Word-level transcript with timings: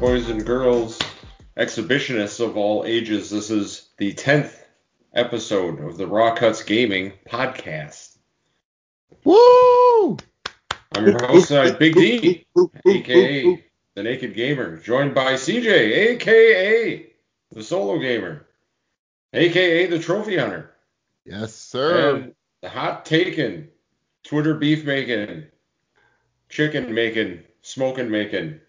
boys 0.00 0.28
and 0.28 0.44
girls, 0.44 0.98
exhibitionists 1.56 2.44
of 2.44 2.56
all 2.56 2.84
ages. 2.86 3.30
This 3.30 3.50
is 3.50 3.88
the 3.98 4.12
10th 4.14 4.54
episode 5.14 5.80
of 5.80 5.96
the 5.96 6.06
Raw 6.06 6.34
Cuts 6.34 6.62
Gaming 6.62 7.12
podcast. 7.28 8.16
Woo! 9.24 10.16
I'm 10.94 11.06
your 11.06 11.24
host, 11.26 11.50
uh, 11.52 11.74
Big 11.78 11.94
D, 11.94 12.46
aka 12.86 13.64
the 13.94 14.02
Naked 14.02 14.34
Gamer, 14.34 14.76
joined 14.78 15.14
by 15.14 15.34
CJ, 15.34 15.66
aka 15.66 17.06
the 17.52 17.62
Solo 17.62 17.98
Gamer, 17.98 18.46
aka 19.32 19.86
the 19.86 19.98
Trophy 19.98 20.36
Hunter, 20.36 20.72
Yes, 21.24 21.54
sir. 21.54 22.14
and 22.16 22.34
the 22.62 22.68
Hot 22.68 23.04
Taken, 23.04 23.68
Twitter 24.24 24.54
Beef 24.54 24.84
Making, 24.84 25.44
Chicken 26.48 26.94
Making, 26.94 27.42
Smoking 27.62 28.10
Making, 28.10 28.60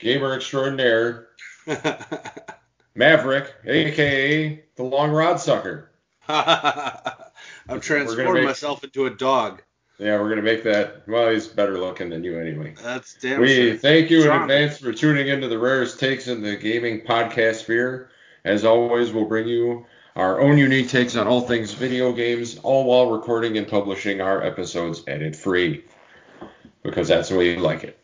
Gamer 0.00 0.34
Extraordinaire, 0.34 1.28
Maverick, 2.94 3.54
aka 3.64 4.64
the 4.76 4.82
Long 4.82 5.10
Rod 5.10 5.38
Sucker. 5.38 5.90
I'm 6.28 7.80
transforming 7.80 8.44
myself 8.44 8.82
into 8.82 9.06
a 9.06 9.10
dog. 9.10 9.62
Yeah, 9.98 10.18
we're 10.18 10.30
gonna 10.30 10.42
make 10.42 10.64
that. 10.64 11.06
Well, 11.06 11.30
he's 11.30 11.46
better 11.46 11.78
looking 11.78 12.08
than 12.08 12.24
you 12.24 12.38
anyway. 12.38 12.74
That's 12.82 13.14
damn 13.14 13.40
We 13.40 13.54
sure. 13.54 13.76
thank 13.76 14.10
you 14.10 14.22
in 14.22 14.42
advance 14.42 14.78
for 14.78 14.92
tuning 14.92 15.28
into 15.28 15.48
the 15.48 15.58
rarest 15.58 16.00
takes 16.00 16.26
in 16.26 16.42
the 16.42 16.56
gaming 16.56 17.02
podcast 17.02 17.56
sphere. 17.56 18.10
As 18.44 18.64
always, 18.64 19.12
we'll 19.12 19.26
bring 19.26 19.46
you 19.46 19.84
our 20.16 20.40
own 20.40 20.56
unique 20.56 20.88
takes 20.88 21.16
on 21.16 21.28
all 21.28 21.42
things 21.42 21.72
video 21.72 22.12
games, 22.12 22.58
all 22.62 22.84
while 22.84 23.10
recording 23.10 23.58
and 23.58 23.68
publishing 23.68 24.22
our 24.22 24.42
episodes 24.42 25.02
edit 25.06 25.36
free, 25.36 25.84
because 26.82 27.08
that's 27.08 27.28
the 27.28 27.36
way 27.36 27.54
you 27.54 27.60
like 27.60 27.84
it. 27.84 27.99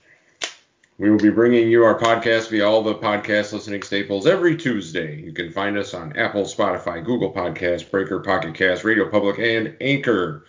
We 0.98 1.10
will 1.10 1.18
be 1.18 1.28
bringing 1.30 1.68
you 1.68 1.84
our 1.84 1.98
podcast 1.98 2.48
via 2.48 2.66
all 2.66 2.82
the 2.82 2.94
podcast 2.94 3.52
listening 3.52 3.82
staples 3.82 4.26
every 4.26 4.56
Tuesday. 4.56 5.20
You 5.20 5.32
can 5.32 5.50
find 5.50 5.76
us 5.76 5.92
on 5.92 6.16
Apple, 6.16 6.44
Spotify, 6.44 7.04
Google 7.04 7.32
Podcasts, 7.34 7.90
Breaker, 7.90 8.20
Pocket 8.20 8.54
Cast, 8.54 8.82
Radio 8.82 9.10
Public, 9.10 9.38
and 9.38 9.76
Anchor. 9.82 10.46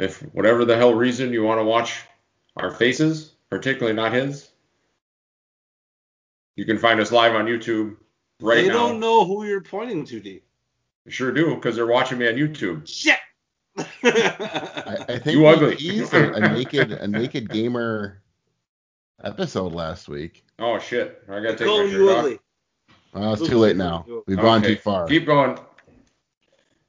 If 0.00 0.20
whatever 0.34 0.64
the 0.64 0.76
hell 0.76 0.94
reason 0.94 1.32
you 1.32 1.44
want 1.44 1.60
to 1.60 1.64
watch 1.64 2.02
our 2.56 2.72
faces, 2.72 3.34
particularly 3.50 3.94
not 3.94 4.12
his, 4.12 4.50
you 6.56 6.64
can 6.64 6.76
find 6.78 6.98
us 6.98 7.12
live 7.12 7.36
on 7.36 7.46
YouTube 7.46 7.96
right 8.40 8.56
they 8.56 8.68
now. 8.68 8.72
They 8.72 8.78
don't 8.90 9.00
know 9.00 9.24
who 9.24 9.44
you're 9.44 9.60
pointing 9.60 10.04
to, 10.06 10.18
D. 10.18 10.42
You 11.04 11.12
sure 11.12 11.30
do, 11.30 11.54
because 11.54 11.76
they're 11.76 11.86
watching 11.86 12.18
me 12.18 12.26
on 12.26 12.34
YouTube. 12.34 12.86
Shit. 12.88 13.18
I, 13.76 14.96
I 15.08 15.18
think 15.18 15.36
You 15.36 15.40
we 15.42 15.46
ugly. 15.46 15.76
teased 15.76 16.12
a, 16.14 16.34
a 16.34 16.40
naked 16.52 16.92
a 16.92 17.06
naked 17.06 17.48
gamer 17.48 18.21
episode 19.22 19.72
last 19.72 20.08
week. 20.08 20.44
Oh 20.58 20.78
shit! 20.78 21.22
I 21.28 21.40
gotta 21.40 21.56
take 21.56 21.66
Call 21.66 21.78
my 21.78 21.84
you 21.84 21.90
shirt 22.08 22.34
off. 22.34 22.38
Well, 23.14 23.32
it's 23.34 23.46
too 23.48 23.58
late 23.58 23.76
now. 23.76 24.06
We've 24.26 24.36
gone 24.38 24.60
Okay, 24.64 24.74
too 24.74 24.80
far. 24.80 25.06
Keep 25.06 25.26
going. 25.26 25.58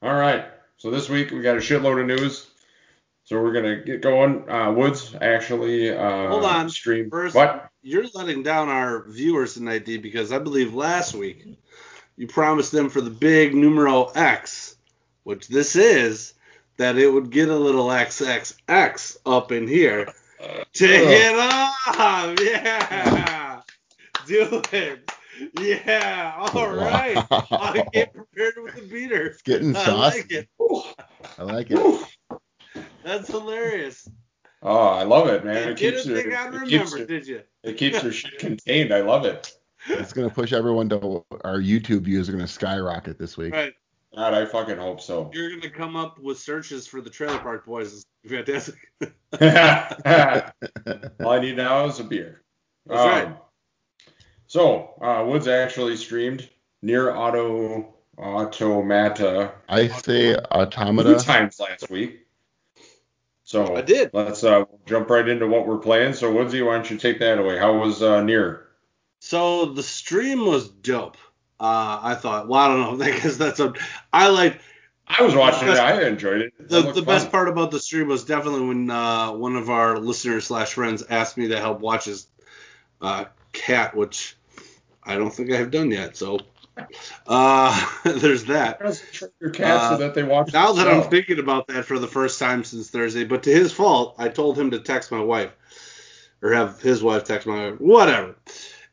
All 0.02 0.14
right. 0.14 0.46
So 0.76 0.90
this 0.90 1.08
week 1.08 1.30
we 1.30 1.40
got 1.42 1.56
a 1.56 1.60
shitload 1.60 2.00
of 2.00 2.06
news. 2.06 2.46
So 3.24 3.40
we're 3.42 3.52
gonna 3.52 3.76
get 3.84 4.00
going. 4.02 4.48
Uh, 4.48 4.72
Woods 4.72 5.14
actually 5.20 5.90
uh, 5.90 6.28
Hold 6.28 6.44
on. 6.44 6.68
stream. 6.70 7.10
First- 7.10 7.34
What? 7.34 7.68
You're 7.82 8.04
letting 8.14 8.42
down 8.42 8.68
our 8.70 9.04
viewers 9.08 9.54
tonight, 9.54 9.84
D, 9.84 9.98
because 9.98 10.32
I 10.32 10.38
believe 10.38 10.74
last 10.74 11.14
week 11.14 11.46
you 12.16 12.26
promised 12.26 12.72
them 12.72 12.88
for 12.88 13.00
the 13.02 13.10
big 13.10 13.54
numero 13.54 14.04
X, 14.14 14.76
which 15.24 15.48
this 15.48 15.76
is, 15.76 16.32
that 16.78 16.96
it 16.96 17.08
would 17.08 17.30
get 17.30 17.48
a 17.50 17.56
little 17.56 17.88
XXX 17.88 19.16
up 19.26 19.52
in 19.52 19.68
here 19.68 20.12
to 20.74 20.86
it 20.86 21.34
off. 21.38 22.38
Yeah. 22.40 23.60
Do 24.26 24.62
it. 24.72 25.10
Yeah. 25.60 26.34
All 26.54 26.70
right. 26.70 27.16
I 27.30 27.84
get 27.92 28.12
prepared 28.14 28.54
with 28.62 28.74
the 28.76 28.82
beater. 28.82 29.26
It's 29.26 29.42
getting 29.42 29.76
I 29.76 29.92
like 29.92 30.30
it. 30.30 30.48
I 31.38 31.42
like 31.42 31.70
it. 31.70 32.06
That's 33.04 33.28
hilarious. 33.28 34.08
Oh, 34.62 34.88
I 34.88 35.02
love 35.02 35.28
it, 35.28 35.44
man. 35.44 35.64
You 35.66 35.72
It 35.72 35.76
keeps 35.76 36.04
didn't 36.04 36.14
their, 36.14 36.22
think 36.22 36.34
I'd 36.34 36.54
it 36.54 36.68
keeps 36.68 36.92
remember, 36.92 37.12
did 37.12 37.26
you? 37.26 37.42
it 37.64 37.76
keeps 37.76 38.00
their 38.00 38.12
shit 38.12 38.38
contained. 38.38 38.94
I 38.94 39.02
love 39.02 39.26
it. 39.26 39.52
It's 39.86 40.14
gonna 40.14 40.30
push 40.30 40.54
everyone 40.54 40.88
to 40.88 41.22
our 41.44 41.58
YouTube 41.58 42.02
views 42.02 42.30
are 42.30 42.32
gonna 42.32 42.46
skyrocket 42.46 43.18
this 43.18 43.36
week. 43.36 43.52
Right. 43.52 43.74
God, 44.14 44.34
I 44.34 44.44
fucking 44.46 44.76
hope 44.78 45.00
so. 45.00 45.30
You're 45.34 45.50
gonna 45.50 45.70
come 45.70 45.96
up 45.96 46.18
with 46.20 46.38
searches 46.38 46.86
for 46.86 47.00
the 47.00 47.10
Trailer 47.10 47.38
Park 47.38 47.66
Boys. 47.66 47.92
It's 47.92 48.06
fantastic. 48.26 48.76
All 51.20 51.32
I 51.32 51.40
need 51.40 51.56
now 51.56 51.86
is 51.86 51.98
a 52.00 52.04
beer. 52.04 52.42
That's 52.86 53.00
Um, 53.00 53.08
right. 53.08 53.36
So, 54.46 54.94
uh, 55.00 55.24
Woods 55.26 55.48
actually 55.48 55.96
streamed 55.96 56.48
NieR 56.84 57.14
Auto 57.16 57.94
Automata 58.18 59.52
I 59.68 59.88
say 59.88 60.36
automata. 60.36 60.36
two 60.36 60.54
automata. 60.54 61.24
times 61.24 61.58
last 61.58 61.90
week. 61.90 62.20
So 63.42 63.74
I 63.76 63.82
did. 63.82 64.10
let's 64.12 64.44
uh, 64.44 64.64
jump 64.86 65.10
right 65.10 65.28
into 65.28 65.46
what 65.48 65.66
we're 65.66 65.78
playing. 65.78 66.12
So, 66.14 66.32
Woodsy, 66.32 66.64
why 66.64 66.74
don't 66.74 66.90
you 66.90 66.96
take 66.96 67.18
that 67.18 67.38
away? 67.38 67.58
How 67.58 67.76
was 67.76 68.02
uh, 68.02 68.22
NieR? 68.22 68.60
So 69.20 69.66
the 69.66 69.82
stream 69.82 70.46
was 70.46 70.68
dope. 70.68 71.16
Uh, 71.64 71.98
I 72.02 72.14
thought. 72.14 72.46
Well, 72.46 72.60
I 72.60 72.68
don't 72.68 72.98
know. 72.98 73.04
because 73.12 73.38
that's 73.38 73.58
a. 73.58 73.72
I 74.12 74.28
like 74.28 74.60
I 75.06 75.22
was 75.22 75.34
watching 75.34 75.66
The 75.66 75.72
it. 75.72 75.78
I 75.78 76.06
enjoyed 76.06 76.42
it. 76.42 76.52
It 76.58 76.68
the 76.68 76.92
the 76.92 77.02
best 77.02 77.30
part 77.30 77.48
about 77.48 77.70
the 77.70 77.80
stream 77.80 78.08
was 78.08 78.24
definitely 78.24 78.66
when 78.66 78.90
uh, 78.90 79.32
one 79.32 79.56
of 79.56 79.70
our 79.70 79.98
listeners 79.98 80.46
slash 80.46 80.74
friends 80.74 81.02
asked 81.08 81.38
me 81.38 81.48
to 81.48 81.58
help 81.58 81.80
watch 81.80 82.04
his 82.04 82.26
uh, 83.00 83.24
cat, 83.52 83.96
which 83.96 84.36
I 85.02 85.16
don't 85.16 85.30
think 85.30 85.50
I 85.52 85.56
have 85.56 85.70
done 85.70 85.90
yet. 85.90 86.18
So 86.18 86.40
uh, 87.26 87.86
there's 88.04 88.44
that. 88.44 88.80
Your 89.40 89.48
cat 89.48 89.80
Uh, 89.80 89.90
so 89.90 89.96
that 89.96 90.14
they 90.14 90.22
watch. 90.22 90.52
Now 90.52 90.72
the 90.72 90.84
that 90.84 90.92
I'm 90.92 91.08
thinking 91.08 91.38
about 91.38 91.68
that 91.68 91.86
for 91.86 91.98
the 91.98 92.08
first 92.08 92.38
time 92.38 92.64
since 92.64 92.90
Thursday, 92.90 93.24
but 93.24 93.42
to 93.44 93.50
his 93.50 93.72
fault, 93.72 94.16
I 94.18 94.28
told 94.28 94.58
him 94.58 94.70
to 94.72 94.80
text 94.80 95.10
my 95.10 95.20
wife 95.20 95.52
or 96.42 96.52
have 96.52 96.82
his 96.82 97.02
wife 97.02 97.24
text 97.24 97.46
my 97.46 97.70
wife. 97.70 97.80
Whatever. 97.80 98.36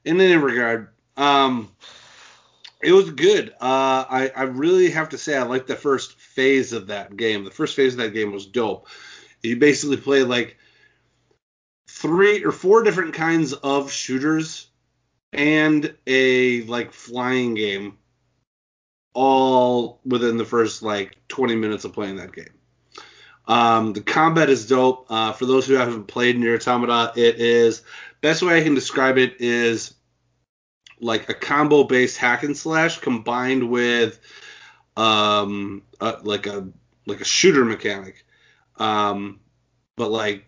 In 0.06 0.22
any 0.22 0.38
regard, 0.38 0.88
um, 1.18 1.70
it 2.84 2.92
was 2.92 3.12
good. 3.12 3.50
Uh, 3.62 4.06
I 4.10 4.32
I 4.36 4.44
really 4.44 4.92
have 4.92 5.10
to 5.10 5.18
say 5.18 5.38
I 5.38 5.44
liked 5.44 5.68
the 5.68 5.76
first 5.76 6.20
phase 6.20 6.74
of 6.74 6.88
that 6.88 7.16
game. 7.16 7.44
The 7.44 7.52
first 7.52 7.76
phase 7.76 7.94
of 7.94 8.00
that 8.00 8.14
game 8.14 8.32
was 8.32 8.46
dope. 8.46 8.88
You 9.44 9.58
basically 9.58 9.98
play 9.98 10.24
like 10.24 10.58
three 11.88 12.44
or 12.44 12.52
four 12.52 12.84
different 12.84 13.14
kinds 13.14 13.54
of 13.54 13.92
shooters 13.92 14.68
and 15.34 15.96
a 16.08 16.64
like 16.64 16.94
flying 16.94 17.54
game 17.54 17.98
all 19.14 20.00
within 20.06 20.38
the 20.38 20.46
first 20.46 20.84
like 20.84 21.18
20 21.28 21.56
minutes 21.56 21.86
of 21.86 21.94
playing 21.94 22.18
that 22.18 22.34
game. 22.34 22.54
Um, 23.48 23.94
the 23.94 24.02
combat 24.02 24.50
is 24.50 24.68
dope. 24.68 25.08
Uh, 25.10 25.34
for 25.34 25.46
those 25.46 25.68
who 25.68 25.74
haven't 25.74 26.06
played 26.06 26.38
NieR 26.38 26.56
Automata, 26.56 27.20
it 27.20 27.36
is 27.38 27.82
best 28.22 28.44
way 28.44 28.58
I 28.58 28.64
can 28.64 28.76
describe 28.76 29.18
it 29.18 29.42
is 29.42 29.96
like 31.02 31.30
a 31.30 31.34
combo 31.34 31.84
based 31.84 32.18
hack 32.18 32.44
and 32.44 32.56
slash 32.58 33.00
combined 33.00 33.70
with 33.70 34.20
um, 34.98 35.84
uh, 36.00 36.18
like 36.24 36.48
a 36.48 36.68
like 37.06 37.22
a 37.22 37.26
shooter 37.26 37.66
mechanic. 37.66 38.24
Um, 38.78 39.40
but 39.96 40.12
like 40.12 40.46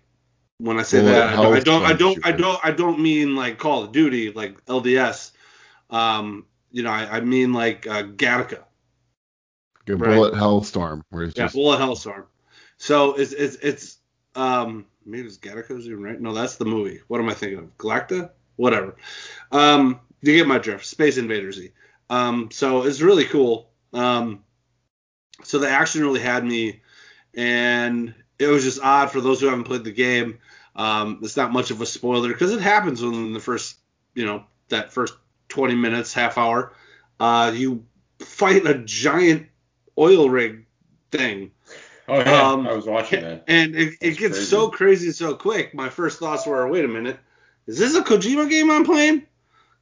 when 0.60 0.80
I 0.80 0.84
say 0.84 1.02
Bullet 1.02 1.14
that, 1.16 1.38
I 1.38 1.42
don't, 1.42 1.56
I 1.56 1.60
don't, 1.60 1.86
I 1.86 1.94
don't, 1.94 2.26
I 2.26 2.32
don't, 2.32 2.60
I 2.66 2.72
don't 2.72 3.00
mean 3.00 3.36
like 3.36 3.58
Call 3.58 3.84
of 3.84 3.92
Duty, 3.92 4.32
like 4.32 4.64
LDS. 4.66 5.32
Um, 5.90 6.46
you 6.72 6.84
know, 6.84 6.92
I, 6.92 7.18
I 7.18 7.20
mean 7.22 7.54
like 7.54 7.88
uh, 7.88 8.04
Gattaca. 8.04 8.64
Good 9.86 10.00
Right. 10.00 10.16
bullet 10.16 10.34
hellstorm, 10.34 11.02
where 11.10 11.24
it's 11.24 11.34
Yeah, 11.36 11.46
just 11.46 11.56
Bullet 11.56 11.80
Hellstorm. 11.80 12.26
So 12.78 13.14
it's 13.16 13.34
it's 13.34 13.56
it's 13.58 13.98
um 14.36 14.86
maybe 15.06 15.28
it's 15.28 15.38
Gattaca's 15.38 15.88
even 15.88 16.04
right? 16.04 16.20
No, 16.20 16.34
that's 16.34 16.56
the 16.56 16.66
movie. 16.66 17.02
What 17.08 17.20
am 17.20 17.30
I 17.30 17.34
thinking 17.34 17.60
of? 17.60 17.78
Galacta? 17.78 18.32
Whatever. 18.56 18.96
Um, 19.52 20.00
you 20.24 20.38
get 20.38 20.48
my 20.48 20.58
drift. 20.58 20.86
Space 20.86 21.18
Invaders. 21.18 21.60
Um, 22.10 22.50
so 22.52 22.84
it's 22.84 23.02
really 23.02 23.26
cool. 23.26 23.70
Um, 23.94 24.44
so 25.44 25.60
the 25.60 25.70
action 25.70 26.02
really 26.02 26.22
had 26.22 26.44
me, 26.46 26.82
and 27.34 28.14
it 28.40 28.48
was 28.48 28.64
just 28.64 28.82
odd 28.82 29.12
for 29.12 29.22
those 29.22 29.42
who 29.42 29.48
haven't 29.48 29.66
played 29.66 29.84
the 29.84 29.92
game. 29.92 30.40
Um, 30.76 31.20
it's 31.22 31.38
not 31.38 31.52
much 31.52 31.72
of 31.72 31.82
a 31.82 31.86
spoiler 31.86 32.30
because 32.30 32.52
it 32.52 32.62
happens 32.62 33.02
within 33.02 33.34
the 33.34 33.40
first, 33.40 33.78
you 34.16 34.26
know, 34.26 34.44
that 34.70 34.92
first 34.92 35.14
20 35.50 35.76
minutes, 35.76 36.14
half 36.14 36.38
hour. 36.38 36.74
Uh, 37.20 37.52
you 37.54 37.86
fight 38.20 38.66
a 38.66 38.76
giant 38.76 39.48
oil 39.98 40.30
rig 40.30 40.66
thing. 41.12 41.52
Oh 42.08 42.20
yeah, 42.20 42.50
um, 42.50 42.68
I 42.68 42.74
was 42.74 42.86
watching 42.86 43.22
that. 43.22 43.46
And 43.48 43.76
it, 43.76 43.94
it 44.02 44.18
gets 44.18 44.36
crazy. 44.36 44.46
so 44.46 44.70
crazy 44.70 45.12
so 45.12 45.36
quick. 45.36 45.74
My 45.74 45.90
first 45.90 46.20
thoughts 46.20 46.46
were, 46.46 46.68
wait 46.68 46.86
a 46.86 46.88
minute, 46.88 47.20
is 47.68 47.78
this 47.78 47.96
a 47.96 48.02
Kojima 48.02 48.50
game 48.50 48.70
I'm 48.72 48.84
playing? 48.84 49.26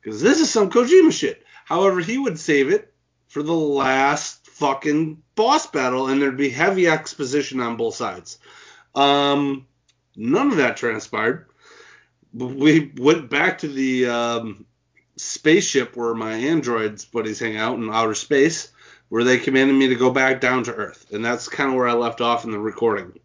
Because 0.01 0.21
this 0.21 0.39
is 0.39 0.49
some 0.49 0.69
Kojima 0.69 1.11
shit. 1.11 1.43
However, 1.65 1.99
he 1.99 2.17
would 2.17 2.39
save 2.39 2.69
it 2.69 2.93
for 3.27 3.43
the 3.43 3.53
last 3.53 4.47
fucking 4.47 5.21
boss 5.35 5.67
battle, 5.67 6.07
and 6.07 6.21
there'd 6.21 6.37
be 6.37 6.49
heavy 6.49 6.87
exposition 6.87 7.59
on 7.59 7.77
both 7.77 7.95
sides. 7.95 8.39
Um, 8.93 9.67
none 10.15 10.51
of 10.51 10.57
that 10.57 10.77
transpired. 10.77 11.47
We 12.33 12.91
went 12.97 13.29
back 13.29 13.59
to 13.59 13.67
the 13.67 14.07
um, 14.07 14.65
spaceship 15.17 15.95
where 15.95 16.13
my 16.13 16.33
androids 16.33 17.05
buddies 17.05 17.39
hang 17.39 17.57
out 17.57 17.77
in 17.77 17.89
outer 17.89 18.15
space, 18.15 18.71
where 19.09 19.23
they 19.23 19.37
commanded 19.37 19.75
me 19.75 19.89
to 19.89 19.95
go 19.95 20.11
back 20.11 20.41
down 20.41 20.63
to 20.63 20.73
Earth, 20.73 21.11
and 21.11 21.23
that's 21.23 21.47
kind 21.47 21.69
of 21.69 21.75
where 21.75 21.87
I 21.87 21.93
left 21.93 22.21
off 22.21 22.45
in 22.45 22.51
the 22.51 22.59
recording, 22.59 23.19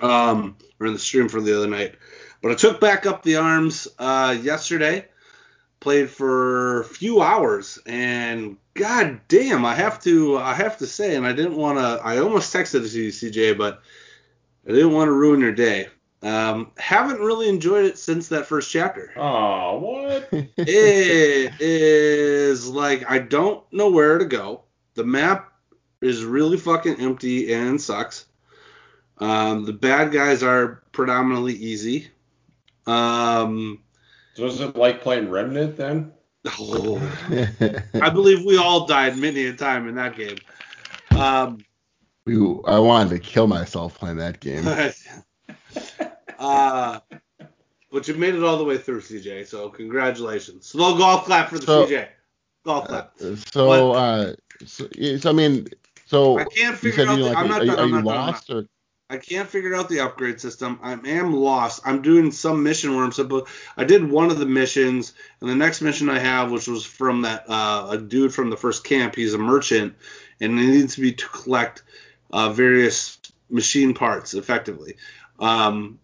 um, 0.00 0.56
or 0.78 0.86
in 0.86 0.92
the 0.92 0.98
stream 0.98 1.28
for 1.28 1.40
the 1.40 1.56
other 1.56 1.66
night. 1.66 1.94
But 2.42 2.52
I 2.52 2.54
took 2.56 2.80
back 2.80 3.06
up 3.06 3.22
the 3.22 3.36
arms 3.36 3.88
uh, 3.98 4.36
yesterday, 4.40 5.06
played 5.84 6.08
for 6.08 6.80
a 6.80 6.84
few 6.84 7.20
hours, 7.20 7.78
and 7.84 8.56
god 8.72 9.20
damn, 9.28 9.66
I 9.66 9.74
have 9.74 10.02
to 10.04 10.38
I 10.38 10.54
have 10.54 10.78
to 10.78 10.86
say, 10.86 11.14
and 11.14 11.26
I 11.26 11.32
didn't 11.34 11.56
want 11.56 11.78
to. 11.78 12.00
I 12.02 12.18
almost 12.18 12.52
texted 12.52 12.86
it 12.86 12.88
to 12.88 13.02
you, 13.02 13.10
CJ, 13.10 13.58
but 13.58 13.82
I 14.66 14.72
didn't 14.72 14.94
want 14.94 15.08
to 15.08 15.12
ruin 15.12 15.40
your 15.40 15.52
day. 15.52 15.88
Um, 16.22 16.72
haven't 16.78 17.20
really 17.20 17.50
enjoyed 17.50 17.84
it 17.84 17.98
since 17.98 18.28
that 18.28 18.46
first 18.46 18.70
chapter. 18.70 19.12
Oh, 19.14 19.78
what? 19.78 20.28
it 20.32 21.60
is 21.60 22.66
like 22.66 23.08
I 23.08 23.18
don't 23.18 23.62
know 23.70 23.90
where 23.90 24.16
to 24.16 24.24
go. 24.24 24.62
The 24.94 25.04
map 25.04 25.52
is 26.00 26.24
really 26.24 26.56
fucking 26.56 26.98
empty 26.98 27.52
and 27.52 27.78
sucks. 27.78 28.24
Um, 29.18 29.66
the 29.66 29.74
bad 29.74 30.12
guys 30.12 30.42
are 30.42 30.82
predominantly 30.92 31.52
easy. 31.52 32.08
Um, 32.86 33.83
So 34.34 34.46
is 34.46 34.60
it 34.60 34.76
like 34.76 35.00
playing 35.00 35.30
Remnant 35.30 35.76
then? 35.76 36.12
oh, 36.46 37.00
I 38.02 38.10
believe 38.10 38.44
we 38.44 38.58
all 38.58 38.86
died 38.86 39.16
many 39.16 39.46
a 39.46 39.54
time 39.54 39.88
in 39.88 39.94
that 39.94 40.16
game. 40.16 40.36
Um, 41.16 41.58
We, 42.26 42.36
I 42.66 42.78
wanted 42.78 43.10
to 43.10 43.18
kill 43.18 43.46
myself 43.46 43.98
playing 43.98 44.16
that 44.16 44.40
game. 44.40 44.66
uh, 46.38 47.00
but 47.90 48.08
you 48.08 48.14
made 48.14 48.34
it 48.34 48.42
all 48.42 48.58
the 48.58 48.64
way 48.64 48.76
through, 48.76 49.00
CJ. 49.00 49.46
So 49.46 49.68
congratulations. 49.70 50.66
Slow 50.66 50.98
golf 50.98 51.24
clap 51.24 51.48
for 51.50 51.58
the 51.58 51.66
So- 51.66 51.86
CJ. 51.86 52.08
Golf 52.64 52.88
clap. 52.88 53.12
So, 53.52 53.92
uh, 53.92 54.34
so, 54.64 54.88
so 55.18 55.30
I 55.30 55.32
mean, 55.32 55.68
so 56.06 56.38
I 56.38 56.44
can't 56.44 56.76
figure 56.78 57.06
out. 57.06 57.16
The, 57.16 57.24
like, 57.24 57.36
I'm 57.36 57.48
not 57.48 57.62
are, 57.62 57.66
done. 57.66 57.78
are 57.78 57.82
I'm 57.82 57.88
you 57.88 57.94
not 57.96 58.04
done, 58.04 58.08
I'm 58.08 58.16
not 58.16 58.32
lost 58.32 58.50
or? 58.50 58.66
I 59.10 59.18
can't 59.18 59.48
figure 59.48 59.74
out 59.74 59.88
the 59.90 60.00
upgrade 60.00 60.40
system. 60.40 60.78
I 60.82 60.92
am 60.92 61.32
lost. 61.32 61.82
I'm 61.84 62.00
doing 62.00 62.32
some 62.32 62.62
mission 62.62 62.94
where 62.94 63.04
I'm 63.04 63.12
supposed. 63.12 63.46
I 63.76 63.84
did 63.84 64.10
one 64.10 64.30
of 64.30 64.38
the 64.38 64.46
missions, 64.46 65.12
and 65.40 65.50
the 65.50 65.54
next 65.54 65.82
mission 65.82 66.08
I 66.08 66.18
have, 66.18 66.50
which 66.50 66.68
was 66.68 66.86
from 66.86 67.22
that 67.22 67.44
uh, 67.48 67.88
a 67.90 67.98
dude 67.98 68.34
from 68.34 68.48
the 68.48 68.56
first 68.56 68.82
camp. 68.82 69.14
He's 69.14 69.34
a 69.34 69.38
merchant, 69.38 69.94
and 70.40 70.58
it 70.58 70.62
needs 70.62 70.94
to 70.94 71.02
be 71.02 71.12
to 71.12 71.28
collect 71.28 71.82
uh, 72.32 72.50
various 72.50 73.18
machine 73.50 73.92
parts 73.92 74.32
effectively. 74.32 74.96
Um, 75.38 75.98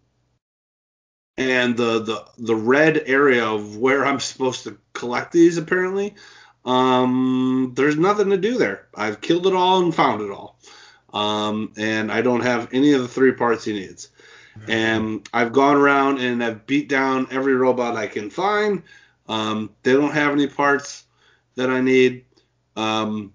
and 1.39 1.77
the 1.79 2.01
the 2.01 2.27
the 2.37 2.57
red 2.57 3.03
area 3.07 3.47
of 3.47 3.79
where 3.79 4.05
I'm 4.05 4.21
supposed 4.21 4.65
to 4.65 4.77
collect 4.93 5.33
these 5.33 5.57
apparently, 5.57 6.17
um, 6.67 7.73
there's 7.77 7.97
nothing 7.97 8.29
to 8.29 8.37
do 8.37 8.59
there. 8.59 8.89
I've 8.95 9.23
killed 9.23 9.47
it 9.47 9.55
all 9.55 9.83
and 9.83 9.95
found 9.95 10.21
it 10.21 10.31
all. 10.31 10.61
Um, 11.13 11.73
and 11.77 12.11
I 12.13 12.23
don't 12.23 12.43
have 12.43 12.69
any 12.73 12.93
of 12.93 13.03
the 13.03 13.09
three 13.09 13.33
parts 13.33 13.65
he 13.65 13.73
needs. 13.73 14.09
And 14.69 15.29
I've 15.33 15.53
gone 15.53 15.77
around 15.77 16.19
and 16.19 16.43
I've 16.45 16.67
beat 16.67 16.89
down 16.89 17.29
every 17.31 17.55
robot 17.55 17.97
I 17.97 18.07
can 18.07 18.31
find. 18.31 18.83
Um, 19.29 19.71
they 19.83 19.93
don't 19.93 20.13
have 20.13 20.33
any 20.33 20.47
parts 20.47 21.05
that 21.55 21.71
I 21.71 21.81
need. 21.81 22.25
Um, 22.77 23.33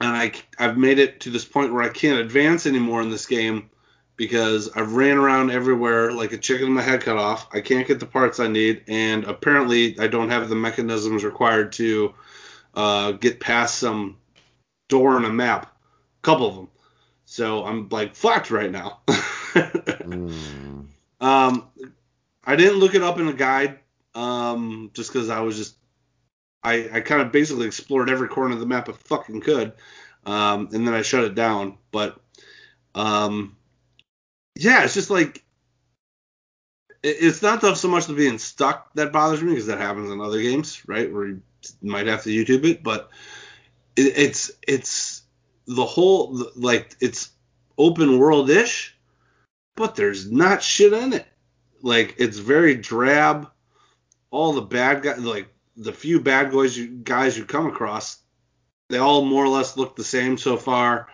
and 0.00 0.10
I, 0.10 0.32
I've 0.58 0.76
made 0.76 0.98
it 0.98 1.20
to 1.20 1.30
this 1.30 1.44
point 1.44 1.72
where 1.72 1.82
I 1.82 1.88
can't 1.88 2.20
advance 2.20 2.66
anymore 2.66 3.02
in 3.02 3.10
this 3.10 3.26
game 3.26 3.70
because 4.16 4.70
I've 4.76 4.92
ran 4.92 5.16
around 5.16 5.50
everywhere 5.50 6.12
like 6.12 6.32
a 6.32 6.38
chicken 6.38 6.68
with 6.68 6.76
my 6.76 6.82
head 6.82 7.00
cut 7.00 7.16
off. 7.16 7.48
I 7.52 7.60
can't 7.60 7.86
get 7.86 8.00
the 8.00 8.06
parts 8.06 8.38
I 8.38 8.46
need, 8.46 8.84
and 8.86 9.24
apparently 9.24 9.98
I 9.98 10.06
don't 10.06 10.30
have 10.30 10.48
the 10.48 10.54
mechanisms 10.54 11.24
required 11.24 11.72
to 11.72 12.14
uh, 12.74 13.12
get 13.12 13.40
past 13.40 13.78
some 13.78 14.18
door 14.88 15.16
in 15.16 15.24
a 15.24 15.32
map. 15.32 15.66
A 15.66 16.22
couple 16.22 16.48
of 16.48 16.54
them. 16.54 16.68
So 17.34 17.64
I'm 17.64 17.88
like 17.88 18.14
fucked 18.14 18.52
right 18.52 18.70
now. 18.70 19.00
Mm. 19.08 20.86
um, 21.20 21.68
I 22.44 22.54
didn't 22.54 22.78
look 22.78 22.94
it 22.94 23.02
up 23.02 23.18
in 23.18 23.26
a 23.26 23.32
guide 23.32 23.80
um, 24.14 24.92
just 24.94 25.12
because 25.12 25.30
I 25.30 25.40
was 25.40 25.56
just 25.56 25.74
I, 26.62 26.88
I 26.92 27.00
kind 27.00 27.22
of 27.22 27.32
basically 27.32 27.66
explored 27.66 28.08
every 28.08 28.28
corner 28.28 28.54
of 28.54 28.60
the 28.60 28.66
map 28.66 28.88
I 28.88 28.92
fucking 28.92 29.40
could, 29.40 29.72
um, 30.24 30.68
and 30.72 30.86
then 30.86 30.94
I 30.94 31.02
shut 31.02 31.24
it 31.24 31.34
down. 31.34 31.76
But 31.90 32.20
um, 32.94 33.56
yeah, 34.54 34.84
it's 34.84 34.94
just 34.94 35.10
like 35.10 35.42
it, 37.02 37.16
it's 37.18 37.42
not 37.42 37.62
so 37.76 37.88
much 37.88 38.06
the 38.06 38.14
being 38.14 38.38
stuck 38.38 38.94
that 38.94 39.12
bothers 39.12 39.42
me 39.42 39.50
because 39.50 39.66
that 39.66 39.78
happens 39.78 40.08
in 40.08 40.20
other 40.20 40.40
games, 40.40 40.86
right? 40.86 41.12
Where 41.12 41.26
you 41.26 41.42
might 41.82 42.06
have 42.06 42.22
to 42.22 42.30
YouTube 42.30 42.64
it, 42.64 42.84
but 42.84 43.10
it, 43.96 44.16
it's 44.16 44.52
it's 44.68 45.23
the 45.66 45.84
whole 45.84 46.50
like 46.56 46.96
it's 47.00 47.30
open 47.78 48.18
world 48.18 48.50
ish, 48.50 48.96
but 49.76 49.96
there's 49.96 50.30
not 50.30 50.62
shit 50.62 50.92
in 50.92 51.12
it. 51.12 51.26
Like 51.82 52.16
it's 52.18 52.38
very 52.38 52.74
drab. 52.74 53.50
All 54.30 54.52
the 54.52 54.62
bad 54.62 55.02
guys, 55.02 55.18
like 55.20 55.48
the 55.76 55.92
few 55.92 56.20
bad 56.20 56.52
guys 56.52 56.76
you 56.76 56.88
guys 56.88 57.38
you 57.38 57.44
come 57.44 57.66
across, 57.66 58.18
they 58.88 58.98
all 58.98 59.24
more 59.24 59.44
or 59.44 59.48
less 59.48 59.76
look 59.76 59.96
the 59.96 60.04
same 60.04 60.38
so 60.38 60.56
far. 60.56 61.08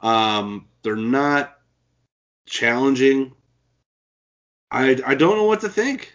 Um, 0.00 0.68
they're 0.82 0.96
not 0.96 1.56
challenging. 2.46 3.34
I 4.70 5.00
I 5.04 5.14
don't 5.14 5.36
know 5.36 5.44
what 5.44 5.62
to 5.62 5.68
think. 5.68 6.14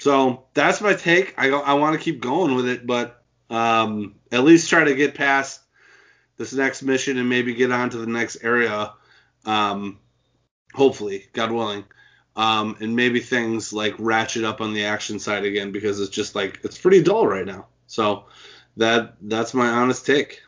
So 0.00 0.46
that's 0.54 0.80
my 0.80 0.94
take. 0.94 1.34
I 1.38 1.48
I 1.50 1.74
want 1.74 1.94
to 1.94 2.04
keep 2.04 2.20
going 2.20 2.54
with 2.54 2.68
it, 2.68 2.86
but 2.86 3.23
um, 3.50 4.14
at 4.32 4.44
least 4.44 4.70
try 4.70 4.84
to 4.84 4.94
get 4.94 5.14
past 5.14 5.60
this 6.36 6.52
next 6.52 6.82
mission 6.82 7.18
and 7.18 7.28
maybe 7.28 7.54
get 7.54 7.70
on 7.70 7.90
to 7.90 7.98
the 7.98 8.06
next 8.06 8.38
area. 8.42 8.92
Um, 9.44 9.98
hopefully, 10.72 11.26
God 11.32 11.52
willing. 11.52 11.84
Um, 12.36 12.76
and 12.80 12.96
maybe 12.96 13.20
things 13.20 13.72
like 13.72 13.94
ratchet 13.98 14.44
up 14.44 14.60
on 14.60 14.74
the 14.74 14.84
action 14.84 15.20
side 15.20 15.44
again 15.44 15.70
because 15.70 16.00
it's 16.00 16.10
just 16.10 16.34
like 16.34 16.58
it's 16.64 16.76
pretty 16.76 17.00
dull 17.00 17.26
right 17.26 17.46
now. 17.46 17.66
So 17.86 18.24
that 18.76 19.14
that's 19.22 19.54
my 19.54 19.68
honest 19.68 20.04
take. 20.04 20.42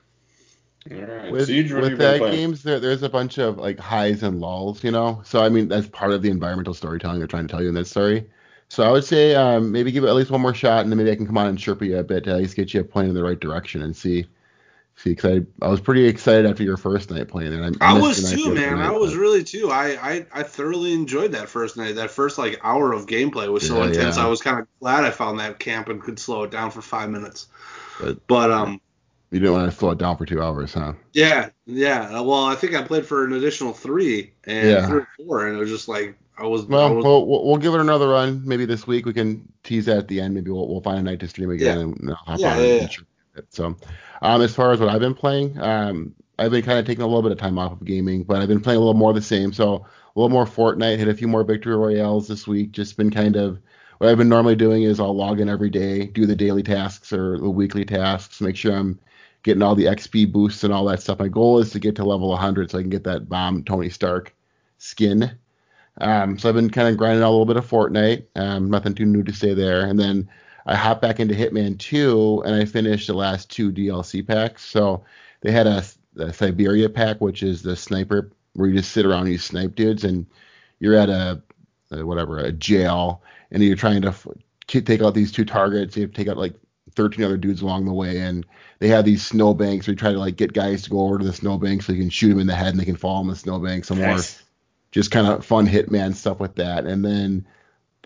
All 0.90 0.98
right. 0.98 1.32
With, 1.32 1.46
Siege, 1.46 1.72
what 1.72 1.82
have 1.82 1.92
you 1.92 1.96
with 1.96 1.98
that 1.98 2.18
playing? 2.18 2.34
games, 2.34 2.62
there, 2.62 2.80
there's 2.80 3.02
a 3.02 3.08
bunch 3.08 3.38
of 3.38 3.58
like 3.58 3.78
highs 3.78 4.22
and 4.22 4.40
lulls, 4.40 4.82
you 4.82 4.90
know. 4.90 5.22
So 5.24 5.42
I 5.42 5.48
mean, 5.48 5.68
that's 5.68 5.88
part 5.88 6.12
of 6.12 6.22
the 6.22 6.30
environmental 6.30 6.74
storytelling 6.74 7.18
they're 7.18 7.28
trying 7.28 7.46
to 7.46 7.52
tell 7.52 7.62
you 7.62 7.68
in 7.68 7.74
this 7.74 7.90
story. 7.90 8.28
So 8.68 8.82
I 8.82 8.90
would 8.90 9.04
say 9.04 9.34
um, 9.34 9.70
maybe 9.72 9.92
give 9.92 10.02
it 10.04 10.08
at 10.08 10.14
least 10.14 10.30
one 10.30 10.40
more 10.40 10.54
shot, 10.54 10.80
and 10.82 10.90
then 10.90 10.98
maybe 10.98 11.10
I 11.10 11.16
can 11.16 11.26
come 11.26 11.38
on 11.38 11.46
and 11.46 11.58
chirp 11.58 11.82
you 11.82 11.98
a 11.98 12.02
bit 12.02 12.24
to 12.24 12.30
at 12.32 12.36
least 12.38 12.56
get 12.56 12.74
you 12.74 12.82
pointed 12.82 13.10
in 13.10 13.14
the 13.14 13.22
right 13.22 13.38
direction 13.38 13.82
and 13.82 13.96
see. 13.96 14.26
See, 14.98 15.10
because 15.10 15.42
I, 15.60 15.66
I 15.66 15.68
was 15.68 15.78
pretty 15.80 16.06
excited 16.06 16.46
after 16.46 16.62
your 16.62 16.78
first 16.78 17.10
night 17.10 17.28
playing 17.28 17.52
it. 17.52 17.76
I, 17.82 17.90
I 17.92 18.00
was 18.00 18.32
too, 18.32 18.54
man. 18.54 18.78
I 18.78 18.88
night, 18.88 18.98
was 18.98 19.12
but- 19.12 19.20
really 19.20 19.44
too. 19.44 19.70
I, 19.70 19.88
I 20.14 20.26
I 20.32 20.42
thoroughly 20.42 20.94
enjoyed 20.94 21.32
that 21.32 21.50
first 21.50 21.76
night. 21.76 21.96
That 21.96 22.10
first 22.10 22.38
like 22.38 22.58
hour 22.64 22.92
of 22.94 23.06
gameplay 23.06 23.46
was 23.52 23.66
so 23.68 23.76
Yeah, 23.82 23.88
intense. 23.88 24.16
yeah. 24.16 24.24
I 24.24 24.26
was 24.26 24.40
kind 24.40 24.58
of 24.58 24.66
glad 24.80 25.04
I 25.04 25.10
found 25.10 25.38
that 25.38 25.58
camp 25.58 25.88
and 25.90 26.02
could 26.02 26.18
slow 26.18 26.44
it 26.44 26.50
down 26.50 26.70
for 26.70 26.80
five 26.80 27.10
minutes. 27.10 27.48
But- 28.00 28.26
But 28.26 28.50
um, 28.50 28.80
You 29.30 29.38
didn't 29.40 29.52
want 29.54 29.70
to 29.70 29.76
slow 29.76 29.90
it 29.90 29.98
down 29.98 30.16
for 30.16 30.24
two 30.24 30.42
hours, 30.42 30.72
huh? 30.72 30.94
yeah, 31.12 31.50
yeah. 31.66 32.18
Well, 32.20 32.46
I 32.46 32.54
think 32.54 32.74
I 32.74 32.82
played 32.82 33.04
for 33.04 33.24
an 33.26 33.34
additional 33.34 33.74
three 33.74 34.32
and 34.44 34.66
Yeah. 34.70 34.86
three 34.88 35.00
or 35.00 35.08
four, 35.18 35.46
and 35.46 35.56
it 35.56 35.60
was 35.60 35.68
just 35.70 35.88
like 35.88 36.16
I 36.38 36.46
was. 36.46 36.64
I 36.64 36.66
Well, 36.68 36.88
was 36.90 37.04
we'll, 37.04 37.26
we'll 37.46 37.56
give 37.58 37.74
it 37.74 37.80
another 37.80 38.08
run. 38.08 38.42
Maybe 38.44 38.66
this 38.66 38.86
week 38.86 39.06
we 39.06 39.12
can 39.12 39.50
tease 39.62 39.86
that 39.86 39.98
at 39.98 40.08
the 40.08 40.20
end. 40.20 40.34
Maybe 40.34 40.50
we'll, 40.50 40.68
we'll 40.68 40.80
find 40.82 40.98
a 40.98 41.02
night 41.02 41.20
to 41.20 41.28
stream 41.28 41.50
again 41.50 41.76
Yeah. 41.76 41.80
and 41.80 42.10
I'll 42.10 42.16
hop 42.16 42.38
Yeah, 42.40 42.52
on 42.52 42.58
yeah, 42.58 42.64
and 42.64 42.80
yeah. 42.82 42.88
it. 43.36 43.46
So, 43.54 43.76
um, 44.22 44.42
as 44.42 44.54
far 44.54 44.72
as 44.72 44.80
what 44.80 44.88
I've 44.88 45.00
been 45.00 45.14
playing, 45.14 45.58
um, 45.60 46.14
I've 46.38 46.50
been 46.50 46.64
kind 46.64 46.78
of 46.78 46.86
taking 46.86 47.02
a 47.02 47.06
little 47.06 47.22
bit 47.22 47.32
of 47.32 47.38
time 47.38 47.58
off 47.58 47.72
of 47.72 47.84
gaming, 47.84 48.24
but 48.24 48.40
I've 48.42 48.48
been 48.48 48.60
playing 48.60 48.76
a 48.76 48.80
little 48.80 48.94
more 48.94 49.10
of 49.10 49.16
the 49.16 49.22
same. 49.22 49.52
So 49.52 49.76
a 49.76 50.18
little 50.18 50.28
more 50.30 50.44
Fortnite, 50.46 50.98
hit 50.98 51.08
a 51.08 51.14
few 51.14 51.28
more 51.28 51.44
victory 51.44 51.76
royales 51.76 52.28
this 52.28 52.46
week. 52.46 52.72
Just 52.72 52.96
been 52.96 53.10
kind 53.10 53.36
of 53.36 53.58
what 53.98 54.10
I've 54.10 54.18
been 54.18 54.28
normally 54.28 54.56
doing 54.56 54.82
is 54.82 55.00
I'll 55.00 55.16
log 55.16 55.40
in 55.40 55.48
every 55.48 55.70
day, 55.70 56.06
do 56.06 56.26
the 56.26 56.36
daily 56.36 56.62
tasks 56.62 57.12
or 57.12 57.38
the 57.38 57.50
weekly 57.50 57.84
tasks, 57.84 58.40
make 58.42 58.56
sure 58.56 58.74
I'm 58.76 58.98
getting 59.42 59.62
all 59.62 59.74
the 59.74 59.86
XP 59.86 60.26
boosts 60.26 60.64
and 60.64 60.72
all 60.72 60.84
that 60.86 61.00
stuff. 61.00 61.18
My 61.18 61.28
goal 61.28 61.58
is 61.60 61.70
to 61.70 61.78
get 61.80 61.96
to 61.96 62.04
level 62.04 62.28
100 62.28 62.70
so 62.70 62.78
I 62.78 62.82
can 62.82 62.90
get 62.90 63.04
that 63.04 63.28
bomb 63.28 63.64
Tony 63.64 63.88
Stark 63.88 64.34
skin. 64.78 65.38
Um, 66.00 66.38
so 66.38 66.48
I've 66.48 66.54
been 66.54 66.70
kind 66.70 66.88
of 66.88 66.96
grinding 66.96 67.22
out 67.22 67.28
a 67.28 67.30
little 67.30 67.46
bit 67.46 67.56
of 67.56 67.68
Fortnite. 67.68 68.24
Um, 68.36 68.70
nothing 68.70 68.94
too 68.94 69.06
new 69.06 69.22
to 69.22 69.32
say 69.32 69.54
there. 69.54 69.86
And 69.86 69.98
then 69.98 70.28
I 70.66 70.74
hopped 70.74 71.02
back 71.02 71.20
into 71.20 71.34
Hitman 71.34 71.78
2 71.78 72.42
and 72.44 72.54
I 72.54 72.64
finished 72.64 73.06
the 73.06 73.14
last 73.14 73.50
two 73.50 73.72
DLC 73.72 74.26
packs. 74.26 74.64
So 74.64 75.04
they 75.40 75.52
had 75.52 75.66
a, 75.66 75.84
a 76.18 76.32
Siberia 76.32 76.88
pack, 76.88 77.20
which 77.20 77.42
is 77.42 77.62
the 77.62 77.76
sniper 77.76 78.30
where 78.56 78.68
you 78.68 78.76
just 78.76 78.92
sit 78.92 79.06
around 79.06 79.22
and 79.22 79.32
you 79.32 79.38
snipe 79.38 79.74
dudes, 79.74 80.04
and 80.04 80.26
you're 80.80 80.94
at 80.94 81.08
a, 81.08 81.40
a 81.90 82.04
whatever 82.04 82.38
a 82.38 82.52
jail, 82.52 83.22
and 83.50 83.62
you're 83.62 83.76
trying 83.76 84.02
to 84.02 84.08
f- 84.08 84.26
take 84.66 85.02
out 85.02 85.14
these 85.14 85.30
two 85.30 85.44
targets. 85.44 85.96
You 85.96 86.02
have 86.02 86.12
to 86.12 86.16
take 86.16 86.28
out 86.28 86.38
like 86.38 86.54
13 86.94 87.24
other 87.24 87.36
dudes 87.36 87.62
along 87.62 87.84
the 87.84 87.92
way, 87.92 88.18
and 88.18 88.46
they 88.78 88.88
have 88.88 89.04
these 89.04 89.24
snowbanks 89.24 89.86
where 89.86 89.92
you 89.92 89.96
try 89.96 90.12
to 90.12 90.18
like 90.18 90.36
get 90.36 90.52
guys 90.52 90.82
to 90.82 90.90
go 90.90 91.00
over 91.00 91.18
to 91.18 91.24
the 91.24 91.32
snowbank 91.32 91.82
so 91.82 91.92
you 91.92 92.00
can 92.00 92.10
shoot 92.10 92.30
them 92.30 92.40
in 92.40 92.46
the 92.46 92.54
head 92.54 92.68
and 92.68 92.80
they 92.80 92.84
can 92.84 92.96
fall 92.96 93.20
in 93.20 93.28
the 93.28 93.36
snowbank. 93.36 93.84
Some 93.84 93.98
more 93.98 94.08
Nice. 94.08 94.42
Just 94.96 95.10
kind 95.10 95.26
of 95.26 95.44
fun 95.44 95.66
hitman 95.66 96.14
stuff 96.14 96.40
with 96.40 96.54
that. 96.54 96.86
And 96.86 97.04
then 97.04 97.46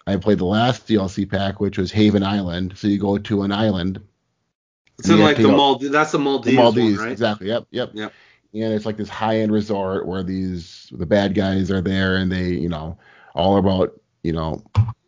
I 0.09 0.17
played 0.17 0.39
the 0.39 0.45
last 0.45 0.89
DLC 0.89 1.31
pack, 1.31 1.61
which 1.61 1.79
was 1.79 1.93
Haven 1.93 2.25
Island. 2.25 2.73
So 2.75 2.89
you 2.89 2.99
go 2.99 3.17
to 3.17 3.43
an 3.43 3.53
island. 3.53 4.01
It's 4.99 5.09
in 5.09 5.21
like 5.21 5.37
the 5.37 5.47
Maldives. 5.47 5.93
That's 5.93 6.11
the 6.11 6.19
Maldives, 6.19 6.57
the 6.57 6.61
Maldives, 6.61 6.97
one, 6.97 7.07
right? 7.07 7.13
exactly. 7.13 7.47
Yep, 7.47 7.69
yep. 7.71 7.91
Yep. 7.95 8.13
And 8.55 8.73
it's 8.75 8.87
like 8.87 8.97
this 8.97 9.09
high-end 9.09 9.53
resort 9.53 10.05
where 10.05 10.25
these 10.25 10.89
the 10.91 11.07
bad 11.07 11.37
guys 11.37 11.71
are 11.71 11.81
there, 11.81 12.17
and 12.17 12.31
they, 12.31 12.49
you 12.49 12.69
know, 12.69 12.99
all 13.37 13.57
about, 13.57 13.93
you 14.25 14.33
know, 14.33 14.61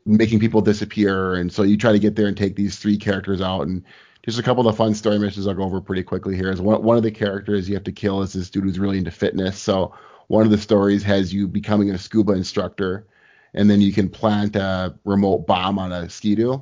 making 0.06 0.38
people 0.38 0.60
disappear. 0.60 1.34
And 1.34 1.52
so 1.52 1.64
you 1.64 1.76
try 1.76 1.90
to 1.90 1.98
get 1.98 2.14
there 2.14 2.28
and 2.28 2.36
take 2.36 2.54
these 2.54 2.78
three 2.78 2.96
characters 2.96 3.40
out, 3.40 3.62
and 3.62 3.82
just 4.24 4.38
a 4.38 4.42
couple 4.44 4.64
of 4.64 4.72
the 4.72 4.78
fun 4.78 4.94
story 4.94 5.18
missions 5.18 5.48
I'll 5.48 5.54
go 5.54 5.64
over 5.64 5.80
pretty 5.80 6.04
quickly 6.04 6.36
here. 6.36 6.52
Is 6.52 6.60
one 6.60 6.80
one 6.84 6.96
of 6.96 7.02
the 7.02 7.10
characters 7.10 7.68
you 7.68 7.74
have 7.74 7.84
to 7.84 7.92
kill 7.92 8.22
is 8.22 8.34
this 8.34 8.50
dude 8.50 8.62
who's 8.62 8.78
really 8.78 8.98
into 8.98 9.10
fitness. 9.10 9.58
So 9.58 9.92
one 10.28 10.44
of 10.44 10.50
the 10.50 10.58
stories 10.58 11.02
has 11.02 11.32
you 11.32 11.48
becoming 11.48 11.90
a 11.90 11.98
scuba 11.98 12.32
instructor, 12.32 13.06
and 13.54 13.70
then 13.70 13.80
you 13.80 13.92
can 13.92 14.08
plant 14.08 14.56
a 14.56 14.94
remote 15.04 15.46
bomb 15.46 15.78
on 15.78 15.92
a 15.92 16.08
skidoo 16.08 16.60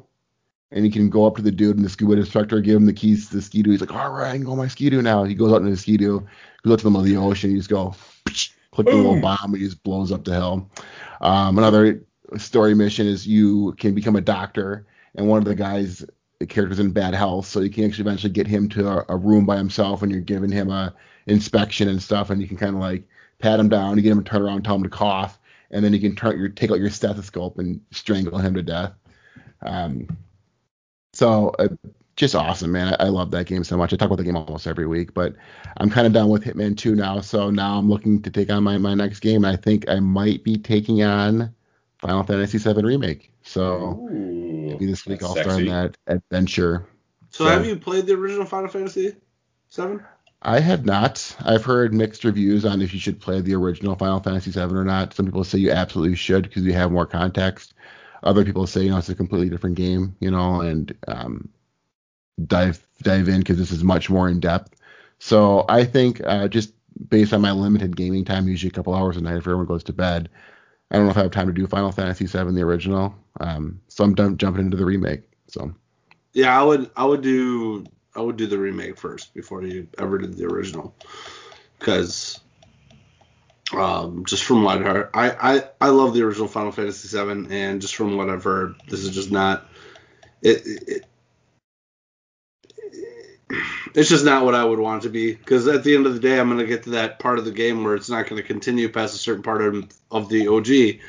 and 0.72 0.84
you 0.84 0.90
can 0.90 1.10
go 1.10 1.26
up 1.26 1.36
to 1.36 1.42
the 1.42 1.50
dude 1.50 1.76
and 1.76 1.84
the 1.84 1.88
scuba 1.88 2.12
instructor, 2.12 2.60
give 2.60 2.76
him 2.76 2.86
the 2.86 2.92
keys 2.92 3.28
to 3.28 3.36
the 3.36 3.42
skidoo. 3.42 3.70
He's 3.72 3.80
like, 3.80 3.92
all 3.92 4.12
right, 4.12 4.30
I 4.30 4.36
can 4.36 4.44
go 4.44 4.52
on 4.52 4.58
my 4.58 4.68
skidoo 4.68 5.02
now. 5.02 5.24
He 5.24 5.34
goes 5.34 5.52
out 5.52 5.58
into 5.58 5.70
the 5.70 5.76
skidoo, 5.76 6.20
goes 6.62 6.72
out 6.72 6.78
to 6.78 6.84
the 6.84 6.90
middle 6.90 7.04
of 7.04 7.06
the 7.06 7.16
ocean. 7.16 7.50
You 7.50 7.56
just 7.56 7.70
go, 7.70 7.94
click 8.70 8.86
the 8.86 8.94
little 8.94 9.20
bomb, 9.20 9.52
and 9.52 9.56
he 9.56 9.64
just 9.64 9.82
blows 9.82 10.12
up 10.12 10.24
the 10.24 10.34
hill. 10.34 10.70
Um, 11.20 11.58
another 11.58 12.04
story 12.36 12.74
mission 12.74 13.06
is 13.06 13.26
you 13.26 13.74
can 13.78 13.94
become 13.94 14.14
a 14.14 14.20
doctor, 14.20 14.86
and 15.16 15.26
one 15.26 15.38
of 15.38 15.44
the 15.44 15.56
guys, 15.56 16.04
the 16.38 16.46
character's 16.46 16.78
in 16.78 16.92
bad 16.92 17.14
health, 17.14 17.46
so 17.46 17.60
you 17.60 17.70
can 17.70 17.84
actually 17.84 18.02
eventually 18.02 18.32
get 18.32 18.46
him 18.46 18.68
to 18.70 18.88
a, 18.88 19.04
a 19.08 19.16
room 19.16 19.44
by 19.46 19.56
himself, 19.56 20.02
and 20.02 20.12
you're 20.12 20.20
giving 20.20 20.52
him 20.52 20.70
a 20.70 20.94
inspection 21.26 21.88
and 21.88 22.00
stuff, 22.00 22.30
and 22.30 22.40
you 22.40 22.46
can 22.46 22.56
kind 22.56 22.76
of 22.76 22.80
like 22.80 23.02
pat 23.40 23.60
him 23.60 23.68
down, 23.68 23.96
you 23.96 24.02
get 24.02 24.12
him 24.12 24.22
to 24.22 24.30
turn 24.30 24.42
around, 24.42 24.62
tell 24.62 24.76
him 24.76 24.82
to 24.82 24.88
cough, 24.88 25.38
and 25.70 25.84
then 25.84 25.92
you 25.92 26.00
can 26.00 26.14
turn 26.16 26.38
your 26.38 26.48
take 26.48 26.70
out 26.70 26.78
your 26.78 26.90
stethoscope 26.90 27.58
and 27.58 27.80
strangle 27.90 28.38
him 28.38 28.54
to 28.54 28.62
death. 28.62 28.92
Um, 29.62 30.16
so 31.12 31.50
uh, 31.58 31.68
just 32.16 32.34
awesome, 32.34 32.72
man. 32.72 32.94
I, 32.98 33.06
I 33.06 33.08
love 33.08 33.30
that 33.30 33.46
game 33.46 33.64
so 33.64 33.76
much. 33.76 33.92
I 33.92 33.96
talk 33.96 34.06
about 34.06 34.18
the 34.18 34.24
game 34.24 34.36
almost 34.36 34.66
every 34.66 34.86
week, 34.86 35.14
but 35.14 35.34
I'm 35.78 35.90
kind 35.90 36.06
of 36.06 36.12
done 36.12 36.28
with 36.28 36.44
Hitman 36.44 36.76
2 36.76 36.94
now. 36.94 37.20
So 37.20 37.50
now 37.50 37.78
I'm 37.78 37.88
looking 37.88 38.20
to 38.22 38.30
take 38.30 38.50
on 38.50 38.62
my, 38.62 38.78
my 38.78 38.94
next 38.94 39.20
game. 39.20 39.44
And 39.44 39.46
I 39.46 39.56
think 39.56 39.88
I 39.88 40.00
might 40.00 40.44
be 40.44 40.56
taking 40.56 41.02
on 41.02 41.54
Final 41.98 42.22
Fantasy 42.22 42.58
VII 42.58 42.82
Remake. 42.82 43.32
So 43.42 43.98
Ooh, 44.10 44.68
maybe 44.68 44.86
this 44.86 45.06
week 45.06 45.22
I'll 45.22 45.32
start 45.32 45.48
on 45.48 45.66
that 45.66 45.96
adventure. 46.06 46.86
So, 47.30 47.44
So- 47.44 47.50
have 47.50 47.66
you 47.66 47.76
played 47.76 48.06
the 48.06 48.14
original 48.14 48.44
Final 48.44 48.68
Fantasy 48.68 49.16
Seven? 49.68 50.04
I 50.42 50.60
have 50.60 50.86
not. 50.86 51.36
I've 51.40 51.64
heard 51.64 51.92
mixed 51.92 52.24
reviews 52.24 52.64
on 52.64 52.80
if 52.80 52.94
you 52.94 53.00
should 53.00 53.20
play 53.20 53.40
the 53.40 53.54
original 53.54 53.94
Final 53.94 54.20
Fantasy 54.20 54.50
VII 54.50 54.74
or 54.74 54.84
not. 54.84 55.12
Some 55.12 55.26
people 55.26 55.44
say 55.44 55.58
you 55.58 55.70
absolutely 55.70 56.16
should 56.16 56.44
because 56.44 56.62
you 56.64 56.72
have 56.72 56.90
more 56.90 57.06
context. 57.06 57.74
Other 58.22 58.44
people 58.44 58.66
say 58.66 58.84
you 58.84 58.90
know 58.90 58.98
it's 58.98 59.08
a 59.08 59.14
completely 59.14 59.50
different 59.50 59.76
game, 59.76 60.16
you 60.20 60.30
know, 60.30 60.60
and 60.60 60.94
um, 61.08 61.48
dive 62.46 62.86
dive 63.02 63.28
in 63.28 63.40
because 63.40 63.58
this 63.58 63.70
is 63.70 63.84
much 63.84 64.08
more 64.08 64.28
in 64.28 64.40
depth. 64.40 64.74
So 65.18 65.66
I 65.68 65.84
think 65.84 66.20
uh, 66.24 66.48
just 66.48 66.72
based 67.08 67.32
on 67.32 67.42
my 67.42 67.52
limited 67.52 67.96
gaming 67.96 68.24
time, 68.24 68.48
usually 68.48 68.70
a 68.70 68.72
couple 68.72 68.94
hours 68.94 69.16
a 69.16 69.20
night 69.20 69.36
if 69.36 69.46
everyone 69.46 69.66
goes 69.66 69.84
to 69.84 69.92
bed, 69.92 70.30
I 70.90 70.96
don't 70.96 71.04
know 71.04 71.10
if 71.10 71.18
I 71.18 71.22
have 71.22 71.30
time 71.30 71.46
to 71.46 71.52
do 71.52 71.66
Final 71.66 71.92
Fantasy 71.92 72.26
VII 72.26 72.52
the 72.52 72.62
original. 72.62 73.14
Um, 73.40 73.80
so 73.88 74.04
I'm 74.04 74.14
done 74.14 74.38
jumping 74.38 74.64
into 74.64 74.76
the 74.76 74.84
remake. 74.86 75.22
So 75.48 75.74
Yeah, 76.32 76.58
I 76.58 76.62
would. 76.62 76.90
I 76.96 77.04
would 77.04 77.22
do. 77.22 77.84
I 78.14 78.20
would 78.20 78.36
do 78.36 78.46
the 78.46 78.58
remake 78.58 78.98
first 78.98 79.34
before 79.34 79.62
you 79.62 79.88
ever 79.98 80.18
did 80.18 80.36
the 80.36 80.46
original, 80.46 80.94
because 81.78 82.40
um, 83.72 84.24
just 84.24 84.44
from 84.44 84.64
what 84.64 84.78
I 84.78 84.82
heard, 84.82 85.10
I, 85.14 85.30
I 85.30 85.62
I 85.80 85.88
love 85.90 86.14
the 86.14 86.22
original 86.22 86.48
Final 86.48 86.72
Fantasy 86.72 87.16
VII, 87.16 87.54
and 87.54 87.80
just 87.80 87.94
from 87.94 88.16
what 88.16 88.28
I've 88.28 88.44
heard, 88.44 88.74
this 88.88 89.00
is 89.00 89.10
just 89.10 89.30
not. 89.30 89.68
It, 90.42 90.62
it, 90.66 91.06
it's 93.94 94.08
just 94.08 94.24
not 94.24 94.44
what 94.44 94.54
I 94.54 94.64
would 94.64 94.78
want 94.78 95.02
it 95.02 95.06
to 95.08 95.12
be 95.12 95.34
because 95.34 95.66
at 95.66 95.82
the 95.84 95.94
end 95.94 96.06
of 96.06 96.14
the 96.14 96.20
day, 96.20 96.38
I'm 96.38 96.48
gonna 96.48 96.64
get 96.64 96.84
to 96.84 96.90
that 96.90 97.18
part 97.18 97.38
of 97.38 97.44
the 97.44 97.52
game 97.52 97.84
where 97.84 97.94
it's 97.94 98.10
not 98.10 98.28
gonna 98.28 98.42
continue 98.42 98.88
past 98.88 99.14
a 99.14 99.18
certain 99.18 99.42
part 99.42 99.62
of, 99.62 99.88
of 100.10 100.28
the 100.28 100.48
OG, 100.48 101.00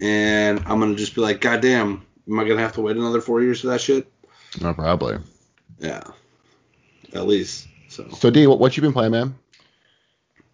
and 0.00 0.60
I'm 0.66 0.80
gonna 0.80 0.94
just 0.94 1.14
be 1.14 1.20
like, 1.20 1.40
God 1.40 1.62
damn, 1.62 2.04
am 2.28 2.38
I 2.38 2.44
gonna 2.44 2.60
have 2.60 2.74
to 2.74 2.82
wait 2.82 2.96
another 2.96 3.20
four 3.20 3.42
years 3.42 3.62
for 3.62 3.68
that 3.68 3.80
shit? 3.80 4.10
no, 4.60 4.74
probably. 4.74 5.18
Yeah, 5.78 6.02
at 7.14 7.26
least. 7.26 7.68
So 7.88 8.08
So 8.10 8.30
D, 8.30 8.46
what, 8.46 8.58
what 8.58 8.76
you 8.76 8.82
been 8.82 8.92
playing, 8.92 9.12
man? 9.12 9.34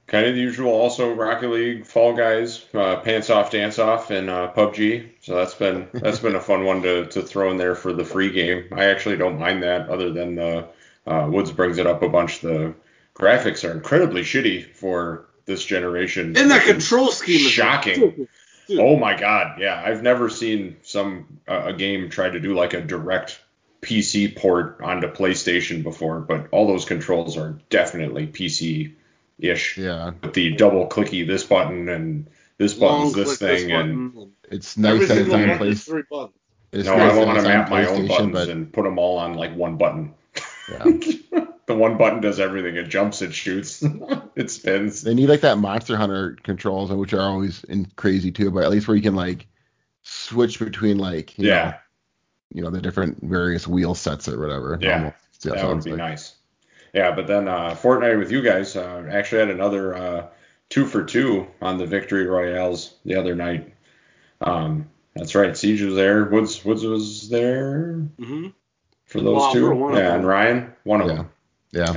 Kind 0.07 0.27
of 0.27 0.35
the 0.35 0.41
usual. 0.41 0.73
Also, 0.73 1.15
Rocket 1.15 1.51
League, 1.51 1.87
Fall 1.87 2.15
Guys, 2.15 2.67
uh, 2.75 2.97
Pants 2.97 3.31
Off, 3.31 3.53
Dance 3.53 3.79
Off, 3.79 4.11
and 4.11 4.29
uh, 4.29 4.53
PUBG. 4.53 5.09
So 5.21 5.37
that's 5.37 5.55
been 5.55 5.89
that's 5.95 6.19
been 6.19 6.35
a 6.35 6.41
fun 6.41 6.65
one 6.65 6.83
to, 6.83 7.07
to 7.07 7.23
throw 7.23 7.51
in 7.51 7.57
there 7.57 7.77
for 7.77 7.93
the 7.93 8.05
free 8.05 8.31
game. 8.33 8.65
I 8.73 8.87
actually 8.87 9.17
don't 9.17 9.39
mind 9.39 9.63
that. 9.63 9.89
Other 9.89 10.11
than 10.13 10.35
the 10.35 10.67
uh, 11.07 11.29
Woods 11.31 11.53
brings 11.53 11.79
it 11.79 11.87
up 11.87 12.03
a 12.03 12.09
bunch. 12.09 12.41
The 12.41 12.75
graphics 13.15 13.69
are 13.69 13.73
incredibly 13.73 14.23
shitty 14.23 14.75
for 14.75 15.27
this 15.47 15.65
generation. 15.65 16.37
and 16.37 16.51
that 16.51 16.67
which 16.67 16.77
is 16.77 16.89
control 16.89 17.13
scheme 17.13 17.47
is 17.47 17.53
shocking. 17.53 18.29
Oh 18.71 18.97
my 18.97 19.17
god, 19.17 19.61
yeah. 19.61 19.83
I've 19.85 20.03
never 20.03 20.29
seen 20.29 20.77
some 20.83 21.41
uh, 21.49 21.63
a 21.67 21.73
game 21.73 22.09
try 22.09 22.31
to 22.31 22.41
do 22.41 22.55
like 22.55 22.75
a 22.75 22.81
direct 22.81 23.41
PC 23.83 24.37
port 24.37 24.81
onto 24.83 25.09
PlayStation 25.09 25.83
before, 25.83 26.21
but 26.21 26.49
all 26.53 26.67
those 26.67 26.85
controls 26.85 27.37
are 27.37 27.59
definitely 27.71 28.27
PC 28.27 28.95
ish. 29.39 29.79
Yeah, 29.79 30.13
With 30.23 30.35
the 30.35 30.55
double 30.57 30.87
clicky 30.89 31.27
this 31.27 31.45
button 31.45 31.89
and 31.89 32.27
this 32.59 32.79
Long 32.79 33.13
button's 33.13 33.15
this 33.15 33.39
click 33.39 33.61
thing 33.61 33.73
and 33.73 34.33
it's 34.51 34.77
and 34.77 34.87
every 34.87 35.01
nice 35.01 35.09
that 35.09 35.19
it's 35.19 35.31
single 35.31 35.35
on 35.35 35.59
button 35.59 35.73
is 35.73 35.79
place. 35.79 35.85
three 35.85 36.03
buttons. 36.11 36.35
It's 36.73 36.85
no, 36.87 36.97
nice 36.97 37.13
I 37.13 37.15
that 37.17 37.27
want 37.27 37.39
to 37.39 37.43
map 37.49 37.71
my 37.71 37.87
own 37.87 37.97
PlayStation, 38.03 38.09
buttons 38.09 38.33
but 38.33 38.49
and 38.49 38.73
put 38.73 38.83
them 38.85 38.99
all 38.99 39.19
on 39.19 39.35
like 39.35 39.57
one 39.57 39.77
button. 39.77 40.15
yeah. 40.71 40.85
the 41.67 41.75
one 41.75 41.97
button 41.97 42.21
does 42.21 42.39
everything. 42.39 42.77
It 42.77 42.89
jumps, 42.89 43.23
it 43.23 43.33
shoots, 43.35 43.83
it 44.37 44.51
spins. 44.51 45.03
they 45.03 45.15
need 45.15 45.29
like 45.29 45.41
that 45.41 45.59
Monster 45.59 45.97
Hunter 45.97 46.37
controls, 46.43 46.91
which 46.93 47.13
are 47.15 47.21
always 47.23 47.65
in 47.65 47.87
crazy 47.97 48.31
too. 48.31 48.51
But 48.51 48.65
at 48.65 48.71
least 48.71 48.87
where 48.89 48.97
you 48.97 49.03
can 49.03 49.17
like 49.17 49.47
switch 50.03 50.59
between 50.59 50.99
like 50.99 51.39
you 51.39 51.49
Yeah. 51.49 51.65
know, 51.65 51.75
you 52.53 52.63
know 52.63 52.71
the 52.71 52.81
different 52.81 53.23
various 53.23 53.67
wheel 53.67 53.95
sets 53.95 54.29
or 54.29 54.39
whatever. 54.39 54.79
Yeah, 54.81 54.95
Almost. 54.95 55.15
Yeah, 55.45 55.53
that 55.55 55.69
would 55.69 55.85
be 55.85 55.91
like. 55.93 55.99
nice. 55.99 56.35
Yeah, 56.93 57.13
but 57.13 57.27
then 57.27 57.49
uh, 57.49 57.77
Fortnite 57.81 58.19
with 58.19 58.33
you 58.33 58.43
guys 58.43 58.75
uh, 58.77 59.07
actually 59.11 59.41
had 59.41 59.51
another 59.51 59.95
uh, 59.97 60.27
two 60.69 60.87
for 60.87 61.05
two 61.05 61.47
on 61.63 61.79
the 61.79 61.87
victory 61.87 62.27
royales 62.27 62.95
the 63.05 63.15
other 63.15 63.35
night. 63.35 63.73
Um, 64.41 64.89
that's 65.15 65.35
right, 65.35 65.57
Siege 65.57 65.83
was 65.83 65.95
there. 65.95 66.25
Woods 66.25 66.65
Woods 66.65 66.85
was 66.85 67.29
there 67.29 67.95
hmm 68.19 68.49
for 69.07 69.21
those 69.21 69.37
Well, 69.37 69.53
two. 69.53 69.65
we're 69.65 69.75
one 69.75 69.95
yeah, 69.97 70.15
and 70.15 70.27
Ryan, 70.27 70.73
one 70.85 71.01
of 71.01 71.09
Yeah. 71.09 71.15
them. 71.15 71.31
Yeah. 71.73 71.93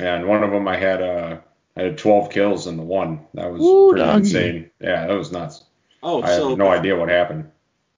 Yeah, 0.00 0.14
and 0.14 0.26
one 0.28 0.42
of 0.44 0.50
them 0.50 0.66
I 0.68 0.76
had 0.76 1.02
uh, 1.02 1.38
I 1.76 1.82
had 1.82 1.98
12 1.98 2.30
kills 2.30 2.66
in 2.66 2.76
the 2.76 2.82
one. 2.82 3.26
That 3.34 3.52
was 3.52 3.62
Ooh, 3.62 3.90
pretty 3.90 4.04
doggy. 4.04 4.18
insane. 4.20 4.70
Yeah, 4.80 5.06
that 5.06 5.14
was 5.14 5.32
nuts. 5.32 5.64
Oh, 6.02 6.22
I 6.22 6.28
so 6.28 6.48
have 6.50 6.58
no 6.58 6.68
idea 6.70 6.96
what 6.96 7.08
happened. 7.08 7.50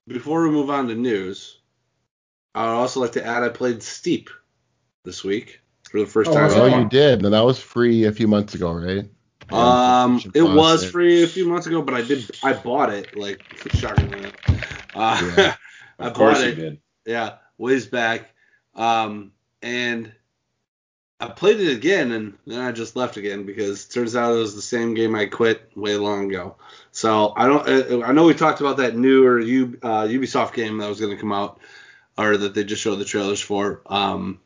before 0.08 0.42
we 0.42 0.50
move 0.50 0.70
on 0.70 0.88
to 0.88 0.94
news, 0.94 1.58
I 2.54 2.66
would 2.66 2.73
also 2.73 3.00
like 3.00 3.12
to 3.12 3.25
add 3.26 3.42
I 3.42 3.49
played 3.49 3.83
Steep 3.83 4.30
this 5.04 5.23
week 5.25 5.61
for 5.90 6.00
the 6.00 6.07
first 6.07 6.30
Oh, 6.30 6.35
time. 6.35 6.50
Oh, 6.52 6.66
it 6.66 6.78
you 6.78 6.88
did. 6.88 7.23
Now 7.23 7.30
that 7.30 7.45
was 7.45 7.59
free 7.61 8.04
a 8.04 8.12
few 8.12 8.28
months 8.28 8.54
ago, 8.54 8.73
right? 8.73 9.09
Um, 9.52 10.21
it 10.35 10.42
was 10.42 10.83
and- 10.85 10.92
free 10.92 11.23
a 11.23 11.26
few 11.26 11.47
months 11.49 11.66
ago, 11.66 11.83
but 11.83 11.95
I 11.95 12.02
did 12.02 12.30
I 12.42 12.52
bought 12.52 12.90
it 12.92 13.16
like 13.16 13.42
shockingly. 13.75 14.30
Uh, 14.95 15.33
Yeah. 15.37 15.54
I 15.99 16.07
Of 16.09 16.14
course 16.14 16.38
bought 16.38 16.47
you 16.47 16.52
it. 16.52 16.57
did. 16.57 16.80
Yeah, 17.04 17.35
ways 17.59 17.87
back. 17.87 18.30
Um, 18.75 19.33
and 19.61 20.11
I 21.19 21.28
played 21.28 21.61
it 21.61 21.76
again, 21.76 22.12
and 22.12 22.38
then 22.47 22.61
I 22.61 22.73
just 22.73 22.97
left 22.97 23.19
again 23.19 23.45
because 23.45 23.85
it 23.85 23.92
turns 23.92 24.16
out 24.16 24.33
it 24.33 24.38
was 24.38 24.54
the 24.54 24.62
same 24.62 24.95
game 24.95 25.14
I 25.14 25.26
quit 25.26 25.71
way 25.76 25.97
long 25.97 26.30
ago. 26.30 26.57
So 26.92 27.35
I 27.37 27.47
don't. 27.47 27.69
uh, 27.69 28.07
I 28.07 28.12
know 28.12 28.25
we 28.25 28.33
talked 28.35 28.61
about 28.61 28.78
that 28.78 28.97
newer 28.97 29.38
U, 29.38 29.78
uh, 29.83 30.04
Ubisoft 30.04 30.54
game 30.54 30.78
that 30.78 30.88
was 30.88 31.00
going 31.00 31.14
to 31.14 31.21
come 31.21 31.33
out, 31.33 31.61
or 32.20 32.36
that 32.36 32.54
they 32.54 32.64
just 32.64 32.82
showed 32.82 32.96
the 32.96 33.04
trailers 33.04 33.40
for. 33.40 33.82
Um, 33.86 34.40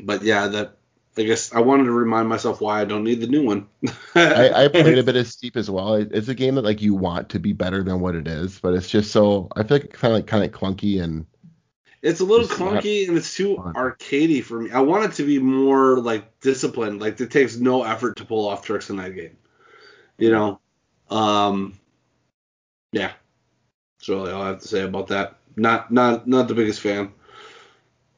but 0.00 0.22
yeah, 0.22 0.46
that 0.48 0.78
I 1.16 1.22
guess 1.24 1.52
I 1.52 1.60
wanted 1.60 1.84
to 1.84 1.92
remind 1.92 2.28
myself 2.28 2.60
why 2.60 2.80
I 2.80 2.84
don't 2.86 3.04
need 3.04 3.20
the 3.20 3.26
new 3.26 3.44
one. 3.44 3.68
I, 4.14 4.64
I 4.64 4.68
played 4.68 4.98
a 4.98 5.02
bit 5.02 5.16
of 5.16 5.26
Steep 5.26 5.56
as 5.56 5.70
well. 5.70 5.94
It, 5.94 6.08
it's 6.12 6.28
a 6.28 6.34
game 6.34 6.54
that 6.54 6.64
like 6.64 6.80
you 6.80 6.94
want 6.94 7.28
to 7.30 7.38
be 7.38 7.52
better 7.52 7.82
than 7.82 8.00
what 8.00 8.14
it 8.14 8.26
is, 8.26 8.58
but 8.58 8.74
it's 8.74 8.88
just 8.88 9.10
so 9.12 9.48
I 9.54 9.62
feel 9.62 9.76
like 9.78 9.84
it's 9.84 9.98
kind 10.00 10.12
of 10.12 10.18
like 10.18 10.26
kind 10.26 10.44
of 10.44 10.52
clunky 10.52 11.02
and 11.02 11.26
It's 12.00 12.20
a 12.20 12.24
little 12.24 12.46
clunky 12.46 13.06
and 13.08 13.16
it's 13.18 13.34
too 13.36 13.56
fun. 13.56 13.74
arcadey 13.74 14.42
for 14.42 14.60
me. 14.60 14.70
I 14.70 14.80
want 14.80 15.04
it 15.04 15.12
to 15.16 15.24
be 15.26 15.38
more 15.38 15.98
like 16.00 16.40
disciplined. 16.40 17.00
Like 17.00 17.20
it 17.20 17.30
takes 17.30 17.56
no 17.56 17.82
effort 17.82 18.16
to 18.16 18.24
pull 18.24 18.48
off 18.48 18.64
tricks 18.64 18.88
in 18.90 18.96
that 18.96 19.14
game. 19.14 19.36
You 20.18 20.30
know? 20.30 20.60
Um 21.10 21.78
Yeah. 22.92 23.12
That's 23.98 24.08
really 24.08 24.32
all 24.32 24.42
I 24.42 24.48
have 24.48 24.60
to 24.62 24.68
say 24.68 24.80
about 24.82 25.08
that. 25.08 25.36
Not 25.56 25.92
not 25.92 26.26
not 26.26 26.48
the 26.48 26.54
biggest 26.54 26.80
fan. 26.80 27.12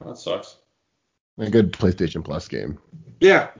That 0.04 0.16
sucks. 0.18 0.56
a 1.38 1.50
good 1.50 1.72
PlayStation 1.72 2.24
Plus 2.24 2.48
game. 2.48 2.78
Yeah, 3.20 3.50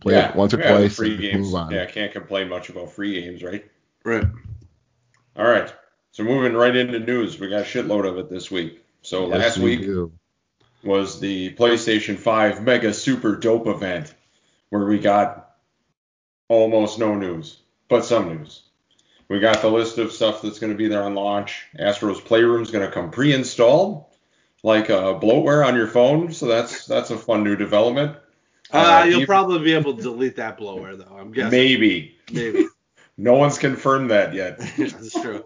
Play 0.00 0.16
it 0.16 0.34
once 0.34 0.54
or 0.54 0.58
yeah, 0.60 0.70
twice 0.70 0.96
Free 0.96 1.16
games. 1.16 1.46
move 1.46 1.54
on. 1.54 1.70
Yeah, 1.72 1.82
I 1.82 1.86
can't 1.86 2.12
complain 2.12 2.48
much 2.48 2.70
about 2.70 2.92
free 2.92 3.20
games, 3.20 3.42
right? 3.42 3.64
right. 4.04 4.24
All 5.36 5.46
right. 5.48 5.72
So 6.12 6.24
moving 6.24 6.54
right 6.54 6.74
into 6.74 6.98
news, 6.98 7.38
we 7.38 7.48
got 7.48 7.60
a 7.60 7.64
shitload 7.64 8.08
of 8.08 8.18
it 8.18 8.30
this 8.30 8.50
week. 8.50 8.82
So 9.02 9.28
Yes, 9.28 9.38
last 9.38 9.58
we 9.58 9.76
week 9.76 9.80
do. 9.82 10.12
was 10.82 11.20
the 11.20 11.54
PlayStation 11.54 12.16
5 12.18 12.62
Mega 12.62 12.92
Super 12.94 13.36
Dope 13.36 13.66
event, 13.68 14.12
where 14.70 14.86
we 14.86 14.98
got 14.98 15.54
almost 16.48 16.98
no 16.98 17.14
news, 17.14 17.58
but 17.88 18.04
some 18.04 18.28
news. 18.28 18.62
We 19.30 19.38
got 19.38 19.62
the 19.62 19.70
list 19.70 19.96
of 19.98 20.10
stuff 20.10 20.42
that's 20.42 20.58
going 20.58 20.72
to 20.72 20.76
be 20.76 20.88
there 20.88 21.04
on 21.04 21.14
launch. 21.14 21.64
Astro's 21.78 22.20
Playroom 22.20 22.62
is 22.62 22.72
going 22.72 22.84
to 22.84 22.92
come 22.92 23.12
pre-installed, 23.12 24.04
like 24.64 24.88
a 24.88 25.14
bloatware 25.20 25.64
on 25.64 25.76
your 25.76 25.86
phone. 25.86 26.32
So 26.32 26.46
that's 26.46 26.84
that's 26.84 27.10
a 27.10 27.16
fun 27.16 27.44
new 27.44 27.54
development. 27.54 28.16
Uh, 28.72 28.76
Uh, 28.76 29.04
you'll 29.04 29.14
even- 29.18 29.26
probably 29.26 29.60
be 29.60 29.72
able 29.74 29.96
to 29.96 30.02
delete 30.02 30.34
that 30.36 30.58
blower 30.58 30.96
though. 30.96 31.16
I'm 31.16 31.30
guessing. 31.30 31.50
Maybe. 31.52 32.18
Maybe. 32.30 32.66
No 33.16 33.34
one's 33.34 33.58
confirmed 33.58 34.12
that 34.12 34.32
yet. 34.32 34.58
That's 34.78 35.12
true. 35.12 35.44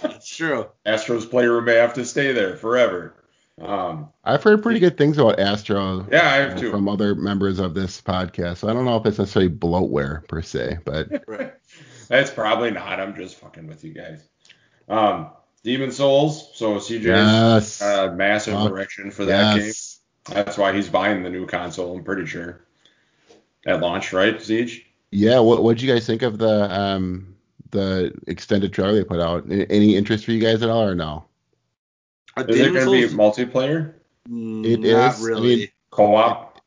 That's 0.00 0.26
true. 0.34 0.68
Astro's 0.86 1.26
Playroom 1.26 1.66
may 1.66 1.74
have 1.74 1.92
to 1.94 2.06
stay 2.06 2.32
there 2.32 2.56
forever. 2.56 3.14
Um, 3.60 4.08
I've 4.24 4.42
heard 4.42 4.62
pretty 4.62 4.80
good 4.80 4.96
things 4.96 5.18
about 5.18 5.38
Astro 5.38 6.06
yeah, 6.10 6.32
I 6.32 6.40
uh, 6.40 6.48
have 6.48 6.60
too. 6.60 6.70
from 6.70 6.88
other 6.88 7.14
members 7.14 7.58
of 7.58 7.74
this 7.74 8.00
podcast. 8.00 8.58
So 8.58 8.68
I 8.68 8.72
don't 8.72 8.84
know 8.84 8.96
if 8.96 9.06
it's 9.06 9.18
necessarily 9.18 9.50
bloatware 9.50 10.26
per 10.28 10.42
se, 10.42 10.78
but. 10.84 11.24
That's 12.08 12.30
probably 12.30 12.72
not. 12.72 12.98
I'm 12.98 13.14
just 13.14 13.36
fucking 13.36 13.68
with 13.68 13.84
you 13.84 13.92
guys. 13.92 14.28
Um, 14.88 15.30
Demon 15.62 15.92
Souls. 15.92 16.50
So 16.54 16.76
CJ's 16.76 17.04
yes, 17.04 17.82
uh, 17.82 18.12
massive 18.16 18.54
Fuck 18.54 18.70
erection 18.70 19.10
for 19.10 19.24
that 19.26 19.58
game. 19.58 19.72
That's 20.24 20.58
why 20.58 20.72
he's 20.72 20.88
buying 20.88 21.22
the 21.22 21.30
new 21.30 21.46
console. 21.46 21.96
I'm 21.96 22.02
pretty 22.02 22.26
sure 22.26 22.66
at 23.66 23.80
launch, 23.80 24.12
right, 24.12 24.40
Siege? 24.40 24.86
Yeah, 25.10 25.40
what 25.40 25.62
what 25.62 25.76
did 25.76 25.82
you 25.82 25.92
guys 25.92 26.06
think 26.06 26.22
of 26.22 26.38
the 26.38 26.72
um 26.72 27.36
the 27.70 28.12
extended 28.26 28.72
trailer 28.72 28.94
they 28.94 29.04
put 29.04 29.20
out? 29.20 29.44
Any 29.48 29.96
interest 29.96 30.24
for 30.24 30.32
you 30.32 30.40
guys 30.40 30.62
at 30.62 30.70
all 30.70 30.82
or 30.82 30.94
no? 30.94 31.24
Is 32.48 32.60
it 32.60 32.72
going 32.72 32.86
to 32.86 33.08
be 33.08 33.14
multiplayer, 33.14 33.94
It 34.26 34.80
Not 34.80 35.14
is. 35.14 35.24
I 35.24 35.26
really. 35.26 35.56
mean- 35.56 35.68
co-op? 35.90 36.60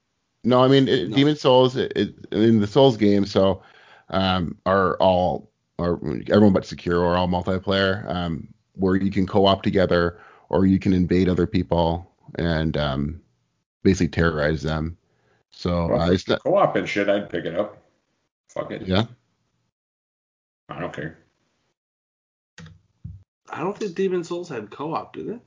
No, 0.46 0.62
I 0.62 0.68
mean 0.68 0.90
it, 0.90 1.10
No. 1.10 1.16
Demon 1.16 1.36
Souls. 1.38 1.78
It, 1.78 1.94
it, 1.96 2.14
I 2.34 2.36
mean 2.36 2.60
the 2.60 2.68
Souls 2.68 2.98
games, 2.98 3.32
so 3.32 3.62
um, 4.10 4.58
are 4.66 4.98
all 4.98 5.50
are 5.80 5.94
everyone 6.30 6.52
but 6.54 6.64
Sekiro 6.64 7.02
are 7.02 7.16
all 7.16 7.28
multiplayer, 7.30 8.06
um, 8.14 8.50
where 8.74 8.96
you 8.98 9.10
can 9.10 9.26
co-op 9.26 9.64
together 9.64 10.20
or 10.50 10.66
you 10.66 10.80
can 10.80 10.94
invade 10.94 11.30
other 11.30 11.48
people 11.48 12.12
and 12.36 12.76
um, 12.76 13.22
basically 13.84 14.10
terrorize 14.10 14.62
them. 14.62 14.98
So 15.52 15.88
Well, 15.88 16.02
uh, 16.02 16.12
it's 16.12 16.28
not, 16.28 16.44
co-op 16.44 16.76
and 16.76 16.90
shit, 16.90 17.08
I'd 17.10 17.30
pick 17.30 17.46
it 17.46 17.56
up. 17.56 17.82
Fuck 18.50 18.72
it. 18.72 18.82
yeah. 18.86 19.06
I 20.70 20.80
don't 20.80 20.94
care. 20.94 21.18
I 23.50 23.60
don't 23.62 23.78
think 23.78 23.96
Demon 23.96 24.24
Souls 24.24 24.50
had 24.50 24.70
co-op, 24.72 25.14
did 25.14 25.30
it? 25.30 25.40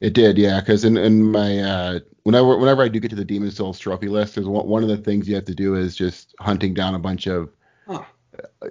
It 0.00 0.14
did, 0.14 0.38
yeah. 0.38 0.60
Because 0.60 0.84
in, 0.84 0.96
in 0.96 1.30
my 1.30 1.58
uh, 1.58 2.00
whenever 2.22 2.56
whenever 2.58 2.82
I 2.82 2.88
do 2.88 3.00
get 3.00 3.10
to 3.10 3.16
the 3.16 3.24
Demon 3.24 3.50
Souls 3.50 3.78
trophy 3.78 4.08
list, 4.08 4.34
there's 4.34 4.46
one, 4.48 4.66
one 4.66 4.82
of 4.82 4.88
the 4.88 4.96
things 4.96 5.28
you 5.28 5.34
have 5.34 5.44
to 5.46 5.54
do 5.54 5.74
is 5.74 5.94
just 5.96 6.34
hunting 6.40 6.74
down 6.74 6.94
a 6.94 6.98
bunch 6.98 7.26
of 7.26 7.50
Huh. 7.86 8.04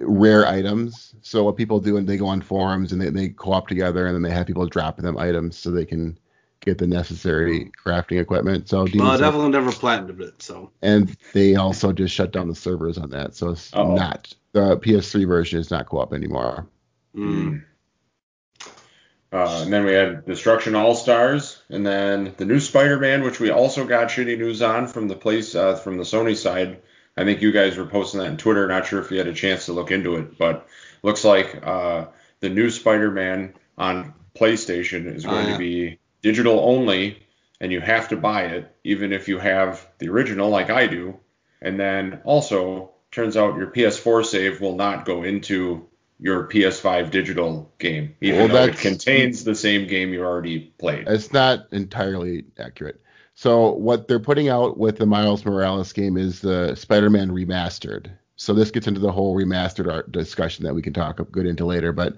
rare 0.00 0.46
items. 0.46 1.14
So 1.22 1.44
what 1.44 1.56
people 1.56 1.78
do, 1.80 1.96
and 1.96 2.08
they 2.08 2.16
go 2.16 2.26
on 2.26 2.40
forums 2.40 2.92
and 2.92 3.00
they, 3.00 3.10
they 3.10 3.28
co-op 3.28 3.68
together, 3.68 4.06
and 4.06 4.14
then 4.14 4.22
they 4.22 4.30
have 4.30 4.46
people 4.46 4.66
dropping 4.66 5.04
them 5.04 5.18
items 5.18 5.56
so 5.56 5.70
they 5.70 5.84
can 5.84 6.18
get 6.60 6.78
the 6.78 6.86
necessary 6.86 7.70
crafting 7.84 8.20
equipment. 8.20 8.68
So 8.68 8.86
Demon 8.86 9.06
Well, 9.08 9.18
Souls, 9.18 9.48
never 9.52 9.70
platinumed 9.70 10.20
it, 10.20 10.42
so. 10.42 10.70
and 10.82 11.14
they 11.32 11.56
also 11.56 11.92
just 11.92 12.14
shut 12.14 12.32
down 12.32 12.48
the 12.48 12.54
servers 12.54 12.98
on 12.98 13.10
that, 13.10 13.34
so 13.34 13.50
it's 13.50 13.72
Uh-oh. 13.74 13.94
not 13.94 14.32
the 14.52 14.76
PS3 14.78 15.26
version 15.26 15.58
is 15.60 15.70
not 15.70 15.86
co-op 15.86 16.12
anymore. 16.12 16.66
Mm. 17.14 17.62
Uh, 19.32 19.60
and 19.62 19.72
then 19.72 19.84
we 19.84 19.92
had 19.92 20.24
Destruction 20.26 20.74
All 20.74 20.94
Stars, 20.94 21.62
and 21.68 21.86
then 21.86 22.34
the 22.36 22.44
new 22.44 22.58
Spider-Man, 22.58 23.22
which 23.22 23.38
we 23.38 23.50
also 23.50 23.84
got 23.86 24.08
shitty 24.08 24.36
news 24.36 24.60
on 24.60 24.88
from 24.88 25.06
the 25.06 25.14
place 25.14 25.54
uh, 25.54 25.76
from 25.76 25.98
the 25.98 26.02
Sony 26.02 26.36
side. 26.36 26.82
I 27.16 27.24
think 27.24 27.40
you 27.40 27.52
guys 27.52 27.76
were 27.76 27.86
posting 27.86 28.20
that 28.20 28.30
on 28.30 28.36
Twitter. 28.38 28.66
Not 28.66 28.86
sure 28.86 29.00
if 29.00 29.10
you 29.10 29.18
had 29.18 29.28
a 29.28 29.32
chance 29.34 29.66
to 29.66 29.72
look 29.72 29.90
into 29.92 30.16
it, 30.16 30.36
but 30.36 30.66
looks 31.04 31.24
like 31.24 31.60
uh, 31.64 32.06
the 32.40 32.48
new 32.48 32.70
Spider-Man 32.70 33.54
on 33.78 34.14
PlayStation 34.36 35.14
is 35.14 35.24
Oh, 35.24 35.30
going 35.30 35.46
yeah. 35.46 35.52
to 35.52 35.58
be 35.58 35.98
digital 36.22 36.58
only, 36.60 37.24
and 37.60 37.70
you 37.70 37.80
have 37.80 38.08
to 38.08 38.16
buy 38.16 38.46
it, 38.46 38.74
even 38.84 39.12
if 39.12 39.28
you 39.28 39.38
have 39.38 39.86
the 39.98 40.08
original, 40.08 40.50
like 40.50 40.70
I 40.70 40.86
do. 40.88 41.18
And 41.62 41.78
then 41.78 42.20
also, 42.24 42.92
turns 43.12 43.36
out 43.36 43.56
your 43.58 43.68
PS4 43.68 44.24
save 44.24 44.60
will 44.60 44.76
not 44.76 45.04
go 45.04 45.22
into 45.22 45.86
your 46.20 46.46
PS5 46.46 47.10
digital 47.10 47.72
game, 47.78 48.14
even 48.20 48.38
Well, 48.38 48.48
though 48.48 48.64
it 48.64 48.78
contains 48.78 49.42
the 49.42 49.54
same 49.54 49.86
game 49.88 50.12
you 50.12 50.22
already 50.22 50.72
played. 50.78 51.08
It's 51.08 51.32
not 51.32 51.66
entirely 51.72 52.44
accurate. 52.58 53.00
So 53.34 53.72
what 53.72 54.06
they're 54.06 54.20
putting 54.20 54.50
out 54.50 54.76
with 54.76 54.98
the 54.98 55.06
Miles 55.06 55.44
Morales 55.46 55.92
game 55.94 56.18
is 56.18 56.40
the 56.40 56.74
Spider-Man 56.74 57.30
remastered. 57.30 58.10
So 58.36 58.52
this 58.52 58.70
gets 58.70 58.86
into 58.86 59.00
the 59.00 59.12
whole 59.12 59.34
remastered 59.34 59.90
art 59.90 60.12
discussion 60.12 60.64
that 60.64 60.74
we 60.74 60.82
can 60.82 60.92
talk 60.92 61.20
good 61.32 61.46
into 61.46 61.64
later. 61.64 61.92
But 61.92 62.16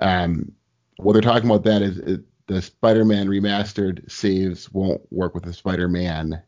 um, 0.00 0.52
what 0.96 1.12
they're 1.12 1.20
talking 1.20 1.50
about 1.50 1.64
that 1.64 1.82
is 1.82 1.98
it, 1.98 2.20
the 2.46 2.62
Spider-Man 2.62 3.28
remastered 3.28 4.10
saves 4.10 4.72
won't 4.72 5.02
work 5.12 5.34
with 5.34 5.44
the 5.44 5.52
Spider-Man 5.52 6.42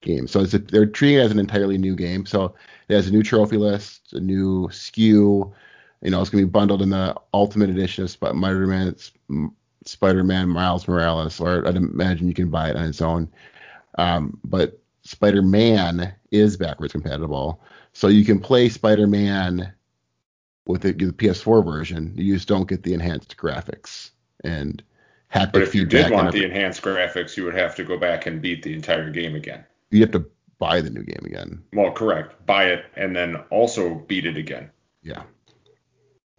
game. 0.00 0.26
So 0.26 0.40
it's 0.40 0.54
a, 0.54 0.58
they're 0.58 0.86
treating 0.86 1.18
it 1.18 1.22
as 1.22 1.30
an 1.30 1.38
entirely 1.38 1.78
new 1.78 1.94
game. 1.94 2.26
So 2.26 2.56
it 2.88 2.94
has 2.94 3.06
a 3.06 3.12
new 3.12 3.22
trophy 3.22 3.58
list, 3.58 4.12
a 4.12 4.20
new 4.20 4.68
SKU. 4.68 5.52
You 6.02 6.10
know, 6.10 6.20
it's 6.20 6.30
going 6.30 6.42
to 6.42 6.46
be 6.46 6.50
bundled 6.50 6.82
in 6.82 6.90
the 6.90 7.14
Ultimate 7.32 7.70
Edition 7.70 8.04
of 8.04 8.10
Spider-Man. 8.10 8.96
Spider-Man 9.84 10.48
Miles 10.48 10.86
Morales, 10.86 11.40
or 11.40 11.66
I'd 11.66 11.76
imagine 11.76 12.28
you 12.28 12.34
can 12.34 12.50
buy 12.50 12.70
it 12.70 12.76
on 12.76 12.84
its 12.84 13.00
own. 13.02 13.28
Um, 13.98 14.38
but 14.44 14.80
Spider-Man 15.02 16.14
is 16.30 16.56
backwards 16.56 16.92
compatible, 16.92 17.60
so 17.92 18.08
you 18.08 18.24
can 18.24 18.38
play 18.38 18.68
Spider-Man 18.68 19.72
with 20.66 20.82
the, 20.82 20.92
the 20.92 21.12
PS4 21.12 21.64
version. 21.64 22.12
You 22.16 22.34
just 22.34 22.48
don't 22.48 22.68
get 22.68 22.82
the 22.82 22.94
enhanced 22.94 23.36
graphics 23.36 24.10
and 24.44 24.82
haptic 25.32 25.52
But 25.52 25.62
if 25.62 25.74
you 25.74 25.84
did 25.84 26.10
want 26.10 26.32
the 26.32 26.44
enhanced 26.44 26.82
graphics, 26.82 27.36
you 27.36 27.44
would 27.44 27.54
have 27.54 27.74
to 27.76 27.84
go 27.84 27.98
back 27.98 28.26
and 28.26 28.40
beat 28.40 28.62
the 28.62 28.72
entire 28.72 29.10
game 29.10 29.34
again. 29.34 29.64
you 29.90 30.00
have 30.00 30.12
to 30.12 30.24
buy 30.58 30.80
the 30.80 30.90
new 30.90 31.02
game 31.02 31.24
again. 31.24 31.62
Well, 31.72 31.90
correct. 31.90 32.46
Buy 32.46 32.66
it 32.66 32.84
and 32.94 33.16
then 33.16 33.36
also 33.50 33.94
beat 33.94 34.26
it 34.26 34.36
again. 34.36 34.70
Yeah. 35.02 35.24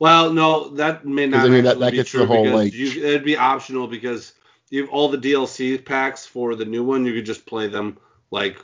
Well, 0.04 0.34
no, 0.34 0.68
that 0.72 1.06
may 1.06 1.28
not 1.28 1.46
I 1.46 1.50
mean, 1.50 1.64
that- 1.64 1.80
that 1.80 1.92
be 1.92 1.96
gets 1.96 2.10
true 2.10 2.20
the 2.20 2.26
whole, 2.26 2.50
like- 2.50 2.74
you, 2.74 3.06
it'd 3.06 3.24
be 3.24 3.38
optional 3.38 3.88
because 3.88 4.34
you 4.70 4.82
have 4.82 4.90
all 4.90 5.08
the 5.08 5.18
DLC 5.18 5.78
packs 5.78 6.26
for 6.26 6.56
the 6.56 6.66
new 6.66 6.84
one. 6.84 7.06
You 7.06 7.14
could 7.14 7.26
just 7.26 7.46
play 7.46 7.68
them 7.70 7.98
like 8.30 8.60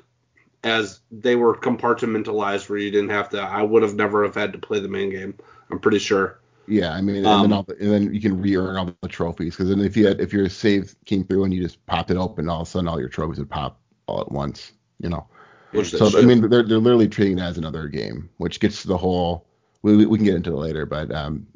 as 0.66 1.00
they 1.10 1.38
were 1.38 1.56
compartmentalized, 1.56 2.68
where 2.68 2.78
you 2.78 2.92
didn't 2.92 3.12
have 3.12 3.30
to. 3.30 3.40
I 3.42 3.62
would 3.62 3.84
have 3.84 3.96
never 3.96 4.26
have 4.26 4.36
had 4.36 4.52
to 4.52 4.60
play 4.60 4.82
the 4.82 4.90
main 4.90 5.12
game. 5.12 5.34
I'm 5.72 5.80
pretty 5.80 6.00
sure. 6.00 6.42
Yeah, 6.68 6.92
I 6.92 7.00
mean, 7.00 7.16
and 7.16 7.26
Um, 7.26 7.42
then 7.44 7.54
all 7.54 7.64
the, 7.64 7.78
and 7.80 7.90
then 7.90 8.14
you 8.14 8.20
can 8.20 8.42
re-earn 8.42 8.76
all 8.76 8.94
the 9.02 9.08
trophies 9.08 9.56
because 9.56 9.70
then 9.70 9.80
if 9.80 9.96
you 9.96 10.08
had, 10.08 10.20
if 10.20 10.34
your 10.34 10.50
save 10.50 10.94
came 11.06 11.24
through 11.24 11.46
and 11.46 11.54
you 11.54 11.64
just 11.64 11.86
popped 11.86 12.12
it 12.12 12.18
open, 12.18 12.50
all 12.50 12.64
of 12.64 12.68
a 12.68 12.70
sudden 12.70 12.90
all 12.90 13.00
your 13.00 13.08
trophies 13.08 13.40
would 13.40 13.50
pop 13.50 13.80
all 14.08 14.20
at 14.20 14.30
once. 14.30 14.74
You 15.00 15.08
know. 15.08 15.26
Which 15.72 15.92
So 15.92 16.20
I 16.20 16.24
mean, 16.24 16.50
they're 16.50 16.64
they're 16.64 16.80
literally 16.80 17.08
treating 17.08 17.40
it 17.40 17.44
as 17.44 17.58
another 17.58 17.88
game, 17.88 18.30
which 18.40 18.60
gets 18.60 18.82
to 18.82 18.90
the 18.90 18.98
whole. 18.98 19.46
We 19.82 20.06
we- 20.06 20.18
can 20.18 20.26
get 20.26 20.36
into 20.36 20.52
it 20.52 20.58
later, 20.58 20.86
but 20.86 21.12
um, 21.14 21.48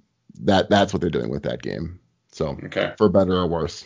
that 0.41 0.69
that's 0.69 0.93
what 0.93 1.01
they're 1.01 1.09
doing 1.09 1.29
with 1.29 1.43
that 1.43 1.61
game. 1.61 1.99
So 2.31 2.57
Okay. 2.65 2.93
for 2.97 3.09
better 3.09 3.33
or 3.33 3.47
worse. 3.47 3.85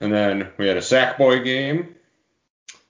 And 0.00 0.12
then 0.12 0.50
we 0.58 0.66
had 0.68 0.76
a 0.76 0.80
Sackboy 0.80 1.44
game. 1.44 1.94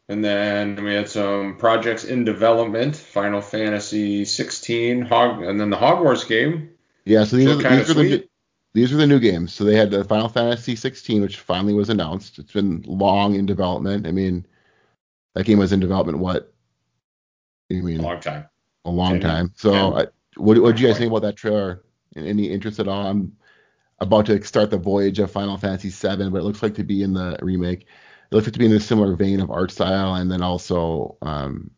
And 0.08 0.22
then 0.22 0.84
we 0.84 0.92
had 0.92 1.08
some 1.08 1.56
projects 1.56 2.04
in 2.04 2.24
development. 2.24 2.94
Final 2.94 3.40
Fantasy 3.40 4.26
16, 4.26 5.00
Hog, 5.02 5.42
and 5.42 5.58
then 5.58 5.70
the 5.70 5.78
Hogwarts 5.78 6.28
game. 6.28 6.70
Yeah. 7.06 7.24
So 7.24 7.36
these 7.36 7.48
are 7.48 7.54
the, 7.56 7.68
these 7.68 7.90
are 7.90 7.94
the 7.94 8.02
new- 8.04 8.28
these 8.74 8.92
are 8.92 8.96
the 8.96 9.06
new 9.06 9.20
games. 9.20 9.54
So 9.54 9.64
they 9.64 9.76
had 9.76 9.90
the 9.90 10.04
Final 10.04 10.28
Fantasy 10.28 10.76
16, 10.76 11.22
which 11.22 11.38
finally 11.38 11.72
was 11.72 11.88
announced. 11.88 12.38
It's 12.38 12.52
been 12.52 12.82
long 12.86 13.34
in 13.36 13.46
development. 13.46 14.06
I 14.06 14.10
mean, 14.10 14.44
that 15.34 15.44
game 15.46 15.58
was 15.58 15.72
in 15.72 15.80
development 15.80 16.18
what? 16.18 16.52
I 17.70 17.74
mean, 17.76 18.00
A 18.00 18.02
long 18.02 18.20
time. 18.20 18.44
a 18.84 18.90
long 18.90 19.12
Ten- 19.12 19.20
time. 19.20 19.52
So, 19.56 19.70
ten- 19.72 19.92
I, 19.92 20.06
what 20.36 20.58
what 20.60 20.72
did 20.76 20.80
you 20.80 20.88
guys 20.88 20.98
think 20.98 21.10
about 21.10 21.22
that 21.22 21.36
trailer? 21.36 21.82
Any 22.16 22.50
interest 22.50 22.78
at 22.78 22.88
all? 22.88 23.06
I'm 23.06 23.36
about 24.00 24.26
to 24.26 24.42
start 24.44 24.70
the 24.70 24.78
voyage 24.78 25.18
of 25.18 25.30
Final 25.30 25.56
Fantasy 25.56 25.88
VII, 25.90 26.30
but 26.30 26.38
it 26.38 26.44
looks 26.44 26.62
like 26.62 26.74
to 26.74 26.84
be 26.84 27.02
in 27.02 27.14
the 27.14 27.36
remake. 27.42 27.82
It 27.82 28.34
looks 28.34 28.46
like 28.46 28.52
to 28.54 28.58
be 28.58 28.66
in 28.66 28.72
a 28.72 28.80
similar 28.80 29.16
vein 29.16 29.40
of 29.40 29.50
art 29.50 29.70
style, 29.70 30.14
and 30.14 30.30
then 30.30 30.42
also 30.42 31.16
um, 31.22 31.70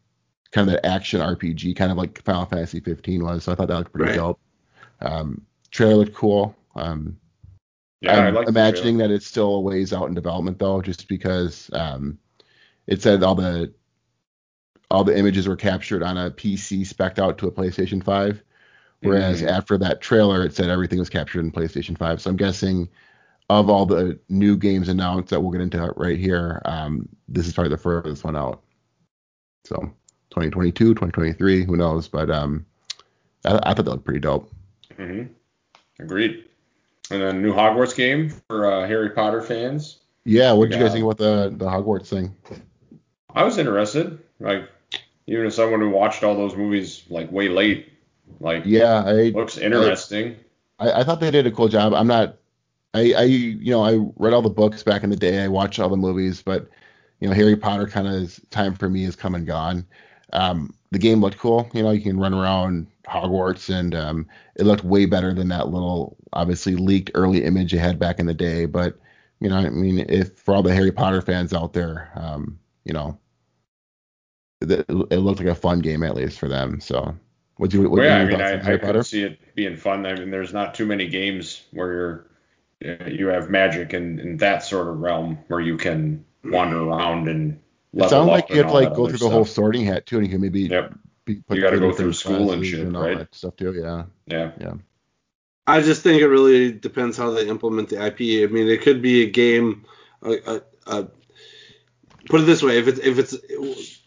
kind 0.53 0.69
of 0.69 0.75
that 0.75 0.87
action 0.87 1.21
RPG, 1.21 1.77
kind 1.77 1.91
of 1.91 1.99
like 1.99 2.23
Final 2.23 2.47
Fantasy 2.47 2.81
15 2.81 3.25
was. 3.25 3.45
So 3.45 3.53
I 3.53 3.55
thought 3.55 3.69
that 3.69 3.77
looked 3.79 3.93
pretty 3.93 4.11
Right. 4.11 4.17
dope. 4.17 4.41
Um, 5.01 5.43
trailer 5.71 5.97
looked 5.97 6.15
cool. 6.15 6.57
Um, 6.75 7.19
Yeah, 8.01 8.13
I 8.13 8.27
I'm 8.29 8.35
like 8.35 8.49
imagining 8.49 8.99
that 8.99 9.11
it's 9.11 9.27
still 9.27 9.55
a 9.55 9.61
ways 9.61 9.93
out 9.93 10.09
in 10.09 10.15
development 10.15 10.59
though, 10.59 10.81
just 10.83 11.09
because 11.09 11.71
um, 11.73 12.19
it 12.87 13.03
said 13.03 13.23
all 13.23 13.35
the 13.35 13.73
all 14.91 15.05
the 15.05 15.17
images 15.17 15.49
were 15.49 15.57
captured 15.57 16.03
on 16.03 16.17
a 16.17 16.31
PC 16.31 16.87
spec'd 16.87 17.19
out 17.21 17.39
to 17.39 17.47
a 17.47 17.53
PlayStation 17.53 18.03
5, 18.03 18.43
Whereas 19.03 19.43
Mhm. 19.43 19.49
after 19.49 19.77
that 19.79 20.01
trailer, 20.01 20.43
it 20.43 20.55
said 20.55 20.71
everything 20.71 20.99
was 20.99 21.11
captured 21.11 21.41
in 21.41 21.53
PlayStation 21.53 21.97
5. 21.99 22.21
So 22.21 22.31
I'm 22.31 22.37
guessing 22.37 22.89
of 23.51 23.69
all 23.69 23.85
the 23.87 24.19
new 24.29 24.57
games 24.57 24.89
announced 24.89 25.29
that 25.31 25.41
we'll 25.41 25.53
get 25.53 25.61
into 25.61 25.93
right 25.97 26.19
here, 26.19 26.63
um, 26.65 27.09
this 27.29 27.47
is 27.47 27.53
probably 27.53 27.71
the 27.71 27.77
furthest 27.77 28.25
one 28.25 28.37
out. 28.37 28.63
So 29.65 29.77
2022, 30.31 30.95
2023, 30.95 31.65
who 31.65 31.77
knows? 31.77 32.09
But 32.09 32.31
um, 32.31 32.65
I, 33.45 33.61
I 33.63 33.75
thought 33.75 33.85
that 33.85 33.91
looked 33.91 34.05
pretty 34.05 34.21
dope. 34.21 34.51
hmm 34.97 35.25
Agreed. 36.01 36.45
And 37.11 37.23
then 37.23 37.43
new 37.43 37.53
Hogwarts 37.53 37.95
game 37.95 38.31
for 38.49 38.67
uh, 38.71 38.87
Harry 38.87 39.11
Potter 39.11 39.43
fans. 39.43 39.99
Yeah, 40.25 40.53
what 40.53 40.71
did 40.71 40.77
you 40.79 40.83
guys 40.83 40.93
think 40.93 41.05
about 41.05 41.19
the 41.19 41.55
the 41.57 41.67
Hogwarts 41.67 42.09
thing? 42.09 42.35
I 43.35 43.45
was 43.45 43.59
interested. 43.59 44.19
Like, 44.41 44.69
even 45.27 45.47
as 45.47 45.55
someone 45.55 45.81
who 45.81 45.91
watched 45.91 46.23
all 46.23 46.35
those 46.35 46.57
movies 46.57 47.05
like 47.09 47.31
way 47.33 47.49
late, 47.49 47.93
like, 48.41 48.65
Yeah, 48.65 49.05
I 49.05 49.31
looks 49.35 49.59
interesting. 49.59 50.37
I, 50.79 51.01
I 51.01 51.05
thought 51.05 51.21
they 51.21 51.31
did 51.31 51.47
a 51.47 51.51
cool 51.51 51.69
job. 51.69 51.95
I'm 51.95 52.07
not. 52.07 52.37
I, 52.95 53.13
I 53.13 53.23
you 53.25 53.71
know 53.71 53.85
I 53.85 53.99
read 54.17 54.33
all 54.33 54.43
the 54.43 54.51
books 54.51 54.83
back 54.83 55.03
in 55.03 55.11
the 55.11 55.17
day. 55.17 55.43
I 55.43 55.49
watched 55.49 55.79
all 55.79 55.89
the 55.89 55.97
movies, 55.97 56.43
but 56.43 56.69
you 57.21 57.29
know 57.29 57.35
Harry 57.35 57.57
Potter 57.57 57.87
kind 57.87 58.09
of 58.09 58.39
time 58.51 58.75
for 58.75 58.89
me 58.89 59.05
is 59.05 59.17
come 59.17 59.35
and 59.35 59.47
gone. 59.47 59.87
Um, 60.33 60.75
the 60.91 60.99
game 60.99 61.21
looked 61.21 61.39
cool. 61.39 61.69
You 61.75 61.83
know 61.83 61.91
you 61.91 62.01
can 62.01 62.19
run 62.19 62.35
around 62.35 62.87
Hogwarts, 63.07 63.69
and 63.75 63.95
um, 63.95 64.27
it 64.55 64.65
looked 64.65 64.85
way 64.85 65.07
better 65.07 65.35
than 65.35 65.49
that 65.49 65.69
little 65.69 66.17
obviously 66.33 66.77
leaked 66.77 67.11
early 67.15 67.45
image 67.45 67.73
you 67.73 67.79
had 67.79 67.99
back 67.99 68.19
in 68.19 68.27
the 68.27 68.35
day. 68.35 68.67
But 68.67 68.99
you 69.41 69.49
know 69.49 69.57
I 69.57 69.69
mean 69.69 70.07
if 70.09 70.37
for 70.39 70.55
all 70.55 70.63
the 70.63 70.75
Harry 70.75 70.93
Potter 70.93 71.21
fans 71.21 71.53
out 71.53 71.73
there, 71.73 72.11
um, 72.15 72.59
you 72.85 72.93
know 72.93 73.19
it, 74.61 74.87
it 74.89 75.19
looked 75.19 75.41
like 75.41 75.49
a 75.49 75.55
fun 75.55 75.81
game 75.81 76.03
at 76.03 76.15
least 76.15 76.39
for 76.39 76.49
them. 76.49 76.81
So 76.81 77.17
what 77.57 77.71
do 77.71 77.83
you 77.83 77.91
what 77.91 77.99
Well, 77.99 78.07
yeah, 78.07 78.17
I 78.17 78.19
your 78.21 78.29
mean, 78.29 78.41
I, 78.41 78.75
I 78.75 78.77
could 78.79 79.07
see 79.07 79.23
it 79.23 79.55
being 79.55 79.77
fun. 79.77 80.07
I 80.07 80.15
mean, 80.15 80.31
there's 80.31 80.53
not 80.53 80.75
too 80.75 80.87
many 80.87 81.09
games 81.09 81.65
where 81.73 81.93
you're 81.93 82.27
uh, 83.01 83.07
you 83.07 83.29
have 83.29 83.51
magic 83.51 83.95
in, 83.95 84.21
in 84.21 84.37
that 84.39 84.63
sort 84.63 84.89
of 84.89 85.01
realm 85.01 85.39
where 85.49 85.61
you 85.61 85.77
can 85.77 86.25
wander 86.45 86.79
around 86.79 87.29
and 87.29 87.53
It 87.55 87.61
level 88.01 88.11
sounds 88.11 88.29
like 88.29 88.51
you 88.51 88.59
have 88.59 88.67
to 88.67 88.73
like 88.73 88.95
go 88.95 89.05
other 89.05 89.17
through 89.17 89.29
the 89.29 89.35
whole 89.35 89.45
sorting 89.45 89.85
hat 89.85 90.07
too, 90.07 90.19
and 90.19 90.27
you 90.27 90.33
can 90.33 90.41
maybe 90.41 90.63
Yep. 90.63 90.95
be 91.25 91.37
put 91.37 91.57
You 91.57 91.63
gotta 91.63 91.79
go 91.79 91.93
through 91.93 92.13
school 92.13 92.53
and 92.53 92.65
shit, 92.65 92.81
and 92.81 92.97
all 92.97 93.03
right? 93.05 93.19
that 93.19 93.35
stuff 93.35 93.57
too. 93.57 93.73
Yeah, 93.73 94.05
Yeah. 94.27 94.75
I 95.67 95.81
just 95.81 96.03
think 96.03 96.23
it 96.23 96.29
really 96.29 96.71
depends 96.73 97.17
how 97.17 97.31
they 97.31 97.49
implement 97.49 97.89
the 97.89 97.97
IP. 97.97 98.49
I 98.49 98.53
mean, 98.53 98.69
it 98.69 98.83
could 98.83 99.03
be 99.03 99.25
a 99.25 99.31
game. 99.31 99.85
Uh, 100.23 100.37
uh, 100.47 100.61
uh, 100.87 101.05
put 102.27 102.41
it 102.41 102.45
this 102.45 102.63
way: 102.63 102.79
if 102.79 102.87
it's 102.87 103.01
if 103.01 103.19
it's 103.19 103.35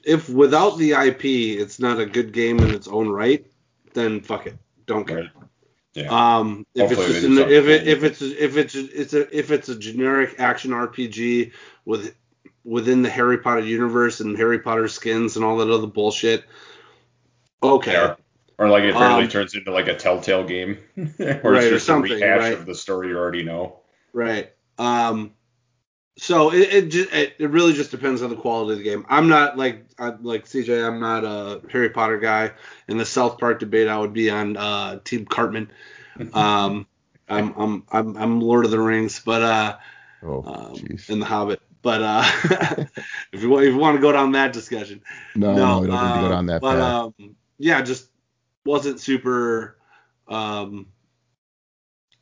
if 0.09 0.27
without 0.29 0.77
the 0.77 0.91
IP, 0.91 1.25
it's 1.61 1.79
not 1.79 1.99
a 1.99 2.05
good 2.05 2.33
game 2.33 2.63
in 2.63 2.73
its 2.73 2.87
own 2.87 3.09
right, 3.09 3.45
then 3.93 4.21
fuck 4.21 4.47
it, 4.47 4.57
don't 4.85 5.07
care. 5.07 5.17
Right. 5.17 5.31
Yeah. 5.93 6.37
Um, 6.37 6.65
if 6.75 6.89
Hopefully 6.89 7.07
it's 7.07 7.21
just 7.21 7.25
an, 7.25 7.37
if 7.49 7.65
it 7.67 7.87
if 7.87 8.03
it's 8.03 8.21
if 8.21 8.57
it's 8.57 8.75
it's 8.75 9.13
a 9.13 9.37
if 9.37 9.51
it's 9.51 9.69
a 9.69 9.75
generic 9.77 10.35
action 10.39 10.71
RPG 10.71 11.51
with 11.85 12.15
within 12.63 13.01
the 13.01 13.09
Harry 13.09 13.37
Potter 13.39 13.61
universe 13.61 14.19
and 14.19 14.37
Harry 14.37 14.59
Potter 14.59 14.87
skins 14.87 15.35
and 15.35 15.45
all 15.45 15.57
that 15.57 15.69
other 15.69 15.87
bullshit, 15.87 16.43
okay. 17.63 17.93
Yeah. 17.93 18.15
Or 18.57 18.67
like 18.67 18.83
it 18.83 18.93
really 18.93 19.23
Um, 19.23 19.29
turns 19.29 19.55
into 19.55 19.71
like 19.71 19.87
a 19.87 19.95
Telltale 19.95 20.43
game, 20.43 20.77
where 20.95 21.07
Right, 21.17 21.43
or 21.43 21.55
it's 21.55 21.69
just 21.69 21.89
a 21.89 21.95
rehash 21.97 22.39
right. 22.39 22.53
of 22.53 22.65
the 22.65 22.75
story 22.75 23.09
you 23.09 23.17
already 23.17 23.43
know. 23.43 23.79
Right. 24.13 24.51
Um. 24.77 25.33
So 26.19 26.51
it 26.51 26.73
it, 26.73 26.89
just, 26.89 27.13
it 27.13 27.35
it 27.39 27.49
really 27.49 27.73
just 27.73 27.91
depends 27.91 28.21
on 28.21 28.29
the 28.29 28.35
quality 28.35 28.73
of 28.73 28.77
the 28.79 28.83
game. 28.83 29.05
I'm 29.09 29.29
not 29.29 29.57
like 29.57 29.85
I, 29.97 30.09
like 30.21 30.45
CJ. 30.45 30.85
I'm 30.85 30.99
not 30.99 31.23
a 31.23 31.61
Harry 31.71 31.89
Potter 31.89 32.19
guy. 32.19 32.51
In 32.89 32.97
the 32.97 33.05
South 33.05 33.37
Park 33.39 33.59
debate, 33.59 33.87
I 33.87 33.97
would 33.97 34.13
be 34.13 34.29
on 34.29 34.57
uh, 34.57 34.99
Team 35.03 35.25
Cartman. 35.25 35.71
Um. 36.33 36.85
I'm 37.31 37.53
I'm 37.57 37.83
I'm 37.91 38.17
I'm 38.17 38.41
Lord 38.41 38.65
of 38.65 38.71
the 38.71 38.79
Rings, 38.79 39.21
but 39.23 39.41
uh, 39.43 39.77
Oh, 40.23 40.41
um, 40.41 40.73
jeez. 40.73 41.09
and 41.09 41.21
the 41.21 41.25
Hobbit. 41.27 41.61
But 41.81 42.01
uh, 42.01 42.23
if 43.31 43.41
you 43.41 43.49
want, 43.49 43.65
if 43.65 43.73
you 43.73 43.77
want 43.77 43.95
to 43.97 44.01
go 44.01 44.11
down 44.11 44.31
that 44.33 44.51
discussion, 44.51 45.01
no, 45.35 45.53
no, 45.53 45.79
we 45.81 45.87
don't 45.87 46.01
need 46.03 46.13
to 46.13 46.19
go 46.19 46.25
uh, 46.25 46.29
down 46.29 46.45
that 46.47 46.61
But 46.61 46.79
path. 46.79 47.13
um, 47.19 47.35
yeah, 47.59 47.81
just 47.81 48.09
wasn't 48.65 48.99
super 48.99 49.77
um, 50.27 50.87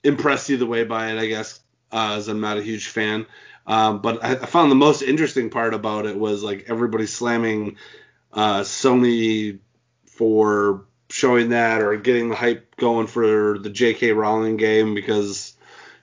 impressed 0.03 0.49
either 0.49 0.65
way 0.65 0.83
by 0.83 1.11
it, 1.11 1.17
I 1.17 1.27
guess, 1.27 1.61
uh, 1.91 2.15
as 2.17 2.27
I'm 2.27 2.41
not 2.41 2.57
a 2.57 2.61
huge 2.61 2.87
fan. 2.87 3.25
Um, 3.67 4.01
but 4.01 4.23
I, 4.23 4.31
I 4.31 4.45
found 4.45 4.71
the 4.71 4.75
most 4.75 5.01
interesting 5.01 5.49
part 5.49 5.73
about 5.73 6.05
it 6.05 6.17
was 6.17 6.41
like 6.41 6.65
everybody 6.69 7.05
slamming 7.05 7.77
uh, 8.31 8.61
Sony 8.61 9.59
for 10.05 10.85
showing 11.09 11.49
that 11.49 11.81
or 11.81 11.95
getting 11.97 12.29
the 12.29 12.35
hype 12.35 12.75
going 12.77 13.07
for 13.07 13.59
the 13.59 13.69
J.K. 13.69 14.13
Rowling 14.13 14.57
game 14.57 14.95
because 14.95 15.53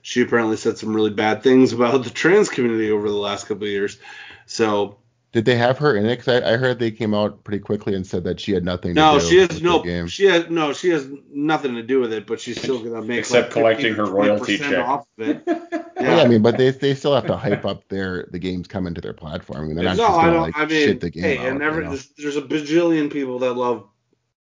she 0.03 0.21
apparently 0.21 0.57
said 0.57 0.79
some 0.79 0.95
really 0.95 1.11
bad 1.11 1.43
things 1.43 1.73
about 1.75 2.05
the 2.05 2.11
trans 2.11 2.49
community 2.49 2.91
over 2.91 3.09
the 3.09 3.17
last 3.17 3.47
couple 3.47 3.65
of 3.65 3.71
years. 3.71 3.99
So 4.47 4.99
Did 5.35 5.47
they 5.47 5.57
have 5.57 5.79
her 5.79 5.97
in 5.97 6.07
it? 6.07 6.17
'Cause 6.17 6.29
I, 6.29 6.53
I 6.53 6.57
heard 6.57 6.79
they 6.79 6.93
came 6.93 7.13
out 7.13 7.43
pretty 7.43 7.59
quickly 7.59 7.97
and 7.97 8.07
said 8.07 8.23
that 8.23 8.39
she 8.39 8.53
had 8.53 8.65
nothing 8.65 8.95
no, 8.95 9.19
to 9.19 9.21
do 9.21 9.29
she 9.29 9.39
has 9.39 9.49
with 9.49 9.63
no 9.65 9.79
the 9.81 9.85
game. 9.85 10.07
she 10.07 10.27
has 10.27 10.49
no 10.49 10.73
she 10.73 10.91
has 10.91 11.09
nothing 11.33 11.75
to 11.75 11.83
do 11.83 11.99
with 11.99 12.13
it, 12.13 12.25
but 12.25 12.41
she's 12.41 12.57
still 12.57 12.79
gonna 12.79 13.03
make 13.05 13.19
Except 13.19 13.49
like 13.49 13.53
collecting 13.53 13.95
her 13.95 14.07
royalty 14.07 14.59
check. 14.59 14.79
off 14.79 15.07
of 15.19 15.29
it. 15.29 15.43
Yeah. 16.01 16.17
I 16.19 16.29
mean, 16.29 16.43
but 16.43 16.59
they 16.59 16.71
they 16.71 16.95
still 16.95 17.15
have 17.15 17.27
to 17.29 17.37
hype 17.37 17.65
up 17.65 17.89
their 17.89 18.29
the 18.31 18.39
games 18.39 18.67
coming 18.69 18.93
to 18.95 19.01
their 19.01 19.13
platform. 19.15 19.61
I 19.63 19.65
mean, 19.65 19.75
they're 19.77 19.85
not 19.85 19.97
no, 19.97 20.03
just 20.07 20.17
gonna 20.17 20.33
don't. 20.33 20.43
like 20.43 20.57
I 20.57 20.67
mean, 20.67 20.87
shit 20.87 21.01
the 21.01 21.09
game 21.11 21.23
hey, 21.23 21.39
out. 21.39 21.47
and 21.47 21.61
you 21.61 21.71
know? 21.71 21.89
there's, 21.89 22.09
there's 22.19 22.37
a 22.37 22.43
bajillion 22.43 23.11
people 23.11 23.39
that 23.39 23.55
love 23.55 23.89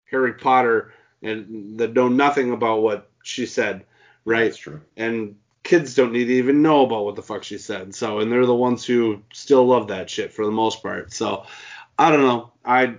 Harry 0.10 0.34
Potter 0.34 0.94
and 1.22 1.78
that 1.80 1.94
know 1.94 2.08
nothing 2.08 2.52
about 2.52 2.82
what 2.82 3.12
she 3.22 3.46
said, 3.46 3.86
right? 4.26 4.46
That's 4.46 4.58
true. 4.58 4.82
And 4.98 5.36
kids 5.64 5.96
don't 5.96 6.12
need 6.12 6.26
to 6.26 6.34
even 6.34 6.62
know 6.62 6.86
about 6.86 7.06
what 7.06 7.16
the 7.16 7.22
fuck 7.22 7.44
she 7.44 7.58
said. 7.58 7.94
So, 7.94 8.20
and 8.20 8.32
they're 8.32 8.46
the 8.46 8.56
ones 8.56 8.86
who 8.86 9.22
still 9.34 9.66
love 9.66 9.88
that 9.88 10.10
shit 10.10 10.34
for 10.34 10.46
the 10.46 10.52
most 10.52 10.82
part. 10.82 11.14
So, 11.14 11.46
I 11.98 12.12
don't 12.12 12.22
know. 12.22 12.52
I 12.66 12.96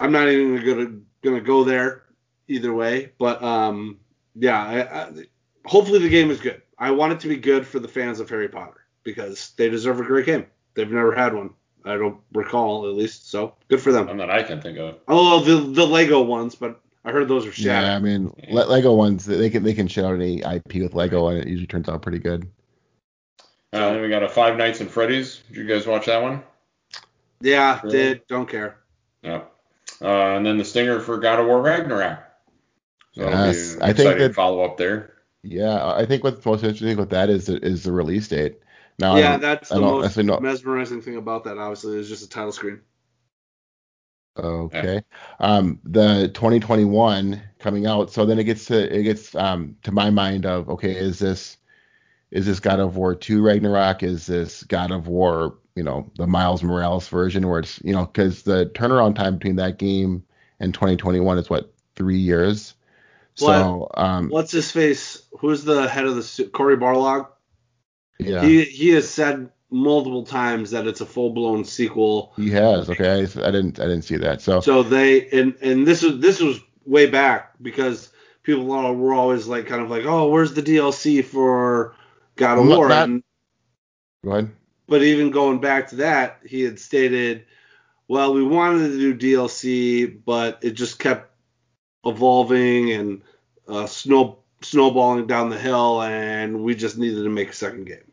I'm 0.00 0.12
not 0.12 0.28
even 0.28 0.64
gonna 0.64 1.00
gonna 1.22 1.40
go 1.40 1.64
there 1.64 2.04
either 2.48 2.72
way. 2.72 3.12
But 3.18 3.42
um, 3.42 3.98
yeah. 4.34 4.62
I, 4.62 5.02
I, 5.02 5.12
hopefully 5.64 5.98
the 5.98 6.08
game 6.08 6.30
is 6.30 6.40
good. 6.40 6.62
I 6.78 6.90
want 6.90 7.12
it 7.12 7.20
to 7.20 7.28
be 7.28 7.36
good 7.36 7.66
for 7.66 7.78
the 7.78 7.88
fans 7.88 8.20
of 8.20 8.28
Harry 8.28 8.48
Potter 8.48 8.84
because 9.02 9.52
they 9.56 9.68
deserve 9.68 10.00
a 10.00 10.04
great 10.04 10.26
game. 10.26 10.46
They've 10.74 10.90
never 10.90 11.14
had 11.14 11.34
one. 11.34 11.50
I 11.84 11.96
don't 11.96 12.18
recall 12.32 12.88
at 12.88 12.94
least. 12.94 13.30
So 13.30 13.54
good 13.68 13.80
for 13.80 13.92
them. 13.92 14.06
None 14.06 14.16
that 14.18 14.30
I 14.30 14.42
can 14.42 14.60
think 14.60 14.78
of. 14.78 14.98
Oh, 15.06 15.40
the 15.40 15.56
the 15.72 15.86
Lego 15.86 16.22
ones, 16.22 16.54
but 16.54 16.80
I 17.04 17.12
heard 17.12 17.28
those 17.28 17.46
are 17.46 17.52
shit. 17.52 17.66
Yeah, 17.66 17.94
I 17.94 17.98
mean, 17.98 18.32
Le- 18.50 18.66
Lego 18.66 18.94
ones 18.94 19.24
they 19.26 19.50
can 19.50 19.62
they 19.62 19.74
can 19.74 19.88
shit 19.88 20.04
out 20.04 20.14
any 20.14 20.38
IP 20.40 20.76
with 20.82 20.94
Lego 20.94 21.28
and 21.28 21.38
it 21.38 21.46
usually 21.48 21.66
turns 21.66 21.88
out 21.88 22.02
pretty 22.02 22.18
good. 22.18 22.48
Uh, 23.72 23.92
then 23.92 24.00
we 24.02 24.08
got 24.08 24.22
a 24.22 24.28
Five 24.28 24.56
Nights 24.56 24.80
at 24.80 24.88
Freddy's. 24.90 25.42
Did 25.48 25.56
you 25.56 25.64
guys 25.66 25.86
watch 25.86 26.06
that 26.06 26.22
one? 26.22 26.42
Yeah, 27.40 27.80
Really? 27.82 27.96
did 27.98 28.26
don't 28.28 28.48
care. 28.48 28.78
Yeah. 29.22 29.42
Uh, 30.00 30.36
and 30.36 30.46
then 30.46 30.56
the 30.58 30.64
stinger 30.64 31.00
for 31.00 31.18
God 31.18 31.40
of 31.40 31.46
War 31.46 31.60
Ragnarok. 31.60 32.20
So 33.12 33.28
Yes, 33.28 33.74
be 33.74 33.82
I 33.82 33.86
think 33.88 33.98
exciting 33.98 34.18
that- 34.22 34.34
follow 34.34 34.64
up 34.64 34.76
there. 34.76 35.10
Yeah, 35.42 35.86
I 35.94 36.06
think 36.06 36.24
what's 36.24 36.44
most 36.46 36.64
interesting 36.64 36.96
with 36.96 37.10
that 37.10 37.28
is 37.28 37.46
the, 37.46 37.56
is 37.62 37.82
the 37.82 37.92
release 37.92 38.28
date. 38.28 38.60
Now, 38.98 39.16
yeah, 39.16 39.32
don't- 39.32 39.40
that's 39.42 39.70
I 39.70 39.74
the 39.74 39.80
don't 39.82 39.90
most 39.90 40.02
necessarily 40.02 40.28
know- 40.28 40.40
mesmerizing 40.40 41.02
thing 41.02 41.16
about 41.16 41.44
that. 41.44 41.58
Obviously, 41.58 41.98
is 41.98 42.08
just 42.08 42.24
a 42.24 42.28
title 42.28 42.52
screen. 42.52 42.80
Okay. 44.36 45.02
Um, 45.38 45.80
the 45.84 46.28
2021 46.34 47.40
coming 47.58 47.86
out. 47.86 48.10
So 48.10 48.26
then 48.26 48.38
it 48.38 48.44
gets 48.44 48.66
to 48.66 48.98
it 48.98 49.04
gets 49.04 49.34
um 49.34 49.76
to 49.84 49.92
my 49.92 50.10
mind 50.10 50.44
of 50.46 50.68
okay, 50.68 50.96
is 50.96 51.18
this 51.18 51.56
is 52.30 52.46
this 52.46 52.60
God 52.60 52.80
of 52.80 52.96
War 52.96 53.14
2 53.14 53.42
Ragnarok? 53.42 54.02
Is 54.02 54.26
this 54.26 54.64
God 54.64 54.90
of 54.90 55.06
War, 55.06 55.56
you 55.76 55.84
know, 55.84 56.10
the 56.16 56.26
Miles 56.26 56.64
Morales 56.64 57.08
version 57.08 57.48
where 57.48 57.60
it's, 57.60 57.80
you 57.84 57.92
know, 57.92 58.06
because 58.06 58.42
the 58.42 58.66
turnaround 58.74 59.14
time 59.14 59.34
between 59.38 59.56
that 59.56 59.78
game 59.78 60.24
and 60.58 60.74
2021 60.74 61.38
is 61.38 61.48
what, 61.48 61.72
three 61.94 62.18
years? 62.18 62.74
So, 63.36 63.88
um, 63.94 64.30
What's 64.30 64.50
his 64.50 64.70
face? 64.70 65.22
Who's 65.38 65.62
the 65.64 65.88
head 65.88 66.06
of 66.06 66.16
the 66.16 66.22
stu- 66.24 66.48
Cory 66.48 66.76
Barlog? 66.76 67.28
yeah, 68.18 68.46
He 68.46 68.64
he 68.64 68.88
has 68.90 69.08
said 69.08 69.50
multiple 69.74 70.22
times 70.22 70.70
that 70.70 70.86
it's 70.86 71.00
a 71.00 71.06
full 71.06 71.30
blown 71.30 71.64
sequel. 71.64 72.32
he 72.36 72.48
has. 72.50 72.88
Okay, 72.88 73.10
I, 73.10 73.22
I 73.22 73.50
didn't, 73.50 73.80
I 73.80 73.84
didn't 73.84 74.02
see 74.02 74.16
that. 74.18 74.40
So, 74.40 74.60
So 74.60 74.82
they 74.84 75.28
and 75.30 75.54
and 75.60 75.86
this 75.86 76.02
was 76.02 76.20
this 76.20 76.40
was 76.40 76.60
way 76.86 77.06
back 77.06 77.52
because 77.60 78.10
people 78.44 78.64
were 78.64 79.12
always 79.14 79.46
like 79.48 79.66
kind 79.66 79.82
of 79.82 79.90
like, 79.90 80.04
oh, 80.04 80.28
where's 80.28 80.54
the 80.54 80.62
DLC 80.62 81.24
for 81.24 81.94
God 82.36 82.58
of 82.58 82.66
War? 82.66 82.88
not- 82.88 83.08
and, 83.08 83.22
go 84.24 84.30
ahead. 84.30 84.50
but 84.86 85.02
even 85.02 85.30
going 85.30 85.60
back 85.60 85.88
to 85.88 85.96
that, 85.96 86.40
he 86.46 86.62
had 86.62 86.78
stated, 86.78 87.44
well, 88.06 88.32
we 88.32 88.44
wanted 88.44 88.88
to 88.88 89.14
do 89.14 89.36
DLC, 89.36 90.20
but 90.24 90.60
it 90.62 90.72
just 90.72 90.98
kept 90.98 91.32
evolving 92.06 92.92
and 92.92 93.22
uh, 93.66 93.86
snow 93.86 94.38
snowballing 94.60 95.26
down 95.26 95.50
the 95.50 95.58
hill, 95.58 96.00
and 96.00 96.62
we 96.62 96.74
just 96.74 96.96
needed 96.96 97.24
to 97.24 97.28
make 97.28 97.50
a 97.50 97.54
second 97.54 97.86
game. 97.86 98.10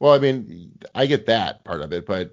Well, 0.00 0.12
I 0.12 0.18
mean, 0.18 0.72
I 0.94 1.06
get 1.06 1.26
that 1.26 1.64
part 1.64 1.80
of 1.80 1.92
it, 1.92 2.06
but 2.06 2.32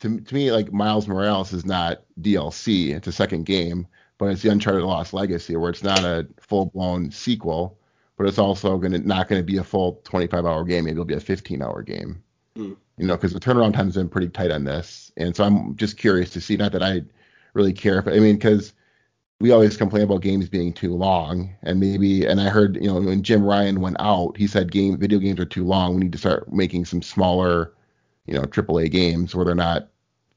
to, 0.00 0.20
to 0.20 0.34
me, 0.34 0.52
like 0.52 0.72
Miles 0.72 1.08
Morales 1.08 1.52
is 1.52 1.64
not 1.64 2.02
DLC. 2.20 2.94
It's 2.94 3.08
a 3.08 3.12
second 3.12 3.46
game, 3.46 3.86
but 4.18 4.26
it's 4.26 4.42
the 4.42 4.50
Uncharted 4.50 4.82
Lost 4.82 5.12
Legacy, 5.12 5.56
where 5.56 5.70
it's 5.70 5.82
not 5.82 6.04
a 6.04 6.26
full 6.40 6.66
blown 6.66 7.10
sequel, 7.10 7.78
but 8.16 8.26
it's 8.26 8.38
also 8.38 8.78
going 8.78 8.92
to 8.92 8.98
not 8.98 9.28
going 9.28 9.40
to 9.40 9.46
be 9.46 9.56
a 9.58 9.64
full 9.64 10.00
25 10.04 10.44
hour 10.46 10.64
game. 10.64 10.84
Maybe 10.84 10.92
it'll 10.92 11.04
be 11.04 11.14
a 11.14 11.20
15 11.20 11.62
hour 11.62 11.82
game. 11.82 12.22
Mm. 12.56 12.76
You 12.98 13.06
know, 13.06 13.16
because 13.16 13.32
the 13.32 13.40
turnaround 13.40 13.74
time's 13.74 13.96
been 13.96 14.08
pretty 14.08 14.28
tight 14.28 14.50
on 14.50 14.64
this, 14.64 15.10
and 15.16 15.34
so 15.34 15.44
I'm 15.44 15.76
just 15.76 15.96
curious 15.96 16.30
to 16.30 16.40
see. 16.40 16.56
Not 16.56 16.72
that 16.72 16.82
I 16.82 17.02
really 17.54 17.72
care, 17.72 17.98
if 17.98 18.06
I 18.06 18.18
mean, 18.18 18.36
because 18.36 18.72
we 19.40 19.50
always 19.50 19.76
complain 19.76 20.02
about 20.02 20.20
games 20.20 20.48
being 20.48 20.72
too 20.72 20.94
long, 20.94 21.54
and 21.62 21.80
maybe, 21.80 22.26
and 22.26 22.40
I 22.40 22.50
heard, 22.50 22.76
you 22.76 22.88
know, 22.88 23.00
when 23.00 23.22
Jim 23.22 23.42
Ryan 23.42 23.80
went 23.80 23.96
out, 23.98 24.36
he 24.36 24.46
said 24.46 24.70
game 24.70 24.98
video 24.98 25.18
games 25.18 25.40
are 25.40 25.46
too 25.46 25.64
long. 25.64 25.94
We 25.94 26.02
need 26.02 26.12
to 26.12 26.18
start 26.18 26.52
making 26.52 26.84
some 26.84 27.00
smaller, 27.00 27.72
you 28.26 28.34
know, 28.34 28.42
AAA 28.42 28.90
games 28.90 29.34
where 29.34 29.46
they're 29.46 29.54
not 29.54 29.88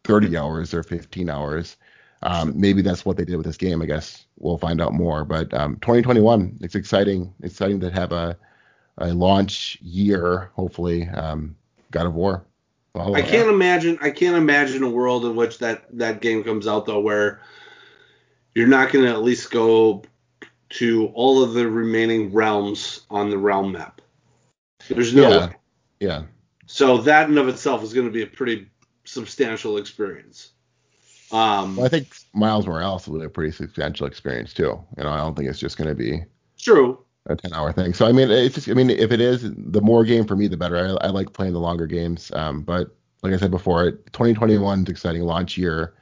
30 0.06 0.38
hours 0.38 0.74
or 0.74 0.84
15 0.84 1.30
hours. 1.30 1.76
Um, 2.22 2.54
maybe 2.56 2.82
that's 2.82 3.06
what 3.06 3.18
they 3.18 3.26
did 3.26 3.36
with 3.36 3.46
this 3.46 3.58
game. 3.58 3.82
I 3.82 3.86
guess 3.86 4.26
we'll 4.38 4.58
find 4.58 4.80
out 4.80 4.94
more. 4.94 5.26
But 5.26 5.54
um, 5.54 5.76
2021, 5.82 6.60
it's 6.62 6.76
exciting. 6.76 7.34
Exciting 7.44 7.82
to 7.82 7.92
have 7.92 8.14
a, 8.14 8.38
a 9.00 9.14
launch 9.14 9.78
year. 9.82 10.50
Hopefully, 10.56 11.10
um, 11.10 11.58
God 11.92 12.06
of 12.06 12.14
War. 12.16 12.46
I 12.96 13.24
can't 13.24 13.50
imagine. 13.50 13.98
I 14.02 14.12
can't 14.12 14.38
imagine 14.38 14.84
a 14.84 14.90
world 14.90 15.26
in 15.26 15.36
which 15.36 15.58
that 15.58 15.86
that 15.98 16.22
game 16.22 16.44
comes 16.44 16.68
out 16.68 16.86
though, 16.86 17.00
where 17.00 17.42
you're 18.56 18.68
not 18.68 18.92
going 18.92 19.06
to 19.06 19.12
at 19.12 19.24
least 19.24 19.52
go 19.52 20.04
to 20.70 21.08
all 21.08 21.44
of 21.44 21.54
the 21.54 21.70
remaining 21.70 22.34
realms 22.34 23.02
on 23.10 23.30
the 23.30 23.38
realm 23.38 23.72
map. 23.72 24.02
There's 24.88 25.14
no 25.14 25.30
Yeah. 25.30 25.40
way. 25.48 25.56
Yeah. 26.00 26.24
So 26.66 26.98
that 27.00 27.30
in 27.30 27.38
of 27.38 27.48
itself 27.48 27.84
is 27.84 27.94
going 27.94 28.08
to 28.08 28.12
be 28.14 28.24
a 28.24 28.28
pretty 28.28 28.68
substantial 29.06 29.78
experience. 29.78 30.52
Um, 31.32 31.76
Well, 31.78 31.86
I 31.86 31.90
think 31.90 32.16
Miles 32.34 32.68
Morales 32.68 33.08
will 33.08 33.20
be 33.20 33.26
a 33.26 33.30
pretty 33.30 33.52
substantial 33.52 34.08
experience 34.08 34.54
too. 34.54 34.84
You 34.98 35.04
know, 35.04 35.10
I 35.10 35.18
don't 35.18 35.36
think 35.36 35.50
it's 35.50 35.60
just 35.60 35.78
going 35.78 35.90
to 35.90 35.96
be 35.96 36.24
true. 36.58 37.00
a 37.28 37.36
10 37.36 37.54
hour 37.54 37.72
thing. 37.72 37.94
So 37.94 38.06
I 38.06 38.12
mean, 38.12 38.30
it's 38.30 38.56
just 38.56 38.70
I 38.70 38.74
mean, 38.74 38.90
if 38.90 39.12
it 39.12 39.22
is, 39.22 39.44
the 39.56 39.82
more 39.82 40.04
game 40.04 40.26
for 40.26 40.36
me, 40.36 40.48
the 40.48 40.58
better. 40.58 40.78
I, 40.78 41.08
I 41.08 41.10
like 41.10 41.34
playing 41.34 41.54
the 41.54 41.60
longer 41.60 41.88
games. 41.88 42.32
Um, 42.34 42.62
but 42.62 42.96
like 43.22 43.34
I 43.34 43.38
said 43.38 43.52
before, 43.52 43.92
2021 43.92 44.84
is 44.84 44.90
exciting 44.90 45.22
launch 45.24 45.58
year 45.58 45.94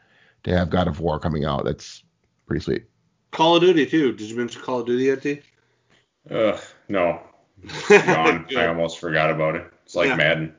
to 0.43 0.57
have 0.57 0.69
God 0.69 0.87
of 0.87 0.99
War 0.99 1.19
coming 1.19 1.45
out. 1.45 1.63
That's 1.63 2.03
pretty 2.51 2.63
sweet. 2.65 2.83
Call 3.31 3.55
of 3.55 3.61
Duty 3.61 3.85
too. 3.85 4.11
Did 4.11 4.29
you 4.29 4.35
mention 4.35 4.61
Call 4.61 4.81
of 4.81 4.85
Duty 4.85 5.05
yet, 5.05 5.21
D? 5.21 5.39
Ugh, 6.29 6.59
no, 6.89 7.21
gone. 7.87 8.45
I 8.57 8.65
almost 8.67 8.99
forgot 8.99 9.31
about 9.31 9.55
it. 9.55 9.71
It's 9.85 9.95
like 9.95 10.09
Yeah. 10.09 10.15
Madden. 10.17 10.55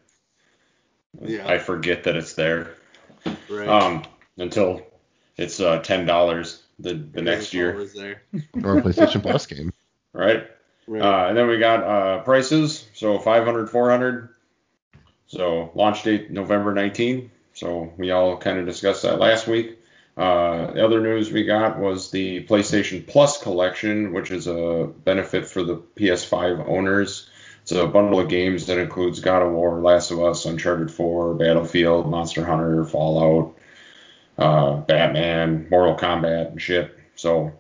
Yeah. 1.21 1.47
I 1.47 1.59
forget 1.59 2.05
that 2.05 2.17
it's 2.17 2.33
there. 2.33 2.77
Right. 3.51 3.69
Um, 3.69 4.05
until 4.39 4.81
it's 5.37 5.61
uh 5.61 5.81
ten 5.81 6.07
dollars 6.07 6.63
the 6.79 6.95
the 6.95 7.21
next 7.21 7.53
year, 7.53 7.85
there. 7.95 8.23
Or 8.65 8.79
a 8.79 8.83
PlayStation 8.83 9.21
Plus 9.23 9.45
game. 9.45 9.71
right? 10.15 10.49
Right. 10.89 11.03
Uh, 11.03 11.29
and 11.29 11.37
then 11.37 11.47
we 11.49 11.59
got 11.59 11.85
uh, 11.85 12.23
prices. 12.23 12.89
So 12.95 13.19
500, 13.19 13.69
400. 13.71 14.31
So 15.27 15.71
launch 15.75 16.03
date 16.03 16.31
November 16.31 16.73
19. 16.75 17.31
So 17.53 17.93
we 17.99 18.11
all 18.11 18.37
kind 18.39 18.59
of 18.59 18.65
discussed 18.67 19.03
that 19.03 19.19
last 19.21 19.47
week. 19.47 19.79
Uh, 20.17 20.73
the 20.73 20.85
other 20.85 21.01
news 21.01 21.33
we 21.33 21.45
got 21.45 21.79
was 21.79 22.11
the 22.11 22.45
PlayStation 22.45 23.07
Plus 23.07 23.43
collection, 23.43 24.13
which 24.13 24.31
is 24.31 24.47
a 24.47 24.91
benefit 25.05 25.47
for 25.47 25.63
the 25.63 25.77
PS5 25.77 26.69
owners. 26.69 27.31
It's 27.63 27.73
a 27.73 27.87
bundle 27.87 28.21
of 28.21 28.29
games 28.29 28.67
that 28.67 28.79
includes 28.79 29.21
God 29.21 29.43
of 29.43 29.53
War, 29.53 29.81
Last 29.81 30.11
of 30.11 30.21
Us, 30.21 30.45
Uncharted 30.45 30.91
4, 30.91 31.35
Battlefield, 31.35 32.11
Monster 32.11 32.45
Hunter, 32.45 32.85
Fallout, 32.85 33.57
uh, 34.37 34.77
Batman, 34.77 35.69
Mortal 35.71 35.97
Kombat, 35.97 36.51
and 36.51 36.61
shit. 36.61 36.99
So, 37.15 37.53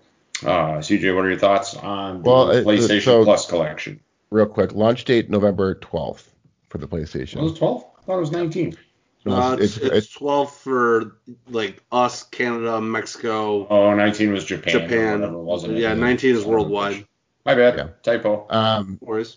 uh, 0.42 0.80
CJ, 0.82 1.14
what 1.14 1.24
are 1.24 1.30
your 1.30 1.38
thoughts 1.38 1.74
on 1.76 2.22
the 2.22 2.28
Well, 2.28 2.50
uh, 2.50 2.54
PlayStation 2.62 3.02
so- 3.04 3.24
Plus 3.24 3.46
collection? 3.46 4.00
Real 4.30 4.46
quick, 4.46 4.74
launch 4.74 5.04
date 5.04 5.30
November 5.30 5.74
12th 5.76 6.28
for 6.68 6.78
the 6.78 6.88
PlayStation. 6.88 7.40
Was 7.42 7.52
it 7.52 7.58
12? 7.58 7.84
I 7.98 8.02
thought 8.02 8.16
it 8.16 8.20
was 8.20 8.32
19. 8.32 8.76
No, 9.24 9.34
Uh, 9.34 9.52
it's, 9.54 9.76
it's, 9.76 9.86
it's, 9.86 9.96
it's 9.96 10.08
12 10.14 10.54
for 10.56 11.16
like 11.48 11.82
us, 11.92 12.22
Canada, 12.24 12.80
Mexico, 12.80 13.66
Oh, 13.68 13.94
19 13.94 14.32
was 14.32 14.44
Japan. 14.44 14.72
Japan. 14.72 15.32
wasn't 15.34 15.74
it? 15.74 15.80
Yeah, 15.80 15.94
19 15.94 16.30
is 16.36 16.42
Son 16.42 16.44
of 16.44 16.48
a 16.48 16.50
worldwide. 16.56 16.94
bitch. 16.96 17.06
My 17.44 17.54
bad. 17.54 17.76
Yeah. 17.76 17.88
Typo. 18.02 18.46
um, 18.50 18.98
Worries. 19.00 19.36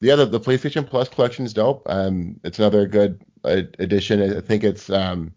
yeah, 0.00 0.16
the, 0.16 0.26
the 0.26 0.40
PlayStation 0.40 0.86
Plus 0.86 1.08
collection 1.08 1.44
is 1.44 1.52
dope. 1.54 1.82
Um, 1.86 2.38
it's 2.44 2.58
another 2.58 2.86
good 2.86 3.20
uh, 3.44 3.62
addition. 3.78 4.36
I 4.36 4.40
think 4.40 4.64
it's 4.64 4.90
um, 4.90 5.32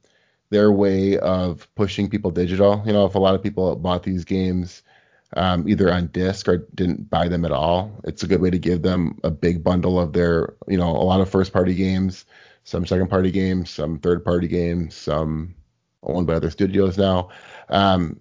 their 0.50 0.72
way 0.72 1.17
of 1.20 1.67
pushing 1.76 2.10
people 2.10 2.32
digital. 2.32 2.82
You 2.86 2.93
know, 2.93 3.06
if 3.06 3.15
a 3.15 3.20
lot 3.20 3.36
of 3.36 3.43
people 3.43 3.76
bought 3.76 4.04
these 4.04 4.24
games 4.26 4.82
um, 5.36 5.67
either 5.67 5.91
on 5.91 6.08
disc 6.08 6.48
or 6.48 6.58
didn't 6.74 7.10
buy 7.10 7.28
them 7.28 7.43
at 7.46 7.52
all, 7.52 7.91
it's 8.06 8.24
a 8.24 8.28
good 8.28 8.41
way 8.41 8.50
to 8.50 8.58
give 8.60 8.82
them 8.82 9.20
a 9.24 9.30
big 9.30 9.63
bundle 9.63 10.00
of 10.00 10.13
their, 10.13 10.54
you 10.67 10.78
know, 10.78 10.89
a 10.89 11.04
lot 11.04 11.22
of 11.22 11.30
first 11.30 11.52
party 11.54 11.76
games, 11.76 12.26
some 12.68 12.86
second 12.86 13.08
party 13.08 13.32
games, 13.32 13.70
some 13.70 13.98
third 13.98 14.26
party 14.26 14.46
games, 14.46 14.94
some 14.94 15.56
owned 16.04 16.28
by 16.28 16.34
other 16.34 16.52
studios 16.52 16.98
now. 16.98 17.30
Um, 17.70 18.20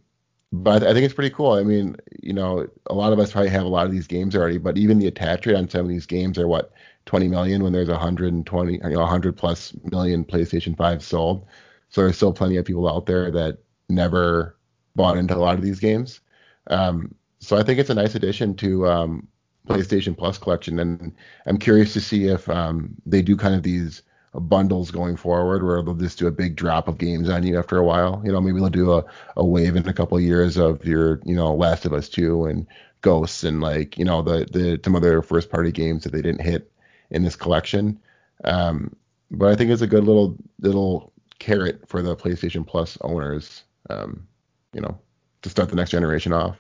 but 0.53 0.85
I 0.85 0.93
think 0.93 1.05
it's 1.05 1.15
pretty 1.15 1.35
cool. 1.35 1.55
I 1.55 1.65
mean, 1.65 1.97
you 2.23 2.33
know, 2.33 2.65
a 2.87 2.95
lot 2.95 3.13
of 3.13 3.19
us 3.19 3.33
probably 3.33 3.51
have 3.51 3.65
a 3.65 3.69
lot 3.69 3.87
of 3.87 3.93
these 3.93 4.07
games 4.07 4.37
already, 4.37 4.59
but 4.59 4.79
even 4.79 5.01
the 5.01 5.09
attach 5.09 5.47
rate 5.47 5.57
on 5.57 5.69
some 5.69 5.81
of 5.81 5.89
these 5.89 6.07
games 6.07 6.39
are 6.39 6.47
what 6.47 6.73
20 7.07 7.27
million 7.27 7.65
when 7.65 7.73
there's 7.73 7.89
120, 7.89 8.73
you 8.73 8.79
know, 8.79 9.01
100 9.01 9.37
plus 9.37 9.75
million 9.83 10.25
PlayStation 10.25 10.77
5 10.77 11.03
sold. 11.03 11.45
So 11.89 12.03
there's 12.03 12.15
still 12.15 12.33
plenty 12.33 12.57
of 12.57 12.65
people 12.65 12.89
out 12.89 13.07
there 13.07 13.33
that 13.33 13.59
never 13.89 14.57
bought 14.95 15.19
into 15.19 15.35
a 15.35 15.39
lot 15.43 15.57
of 15.57 15.63
these 15.63 15.81
games. 15.81 16.21
Um, 16.69 17.13
so 17.41 17.57
I 17.57 17.65
think 17.65 17.81
it's 17.81 17.91
a 17.91 17.95
nice 17.95 18.15
addition 18.15 18.55
to 18.59 18.87
um, 18.87 19.27
PlayStation 19.69 20.17
Plus 20.17 20.39
collection, 20.39 20.79
and 20.79 21.17
I'm 21.47 21.59
curious 21.59 21.93
to 21.95 22.01
see 22.01 22.29
if 22.29 22.49
um, 22.49 22.95
they 23.05 23.23
do 23.23 23.37
kind 23.37 23.57
of 23.57 23.65
these 23.65 24.03
bundles 24.41 24.91
going 24.91 25.17
forward, 25.17 25.65
where 25.65 25.83
they'll 25.83 25.95
just 25.95 26.19
do 26.19 26.27
a 26.27 26.33
big 26.33 26.57
drop 26.57 26.89
of 26.89 26.99
games 26.99 27.29
on 27.29 27.43
you 27.43 27.59
after 27.59 27.77
a 27.79 27.85
while. 27.85 28.23
You 28.25 28.33
know, 28.33 28.41
maybe 28.41 28.59
they'll 28.59 28.69
do 28.69 28.93
a, 28.93 29.05
a 29.37 29.45
wave 29.45 29.77
in 29.77 29.89
a 29.89 29.93
couple 29.93 30.17
of 30.17 30.23
years 30.23 30.57
of 30.57 30.85
your, 30.85 31.21
you 31.25 31.35
know, 31.35 31.55
Last 31.55 31.85
of 31.85 31.93
Us 31.93 32.09
2 32.09 32.47
and 32.47 32.67
Ghosts 33.01 33.45
and 33.45 33.61
like, 33.61 33.99
you 33.99 34.05
know, 34.05 34.23
the 34.23 34.47
the 34.51 34.81
some 34.85 34.97
other 34.97 35.23
first 35.23 35.51
party 35.51 35.73
games 35.73 36.05
that 36.05 36.13
they 36.13 36.23
didn't 36.23 36.43
hit 36.43 36.71
in 37.11 37.23
this 37.23 37.37
collection. 37.37 38.01
Um, 38.45 38.95
but 39.31 39.51
I 39.51 39.57
think 39.57 39.71
it's 39.71 39.83
a 39.83 39.87
good 39.87 40.05
little 40.05 40.37
little 40.61 41.13
carrot 41.39 41.89
for 41.89 42.03
the 42.03 42.17
PlayStation 42.17 42.67
Plus 42.67 42.99
owners, 43.03 43.65
um, 43.91 44.27
you 44.73 44.81
know, 44.81 44.99
to 45.43 45.51
start 45.51 45.69
the 45.69 45.77
next 45.77 45.91
generation 45.91 46.33
off, 46.33 46.57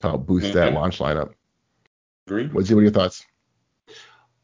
to 0.00 0.08
help 0.08 0.26
boost 0.26 0.52
that 0.54 0.72
launch 0.72 0.98
lineup. 0.98 1.32
Agree? 2.26 2.46
What's 2.48 2.70
what 2.70 2.78
are 2.78 2.82
your 2.82 2.90
thoughts? 2.90 3.26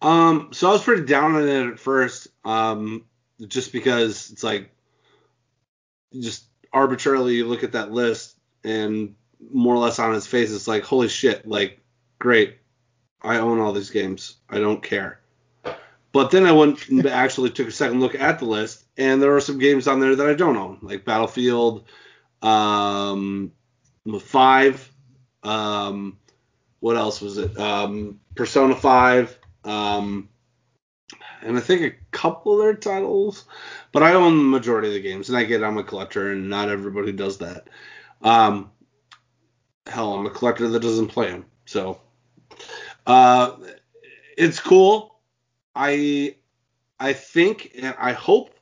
Um, 0.00 0.50
so 0.52 0.68
I 0.68 0.72
was 0.72 0.82
pretty 0.82 1.04
down 1.04 1.34
on 1.34 1.48
it 1.48 1.72
at 1.72 1.78
first, 1.78 2.28
um, 2.44 3.04
just 3.46 3.72
because 3.72 4.30
it's 4.30 4.44
like, 4.44 4.70
just 6.18 6.44
arbitrarily 6.72 7.34
you 7.34 7.46
look 7.46 7.64
at 7.64 7.72
that 7.72 7.92
list 7.92 8.36
and 8.64 9.14
more 9.52 9.74
or 9.74 9.78
less 9.78 9.98
on 9.98 10.14
its 10.14 10.26
face, 10.26 10.52
it's 10.52 10.68
like, 10.68 10.84
holy 10.84 11.08
shit, 11.08 11.46
like, 11.46 11.80
great, 12.18 12.58
I 13.22 13.38
own 13.38 13.58
all 13.58 13.72
these 13.72 13.90
games, 13.90 14.36
I 14.48 14.58
don't 14.58 14.82
care. 14.82 15.20
But 16.12 16.30
then 16.30 16.46
I 16.46 16.52
went 16.52 16.88
and 16.88 17.04
actually 17.06 17.50
took 17.50 17.68
a 17.68 17.72
second 17.72 18.00
look 18.00 18.14
at 18.14 18.38
the 18.38 18.44
list, 18.44 18.84
and 18.96 19.20
there 19.20 19.34
are 19.34 19.40
some 19.40 19.58
games 19.58 19.88
on 19.88 20.00
there 20.00 20.14
that 20.14 20.28
I 20.28 20.34
don't 20.34 20.56
own, 20.56 20.78
like 20.82 21.04
Battlefield, 21.04 21.84
um, 22.42 23.52
Five, 24.20 24.90
um, 25.42 26.18
what 26.80 26.96
else 26.96 27.20
was 27.20 27.36
it? 27.38 27.58
Um, 27.58 28.20
Persona 28.34 28.74
5, 28.74 29.37
um, 29.64 30.28
and 31.42 31.56
I 31.56 31.60
think 31.60 31.82
a 31.82 31.96
couple 32.10 32.52
of 32.54 32.58
their 32.60 32.74
titles, 32.74 33.44
but 33.92 34.02
I 34.02 34.14
own 34.14 34.36
the 34.36 34.44
majority 34.44 34.88
of 34.88 34.94
the 34.94 35.00
games, 35.00 35.28
and 35.28 35.38
I 35.38 35.44
get 35.44 35.64
I'm 35.64 35.78
a 35.78 35.84
collector, 35.84 36.32
and 36.32 36.50
not 36.50 36.68
everybody 36.68 37.12
does 37.12 37.38
that. 37.38 37.68
Um, 38.22 38.70
hell, 39.86 40.14
I'm 40.14 40.26
a 40.26 40.30
collector 40.30 40.68
that 40.68 40.82
doesn't 40.82 41.08
play 41.08 41.30
them, 41.30 41.46
so 41.64 42.00
uh, 43.06 43.56
it's 44.36 44.60
cool. 44.60 45.18
I 45.74 46.36
I 46.98 47.12
think 47.12 47.72
and 47.80 47.94
I 47.98 48.12
hope 48.12 48.54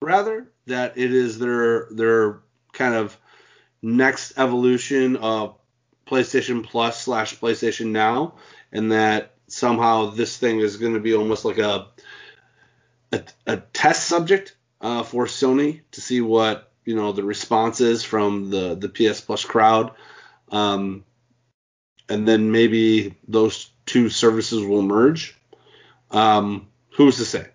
rather 0.00 0.52
that 0.66 0.96
it 0.96 1.12
is 1.12 1.38
their 1.38 1.88
their 1.90 2.40
kind 2.72 2.94
of 2.94 3.16
next 3.82 4.38
evolution 4.38 5.16
of 5.16 5.56
PlayStation 6.06 6.64
Plus 6.64 7.02
slash 7.02 7.38
PlayStation 7.38 7.88
Now, 7.88 8.34
and 8.72 8.92
that 8.92 9.34
somehow 9.52 10.10
this 10.10 10.36
thing 10.36 10.60
is 10.60 10.76
going 10.76 10.94
to 10.94 11.00
be 11.00 11.14
almost 11.14 11.44
like 11.44 11.58
a 11.58 11.88
a, 13.12 13.22
a 13.46 13.56
test 13.58 14.06
subject 14.06 14.56
uh, 14.80 15.02
for 15.02 15.26
Sony 15.26 15.80
to 15.92 16.00
see 16.00 16.20
what 16.20 16.70
you 16.84 16.94
know 16.96 17.12
the 17.12 17.24
response 17.24 17.80
is 17.80 18.02
from 18.02 18.50
the 18.50 18.74
the 18.74 18.88
PS 18.88 19.20
Plus 19.20 19.44
crowd, 19.44 19.92
um, 20.50 21.04
and 22.08 22.26
then 22.26 22.52
maybe 22.52 23.16
those 23.28 23.70
two 23.86 24.08
services 24.08 24.64
will 24.64 24.82
merge. 24.82 25.36
Um, 26.10 26.68
who's 26.90 27.16
to 27.18 27.24
say? 27.24 27.48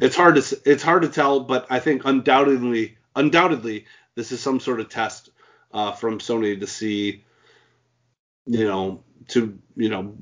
It's 0.00 0.16
hard 0.16 0.36
to 0.36 0.60
it's 0.64 0.82
hard 0.82 1.02
to 1.02 1.08
tell, 1.08 1.40
but 1.40 1.66
I 1.70 1.80
think 1.80 2.02
undoubtedly 2.04 2.98
undoubtedly 3.16 3.86
this 4.14 4.32
is 4.32 4.40
some 4.40 4.60
sort 4.60 4.80
of 4.80 4.88
test 4.88 5.30
uh, 5.72 5.92
from 5.92 6.18
Sony 6.18 6.58
to 6.58 6.66
see, 6.66 7.24
you 8.46 8.64
know, 8.64 9.02
to 9.28 9.58
you 9.76 9.88
know, 9.88 10.14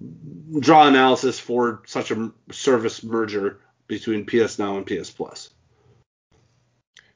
draw 0.60 0.86
analysis 0.86 1.38
for 1.38 1.82
such 1.86 2.10
a 2.10 2.32
service 2.50 3.02
merger 3.02 3.60
between 3.86 4.26
PS 4.26 4.58
Now 4.58 4.76
and 4.76 4.86
PS 4.86 5.10
Plus. 5.10 5.50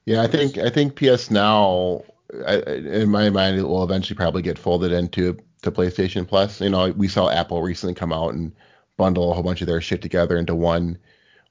Yeah, 0.06 0.22
I 0.22 0.26
think 0.26 0.58
I 0.58 0.70
think 0.70 0.96
PS 0.96 1.30
Now, 1.30 2.02
I, 2.46 2.56
in 2.56 3.10
my 3.10 3.30
mind, 3.30 3.58
it 3.58 3.62
will 3.64 3.84
eventually 3.84 4.16
probably 4.16 4.42
get 4.42 4.58
folded 4.58 4.92
into 4.92 5.38
to 5.62 5.70
PlayStation 5.70 6.26
Plus. 6.26 6.60
You 6.60 6.70
know, 6.70 6.90
we 6.90 7.08
saw 7.08 7.28
Apple 7.28 7.62
recently 7.62 7.94
come 7.94 8.12
out 8.12 8.34
and 8.34 8.52
bundle 8.96 9.30
a 9.30 9.34
whole 9.34 9.42
bunch 9.42 9.60
of 9.60 9.66
their 9.66 9.80
shit 9.80 10.02
together 10.02 10.36
into 10.36 10.54
one 10.54 10.98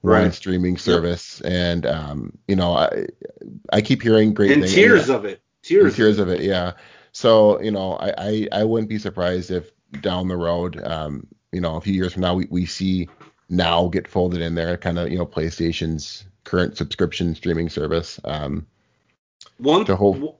one 0.01 0.31
streaming 0.31 0.77
service, 0.77 1.41
and 1.41 1.85
um, 1.85 2.37
you 2.47 2.55
know, 2.55 2.73
I 2.73 3.07
I 3.71 3.81
keep 3.81 4.01
hearing 4.01 4.33
great 4.33 4.51
And 4.51 4.61
things. 4.61 4.73
tears 4.73 5.09
of 5.09 5.25
it, 5.25 5.41
tears, 5.61 5.95
tears 5.95 6.19
of 6.19 6.29
it, 6.29 6.41
yeah. 6.41 6.73
So 7.11 7.61
you 7.61 7.71
know, 7.71 7.93
I, 7.93 8.13
I 8.17 8.47
I 8.51 8.63
wouldn't 8.63 8.89
be 8.89 8.97
surprised 8.97 9.51
if 9.51 9.69
down 10.01 10.27
the 10.27 10.37
road, 10.37 10.81
um, 10.83 11.27
you 11.51 11.61
know, 11.61 11.75
a 11.75 11.81
few 11.81 11.93
years 11.93 12.13
from 12.13 12.21
now, 12.21 12.35
we, 12.35 12.47
we 12.49 12.65
see 12.65 13.07
now 13.49 13.87
get 13.87 14.07
folded 14.07 14.41
in 14.41 14.55
there, 14.55 14.77
kind 14.77 14.99
of 14.99 15.09
you 15.09 15.17
know, 15.17 15.25
PlayStation's 15.25 16.25
current 16.43 16.77
subscription 16.77 17.35
streaming 17.35 17.69
service. 17.69 18.19
Um, 18.23 18.67
One 19.57 19.85
whole- 19.85 20.39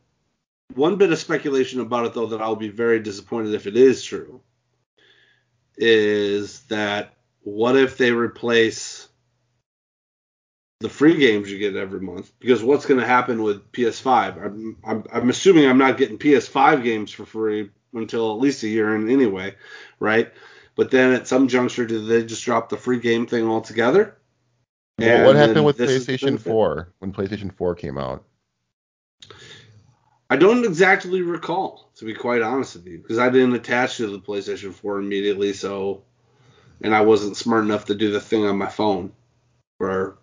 one 0.75 0.97
bit 0.97 1.11
of 1.11 1.17
speculation 1.17 1.79
about 1.79 2.05
it 2.05 2.13
though 2.13 2.27
that 2.27 2.41
I'll 2.41 2.55
be 2.55 2.69
very 2.69 2.99
disappointed 2.99 3.53
if 3.55 3.65
it 3.65 3.75
is 3.75 4.03
true 4.03 4.41
is 5.77 6.61
that 6.65 7.13
what 7.41 7.75
if 7.75 7.97
they 7.97 8.11
replace 8.11 9.07
the 10.81 10.89
free 10.89 11.17
games 11.17 11.51
you 11.51 11.57
get 11.57 11.75
every 11.75 12.01
month? 12.01 12.31
Because 12.39 12.61
what's 12.61 12.85
going 12.85 12.99
to 12.99 13.07
happen 13.07 13.41
with 13.43 13.71
PS5? 13.71 14.45
I'm, 14.45 14.77
I'm 14.83 15.03
I'm 15.11 15.29
assuming 15.29 15.67
I'm 15.67 15.77
not 15.77 15.97
getting 15.97 16.17
PS5 16.17 16.83
games 16.83 17.11
for 17.11 17.25
free 17.25 17.69
until 17.93 18.31
at 18.33 18.39
least 18.39 18.63
a 18.63 18.67
year 18.67 18.95
in 18.95 19.09
anyway, 19.09 19.55
right? 19.99 20.31
But 20.75 20.91
then 20.91 21.13
at 21.13 21.27
some 21.27 21.47
juncture, 21.47 21.85
did 21.85 22.07
they 22.07 22.23
just 22.23 22.43
drop 22.43 22.69
the 22.69 22.77
free 22.77 22.99
game 22.99 23.27
thing 23.27 23.47
altogether? 23.47 24.15
what, 24.97 25.07
And 25.07 25.25
what 25.25 25.35
happened 25.35 25.65
with 25.65 25.77
this 25.77 25.91
is 25.91 26.05
the 26.05 26.13
PlayStation 26.13 26.39
4 26.39 26.93
when 26.99 27.13
PlayStation 27.13 27.53
4 27.53 27.75
came 27.75 27.97
out? 27.97 28.23
I 30.29 30.35
don't 30.35 30.63
exactly 30.63 31.21
recall, 31.21 31.89
to 31.95 32.05
be 32.05 32.13
quite 32.13 32.41
honest 32.41 32.75
with 32.75 32.85
you, 32.85 32.99
because 32.99 33.17
I 33.17 33.29
didn't 33.29 33.55
attach 33.55 33.97
to 33.97 34.07
the 34.07 34.19
PlayStation 34.19 34.73
4 34.73 34.99
immediately, 34.99 35.53
so 35.53 36.03
and 36.81 36.95
I 36.95 37.01
wasn't 37.01 37.35
smart 37.35 37.63
enough 37.63 37.85
to 37.85 37.95
do 37.95 38.11
the 38.11 38.21
thing 38.21 38.45
on 38.45 38.57
my 38.57 38.69
phone, 38.69 39.11
or 39.79 40.17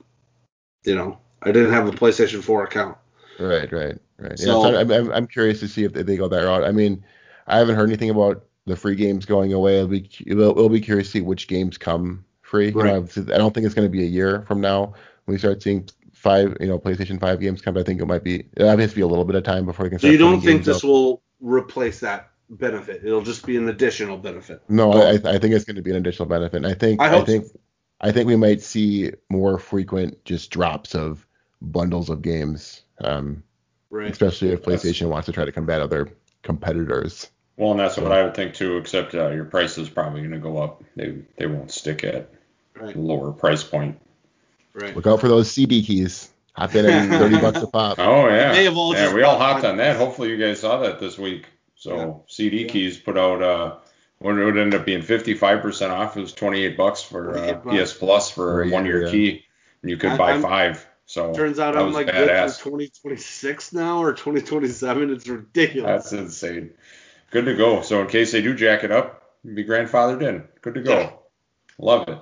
you 0.85 0.94
know, 0.94 1.18
I 1.42 1.52
didn't 1.52 1.72
have 1.72 1.88
a 1.88 1.92
PlayStation 1.92 2.42
4 2.42 2.64
account. 2.64 2.96
Right, 3.38 3.70
right, 3.72 3.98
right. 4.18 4.38
So- 4.38 4.46
yeah, 4.46 4.72
so 4.72 4.79
I'm, 4.81 4.90
I'm, 4.90 5.12
I'm 5.12 5.26
curious 5.26 5.61
to 5.61 5.68
see 5.68 5.85
if 5.85 5.92
they 5.92 6.16
go 6.16 6.29
that 6.29 6.44
route. 6.44 6.64
I 6.64 6.72
mean, 6.72 7.05
I 7.46 7.59
haven't 7.59 7.76
heard 7.76 7.88
anything 7.88 8.11
about 8.11 8.44
the 8.66 8.76
free 8.76 8.96
games 8.96 9.24
going 9.26 9.52
away. 9.52 9.76
It'll 9.76 9.88
be 9.88 10.11
it'll, 10.26 10.50
it'll 10.50 10.68
be 10.68 10.80
curious 10.80 11.09
to 11.09 11.12
see 11.12 11.20
which 11.20 11.48
games 11.48 11.78
come 11.78 12.24
free. 12.42 12.68
You 12.68 12.82
know, 12.82 12.96
I've- 12.96 13.22
don't 13.24 13.54
think 13.54 13.66
it's 13.66 13.74
going 13.74 13.87
to 13.87 13.92
be 13.92 14.02
a 14.02 14.09
year 14.09 14.42
from 14.48 14.61
now 14.61 14.94
when 15.24 15.35
we 15.35 15.38
start 15.38 15.62
seeing 15.62 15.88
five, 16.12 16.56
you 16.61 16.66
know, 16.66 16.78
PlayStation 16.78 17.20
5 17.20 17.40
games 17.40 17.61
come. 17.61 17.74
But 17.74 17.80
I 17.80 17.85
think 17.85 18.00
it 18.00 18.06
might 18.06 18.24
be 18.24 18.46
it 18.56 18.64
has 18.78 18.90
to 18.90 18.96
be 18.96 19.02
a 19.02 19.06
little 19.06 19.24
bit 19.24 19.37
of 19.37 19.44
time 19.44 19.66
before 19.66 19.85
we 19.85 19.90
can 19.90 19.98
start. 19.98 20.09
So 20.09 20.12
you 20.12 20.18
don't 20.18 20.40
think 20.40 20.64
this 20.64 20.78
out. 20.78 20.85
will 20.88 21.22
replace 21.40 22.00
that 22.00 22.30
benefit? 22.50 23.02
It'll 23.04 23.22
just 23.22 23.44
be 23.46 23.56
an 23.56 23.68
additional 23.68 24.16
benefit. 24.16 24.62
No, 24.68 24.92
Oh. 24.92 25.00
I, 25.02 25.12
I 25.14 25.38
think 25.38 25.54
it's 25.54 25.64
going 25.64 25.76
to 25.76 25.82
be 25.82 25.90
an 25.90 25.96
additional 25.96 26.28
benefit. 26.28 26.56
And 26.56 26.66
I 26.66 26.74
think 26.74 27.00
I 27.00 27.18
I, 27.18 27.24
think 27.24 27.46
I 28.00 28.11
think 28.12 28.26
we 28.26 28.37
might 28.37 28.62
see 28.62 29.12
more 29.30 29.59
frequent 29.59 30.24
just 30.24 30.50
drops 30.50 30.94
of 30.94 31.26
bundles 31.62 32.11
of 32.11 32.22
games, 32.22 32.82
um, 33.00 33.42
Right. 33.90 34.11
especially 34.11 34.48
if 34.50 34.62
PlayStation 34.62 35.09
wants 35.09 35.26
to 35.26 35.32
try 35.32 35.44
to 35.44 35.52
combat 35.52 35.80
other 35.80 36.09
competitors. 36.42 37.30
Well, 37.56 37.70
and 37.70 37.80
that's 37.80 37.96
what 37.96 38.12
I 38.12 38.22
would 38.22 38.34
think 38.34 38.54
too. 38.54 38.76
Except 38.76 39.14
uh, 39.14 39.30
your 39.30 39.44
price 39.46 39.78
is 39.78 39.88
probably 39.88 40.20
going 40.20 40.32
to 40.32 40.38
go 40.38 40.58
up. 40.58 40.82
They 40.94 41.18
they 41.38 41.46
won't 41.46 41.70
stick 41.70 42.04
at 42.04 42.30
Right. 42.78 42.94
lower 42.94 43.32
price 43.32 43.64
point. 43.64 43.98
Right. 44.74 44.94
Look 44.94 45.06
out 45.06 45.20
for 45.20 45.28
those 45.28 45.50
CD 45.50 45.82
keys. 45.82 46.30
Hop 46.52 46.74
in 46.74 46.84
at 46.84 47.08
30 47.18 47.40
bucks 47.40 47.62
a 47.62 47.66
pop. 47.66 47.98
Oh 47.98 48.28
yeah, 48.28 48.52
They 48.52 48.64
have 48.64 48.76
all 48.76 48.94
yeah. 48.94 49.14
We 49.14 49.22
all 49.22 49.38
hopped 49.38 49.64
on 49.64 49.74
podcasts. 49.74 49.78
that. 49.78 49.96
Hopefully 49.96 50.28
you 50.30 50.36
guys 50.36 50.60
saw 50.60 50.80
that 50.80 51.00
this 51.00 51.16
week. 51.18 51.46
So 51.76 51.96
Yeah. 51.96 52.12
CD 52.28 52.62
Yeah. 52.62 52.68
Keys 52.68 52.98
put 52.98 53.16
out 53.16 53.42
uh, 53.42 53.76
what 54.18 54.36
it 54.38 54.44
would 54.44 54.58
end 54.58 54.74
up 54.74 54.84
being 54.84 55.00
55% 55.00 55.90
off. 55.90 56.16
It 56.16 56.20
was 56.20 56.32
28 56.34 56.76
bucks 56.76 57.02
for 57.02 57.38
uh, 57.38 57.54
bucks. 57.54 57.92
PS 57.92 57.96
Plus 57.98 58.30
for 58.30 58.36
For 58.36 58.62
a 58.64 58.68
a 58.68 58.70
one 58.70 58.84
year 58.84 58.98
year, 58.98 59.06
yeah. 59.06 59.10
key, 59.12 59.44
and 59.82 59.90
you 59.90 59.96
could 59.96 60.10
I- 60.12 60.16
buy 60.18 60.30
I'm- 60.32 60.42
five. 60.42 60.86
So 61.08 61.32
Turns 61.32 61.58
out 61.60 61.76
I'm 61.76 61.92
like 61.92 62.08
badass. 62.08 62.46
good 62.46 62.52
for 62.56 62.64
2026 62.70 63.72
now 63.72 64.02
or 64.02 64.12
2027. 64.12 65.10
It's 65.10 65.28
ridiculous. 65.28 66.10
That's 66.10 66.12
insane. 66.12 66.72
Good 67.37 67.44
to 67.44 67.55
go. 67.55 67.83
So 67.83 68.01
in 68.01 68.07
case 68.07 68.33
they 68.33 68.40
do 68.40 68.55
jack 68.55 68.83
it 68.83 68.90
up, 68.90 69.22
be 69.44 69.62
grandfathered 69.62 70.22
in. 70.27 70.44
Good 70.62 70.72
to 70.72 70.81
go. 70.81 70.99
Yeah. 70.99 71.11
Love 71.77 72.09
it. 72.09 72.18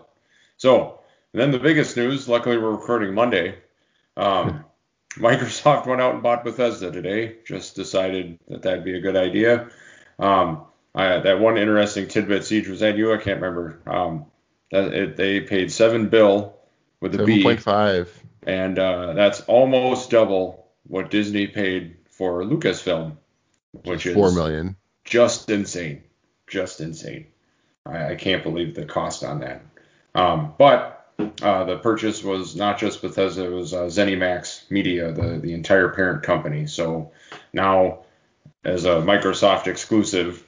So 0.56 1.02
then 1.32 1.52
the 1.52 1.60
biggest 1.60 1.96
news. 1.96 2.28
Luckily 2.28 2.58
we're 2.58 2.72
recording 2.72 3.14
Monday. 3.14 3.54
Um, 4.16 4.64
Microsoft 5.14 5.86
went 5.86 6.00
out 6.00 6.14
and 6.14 6.22
bought 6.24 6.42
Bethesda 6.42 6.90
today. 6.90 7.36
Just 7.44 7.76
decided 7.76 8.40
that 8.48 8.62
that'd 8.62 8.82
be 8.82 8.96
a 8.96 9.00
good 9.00 9.14
idea. 9.14 9.68
Um, 10.18 10.64
I, 10.96 11.18
that 11.20 11.38
one 11.38 11.58
interesting 11.58 12.08
tidbit, 12.08 12.44
Siege, 12.44 12.66
was 12.66 12.80
that 12.80 12.96
you? 12.96 13.12
I 13.12 13.18
can't 13.18 13.40
remember. 13.40 13.82
Um, 13.86 14.26
that 14.72 14.92
it, 14.92 15.16
they 15.16 15.42
paid 15.42 15.70
seven 15.70 16.08
bill 16.08 16.56
with 16.98 17.14
a 17.14 17.24
B, 17.24 17.44
7.5. 17.44 18.08
and 18.48 18.76
uh, 18.80 19.12
that's 19.12 19.42
almost 19.42 20.10
double 20.10 20.66
what 20.88 21.12
Disney 21.12 21.46
paid 21.46 21.98
for 22.10 22.42
Lucasfilm, 22.42 23.16
which 23.84 24.06
is 24.06 24.14
Four 24.14 24.32
million. 24.32 24.74
Just 25.04 25.50
insane, 25.50 26.02
just 26.46 26.80
insane. 26.80 27.26
I, 27.86 28.12
I 28.12 28.14
can't 28.14 28.42
believe 28.42 28.74
the 28.74 28.84
cost 28.84 29.24
on 29.24 29.40
that. 29.40 29.62
Um, 30.14 30.54
but 30.58 31.12
uh, 31.42 31.64
the 31.64 31.78
purchase 31.78 32.24
was 32.24 32.56
not 32.56 32.78
just 32.78 33.02
Bethesda; 33.02 33.44
it 33.44 33.52
was 33.52 33.72
uh, 33.72 33.84
ZeniMax 33.84 34.70
Media, 34.70 35.12
the 35.12 35.38
the 35.38 35.52
entire 35.52 35.88
parent 35.88 36.22
company. 36.22 36.66
So 36.66 37.12
now, 37.52 38.00
as 38.64 38.84
a 38.84 38.96
Microsoft 39.02 39.66
exclusive, 39.66 40.44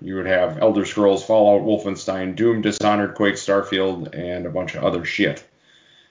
you 0.00 0.16
would 0.16 0.26
have 0.26 0.58
Elder 0.58 0.84
Scrolls, 0.84 1.24
Fallout, 1.24 1.66
Wolfenstein, 1.66 2.36
Doom, 2.36 2.62
Dishonored, 2.62 3.14
Quake, 3.14 3.34
Starfield, 3.34 4.14
and 4.14 4.46
a 4.46 4.50
bunch 4.50 4.74
of 4.74 4.84
other 4.84 5.04
shit. 5.04 5.44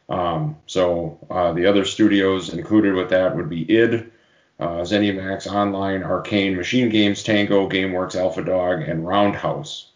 Um, 0.07 0.57
so 0.65 1.19
uh, 1.29 1.53
the 1.53 1.67
other 1.67 1.85
studios 1.85 2.49
included 2.49 2.95
with 2.95 3.09
that 3.09 3.35
would 3.35 3.49
be 3.49 3.69
id, 3.71 4.11
uh, 4.59 4.81
ZeniMax 4.81 5.47
Online, 5.47 6.03
Arcane, 6.03 6.55
Machine 6.55 6.89
Games, 6.89 7.23
Tango 7.23 7.69
Gameworks, 7.69 8.15
Alpha 8.15 8.43
Dog, 8.43 8.81
and 8.81 9.07
Roundhouse. 9.07 9.89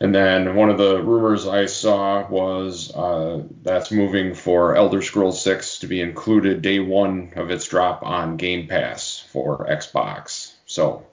And 0.00 0.14
then 0.14 0.56
one 0.56 0.70
of 0.70 0.78
the 0.78 1.00
rumors 1.02 1.46
I 1.46 1.66
saw 1.66 2.26
was 2.28 2.94
uh, 2.94 3.44
that's 3.62 3.92
moving 3.92 4.34
for 4.34 4.76
Elder 4.76 5.02
Scrolls 5.02 5.40
6 5.42 5.78
to 5.78 5.86
be 5.86 6.00
included 6.00 6.62
day 6.62 6.80
one 6.80 7.32
of 7.36 7.50
its 7.50 7.68
drop 7.68 8.02
on 8.02 8.36
Game 8.36 8.66
Pass 8.66 9.24
for 9.30 9.66
Xbox. 9.66 10.52
So 10.66 11.06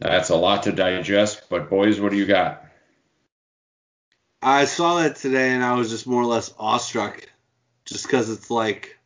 that's 0.00 0.30
a 0.30 0.36
lot 0.36 0.64
to 0.64 0.72
digest, 0.72 1.42
but 1.50 1.68
boys, 1.68 2.00
what 2.00 2.12
do 2.12 2.16
you 2.16 2.26
got? 2.26 2.64
I 4.40 4.64
saw 4.64 4.96
that 4.96 5.16
today 5.16 5.50
and 5.50 5.64
I 5.64 5.74
was 5.74 5.90
just 5.90 6.06
more 6.06 6.22
or 6.22 6.26
less 6.26 6.52
awestruck 6.58 7.28
just 7.84 8.04
because 8.04 8.30
it's 8.30 8.50
like 8.50 8.98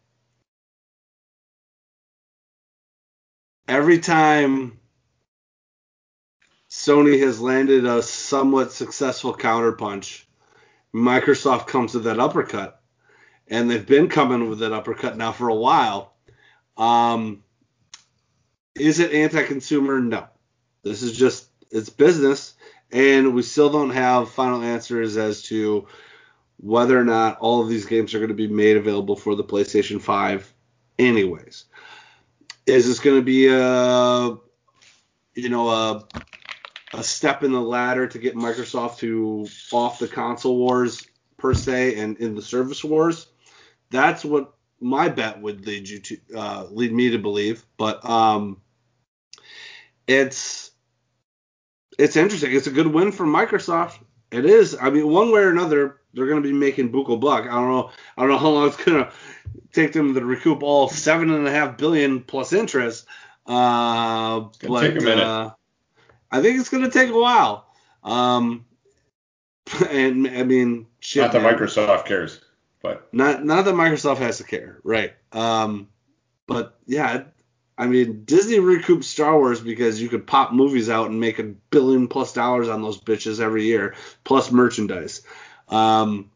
every 3.69 3.99
time 3.99 4.81
Sony 6.71 7.21
has 7.21 7.41
landed 7.41 7.85
a 7.85 8.03
somewhat 8.03 8.73
successful 8.73 9.35
counterpunch, 9.35 10.25
Microsoft 10.95 11.67
comes 11.67 11.95
with 11.95 12.05
that 12.05 12.19
uppercut. 12.19 12.81
And 13.47 13.71
they've 13.71 13.87
been 13.87 14.09
coming 14.09 14.51
with 14.51 14.59
that 14.59 14.73
uppercut 14.73 15.17
now 15.17 15.33
for 15.33 15.49
a 15.49 15.55
while. 15.55 16.15
Um, 16.77 17.43
is 18.75 18.99
it 18.99 19.13
anti 19.13 19.43
consumer? 19.45 20.01
No. 20.01 20.27
This 20.83 21.03
is 21.03 21.17
just, 21.17 21.49
it's 21.71 21.89
business 21.89 22.55
and 22.91 23.35
we 23.35 23.43
still 23.43 23.71
don't 23.71 23.91
have 23.91 24.31
final 24.31 24.63
answers 24.63 25.17
as 25.17 25.43
to 25.43 25.87
whether 26.59 26.99
or 26.99 27.05
not 27.05 27.39
all 27.39 27.61
of 27.63 27.69
these 27.69 27.87
games 27.87 28.15
are 28.15 28.19
going 28.19 28.29
to 28.29 28.35
be 28.35 28.49
made 28.49 28.77
available 28.77 29.17
for 29.17 29.35
the 29.35 29.45
PlayStation 29.45 30.01
5 30.01 30.53
anyways. 30.99 31.65
Is 32.69 32.87
this 32.87 32.99
going 33.01 33.17
to 33.17 33.23
be 33.23 33.49
a 33.49 34.37
you 35.35 35.49
know 35.49 35.69
a 35.69 36.05
a 36.95 37.03
step 37.03 37.43
in 37.43 37.53
the 37.53 37.61
ladder 37.61 38.07
to 38.07 38.19
get 38.19 38.35
Microsoft 38.35 38.99
to 38.99 39.47
off 39.73 39.99
the 39.99 40.09
console 40.09 40.59
wars 40.59 41.07
per 41.37 41.55
se 41.55 41.97
and 41.97 42.19
in 42.19 42.35
the 42.35 42.43
service 42.43 42.85
wars? 42.85 43.29
That's 43.91 44.25
what 44.25 44.55
my 44.81 45.09
bet 45.09 45.41
would 45.41 45.67
lead 45.67 45.89
you 45.89 45.99
to 46.01 46.19
uh, 46.37 46.67
lead 46.71 46.93
me 46.93 47.11
to 47.11 47.19
believe, 47.19 47.65
but 47.77 48.05
um 48.09 48.61
it's 50.07 50.73
it's 51.99 52.17
interesting. 52.17 52.55
It's 52.55 52.67
a 52.67 52.73
good 52.73 52.87
win 52.87 53.13
for 53.13 53.27
Microsoft. 53.27 53.99
It 54.31 54.45
is. 54.45 54.77
I 54.81 54.91
mean, 54.91 55.09
one 55.09 55.33
way 55.33 55.41
or 55.41 55.51
another, 55.51 56.01
they're 56.13 56.27
going 56.27 56.43
to 56.43 56.49
be 56.49 56.55
making 56.55 56.93
buku 56.93 57.19
buck. 57.19 57.45
I 57.45 57.55
don't 57.55 57.71
know. 57.71 57.91
I 58.17 58.23
don't 58.23 58.31
know 58.31 58.39
how 58.39 58.51
long 58.51 58.69
it's 58.69 58.77
going 58.77 59.05
to 59.05 59.13
take 59.73 59.93
them 59.93 60.15
to 60.15 60.25
recoup 60.25 60.63
all 60.63 60.89
seven 60.89 61.31
and 61.31 61.47
a 61.47 61.51
half 61.51 61.79
billion 61.79 62.23
plus 62.23 62.53
interest. 62.53 63.07
Uh, 63.47 64.41
but 64.67 64.81
take 64.81 65.01
a 65.01 65.05
minute. 65.05 65.25
Uh, 65.25 65.51
I 66.31 66.43
think 66.43 66.61
it's 66.61 66.69
gonna 66.69 66.91
take 66.91 67.11
a 67.11 67.19
while. 67.19 67.67
Um, 68.03 68.67
and 69.91 70.27
I 70.27 70.43
mean, 70.43 70.87
shit. 71.01 71.23
Not 71.23 71.33
that 71.33 71.43
man. 71.43 71.55
Microsoft 71.55 72.07
cares, 72.07 72.41
but 72.83 73.13
Not 73.13 73.45
not 73.45 73.65
that 73.65 73.75
Microsoft 73.75 74.19
has 74.19 74.39
to 74.39 74.45
care, 74.45 74.79
right? 74.83 75.15
Um, 75.33 75.89
but 76.47 76.79
yeah, 76.87 77.25
I 77.77 77.87
mean 77.87 78.25
Disney 78.25 78.59
recouped 78.59 79.05
Star 79.05 79.39
Wars 79.39 79.61
because 79.61 80.01
you 80.01 80.09
could 80.09 80.27
pop 80.27 80.53
movies 80.53 80.91
out 80.91 81.11
and 81.11 81.21
make 81.21 81.39
a 81.39 81.45
billion 81.45 82.09
plus 82.09 82.33
dollars 82.33 82.69
on 82.69 82.83
those 82.83 83.01
bitches 83.01 83.41
every 83.41 83.65
year, 83.65 83.95
plus 84.25 84.51
merchandise. 84.51 85.23
Um, 85.69 86.31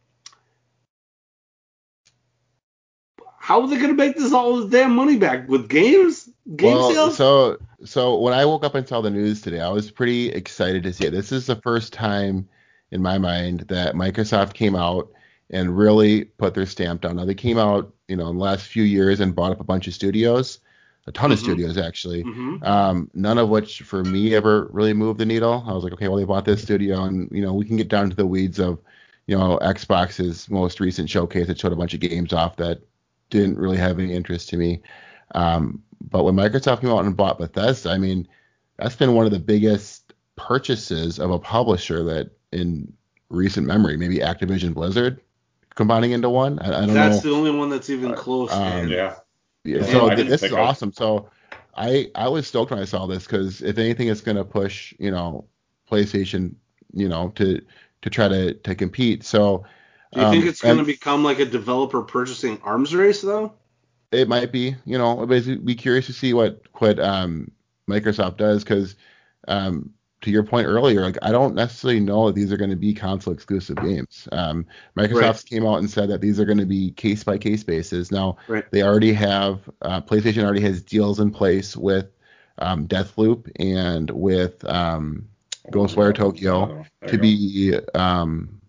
how 3.43 3.61
are 3.61 3.67
they 3.67 3.77
gonna 3.77 3.93
make 3.93 4.17
this 4.17 4.33
all 4.33 4.57
this 4.57 4.71
damn 4.71 4.95
money 4.95 5.17
back 5.17 5.49
with 5.49 5.69
games? 5.69 6.29
Game 6.55 6.77
well, 6.77 6.93
sales? 6.93 7.17
so 7.17 7.59
so 7.85 8.17
when 8.19 8.33
I 8.33 8.45
woke 8.45 8.65
up 8.65 8.77
and 8.77 8.87
saw 8.87 9.01
the 9.01 9.11
news 9.11 9.41
today, 9.41 9.61
I 9.61 9.69
was 9.69 9.91
pretty 9.91 10.29
excited 10.29 10.85
to 10.85 10.93
see 10.93 11.07
it. 11.07 11.11
This 11.11 11.33
is 11.33 11.47
the 11.47 11.57
first 11.57 11.93
time 11.93 12.49
in 12.93 13.03
my 13.03 13.19
mind 13.19 13.63
that 13.63 13.97
Microsoft 13.97 14.55
came 14.55 14.77
out 14.77 15.11
and 15.51 15.77
really 15.77 16.27
put 16.27 16.55
their 16.55 16.67
stamp 16.67 17.01
down. 17.01 17.17
Now 17.17 17.25
they 17.25 17.35
came 17.35 17.59
out, 17.59 17.93
you 18.07 18.15
know, 18.15 18.29
in 18.29 18.37
the 18.37 18.43
last 18.45 18.67
few 18.69 18.85
years 18.85 19.19
and 19.19 19.35
bought 19.35 19.51
up 19.51 19.61
a 19.61 19.65
bunch 19.65 19.89
of 19.89 19.95
studios, 19.95 20.61
a 21.09 21.13
ton 21.13 21.33
of 21.33 21.41
Mhm. 21.41 21.43
studios 21.43 21.77
actually. 21.79 22.23
Mhm. 22.23 22.65
Um, 22.65 23.11
none 23.13 23.39
of 23.39 23.49
which 23.49 23.83
for 23.83 24.05
me 24.05 24.37
ever 24.37 24.69
really 24.71 24.93
moved 24.93 25.19
the 25.19 25.27
needle. 25.27 25.65
I 25.67 25.73
was 25.73 25.83
like, 25.83 25.95
okay, 25.95 26.07
well 26.07 26.19
they 26.19 26.25
bought 26.25 26.45
this 26.45 26.63
studio, 26.63 27.03
and 27.03 27.29
you 27.33 27.43
know 27.43 27.55
we 27.55 27.65
can 27.65 27.77
get 27.77 27.89
down 27.89 28.09
to 28.09 28.15
the 28.15 28.25
weeds 28.25 28.61
of, 28.61 28.79
you 29.27 29.37
know, 29.37 29.59
Xbox's 29.63 30.49
most 30.49 30.79
recent 30.79 31.11
showcase 31.11 31.49
that 31.49 31.59
showed 31.59 31.73
a 31.73 31.77
bunch 31.77 31.93
of 31.93 31.99
games 31.99 32.33
off 32.33 32.55
that 32.59 32.83
didn't 33.33 33.59
really 33.59 33.77
have 33.79 33.99
any 33.99 34.13
interest 34.15 34.49
to 34.51 34.57
me. 34.57 34.83
Um, 35.35 35.83
but 36.01 36.25
when 36.25 36.35
Microsoft 36.35 36.83
came 36.83 36.91
out 36.91 37.05
and 37.05 37.17
bought 37.17 37.39
Bethesda, 37.39 37.91
I 37.91 37.99
mean, 37.99 38.29
that's 38.77 38.95
been 38.97 39.15
one 39.15 39.27
of 39.27 39.33
the 39.33 39.39
biggest 39.41 40.13
purchases 40.37 41.19
of 41.19 41.31
a 41.31 41.39
publisher 41.39 42.05
that 42.05 42.31
in 42.53 42.93
recent 43.31 43.67
memory, 43.67 43.97
maybe 43.97 44.19
Activision 44.19 44.75
Blizzard 44.75 45.21
combining 45.75 46.13
into 46.13 46.29
one. 46.29 46.59
I, 46.59 46.67
I 46.67 46.87
don't 46.87 46.95
That's 46.95 47.25
know. 47.25 47.31
the 47.31 47.37
only 47.37 47.51
one 47.51 47.71
that's 47.71 47.89
even 47.91 48.13
Uh, 48.13 48.17
close. 48.17 48.53
um, 48.53 48.89
yeah. 48.89 49.17
Yeah, 49.65 49.79
Yeah, 49.79 49.85
so 49.87 50.09
I 50.11 50.15
th- 50.15 50.29
this 50.29 50.43
is 50.43 50.53
of- 50.53 50.59
awesome. 50.59 50.93
So 50.93 51.31
I 51.75 52.11
I 52.15 52.29
was 52.29 52.47
stoked 52.47 52.71
when 52.71 52.81
I 52.81 52.85
saw 52.85 53.07
this 53.07 53.25
because 53.25 53.63
if 53.63 53.79
anything, 53.79 54.09
it's 54.09 54.21
going 54.21 54.37
to 54.37 54.45
push 54.45 54.93
you 54.99 55.11
know 55.11 55.47
PlayStation 55.91 56.55
you 56.93 57.09
know 57.09 57.29
to 57.37 57.63
to 58.03 58.11
try 58.11 58.29
to 58.29 58.53
to 58.55 58.75
compete. 58.75 59.25
So 59.25 59.65
Do 60.13 60.21
you 60.21 60.31
think 60.31 60.43
um, 60.43 60.49
it's 60.49 60.61
going 60.61 60.79
to 60.79 60.85
become 60.85 61.25
like 61.25 61.39
a 61.39 61.47
developer 61.47 62.03
purchasing 62.03 62.61
arms 62.63 62.95
race 62.95 63.23
though? 63.23 63.55
It 64.11 64.29
might 64.29 64.53
be 64.53 64.77
you 64.85 64.99
know 64.99 65.27
but 65.27 65.39
it'd 65.39 65.65
be 65.65 65.75
curious 65.75 66.07
to 66.07 66.13
see 66.13 66.35
what 66.35 66.63
what 66.75 66.99
um, 66.99 67.51
Microsoft 67.89 68.37
does 68.37 68.63
because 68.63 68.95
um, 69.49 69.91
to 70.23 70.31
your 70.31 70.45
point 70.45 70.67
earlier, 70.67 71.03
like 71.03 71.19
I 71.23 71.33
don't 71.33 71.55
necessarily 71.55 72.01
know 72.01 72.27
that 72.27 72.35
these 72.35 72.53
are 72.53 72.57
going 72.57 72.71
to 72.71 72.77
be 72.77 72.95
console 72.95 73.35
exclusive 73.35 73.77
games. 73.77 74.29
Um, 74.33 74.67
Microsoft 74.97 75.21
Right. 75.21 75.45
came 75.47 75.67
out 75.67 75.79
and 75.79 75.91
said 75.91 76.09
that 76.11 76.21
these 76.21 76.39
are 76.39 76.45
going 76.45 76.59
to 76.59 76.67
be 76.67 76.93
case 76.93 77.25
by 77.25 77.39
case 77.39 77.65
basis. 77.65 78.11
Now 78.11 78.37
Right. 78.49 78.65
they 78.71 78.83
already 78.83 79.13
have 79.15 79.69
uh, 79.83 80.01
PlayStation 80.01 80.45
already 80.45 80.61
has 80.61 80.83
deals 80.83 81.21
in 81.21 81.31
place 81.31 81.77
with 81.77 82.07
um, 82.59 82.87
Deathloop 82.87 83.51
and 83.59 84.11
with 84.11 84.65
um, 84.67 85.27
Ghostwire 85.71 86.15
Tokyo 86.15 86.85
to 87.07 87.17
go. 87.17 87.23
be 87.23 87.75
um, 87.95 88.61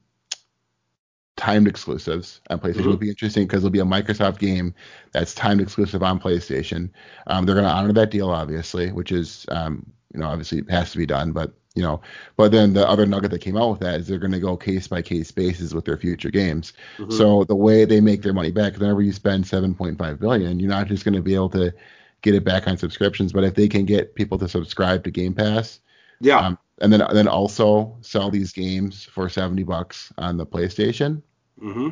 timed 1.36 1.68
exclusives 1.68 2.42
on 2.50 2.60
PlayStation. 2.60 2.82
Mhm. 2.82 2.88
Would 2.88 3.00
be 3.00 3.10
interesting 3.10 3.46
because 3.48 3.60
it'll 3.60 3.72
be 3.72 3.80
a 3.80 3.86
Microsoft 3.86 4.40
game 4.40 4.74
that's 5.12 5.34
timed 5.34 5.62
exclusive 5.62 6.04
on 6.04 6.20
PlayStation. 6.20 6.90
Um, 7.28 7.46
they're 7.46 7.56
going 7.56 7.68
to 7.68 7.72
honor 7.72 7.94
that 7.94 8.12
deal, 8.12 8.30
obviously, 8.30 8.92
which 8.92 9.12
is 9.12 9.46
um, 9.50 9.86
you 10.14 10.20
know 10.20 10.28
obviously 10.28 10.60
it 10.60 10.70
has 10.70 10.92
to 10.92 10.98
be 10.98 11.06
done, 11.06 11.32
but 11.32 11.54
you 11.76 11.82
know, 11.82 12.02
but 12.38 12.52
then 12.52 12.74
the 12.74 12.88
other 12.88 13.08
nugget 13.08 13.32
that 13.32 13.40
came 13.42 13.58
out 13.58 13.72
with 13.72 13.80
that 13.80 14.00
is 14.00 14.08
they're 14.08 14.20
going 14.20 14.32
to 14.32 14.40
go 14.40 14.56
case 14.56 14.88
by 14.88 15.02
case 15.02 15.32
basis 15.32 15.74
with 15.74 15.86
their 15.86 15.98
future 15.98 16.30
games. 16.30 16.74
Mhm. 17.00 17.12
So 17.12 17.44
the 17.46 17.56
way 17.56 17.86
they 17.86 18.00
make 18.00 18.22
their 18.22 18.34
money 18.34 18.52
back, 18.52 18.78
whenever 18.78 19.02
you 19.02 19.12
spend 19.12 19.46
7.5 19.48 20.20
billion, 20.20 20.60
you're 20.60 20.70
not 20.70 20.88
just 20.88 21.04
going 21.04 21.16
to 21.16 21.22
be 21.22 21.34
able 21.34 21.50
to 21.50 21.74
get 22.22 22.36
it 22.36 22.44
back 22.44 22.68
on 22.68 22.78
subscriptions, 22.78 23.34
but 23.34 23.44
if 23.44 23.56
they 23.56 23.68
can 23.68 23.86
get 23.86 24.14
people 24.14 24.38
to 24.38 24.48
subscribe 24.48 25.04
to 25.04 25.10
Game 25.12 25.34
Pass, 25.34 25.80
yeah, 26.22 26.38
um, 26.38 26.60
and 26.82 26.92
then 26.92 27.04
then 27.14 27.28
also 27.28 27.98
sell 28.02 28.30
these 28.30 28.52
games 28.52 29.04
for 29.06 29.30
70 29.30 29.64
bucks 29.64 30.12
on 30.18 30.38
the 30.38 30.46
PlayStation. 30.46 31.22
hmm 31.60 31.90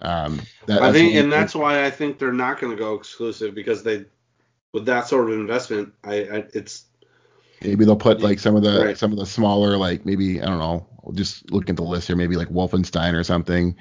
Um, 0.00 0.40
that, 0.66 0.82
I 0.82 0.92
think, 0.92 1.14
and 1.14 1.30
that's 1.32 1.54
why 1.54 1.84
I 1.84 1.90
think 1.90 2.18
they're 2.18 2.32
not 2.32 2.60
going 2.60 2.72
to 2.72 2.78
go 2.78 2.94
exclusive 2.94 3.54
because 3.54 3.82
they, 3.82 4.04
with 4.72 4.86
that 4.86 5.06
sort 5.08 5.30
of 5.30 5.38
investment, 5.38 5.92
I, 6.02 6.14
I 6.24 6.44
it's 6.52 6.86
maybe 7.62 7.84
they'll 7.84 7.96
put 7.96 8.20
like 8.20 8.38
some 8.38 8.56
of 8.56 8.62
the 8.62 8.84
Right. 8.84 8.98
some 8.98 9.12
of 9.12 9.18
the 9.18 9.26
smaller 9.26 9.76
like 9.76 10.04
maybe 10.04 10.40
I 10.42 10.46
don't 10.46 10.58
know. 10.58 10.86
Just 11.12 11.50
look 11.50 11.68
at 11.68 11.76
the 11.76 11.82
list 11.82 12.06
here, 12.06 12.16
maybe 12.16 12.36
like 12.36 12.48
Wolfenstein 12.48 13.14
or 13.14 13.24
something 13.24 13.76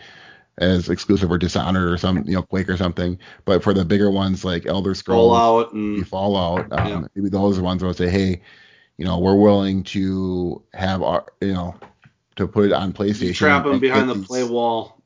as 0.60 0.90
exclusive 0.90 1.32
or 1.32 1.38
Dishonored 1.38 1.90
or 1.92 1.98
some 1.98 2.24
you 2.28 2.36
know 2.36 2.44
Quake 2.44 2.70
or 2.70 2.78
something. 2.78 3.18
But 3.46 3.64
for 3.64 3.74
the 3.74 3.86
bigger 3.86 4.12
ones 4.12 4.46
like 4.46 4.66
Elder 4.66 4.94
Scrolls, 4.94 5.46
Fallout 5.46 5.74
maybe 5.74 5.98
and 5.98 6.08
Fallout, 6.08 6.72
um, 6.72 6.88
Yeah. 6.88 7.08
maybe 7.16 7.30
those 7.30 7.58
are 7.58 7.62
the 7.62 7.66
ones 7.66 7.82
where 7.82 7.90
I 7.90 7.94
say, 7.96 8.10
hey, 8.10 8.42
you 8.98 9.06
know, 9.06 9.20
we're 9.20 9.36
willing 9.36 9.84
to 9.84 10.62
have 10.74 11.02
our 11.02 11.26
you 11.42 11.54
know 11.54 11.76
to 12.36 12.48
put 12.48 12.66
it 12.66 12.72
on 12.72 12.94
PlayStation. 12.94 13.28
you 13.28 13.34
trap 13.34 13.66
them 13.66 13.80
behind 13.80 14.10
the 14.10 14.16
play 14.16 14.44
wall 14.44 15.02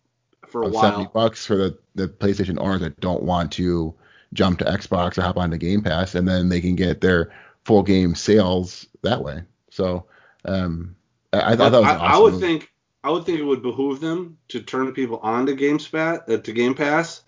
for 0.48 0.64
a 0.64 0.68
of 0.68 0.76
70 0.76 0.98
while. 0.98 1.06
bucks 1.14 1.46
for 1.46 1.56
the, 1.56 1.78
the 1.96 2.08
PlayStation 2.08 2.58
owners 2.60 2.82
that 2.82 3.00
don't 3.00 3.24
want 3.24 3.52
to 3.54 3.94
jump 4.34 4.60
to 4.60 4.66
Xbox 4.66 5.18
or 5.18 5.22
hop 5.22 5.38
onto 5.38 5.58
Game 5.58 5.82
Pass, 5.82 6.16
and 6.16 6.28
then 6.28 6.50
they 6.50 6.62
can 6.62 6.76
get 6.76 7.02
their 7.02 7.34
full 7.66 7.84
game 7.84 8.16
sales 8.16 8.88
that 9.04 9.24
way. 9.24 9.44
So 9.72 10.06
um, 10.46 10.96
I, 11.34 11.54
I 11.54 11.56
thought 11.56 11.72
that 11.72 11.82
was 11.82 11.88
I, 11.88 11.96
awesome. 11.96 12.12
I 12.12 12.18
would 12.20 12.40
think 12.40 12.72
I 13.04 13.12
would 13.12 13.26
think 13.26 13.40
it 13.40 13.44
would 13.44 13.62
behoove 13.62 14.00
them 14.00 14.38
to 14.50 14.62
turn 14.62 14.92
people 14.94 15.20
on 15.20 15.46
to 15.46 15.56
GameSpat 15.56 16.30
uh, 16.30 16.38
to 16.38 16.52
Game 16.52 16.76
Pass 16.76 17.24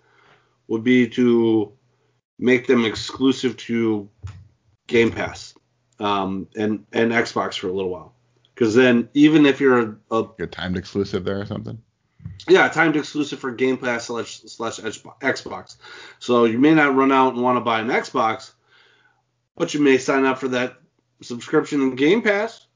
would 0.68 0.84
be 0.84 1.08
to 1.08 1.72
make 2.38 2.66
them 2.66 2.84
exclusive 2.84 3.56
to 3.56 4.08
Game 4.86 5.10
Pass 5.10 5.54
um, 6.00 6.48
and 6.56 6.84
and 6.92 7.12
Xbox 7.12 7.58
for 7.58 7.68
a 7.68 7.72
little 7.72 7.90
while. 7.90 8.14
Because 8.54 8.74
then 8.74 9.08
even 9.14 9.46
if 9.46 9.60
you're 9.60 9.78
a, 9.78 9.96
a 10.10 10.28
a 10.40 10.46
timed 10.46 10.76
exclusive 10.76 11.24
there 11.24 11.40
or 11.40 11.46
something. 11.46 11.80
yeah 12.48 12.68
timed 12.68 12.96
exclusive 12.96 13.38
for 13.38 13.50
Game 13.52 13.78
Pass 13.78 14.06
slash 14.06 14.40
slash 14.46 14.80
Xbox, 14.80 15.76
so 16.18 16.44
you 16.44 16.58
may 16.58 16.74
not 16.74 16.94
run 16.94 17.12
out 17.12 17.34
and 17.34 17.42
want 17.42 17.56
to 17.56 17.60
buy 17.60 17.80
an 17.80 17.88
Xbox, 17.88 18.52
but 19.56 19.72
you 19.74 19.80
may 19.80 19.98
sign 19.98 20.24
up 20.24 20.38
for 20.38 20.48
that 20.48 20.76
subscription 21.22 21.80
in 21.82 21.96
Game 21.96 22.22
Pass. 22.22 22.66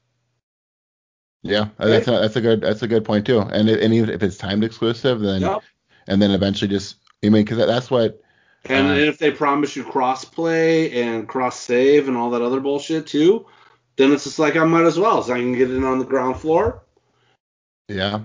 Yeah, 1.43 1.69
that's 1.77 2.07
a, 2.07 2.11
that's 2.11 2.35
a 2.35 2.41
good 2.41 2.61
that's 2.61 2.81
a 2.81 2.87
good 2.87 3.05
point 3.05 3.25
too. 3.27 3.39
And 3.39 3.69
it, 3.69 3.81
and 3.83 3.93
even 3.93 4.09
if 4.09 4.23
it's 4.23 4.37
timed 4.37 4.63
exclusive, 4.63 5.19
then 5.19 5.41
Yep. 5.41 5.61
and 6.07 6.19
then 6.21 6.31
eventually 6.31 6.69
just 6.69 6.95
I 7.23 7.29
mean 7.29 7.43
because 7.45 7.59
that's 7.59 7.91
what 7.91 8.19
And 8.65 8.87
Uh, 8.87 8.93
if 8.93 9.17
they 9.17 9.31
promise 9.31 9.75
you 9.75 9.83
cross-play 9.83 11.01
and 11.01 11.27
cross-save 11.27 12.07
and 12.07 12.17
all 12.17 12.31
that 12.31 12.41
other 12.41 12.59
bullshit 12.59 13.05
too, 13.07 13.45
then 13.95 14.11
it's 14.11 14.23
just 14.23 14.39
like 14.39 14.55
I 14.55 14.65
might 14.65 14.85
as 14.85 14.99
well, 14.99 15.23
so 15.23 15.33
I 15.33 15.37
can 15.37 15.53
get 15.53 15.71
it 15.71 15.83
on 15.83 15.99
the 15.99 16.05
ground 16.05 16.37
floor. 16.37 16.83
Yeah. 17.87 18.21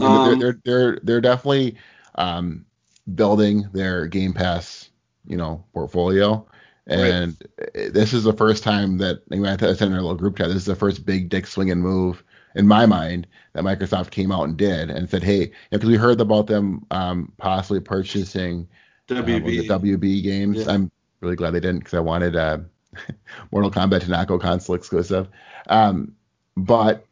Um, 0.00 0.38
they're, 0.38 0.60
they're 0.64 1.00
they're 1.02 1.20
definitely 1.20 1.76
um, 2.14 2.66
building 3.14 3.68
their 3.72 4.06
Game 4.06 4.32
Pass, 4.32 4.90
you 5.26 5.36
know, 5.36 5.64
portfolio. 5.72 6.46
And 6.86 7.36
this 7.74 8.14
is 8.14 8.24
the 8.24 8.32
first 8.32 8.62
time 8.62 8.96
that 8.98 9.22
I, 9.30 9.34
mean, 9.34 9.46
I 9.46 9.56
said 9.56 9.82
in 9.82 9.92
our 9.92 10.00
little 10.00 10.14
group 10.14 10.36
chat. 10.36 10.48
This 10.48 10.56
is 10.56 10.64
the 10.64 10.74
first 10.74 11.04
big 11.04 11.28
dick 11.28 11.46
swinging 11.46 11.80
move 11.80 12.24
in 12.54 12.66
my 12.66 12.86
mind 12.86 13.26
that 13.52 13.64
Microsoft 13.64 14.10
came 14.10 14.32
out 14.32 14.44
and 14.44 14.56
did 14.56 14.90
and 14.90 15.08
said, 15.08 15.22
hey, 15.22 15.52
because 15.70 15.88
we 15.88 15.96
heard 15.96 16.20
about 16.20 16.46
them 16.46 16.86
um, 16.90 17.32
possibly 17.38 17.80
purchasing 17.80 18.68
uh, 19.10 19.14
WB. 19.14 19.66
WB 19.66 20.22
games. 20.22 20.58
Yeah. 20.58 20.72
I'm 20.72 20.90
really 21.20 21.36
glad 21.36 21.52
they 21.52 21.60
didn't 21.60 21.80
because 21.80 21.94
I 21.94 22.00
wanted 22.00 22.36
uh, 22.36 22.58
Mortal 23.50 23.70
Kombat 23.70 24.02
to 24.02 24.10
not 24.10 24.28
go 24.28 24.38
console 24.38 24.76
exclusive. 24.76 25.28
Um, 25.68 26.14
but 26.56 27.06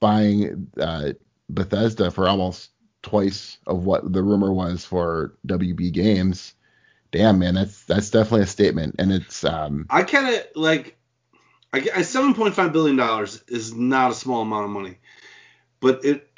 buying 0.00 0.68
uh, 0.78 1.12
Bethesda 1.50 2.10
for 2.10 2.28
almost 2.28 2.70
twice 3.02 3.58
of 3.66 3.84
what 3.84 4.12
the 4.12 4.22
rumor 4.22 4.52
was 4.52 4.84
for 4.84 5.34
WB 5.46 5.92
games, 5.92 6.54
damn 7.10 7.38
man, 7.38 7.54
that's 7.54 7.84
that's 7.84 8.10
definitely 8.10 8.42
a 8.42 8.46
statement. 8.46 8.96
And 8.98 9.12
it's 9.12 9.44
um, 9.44 9.86
I 9.90 10.02
kind 10.02 10.34
of 10.34 10.42
like. 10.54 10.96
I, 11.72 11.86
I 11.96 12.02
seven 12.02 12.34
point 12.34 12.54
five 12.54 12.72
billion 12.72 12.96
dollars 12.96 13.42
is 13.48 13.74
not 13.74 14.10
a 14.10 14.14
small 14.14 14.42
amount 14.42 14.64
of 14.64 14.70
money, 14.70 14.98
but 15.80 16.04
it 16.04 16.28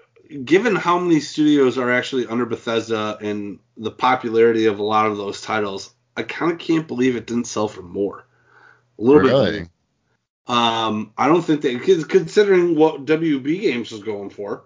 given 0.44 0.74
how 0.76 0.98
many 0.98 1.20
studios 1.20 1.76
are 1.78 1.90
actually 1.90 2.26
under 2.26 2.46
Bethesda 2.46 3.18
and 3.20 3.58
the 3.76 3.90
popularity 3.90 4.66
of 4.66 4.78
a 4.78 4.82
lot 4.82 5.06
of 5.06 5.16
those 5.16 5.40
titles, 5.40 5.92
I 6.16 6.22
kind 6.22 6.52
of 6.52 6.58
can't 6.58 6.88
believe 6.88 7.16
it 7.16 7.26
didn't 7.26 7.46
sell 7.46 7.68
for 7.68 7.82
more. 7.82 8.26
A 8.98 9.02
little 9.02 9.22
bit. 9.22 9.28
really. 9.28 9.68
Um, 10.46 11.12
I 11.16 11.26
don't 11.26 11.42
think 11.42 11.62
they, 11.62 11.76
considering 11.78 12.76
what 12.76 13.04
WB 13.06 13.60
Games 13.62 13.90
was 13.90 14.02
going 14.02 14.30
for. 14.30 14.64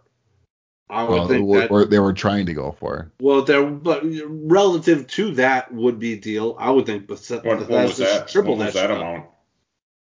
I 0.91 1.03
would 1.05 1.11
Well, 1.13 1.29
think 1.29 1.49
or, 1.49 1.59
that. 1.61 1.71
or 1.71 1.85
they 1.85 1.99
were 1.99 2.13
trying 2.15 2.47
to 2.47 2.55
go 2.55 2.73
for. 2.73 3.13
well, 3.21 3.43
there, 3.43 3.65
but 3.65 4.03
relative 4.05 5.07
to 5.09 5.33
that 5.35 5.73
would 5.73 5.99
be 5.99 6.17
deal. 6.17 6.57
I 6.59 6.71
would 6.71 6.87
think 6.87 7.07
Beth- 7.07 7.31
What, 7.31 7.45
what 7.45 7.59
was 7.59 7.67
Bethesda 7.69 8.05
should 8.07 8.15
that? 8.23 8.29
triple 8.29 8.57
What 8.57 8.65
was 8.67 8.75
that, 8.75 8.89
that 8.89 8.95
shit 8.95 8.97
up. 8.97 9.03
amount? 9.03 9.27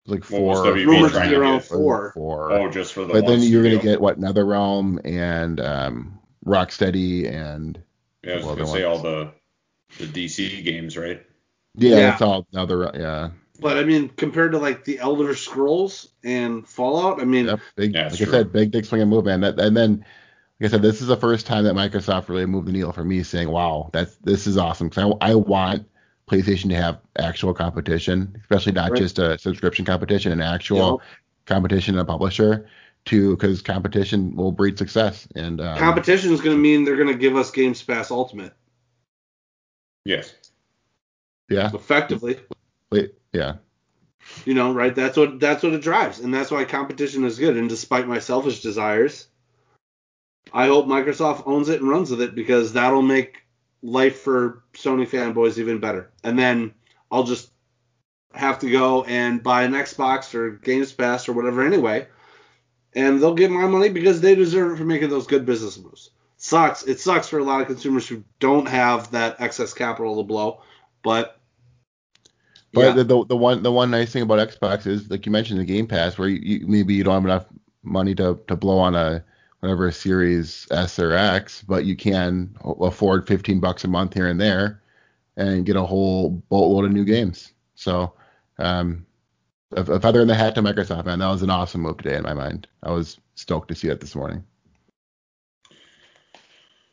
Like 0.06 0.24
four. 0.24 0.56
WB 0.64 0.86
Rumored 0.86 1.12
to 1.12 1.20
be 1.28 1.34
around 1.34 1.62
four. 1.64 2.12
Four. 2.12 2.50
Oh, 2.52 2.70
just 2.70 2.92
for 2.92 3.04
the 3.04 3.12
but 3.12 3.26
then 3.26 3.40
you're 3.40 3.62
studio? 3.62 3.78
gonna 3.78 3.82
get 3.82 4.00
what 4.00 4.18
NetherRealm 4.20 5.00
and 5.04 5.60
um, 5.60 6.18
Rocksteady 6.44 7.32
and 7.32 7.80
Yeah, 8.24 8.32
I 8.32 8.36
was 8.36 8.44
well, 8.46 8.56
gonna 8.56 8.68
say 8.68 8.84
ones- 8.84 8.98
all 8.98 9.02
the 9.02 9.32
the 9.98 10.06
DC 10.06 10.64
games, 10.64 10.96
right? 10.96 11.24
yeah, 11.76 11.96
Yeah. 11.98 12.12
it's 12.14 12.22
all 12.22 12.46
another 12.52 12.90
yeah. 12.94 13.30
But 13.60 13.76
I 13.78 13.84
mean, 13.84 14.08
compared 14.08 14.52
to 14.52 14.58
like 14.58 14.84
the 14.84 14.98
Elder 14.98 15.36
Scrolls 15.36 16.08
and 16.24 16.66
Fallout, 16.66 17.20
I 17.20 17.24
mean, 17.24 17.46
Yep, 17.46 17.60
big, 17.76 17.94
Yeah, 17.94 18.04
like 18.04 18.12
it's 18.14 18.22
I 18.22 18.24
said, 18.24 18.52
big 18.52 18.72
dick 18.72 18.84
swinging 18.86 19.08
move, 19.08 19.24
man. 19.26 19.42
That, 19.42 19.60
and 19.60 19.76
then, 19.76 19.98
like 20.60 20.68
I 20.68 20.68
said, 20.68 20.82
this 20.82 21.00
is 21.00 21.06
the 21.06 21.16
first 21.16 21.46
time 21.46 21.62
that 21.64 21.74
Microsoft 21.74 22.28
really 22.28 22.46
moved 22.46 22.66
the 22.66 22.72
needle 22.72 22.92
for 22.92 23.04
me, 23.04 23.22
saying, 23.22 23.48
"Wow, 23.48 23.90
that's 23.92 24.16
this 24.16 24.48
is 24.48 24.56
awesome." 24.58 24.88
Because 24.88 25.14
I, 25.20 25.30
I 25.30 25.34
want 25.36 25.86
PlayStation 26.32 26.70
to 26.70 26.76
have 26.76 26.98
actual 27.18 27.52
competition, 27.52 28.34
especially 28.40 28.72
not 28.72 28.90
Right. 28.92 28.98
just 29.02 29.18
a 29.18 29.38
subscription 29.38 29.84
competition, 29.84 30.32
an 30.32 30.40
actual 30.40 31.02
competition 31.46 31.94
and 31.94 32.00
a 32.00 32.04
publisher, 32.04 32.66
to 33.06 33.36
because 33.36 33.60
competition 33.60 34.34
will 34.34 34.52
breed 34.52 34.78
success. 34.78 35.28
And 35.34 35.60
um, 35.60 35.76
competition 35.78 36.32
is 36.32 36.40
going 36.40 36.56
to 36.56 36.60
mean 36.62 36.84
they're 36.84 36.96
going 36.96 37.08
to 37.08 37.14
give 37.18 37.36
us 37.36 37.50
Games 37.50 37.82
Pass 37.82 38.10
Ultimate 38.10 38.54
Yes. 40.04 40.34
yeah, 41.48 41.70
effectively. 41.74 42.40
yeah, 43.32 43.54
You 44.44 44.54
know, 44.54 44.72
right? 44.72 44.94
That's 44.94 45.16
what 45.16 45.38
that's 45.38 45.62
what 45.62 45.74
it 45.74 45.82
drives, 45.82 46.18
and 46.20 46.32
that's 46.32 46.50
why 46.50 46.64
competition 46.64 47.24
is 47.24 47.38
good. 47.38 47.56
And 47.56 47.68
despite 47.68 48.08
my 48.08 48.18
selfish 48.18 48.62
desires, 48.62 49.28
I 50.52 50.66
hope 50.66 50.86
Microsoft 50.86 51.46
owns 51.46 51.68
it 51.68 51.80
and 51.80 51.88
runs 51.90 52.10
with 52.10 52.22
it 52.22 52.34
because 52.34 52.72
that'll 52.72 53.02
make 53.02 53.41
life 53.82 54.20
for 54.20 54.62
Sony 54.74 55.08
fanboys 55.08 55.58
even 55.58 55.80
better. 55.80 56.10
And 56.22 56.38
then 56.38 56.72
I'll 57.10 57.24
just 57.24 57.50
have 58.32 58.60
to 58.60 58.70
go 58.70 59.04
and 59.04 59.42
buy 59.42 59.64
an 59.64 59.72
Xbox 59.72 60.34
or 60.34 60.50
Games 60.52 60.92
Pass 60.92 61.28
or 61.28 61.32
whatever 61.32 61.66
anyway, 61.66 62.06
and 62.94 63.20
they'll 63.20 63.34
get 63.34 63.50
my 63.50 63.66
money 63.66 63.90
because 63.90 64.20
they 64.20 64.34
deserve 64.34 64.72
it 64.72 64.76
for 64.78 64.84
making 64.84 65.10
those 65.10 65.26
good 65.26 65.44
business 65.44 65.78
moves. 65.78 66.10
Sucks. 66.38 66.84
It 66.84 66.98
sucks 66.98 67.28
for 67.28 67.38
a 67.38 67.44
lot 67.44 67.60
of 67.60 67.66
consumers 67.66 68.08
who 68.08 68.24
don't 68.40 68.66
have 68.68 69.10
that 69.10 69.40
excess 69.40 69.74
capital 69.74 70.16
to 70.16 70.22
blow, 70.22 70.62
but 71.02 71.38
But 72.72 72.80
yeah. 72.80 72.92
the, 72.92 73.04
the 73.04 73.24
the 73.26 73.36
one 73.36 73.62
the 73.62 73.72
one 73.72 73.90
nice 73.90 74.12
thing 74.12 74.22
about 74.22 74.48
Xbox 74.48 74.86
is 74.86 75.10
like 75.10 75.26
you 75.26 75.32
mentioned 75.32 75.60
the 75.60 75.64
Game 75.64 75.86
Pass, 75.86 76.18
where 76.18 76.28
you, 76.28 76.40
you 76.60 76.66
maybe 76.66 76.94
you 76.94 77.04
don't 77.04 77.14
have 77.14 77.24
enough 77.24 77.46
money 77.82 78.14
to, 78.14 78.38
to 78.48 78.56
blow 78.56 78.78
on 78.78 78.94
a 78.94 79.24
whatever 79.62 79.92
Series 79.92 80.66
S 80.72 80.98
or 80.98 81.12
X, 81.12 81.62
but 81.62 81.84
you 81.84 81.94
can 81.94 82.56
afford 82.80 83.28
15 83.28 83.60
bucks 83.60 83.84
a 83.84 83.88
month 83.88 84.12
here 84.12 84.26
and 84.26 84.40
there, 84.40 84.82
and 85.36 85.64
get 85.64 85.76
a 85.76 85.86
whole 85.86 86.30
boatload 86.30 86.84
of 86.84 86.90
new 86.90 87.04
games. 87.04 87.52
So, 87.76 88.12
um, 88.58 89.06
a, 89.70 89.82
a 89.82 90.00
feather 90.00 90.20
in 90.20 90.26
the 90.26 90.34
hat 90.34 90.56
to 90.56 90.62
Microsoft, 90.62 91.06
man. 91.06 91.20
That 91.20 91.28
was 91.28 91.42
an 91.42 91.50
awesome 91.50 91.82
move 91.82 91.98
today 91.98 92.16
in 92.16 92.24
my 92.24 92.34
mind. 92.34 92.66
I 92.82 92.90
was 92.90 93.20
stoked 93.36 93.68
to 93.68 93.76
see 93.76 93.86
it 93.86 94.00
this 94.00 94.16
morning. 94.16 94.44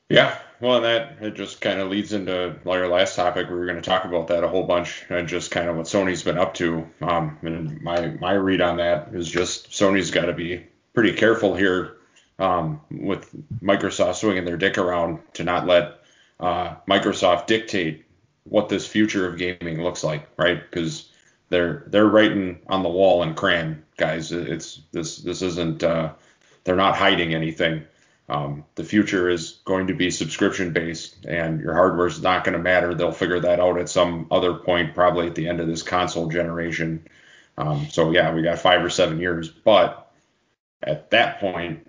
Yeah, 0.08 0.38
well, 0.62 0.76
and 0.76 0.86
that 0.86 1.18
it 1.22 1.34
just 1.34 1.62
kind 1.62 1.80
of 1.80 1.90
leads 1.90 2.14
into 2.14 2.56
our 2.68 2.88
last 2.88 3.16
topic. 3.16 3.50
We 3.50 3.56
were 3.56 3.66
going 3.66 3.82
to 3.82 3.90
talk 3.90 4.06
about 4.06 4.28
that 4.28 4.44
a 4.44 4.48
whole 4.48 4.68
bunch 4.68 5.06
and 5.10 5.28
just 5.28 5.50
kind 5.50 5.70
of 5.70 5.76
what 5.76 5.88
Sony's 5.88 6.22
been 6.22 6.38
up 6.38 6.54
to. 6.56 6.88
Um, 7.02 7.40
and 7.42 7.82
my 7.82 8.10
my 8.22 8.34
read 8.34 8.62
on 8.62 8.78
that 8.78 9.10
is 9.16 9.28
just 9.28 9.72
Sony's 9.72 10.12
got 10.12 10.26
to 10.26 10.34
be 10.34 10.68
pretty 10.94 11.14
careful 11.14 11.56
here 11.56 11.96
um, 12.40 12.82
with 12.90 13.30
Microsoft 13.62 14.16
swinging 14.16 14.46
their 14.46 14.58
dick 14.58 14.78
around 14.78 15.20
to 15.34 15.44
not 15.44 15.68
let 15.68 16.00
uh, 16.40 16.76
Microsoft 16.88 17.48
dictate 17.48 18.06
what 18.46 18.70
this 18.70 18.88
future 18.88 19.28
of 19.28 19.38
gaming 19.38 19.84
looks 19.84 20.04
like, 20.04 20.28
right? 20.38 20.60
Because 20.62 21.12
they're 21.50 21.84
they're 21.88 22.08
writing 22.08 22.60
on 22.68 22.84
the 22.84 22.90
wall 22.90 23.24
in 23.24 23.36
crayon, 23.36 23.84
guys. 23.98 24.32
It's 24.32 24.82
this 24.92 25.18
this 25.18 25.42
isn't 25.42 25.84
uh, 25.84 26.14
they're 26.64 26.76
not 26.76 26.96
hiding 26.96 27.34
anything. 27.34 27.86
Um, 28.30 28.64
the 28.76 28.84
future 28.84 29.28
is 29.28 29.60
going 29.66 29.88
to 29.88 29.96
be 29.96 30.12
subscription 30.12 30.72
based, 30.72 31.26
and 31.26 31.60
your 31.60 31.74
hardware 31.74 32.08
is 32.08 32.22
not 32.22 32.44
going 32.44 32.54
to 32.54 32.64
matter. 32.64 32.94
They'll 32.94 33.12
figure 33.12 33.40
that 33.40 33.60
out 33.60 33.80
at 33.80 33.90
some 33.90 34.28
other 34.30 34.54
point, 34.54 34.94
probably 34.94 35.28
at 35.28 35.36
the 35.36 35.48
end 35.48 35.60
of 35.60 35.68
this 35.68 35.82
console 35.82 36.30
generation. 36.30 37.08
Um, 37.58 37.88
so 37.90 38.12
yeah, 38.12 38.34
we 38.34 38.44
got 38.44 38.60
five 38.60 38.84
or 38.84 38.90
seven 38.92 39.20
years, 39.20 39.50
but 39.50 40.12
at 40.84 41.10
that 41.10 41.40
point, 41.40 41.89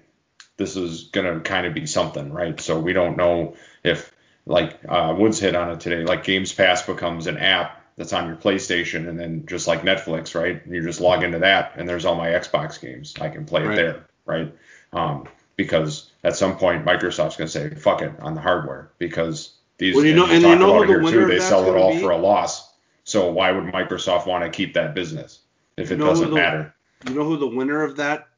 this 0.61 0.77
is 0.77 1.05
going 1.05 1.27
to 1.27 1.41
kind 1.41 1.67
of 1.67 1.73
be 1.73 1.87
something, 1.87 2.31
right? 2.35 2.61
So 2.61 2.79
we 2.79 2.93
don't 2.93 3.17
know 3.17 3.57
if, 3.83 4.13
like 4.45 4.79
uh, 4.87 5.15
Woods 5.19 5.39
hit 5.39 5.57
on 5.57 5.71
it 5.71 5.81
today, 5.81 6.05
like 6.05 6.23
Games 6.23 6.53
Pass 6.53 6.83
becomes 6.85 7.27
an 7.27 7.39
app 7.39 7.81
that's 7.97 8.13
on 8.13 8.27
your 8.27 8.37
PlayStation, 8.37 9.09
and 9.09 9.19
then 9.19 9.47
just 9.47 9.67
like 9.67 9.81
Netflix, 9.83 10.39
right? 10.39 10.61
You 10.69 10.83
just 10.83 11.01
log 11.01 11.23
into 11.23 11.39
that, 11.39 11.73
and 11.77 11.89
there's 11.89 12.05
all 12.05 12.15
my 12.15 12.29
Xbox 12.29 12.79
games. 12.79 13.15
I 13.19 13.31
can 13.31 13.47
play 13.47 13.63
Right. 13.63 13.73
it 13.73 13.77
there, 13.77 14.05
right? 14.27 14.55
Um, 14.93 15.27
because 15.57 16.11
at 16.23 16.37
some 16.37 16.57
point 16.59 16.85
Microsoft's 16.85 17.37
going 17.37 17.49
to 17.49 17.53
say 17.53 17.71
fuck 17.75 18.03
it 18.03 18.13
on 18.21 18.35
the 18.35 18.41
hardware 18.43 18.91
because 18.99 19.53
these 19.79 19.95
Well, 19.97 20.05
you 20.05 20.15
know- 20.15 20.27
and 20.27 20.43
you 20.43 20.57
know 20.57 20.77
about 20.77 20.91
it 20.91 21.03
the 21.03 21.11
here 21.11 21.21
too, 21.23 21.27
they 21.27 21.41
sell 21.41 21.65
it 21.75 21.77
all 21.79 21.93
be? 21.95 22.01
for 22.03 22.11
a 22.11 22.19
loss. 22.19 22.71
So 23.05 23.31
why 23.31 23.51
would 23.51 23.65
Microsoft 23.73 24.27
want 24.27 24.45
to 24.45 24.51
keep 24.51 24.75
that 24.75 24.95
business 24.95 25.39
if 25.79 25.91
it 25.91 25.97
You 25.99 26.05
who 26.05 26.11
doesn't 26.11 26.29
the- 26.31 26.35
matter? 26.37 26.75
You 27.09 27.15
know 27.15 27.25
who 27.25 27.39
the 27.39 27.47
winner 27.47 27.83
of 27.83 27.97
that 27.97 28.29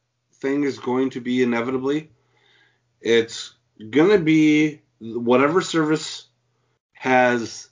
thing 0.43 0.64
is 0.64 0.78
going 0.78 1.11
to 1.11 1.20
be 1.20 1.43
inevitably? 1.43 2.11
It's 3.01 3.55
going 3.78 4.11
to 4.11 4.18
be 4.18 4.82
whatever 5.01 5.62
service 5.62 6.26
has 6.93 7.68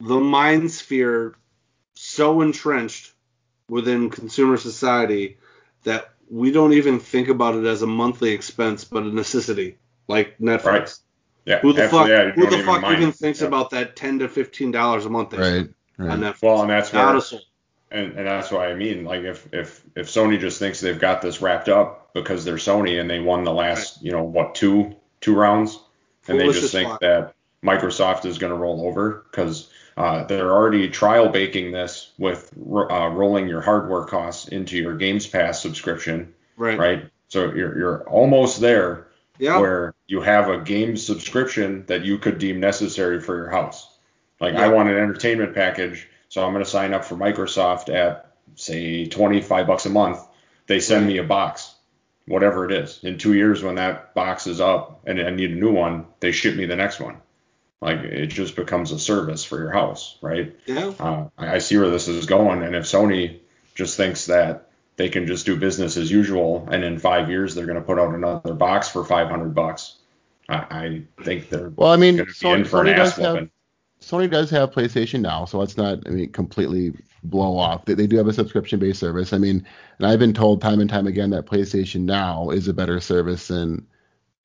the 0.00 0.20
mind 0.20 0.70
sphere 0.70 1.34
so 1.94 2.40
entrenched 2.42 3.12
within 3.68 4.10
consumer 4.10 4.56
society 4.56 5.38
that 5.82 6.10
we 6.30 6.50
don't 6.52 6.74
even 6.74 7.00
think 7.00 7.28
about 7.28 7.56
it 7.56 7.64
as 7.64 7.82
a 7.82 7.86
monthly 7.86 8.30
expense 8.30 8.84
but 8.84 9.02
a 9.02 9.08
necessity, 9.08 9.78
like 10.06 10.38
Netflix. 10.38 10.64
Right. 10.64 10.94
Yeah, 11.44 11.60
Who 11.60 11.72
the 11.72 11.84
absolutely, 11.84 12.14
fuck? 12.14 12.26
yeah, 12.26 12.30
who 12.32 12.50
the 12.50 12.56
even 12.58 12.66
fuck 12.66 12.92
even 12.92 13.12
thinks 13.12 13.40
Yeah. 13.40 13.46
about 13.48 13.70
that 13.70 13.96
ten 13.96 14.18
to 14.18 14.28
fifteen 14.28 14.70
dollars 14.70 15.06
a 15.06 15.10
month 15.10 15.30
they 15.30 15.38
Right. 15.38 15.68
on 15.98 16.06
Right. 16.06 16.18
Netflix? 16.20 16.42
Well, 16.42 16.62
and 16.62 16.70
that's 16.70 16.92
Not 16.92 17.06
where 17.08 17.16
a 17.16 17.20
soul. 17.22 17.40
And, 17.90 18.12
and 18.18 18.26
that's 18.26 18.50
why 18.50 18.68
I 18.68 18.74
mean, 18.74 19.04
like 19.04 19.22
if 19.22 19.48
if 19.52 19.82
if 19.94 20.06
Sony 20.08 20.38
just 20.38 20.58
thinks 20.58 20.80
they've 20.80 20.98
got 20.98 21.22
this 21.22 21.40
wrapped 21.40 21.68
up 21.68 22.12
because 22.14 22.44
they're 22.44 22.56
Sony 22.56 23.00
and 23.00 23.08
they 23.08 23.20
won 23.20 23.44
the 23.44 23.52
last, 23.52 24.02
you 24.02 24.12
know, 24.12 24.24
what 24.24 24.54
two 24.54 24.94
two 25.20 25.34
rounds, 25.34 25.78
and 26.28 26.38
they 26.38 26.50
just 26.52 26.72
think 26.72 27.00
that 27.00 27.34
Microsoft 27.64 28.24
is 28.24 28.38
going 28.38 28.52
to 28.52 28.58
roll 28.58 28.86
over 28.86 29.26
because 29.30 29.70
uh, 29.96 30.24
they're 30.24 30.52
already 30.52 30.88
trial 30.88 31.28
baking 31.28 31.72
this 31.72 32.12
with 32.18 32.52
uh, 32.56 33.08
rolling 33.08 33.48
your 33.48 33.60
hardware 33.60 34.04
costs 34.04 34.48
into 34.48 34.76
your 34.76 34.96
Games 34.96 35.26
Pass 35.26 35.60
subscription, 35.60 36.34
Right. 36.56 36.78
right? 36.78 37.10
So 37.28 37.52
you're 37.52 37.76
you're 37.78 38.08
almost 38.08 38.60
there 38.60 39.08
Yeah. 39.38 39.58
where 39.58 39.94
you 40.06 40.20
have 40.20 40.48
a 40.48 40.58
game 40.58 40.96
subscription 40.96 41.84
that 41.86 42.04
you 42.04 42.18
could 42.18 42.38
deem 42.38 42.60
necessary 42.60 43.20
for 43.20 43.34
your 43.36 43.50
house. 43.50 43.98
Like 44.40 44.54
Yeah. 44.54 44.66
I 44.66 44.68
want 44.68 44.88
an 44.88 44.96
entertainment 44.96 45.54
package, 45.54 46.08
so 46.28 46.44
I'm 46.44 46.52
going 46.52 46.64
to 46.64 46.70
sign 46.70 46.94
up 46.94 47.04
for 47.04 47.16
Microsoft 47.16 47.92
at 47.92 48.32
say 48.54 49.06
25 49.06 49.66
bucks 49.66 49.86
a 49.86 49.90
month. 49.90 50.20
They 50.66 50.80
send 50.80 51.06
me 51.06 51.18
a 51.18 51.24
box, 51.24 51.74
whatever 52.26 52.64
it 52.64 52.72
is. 52.72 53.02
In 53.02 53.18
2 53.18 53.34
years 53.34 53.62
when 53.62 53.76
that 53.76 54.14
box 54.14 54.46
is 54.46 54.60
up 54.60 55.02
and 55.06 55.20
I 55.20 55.30
need 55.30 55.52
a 55.52 55.54
new 55.54 55.72
one, 55.72 56.06
they 56.20 56.32
ship 56.32 56.56
me 56.56 56.66
the 56.66 56.76
next 56.76 57.00
one. 57.00 57.16
Like 57.80 57.98
it 57.98 58.26
just 58.26 58.56
becomes 58.56 58.90
a 58.90 58.98
service 58.98 59.44
for 59.44 59.58
your 59.58 59.70
house, 59.70 60.18
right? 60.20 60.56
Yeah. 60.66 60.92
Uh, 60.98 61.28
I 61.38 61.54
I 61.54 61.58
see 61.58 61.76
where 61.76 61.90
this 61.90 62.08
is 62.08 62.26
going, 62.26 62.62
and 62.64 62.74
if 62.74 62.84
Sony 62.84 63.38
just 63.76 63.96
thinks 63.96 64.26
that 64.26 64.68
they 64.96 65.08
can 65.08 65.28
just 65.28 65.46
do 65.46 65.54
business 65.54 65.96
as 65.96 66.10
usual, 66.10 66.68
and 66.72 66.82
in 66.82 66.98
five 66.98 67.30
years 67.30 67.54
they're 67.54 67.66
going 67.66 67.78
to 67.78 67.84
put 67.84 68.00
out 68.00 68.14
another 68.14 68.52
box 68.52 68.88
for 68.88 69.04
500 69.04 69.54
bucks, 69.54 69.94
I, 70.48 70.56
I 70.56 71.02
think 71.22 71.50
they're 71.50 71.70
Well, 71.70 71.90
I 71.90 71.96
mean, 71.96 72.16
going 72.16 72.28
to 72.28 72.40
be 72.40 72.48
in 72.50 72.62
Sony, 72.62 72.66
for 72.66 72.80
an 72.80 72.88
Sony 72.88 72.96
does 72.96 73.10
ass 73.10 73.16
have 73.18 73.34
whooping. 73.34 73.50
Sony 74.00 74.30
does 74.30 74.50
have 74.50 74.70
PlayStation 74.70 75.20
Now, 75.20 75.44
so 75.44 75.58
let's 75.58 75.76
not, 75.76 75.98
I 76.06 76.10
mean, 76.10 76.32
completely 76.32 76.94
blow 77.24 77.56
off. 77.56 77.84
They, 77.84 77.94
they 77.94 78.06
do 78.06 78.16
have 78.16 78.28
a 78.28 78.32
subscription-based 78.32 79.00
service. 79.00 79.32
I 79.32 79.38
mean, 79.38 79.66
and 79.98 80.06
I've 80.06 80.18
been 80.18 80.34
told 80.34 80.60
time 80.60 80.80
and 80.80 80.88
time 80.88 81.06
again 81.06 81.30
that 81.30 81.46
PlayStation 81.46 82.02
Now 82.02 82.50
is 82.50 82.68
a 82.68 82.72
better 82.72 83.00
service 83.00 83.48
than 83.48 83.86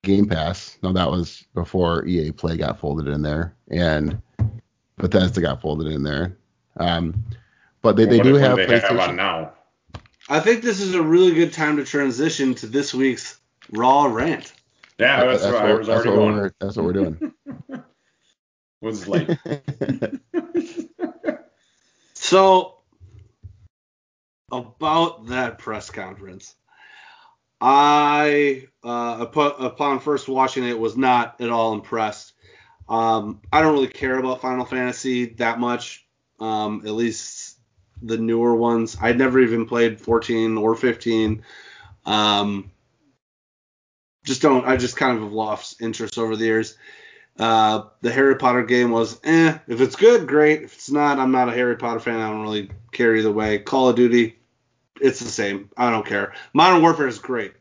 Game 0.02 0.28
Pass. 0.28 0.76
Now 0.82 0.92
that 0.92 1.10
was 1.10 1.44
before 1.54 2.04
EA 2.04 2.32
Play 2.32 2.56
got 2.56 2.78
folded 2.78 3.08
in 3.08 3.22
there, 3.22 3.54
and 3.70 4.20
Bethesda 4.96 5.40
got 5.40 5.60
folded 5.60 5.86
in 5.86 6.02
there. 6.02 6.36
Um, 6.76 7.24
but 7.82 7.96
they, 7.96 8.06
they 8.06 8.20
do 8.20 8.34
have 8.34 8.56
they 8.56 8.66
PlayStation. 8.66 9.08
on 9.08 9.16
now. 9.16 9.52
I 10.28 10.40
think 10.40 10.62
this 10.62 10.80
is 10.80 10.94
a 10.94 11.02
really 11.02 11.34
good 11.34 11.52
time 11.52 11.76
to 11.76 11.84
transition 11.84 12.54
to 12.56 12.66
this 12.66 12.94
week's 12.94 13.38
Raw 13.70 14.04
rant. 14.04 14.52
Yeah, 14.98 15.24
that's, 15.24 15.42
that's, 15.42 15.52
what 15.52 15.62
I 15.62 15.68
what, 15.68 15.78
was 15.78 15.86
that's, 15.86 15.96
already 15.96 16.10
what 16.10 16.16
going. 16.16 16.36
we're, 16.36 16.52
that's 16.60 16.76
what 16.76 16.84
we're 16.84 16.92
doing. 16.92 17.32
Was 18.84 19.08
like, 19.08 19.38
So, 22.12 22.80
about 24.52 25.28
that 25.28 25.58
press 25.58 25.88
conference, 25.88 26.54
I, 27.60 28.66
uh, 28.82 29.26
upon 29.30 30.00
first 30.00 30.28
watching 30.28 30.64
it, 30.64 30.78
was 30.78 30.98
not 30.98 31.40
at 31.40 31.48
all 31.48 31.72
impressed. 31.72 32.34
Um, 32.88 33.40
I 33.50 33.62
don't 33.62 33.72
really 33.72 33.88
care 33.88 34.18
about 34.18 34.42
Final 34.42 34.66
Fantasy 34.66 35.26
that 35.36 35.58
much, 35.58 36.06
um, 36.40 36.82
at 36.84 36.92
least 36.92 37.58
the 38.02 38.18
newer 38.18 38.54
ones. 38.54 38.98
I'd 39.00 39.16
never 39.16 39.40
even 39.40 39.64
played 39.64 39.98
14 39.98 40.58
or 40.58 40.74
15. 40.74 41.42
Um, 42.04 42.70
just 44.24 44.42
don't. 44.42 44.66
I 44.66 44.76
just 44.76 44.96
kind 44.96 45.16
of 45.16 45.22
have 45.22 45.32
lost 45.32 45.80
interest 45.80 46.18
over 46.18 46.36
the 46.36 46.44
years. 46.44 46.76
Uh, 47.38 47.84
the 48.00 48.12
Harry 48.12 48.36
Potter 48.36 48.62
game 48.62 48.90
was, 48.90 49.18
eh. 49.24 49.58
If 49.66 49.80
it's 49.80 49.96
good, 49.96 50.28
great. 50.28 50.62
If 50.62 50.74
it's 50.74 50.90
not, 50.90 51.18
I'm 51.18 51.32
not 51.32 51.48
a 51.48 51.52
Harry 51.52 51.76
Potter 51.76 52.00
fan. 52.00 52.20
I 52.20 52.30
don't 52.30 52.42
really 52.42 52.70
care 52.92 53.14
either 53.16 53.32
way. 53.32 53.58
Call 53.58 53.88
of 53.88 53.96
Duty, 53.96 54.38
it's 55.00 55.18
the 55.18 55.28
same. 55.28 55.70
I 55.76 55.90
don't 55.90 56.06
care. 56.06 56.34
Modern 56.52 56.82
Warfare 56.82 57.08
is 57.08 57.18
great. 57.18 57.54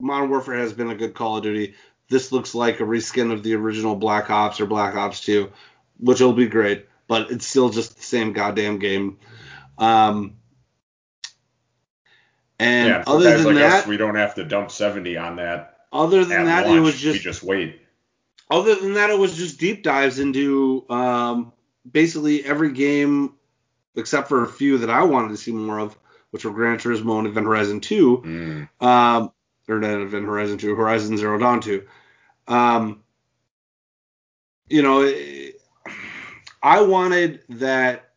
Modern 0.00 0.30
Warfare 0.30 0.56
has 0.56 0.72
been 0.72 0.90
a 0.90 0.96
good 0.96 1.14
Call 1.14 1.36
of 1.36 1.44
Duty. 1.44 1.74
This 2.08 2.32
looks 2.32 2.54
like 2.54 2.80
a 2.80 2.84
reskin 2.84 3.32
of 3.32 3.42
the 3.42 3.54
original 3.54 3.94
Black 3.94 4.28
Ops 4.28 4.60
or 4.60 4.66
Black 4.66 4.96
Ops 4.96 5.20
2, 5.20 5.50
which 5.98 6.20
will 6.20 6.32
be 6.32 6.46
great, 6.46 6.86
but 7.06 7.30
it's 7.30 7.46
still 7.46 7.70
just 7.70 7.96
the 7.96 8.02
same 8.02 8.32
goddamn 8.32 8.78
game. 8.78 9.18
Um, 9.78 10.36
and 12.58 12.88
yeah, 12.88 13.04
other 13.06 13.38
than 13.38 13.46
like 13.46 13.54
that, 13.56 13.80
us, 13.80 13.86
we 13.86 13.96
don't 13.96 14.16
have 14.16 14.34
to 14.34 14.44
dump 14.44 14.70
70 14.70 15.16
on 15.16 15.36
that. 15.36 15.86
other 15.92 16.24
than 16.24 16.46
that, 16.46 16.66
launch. 16.66 16.76
it 16.76 16.80
was 16.80 16.94
we 16.94 17.00
just 17.00 17.22
just 17.22 17.42
wait. 17.42 17.81
Other 18.50 18.74
than 18.74 18.94
that, 18.94 19.10
it 19.10 19.18
was 19.18 19.36
just 19.36 19.58
deep 19.58 19.82
dives 19.82 20.18
into 20.18 20.84
um, 20.90 21.52
basically 21.90 22.44
every 22.44 22.72
game 22.72 23.34
except 23.96 24.28
for 24.28 24.42
a 24.44 24.48
few 24.48 24.78
that 24.78 24.90
I 24.90 25.02
wanted 25.04 25.28
to 25.28 25.36
see 25.36 25.52
more 25.52 25.78
of, 25.78 25.96
which 26.30 26.44
were 26.44 26.50
Gran 26.50 26.78
Turismo 26.78 27.18
and 27.18 27.26
Event 27.26 27.46
Horizon 27.46 27.80
2, 27.80 28.22
Mm. 28.24 28.84
um, 28.86 29.32
or 29.68 29.78
not 29.78 30.00
Event 30.00 30.24
Horizon 30.24 30.58
2, 30.58 30.74
Horizon 30.74 31.16
Zero 31.18 31.38
Dawn 31.38 31.60
2. 31.60 31.82
Um, 32.48 33.02
you 34.68 34.82
know, 34.82 35.02
it- 35.02 35.60
I 36.62 36.80
wanted 36.82 37.40
that. 37.50 38.08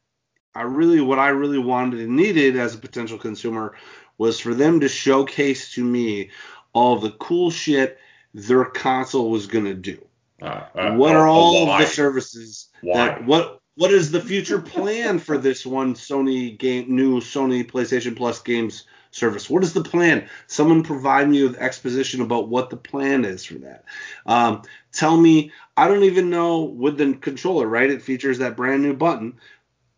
I 0.54 0.62
really, 0.62 1.02
what 1.02 1.20
I 1.20 1.30
really 1.30 1.58
wanted 1.58 2.00
and 2.00 2.16
needed 2.16 2.56
as 2.56 2.74
a 2.76 2.78
potential 2.78 3.18
consumer 3.18 3.76
was 4.18 4.40
for 4.40 4.54
them 4.54 4.80
to 4.80 4.88
showcase 4.88 5.74
to 5.74 5.84
me 5.84 6.30
all 6.72 6.98
the 6.98 7.12
cool 7.12 7.52
shit 7.52 7.98
their 8.34 8.64
console 8.64 9.30
was 9.30 9.48
gonna 9.48 9.74
do 9.74 9.98
Uh, 10.42 10.66
uh, 10.76 10.96
what 10.96 11.16
oh, 11.16 11.20
are 11.20 11.28
oh, 11.28 11.32
all 11.32 11.62
of 11.64 11.68
why? 11.70 11.82
the 11.82 11.88
services 11.88 12.70
Why? 12.82 12.98
that 12.98 13.26
what 13.26 13.60
what 13.76 13.92
is 13.92 14.12
the 14.12 14.22
future 14.22 14.62
plan 14.62 15.20
for 15.20 15.38
this 15.38 15.66
one 15.66 15.96
Sony 15.96 16.58
game 16.58 16.94
new 16.94 17.20
Sony 17.20 17.70
PlayStation 17.70 18.16
Plus 18.16 18.42
games 18.42 18.86
service? 19.12 19.50
What 19.50 19.64
is 19.64 19.74
the 19.74 19.84
plan? 19.84 20.30
Someone 20.48 20.84
provide 20.84 21.30
me 21.30 21.44
with 21.44 21.58
exposition 21.58 22.22
about 22.22 22.50
what 22.50 22.70
the 22.70 22.78
plan 22.78 23.26
is 23.26 23.46
for 23.46 23.56
that. 23.56 23.86
Um, 24.26 24.64
tell 24.92 25.18
me, 25.18 25.52
I 25.76 25.88
don't 25.88 26.04
even 26.04 26.30
know 26.30 26.64
with 26.64 26.98
the 26.98 27.14
controller, 27.16 27.68
right? 27.68 27.90
It 27.90 28.02
features 28.02 28.40
that 28.40 28.58
brand 28.58 28.82
new 28.82 28.94
button. 28.94 29.40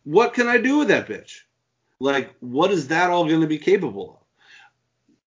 What 0.04 0.34
can 0.34 0.48
I 0.48 0.58
do 0.58 0.80
with 0.80 0.88
that 0.88 1.08
bitch? 1.08 1.42
Like, 2.00 2.34
what 2.40 2.72
is 2.72 2.88
that 2.88 3.10
all 3.10 3.28
going 3.28 3.42
to 3.42 3.48
be 3.48 3.58
capable 3.58 4.22
of? 4.22 4.28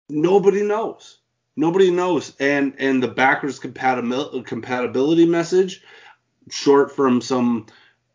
Nobody 0.08 0.62
knows. 0.62 1.18
Nobody 1.56 1.90
knows. 1.90 2.34
And 2.38 2.74
and 2.78 3.02
the 3.02 3.08
backwards 3.08 3.58
compatibility 3.58 4.42
compatibility 4.42 5.26
message, 5.26 5.82
short 6.50 6.94
from 6.94 7.20
some 7.20 7.66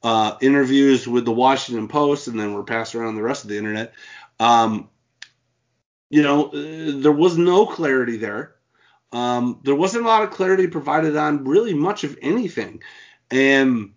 uh, 0.04 0.38
interviews 0.42 1.08
with 1.08 1.26
the 1.26 1.32
Washington 1.32 1.88
Post, 1.88 2.28
and 2.28 2.40
then 2.40 2.54
were 2.54 2.64
passed 2.64 2.96
around 2.96 3.16
the 3.16 3.24
rest 3.24 3.44
of 3.44 3.50
the 3.50 3.58
internet. 3.58 3.94
Um, 4.40 4.90
you 6.10 6.22
know, 6.22 6.48
uh, 6.48 7.02
there 7.02 7.12
was 7.12 7.38
no 7.38 7.66
clarity 7.66 8.18
there. 8.18 8.56
Um, 9.12 9.60
there 9.64 9.76
wasn't 9.76 10.06
a 10.06 10.08
lot 10.08 10.24
of 10.24 10.32
clarity 10.32 10.68
provided 10.68 11.18
on 11.18 11.46
really 11.46 11.74
much 11.74 12.04
of 12.04 12.18
anything, 12.22 12.82
and 13.30 13.94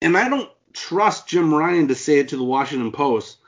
and 0.00 0.16
I 0.16 0.28
don't 0.28 0.50
trust 0.72 1.28
Jim 1.28 1.52
Ryan 1.52 1.88
to 1.88 1.94
say 1.94 2.18
it 2.18 2.28
to 2.28 2.36
the 2.36 2.44
Washington 2.44 2.92
Post 2.92 3.38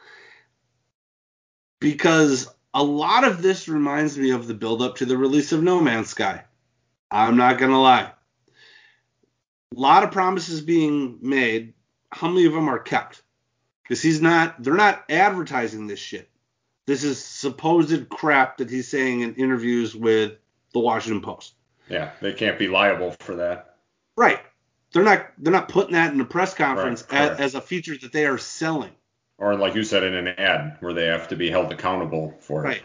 because 1.80 2.48
a 2.74 2.82
lot 2.82 3.24
of 3.24 3.42
this 3.42 3.68
reminds 3.68 4.16
me 4.16 4.30
of 4.30 4.46
the 4.46 4.54
build-up 4.54 4.96
to 4.96 5.06
the 5.06 5.16
release 5.16 5.52
of 5.52 5.62
No 5.62 5.80
Man's 5.80 6.08
Sky. 6.08 6.44
I'm 7.10 7.36
not 7.36 7.58
gonna 7.58 7.80
lie. 7.80 8.10
A 9.76 9.80
lot 9.80 10.02
of 10.02 10.10
promises 10.10 10.60
being 10.60 11.18
made. 11.20 11.74
How 12.10 12.28
many 12.28 12.46
of 12.46 12.52
them 12.52 12.68
are 12.68 12.78
kept? 12.78 13.22
Because 13.82 14.02
he's 14.02 14.22
not. 14.22 14.62
They're 14.62 14.74
not 14.74 15.04
advertising 15.08 15.86
this 15.86 15.98
shit. 15.98 16.30
This 16.86 17.04
is 17.04 17.22
supposed 17.22 18.08
crap 18.08 18.58
that 18.58 18.70
he's 18.70 18.88
saying 18.88 19.20
in 19.20 19.34
interviews 19.34 19.94
with 19.94 20.32
the 20.72 20.80
Washington 20.80 21.22
Post. 21.22 21.54
Yeah, 21.88 22.10
they 22.20 22.32
can't 22.32 22.58
be 22.58 22.68
liable 22.68 23.14
for 23.20 23.36
that. 23.36 23.76
Right. 24.16 24.40
They're 24.92 25.04
not. 25.04 25.26
They're 25.38 25.52
not 25.52 25.68
putting 25.68 25.94
that 25.94 26.12
in 26.12 26.20
a 26.20 26.24
press 26.24 26.54
conference 26.54 27.04
Right, 27.10 27.32
as, 27.32 27.40
as 27.40 27.54
a 27.54 27.60
feature 27.60 27.96
that 27.98 28.12
they 28.12 28.26
are 28.26 28.38
selling. 28.38 28.92
Or 29.42 29.56
like 29.56 29.74
you 29.74 29.82
said 29.82 30.04
in 30.04 30.14
an 30.14 30.28
ad 30.28 30.76
where 30.78 30.92
they 30.92 31.06
have 31.06 31.26
to 31.28 31.36
be 31.36 31.50
held 31.50 31.72
accountable 31.72 32.32
for 32.38 32.60
it. 32.64 32.68
Right. 32.68 32.82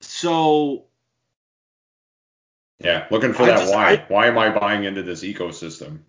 So 0.00 0.84
Yeah, 2.78 3.06
looking 3.10 3.32
for 3.32 3.42
I 3.42 3.46
that 3.46 3.58
just- 3.58 3.74
why. 3.74 3.90
I- 3.94 4.04
why 4.06 4.26
am 4.28 4.38
I 4.38 4.56
buying 4.56 4.84
into 4.84 5.02
this 5.02 5.24
ecosystem 5.24 6.00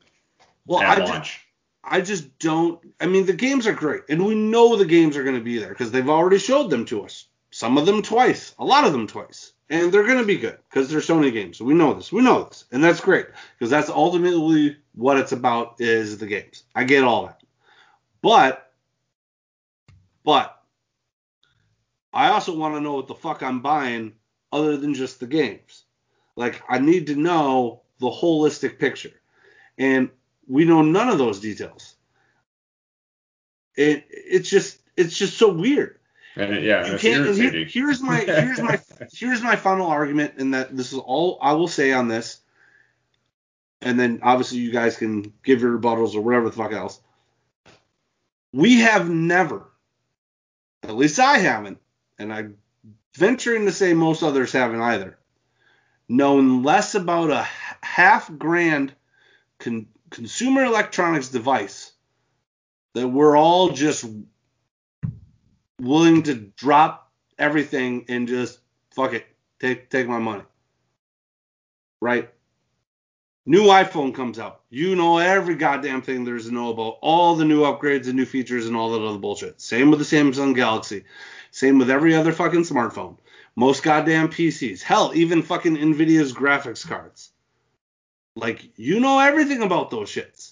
well, 0.68 0.80
I 0.84 0.96
ju- 0.98 1.06
launch? 1.06 1.42
I 1.84 2.02
just 2.02 2.38
don't. 2.38 2.80
I 3.00 3.08
mean, 3.08 3.26
the 3.26 3.34
games 3.34 3.66
are 3.66 3.74
great, 3.74 4.04
and 4.10 4.24
we 4.24 4.36
know 4.36 4.76
the 4.76 4.86
games 4.86 5.18
are 5.18 5.24
going 5.24 5.38
to 5.38 5.42
be 5.44 5.58
there 5.58 5.70
because 5.70 5.90
they've 5.90 6.10
already 6.10 6.38
showed 6.38 6.70
them 6.70 6.86
to 6.86 7.04
us. 7.04 7.26
Some 7.50 7.78
of 7.80 7.86
them 7.88 8.04
twice, 8.04 8.54
a 8.60 8.66
lot 8.66 8.84
of 8.84 8.92
them 8.92 9.08
twice, 9.08 9.54
and 9.72 9.92
they're 9.92 10.06
going 10.06 10.20
to 10.20 10.26
be 10.26 10.38
good 10.38 10.60
because 10.70 10.90
they're 10.90 11.00
Sony 11.00 11.32
games. 11.34 11.60
We 11.62 11.74
know 11.74 11.94
this. 11.96 12.12
We 12.12 12.22
know 12.22 12.44
this, 12.44 12.66
and 12.72 12.84
that's 12.84 13.00
great 13.00 13.26
because 13.58 13.72
that's 13.72 13.90
ultimately 13.90 14.78
what 14.94 15.18
it's 15.18 15.32
about 15.32 15.78
is 15.80 16.18
the 16.20 16.28
games. 16.28 16.64
I 16.76 16.84
get 16.84 17.06
all 17.06 17.26
that, 17.28 17.42
but, 18.22 18.67
but, 20.28 20.62
I 22.12 22.32
also 22.32 22.54
want 22.54 22.76
to 22.76 22.82
know 22.82 22.96
what 22.96 23.08
the 23.08 23.16
fuck 23.16 23.42
I'm 23.42 23.62
buying 23.62 24.12
other 24.52 24.76
than 24.76 24.94
just 24.94 25.22
the 25.22 25.26
games. 25.26 25.86
Like, 26.36 26.62
I 26.68 26.80
need 26.80 27.08
to 27.08 27.16
know 27.16 27.84
the 28.02 28.10
holistic 28.10 28.78
picture, 28.78 29.14
and 29.78 30.10
we 30.46 30.66
know 30.66 30.82
none 30.82 31.08
of 31.08 31.18
those 31.18 31.40
details. 31.40 31.96
It 33.78 34.06
it's 34.10 34.50
just 34.50 34.80
it's 34.98 35.18
just 35.18 35.38
so 35.38 35.50
weird. 35.50 35.98
And 36.36 36.62
yeah, 36.62 36.92
You 36.92 36.98
can't. 36.98 37.26
And 37.26 37.38
here, 37.38 37.64
here's 37.64 38.02
my 38.02 38.18
here's 38.26 38.60
my 38.60 38.82
here's 39.14 39.42
my 39.42 39.56
final 39.56 39.88
argument, 39.88 40.34
and 40.40 40.54
that 40.54 40.76
this 40.76 40.92
is 40.92 41.00
all 41.00 41.40
I 41.42 41.54
will 41.54 41.70
say 41.70 41.94
on 41.94 42.10
this. 42.10 42.42
And 43.82 43.98
then 43.98 44.20
obviously 44.24 44.58
you 44.58 44.74
guys 44.74 44.98
can 44.98 45.32
give 45.46 45.62
your 45.62 45.80
rebuttals 45.80 46.16
or 46.16 46.22
whatever 46.22 46.50
the 46.50 46.56
fuck 46.58 46.74
else. 46.74 47.00
We 48.52 48.82
have 48.82 49.10
never, 49.10 49.68
at 50.88 50.96
least 50.96 51.20
I 51.20 51.38
haven't, 51.40 51.80
and 52.18 52.34
I'm 52.34 52.58
venturing 53.16 53.66
to 53.66 53.72
say 53.72 53.94
most 53.94 54.24
others 54.24 54.54
haven't 54.54 54.82
either, 54.82 55.18
known 56.08 56.64
less 56.64 56.96
about 56.96 57.30
a 57.30 57.48
half 57.82 58.32
grand 58.38 58.94
con- 59.60 59.88
consumer 60.10 60.64
electronics 60.64 61.28
device 61.28 61.92
that 62.94 63.08
we're 63.08 63.38
all 63.38 63.72
just 63.72 64.06
willing 65.82 66.24
to 66.24 66.36
drop 66.36 67.12
everything 67.38 68.06
and 68.08 68.28
just 68.28 68.60
fuck 68.92 69.14
it, 69.14 69.26
take 69.60 69.90
take 69.90 70.08
my 70.08 70.20
money. 70.20 70.44
Right? 72.00 72.30
New 73.50 73.64
iPhone 73.68 74.14
comes 74.14 74.40
out. 74.40 74.60
You 74.70 74.98
know 74.98 75.20
every 75.20 75.56
goddamn 75.56 76.02
thing 76.02 76.26
there 76.26 76.36
is 76.36 76.48
to 76.48 76.54
know 76.54 76.70
about 76.70 76.98
all 77.02 77.34
the 77.34 77.46
new 77.46 77.62
upgrades 77.62 78.08
and 78.08 78.16
new 78.16 78.26
features 78.26 78.68
and 78.68 78.76
all 78.76 78.92
that 78.92 79.02
other 79.02 79.18
bullshit. 79.18 79.62
Same 79.62 79.90
with 79.90 80.00
the 80.00 80.06
Samsung 80.06 80.54
Galaxy. 80.54 81.06
Same 81.52 81.78
with 81.80 81.90
every 81.90 82.14
other 82.14 82.34
fucking 82.34 82.64
smartphone. 82.64 83.16
Most 83.56 83.84
goddamn 83.84 84.28
PCs. 84.28 84.82
Hell, 84.82 85.14
even 85.16 85.44
fucking 85.44 85.78
Nvidia's 85.78 86.34
graphics 86.34 86.86
cards. 86.86 87.32
Like, 88.36 88.70
you 88.76 89.00
know 89.00 89.18
everything 89.18 89.62
about 89.62 89.92
those 89.92 90.10
shits. 90.10 90.52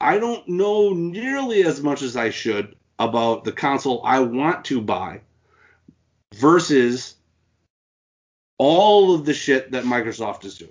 I 0.00 0.18
don't 0.18 0.46
know 0.46 0.92
nearly 0.92 1.64
as 1.64 1.82
much 1.82 2.02
as 2.02 2.16
I 2.16 2.30
should 2.30 2.76
about 3.00 3.42
the 3.42 3.50
console 3.50 4.00
I 4.04 4.20
want 4.20 4.66
to 4.66 4.80
buy 4.80 5.22
versus 6.36 7.16
all 8.58 9.12
of 9.12 9.24
the 9.24 9.34
shit 9.34 9.72
that 9.72 9.82
Microsoft 9.82 10.44
is 10.44 10.56
doing. 10.56 10.70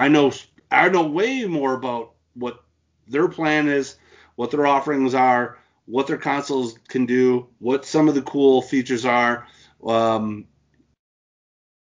I 0.00 0.08
know 0.08 0.32
I 0.70 0.88
know 0.88 1.06
way 1.06 1.44
more 1.44 1.74
about 1.74 2.14
what 2.32 2.64
their 3.06 3.28
plan 3.28 3.68
is, 3.68 3.96
what 4.36 4.50
their 4.50 4.66
offerings 4.66 5.14
are, 5.14 5.58
what 5.84 6.06
their 6.06 6.16
consoles 6.16 6.78
can 6.88 7.04
do, 7.04 7.48
what 7.58 7.84
some 7.84 8.08
of 8.08 8.14
the 8.14 8.22
cool 8.22 8.62
features 8.62 9.04
are 9.04 9.46
um, 9.86 10.46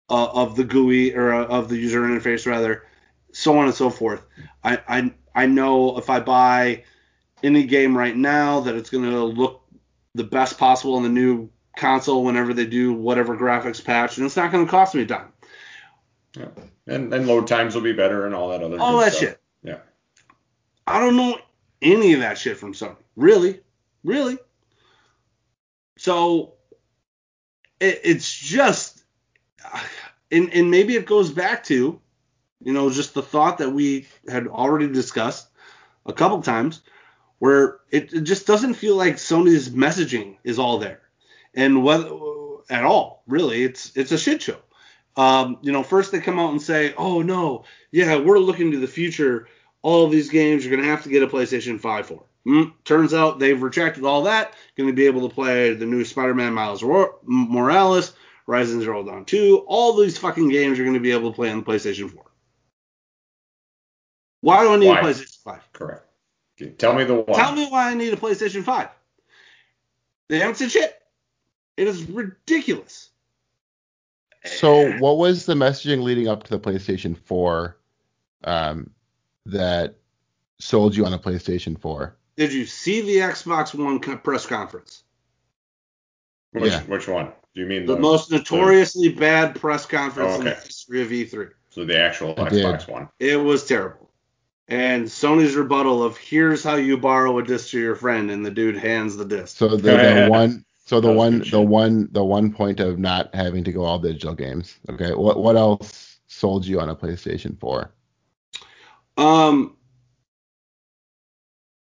uh, 0.09 0.27
of 0.33 0.57
the 0.57 0.65
GUI 0.65 1.15
or 1.15 1.33
uh, 1.33 1.45
of 1.45 1.69
the 1.69 1.77
user 1.77 2.01
interface 2.01 2.45
rather, 2.45 2.83
so 3.31 3.57
on 3.57 3.67
and 3.67 3.75
so 3.75 3.89
forth. 3.89 4.21
I 4.61 4.81
I, 4.89 5.13
I 5.33 5.45
know 5.45 5.97
if 5.97 6.09
I 6.09 6.19
buy 6.19 6.83
any 7.43 7.63
game 7.63 7.97
right 7.97 8.15
now 8.15 8.59
that 8.59 8.75
it's 8.75 8.89
going 8.89 9.09
to 9.09 9.23
look 9.23 9.63
the 10.15 10.25
best 10.25 10.57
possible 10.57 10.97
in 10.97 11.03
the 11.03 11.09
new 11.09 11.49
console 11.77 12.25
whenever 12.25 12.53
they 12.53 12.65
do 12.65 12.91
whatever 12.91 13.37
graphics 13.37 13.81
patch, 13.81 14.17
and 14.17 14.25
it's 14.25 14.35
not 14.35 14.51
going 14.51 14.65
to 14.65 14.69
cost 14.69 14.95
me 14.95 15.03
a 15.03 15.05
dime. 15.05 15.31
Yeah. 16.35 16.49
And 16.91 17.13
and 17.13 17.27
load 17.27 17.47
times 17.47 17.73
will 17.73 17.81
be 17.81 17.93
better 17.93 18.25
and 18.25 18.35
all 18.35 18.49
that 18.49 18.61
other 18.61 18.79
All 18.79 18.99
that 18.99 19.13
stuff. 19.13 19.29
shit. 19.29 19.41
Yeah. 19.63 19.79
I 20.85 20.99
don't 20.99 21.15
know 21.15 21.37
any 21.81 22.13
of 22.13 22.19
that 22.19 22.37
shit 22.37 22.57
from 22.57 22.73
Sony. 22.73 22.97
Really, 23.15 23.61
really. 24.03 24.37
So 25.97 26.53
it, 27.79 28.01
it's 28.03 28.31
just, 28.37 29.03
and 30.31 30.51
and 30.53 30.71
maybe 30.71 30.95
it 30.95 31.05
goes 31.05 31.31
back 31.31 31.63
to, 31.65 31.99
you 32.63 32.73
know, 32.73 32.89
just 32.89 33.13
the 33.13 33.21
thought 33.21 33.59
that 33.59 33.69
we 33.69 34.07
had 34.27 34.47
already 34.47 34.87
discussed 34.87 35.49
a 36.05 36.13
couple 36.13 36.41
times, 36.41 36.81
where 37.39 37.79
it, 37.91 38.11
it 38.13 38.21
just 38.21 38.47
doesn't 38.47 38.73
feel 38.73 38.95
like 38.95 39.15
Sony's 39.15 39.69
messaging 39.69 40.37
is 40.43 40.57
all 40.57 40.79
there, 40.79 41.01
and 41.53 41.83
whether 41.83 42.09
at 42.69 42.83
all, 42.83 43.23
really, 43.27 43.63
it's 43.63 43.95
it's 43.95 44.11
a 44.11 44.17
shit 44.17 44.41
show. 44.41 44.57
Um, 45.17 45.57
you 45.61 45.71
know, 45.71 45.83
first 45.83 46.11
they 46.11 46.21
come 46.21 46.39
out 46.39 46.51
and 46.51 46.61
say, 46.61 46.93
"Oh 46.97 47.21
no, 47.21 47.65
yeah, 47.91 48.17
we're 48.17 48.39
looking 48.39 48.71
to 48.71 48.79
the 48.79 48.87
future. 48.87 49.47
All 49.81 50.05
of 50.05 50.11
these 50.11 50.29
games 50.29 50.63
you're 50.63 50.75
going 50.75 50.85
to 50.85 50.91
have 50.91 51.03
to 51.03 51.09
get 51.09 51.23
a 51.23 51.27
PlayStation 51.27 51.79
5 51.79 52.05
for." 52.05 52.23
Mm, 52.45 52.73
turns 52.85 53.13
out 53.13 53.39
they've 53.39 53.61
retracted 53.61 54.03
all 54.03 54.23
that. 54.23 54.53
Going 54.75 54.89
to 54.89 54.95
be 54.95 55.05
able 55.05 55.27
to 55.27 55.33
play 55.33 55.73
the 55.73 55.85
new 55.85 56.03
Spider-Man 56.03 56.53
Miles 56.53 56.83
Morales, 57.23 58.13
Horizon 58.47 58.81
Zero 58.81 59.03
Dawn 59.03 59.25
2. 59.25 59.65
All 59.67 59.95
these 59.95 60.17
fucking 60.17 60.49
games 60.49 60.77
you're 60.77 60.85
going 60.85 60.95
to 60.95 60.99
be 60.99 61.11
able 61.11 61.31
to 61.31 61.35
play 61.35 61.51
on 61.51 61.59
the 61.59 61.65
PlayStation 61.65 62.09
4. 62.09 62.23
Why 64.41 64.63
do 64.63 64.73
I 64.73 64.77
need 64.77 64.87
Why? 64.87 64.99
a 64.99 65.03
PlayStation 65.03 65.43
5? 65.43 65.73
Correct. 65.73 66.05
Tell 66.77 66.93
me 66.93 67.03
the 67.03 67.15
one. 67.15 67.37
Tell 67.37 67.53
me 67.53 67.67
why 67.69 67.91
I 67.91 67.93
need 67.93 68.13
a 68.13 68.17
PlayStation 68.17 68.63
5. 68.63 68.89
They 70.29 70.39
haven't 70.39 70.55
said 70.55 70.71
shit. 70.71 70.99
It 71.77 71.87
is 71.87 72.03
ridiculous. 72.03 73.10
So 74.45 74.91
what 74.97 75.17
was 75.17 75.45
the 75.45 75.53
messaging 75.53 76.01
leading 76.03 76.27
up 76.27 76.43
to 76.43 76.49
the 76.49 76.59
PlayStation 76.59 77.17
4 77.17 77.77
um, 78.43 78.89
that 79.45 79.95
sold 80.59 80.95
you 80.95 81.05
on 81.05 81.13
a 81.13 81.19
PlayStation 81.19 81.79
4? 81.79 82.15
Did 82.37 82.53
you 82.53 82.65
see 82.65 83.01
the 83.01 83.17
Xbox 83.17 83.73
One 83.73 83.99
press 83.99 84.45
conference? 84.45 85.03
Which, 86.53 86.71
Yeah. 86.71 86.81
which 86.83 87.07
one? 87.07 87.31
Do 87.53 87.61
you 87.61 87.67
mean 87.67 87.85
The 87.85 87.95
the, 87.95 88.01
most 88.01 88.31
notoriously 88.31 89.09
bad 89.09 89.59
press 89.59 89.85
conference 89.85 90.33
Oh, 90.35 90.39
in 90.39 90.45
the 90.45 90.55
history 90.55 91.01
of 91.01 91.09
E3. 91.09 91.49
so 91.69 91.85
the 91.85 91.99
actual 91.99 92.33
I 92.37 92.49
did. 92.49 92.65
Xbox 92.65 92.87
one? 92.87 93.09
It 93.19 93.37
was 93.37 93.65
terrible. 93.65 94.09
And 94.67 95.05
Sony's 95.05 95.55
rebuttal 95.55 96.01
of 96.01 96.17
here's 96.17 96.63
how 96.63 96.75
you 96.75 96.97
borrow 96.97 97.37
a 97.39 97.43
disc 97.43 97.71
to 97.71 97.79
your 97.79 97.95
friend, 97.95 98.31
and 98.31 98.45
the 98.45 98.51
dude 98.51 98.77
hands 98.77 99.17
the 99.17 99.25
disc. 99.25 99.57
So 99.57 99.75
the, 99.75 99.91
Yeah, 99.91 100.01
yeah, 100.01 100.23
the 100.25 100.31
one 100.31 100.65
so 100.91 100.99
the 100.99 101.09
one 101.09 101.39
the 101.49 101.61
one 101.61 102.09
the 102.11 102.21
one 102.21 102.51
point 102.51 102.81
of 102.81 102.99
not 102.99 103.33
having 103.33 103.63
to 103.63 103.71
go 103.71 103.85
all 103.85 103.97
digital 103.97 104.35
games. 104.35 104.77
Okay. 104.89 105.13
What 105.13 105.39
what 105.39 105.55
else 105.55 106.19
sold 106.27 106.65
you 106.65 106.81
on 106.81 106.89
a 106.89 106.95
PlayStation 106.97 107.57
4? 107.57 107.89
Um, 109.15 109.77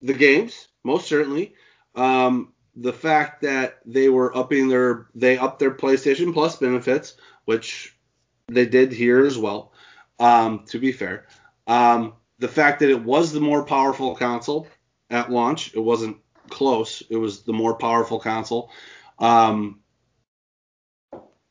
the 0.02 0.14
games, 0.14 0.68
most 0.84 1.08
certainly. 1.08 1.56
Um, 1.96 2.52
the 2.76 2.92
fact 2.92 3.42
that 3.42 3.80
they 3.84 4.08
were 4.08 4.36
upping 4.36 4.68
their 4.68 5.08
they 5.16 5.36
upped 5.36 5.58
their 5.58 5.74
PlayStation 5.74 6.32
Plus 6.32 6.54
benefits, 6.58 7.16
which 7.44 7.98
they 8.46 8.66
did 8.66 8.92
here 8.92 9.26
as 9.26 9.36
well. 9.36 9.72
Um, 10.20 10.64
to 10.66 10.78
be 10.78 10.92
fair, 10.92 11.26
um, 11.66 12.12
the 12.38 12.46
fact 12.46 12.78
that 12.78 12.90
it 12.90 13.02
was 13.02 13.32
the 13.32 13.40
more 13.40 13.64
powerful 13.64 14.14
console 14.14 14.68
at 15.10 15.32
launch, 15.32 15.74
it 15.74 15.80
wasn't 15.80 16.18
close. 16.52 17.02
It 17.10 17.16
was 17.16 17.42
the 17.42 17.52
more 17.52 17.74
powerful 17.74 18.20
console. 18.20 18.70
Um, 19.18 19.80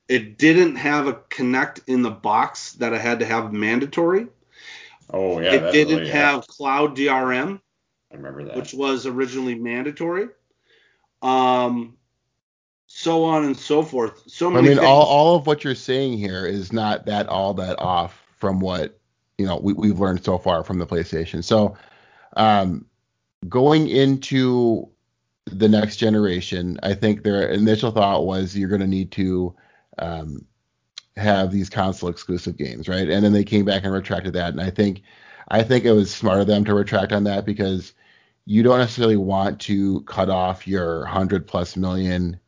it 0.08 0.38
didn't 0.38 0.76
have 0.78 1.08
a 1.08 1.14
Kinect 1.14 1.82
in 1.88 2.02
the 2.02 2.12
box 2.12 2.74
that 2.74 2.94
I 2.94 2.98
had 2.98 3.20
to 3.20 3.26
have 3.26 3.54
mandatory 3.54 4.28
Oh 5.14 5.40
yeah, 5.40 5.54
it 5.54 5.72
didn't 5.72 5.98
really, 6.00 6.10
have 6.10 6.48
cloud 6.48 6.96
DRM, 6.96 7.60
I 8.12 8.16
remember 8.16 8.46
that. 8.46 8.56
which 8.56 8.74
was 8.74 9.06
originally 9.06 9.56
mandatory. 9.56 10.30
Um, 11.22 11.98
so 12.88 13.26
on 13.26 13.44
and 13.44 13.58
so 13.58 13.84
forth. 13.84 14.24
So 14.28 14.50
many. 14.50 14.60
I 14.60 14.62
many 14.62 14.76
mean, 14.76 14.80
things. 14.80 14.90
all, 14.90 15.04
all 15.04 15.36
of 15.36 15.48
what 15.48 15.64
you're 15.64 15.76
saying 15.76 16.18
here 16.18 16.46
is 16.46 16.72
not 16.72 17.06
that 17.06 17.28
all 17.28 17.54
that 17.56 17.80
off 17.80 18.22
from 18.38 18.60
what 18.60 18.98
you 19.38 19.46
know 19.46 19.58
we, 19.58 19.74
we've 19.74 20.00
learned 20.00 20.24
so 20.24 20.38
far 20.38 20.64
from 20.64 20.80
the 20.80 20.88
PlayStation. 20.88 21.44
So, 21.44 21.76
um, 22.38 22.86
going 23.50 23.88
into 23.88 24.90
the 25.46 25.68
next 25.68 25.98
generation, 25.98 26.80
I 26.84 26.94
think 26.94 27.24
their 27.24 27.50
initial 27.50 27.92
thought 27.92 28.26
was 28.26 28.56
you're 28.56 28.70
going 28.70 28.82
to 28.82 28.88
need 28.88 29.12
to 29.14 29.56
um, 30.00 30.46
have 31.18 31.52
these 31.52 31.70
console 31.70 32.10
exclusive 32.10 32.58
games, 32.58 32.88
right? 32.88 33.10
And 33.10 33.24
then 33.24 33.34
they 33.34 33.44
came 33.44 33.66
back 33.66 33.84
and 33.84 33.94
retracted 33.94 34.34
that. 34.34 34.52
And 34.52 34.62
I 34.62 34.70
think 34.70 35.02
I 35.50 35.64
think 35.64 35.84
it 35.84 35.92
was 35.92 36.14
smart 36.14 36.40
of 36.40 36.48
them 36.48 36.64
to 36.66 36.74
retract 36.74 37.12
on 37.12 37.26
that 37.26 37.46
because 37.46 37.94
you 38.46 38.64
don't 38.64 38.80
necessarily 38.80 39.18
want 39.18 39.60
to 39.62 40.02
cut 40.02 40.30
off 40.30 40.68
your 40.68 41.06
hundred 41.06 41.48
plus 41.48 41.76
million 41.76 42.40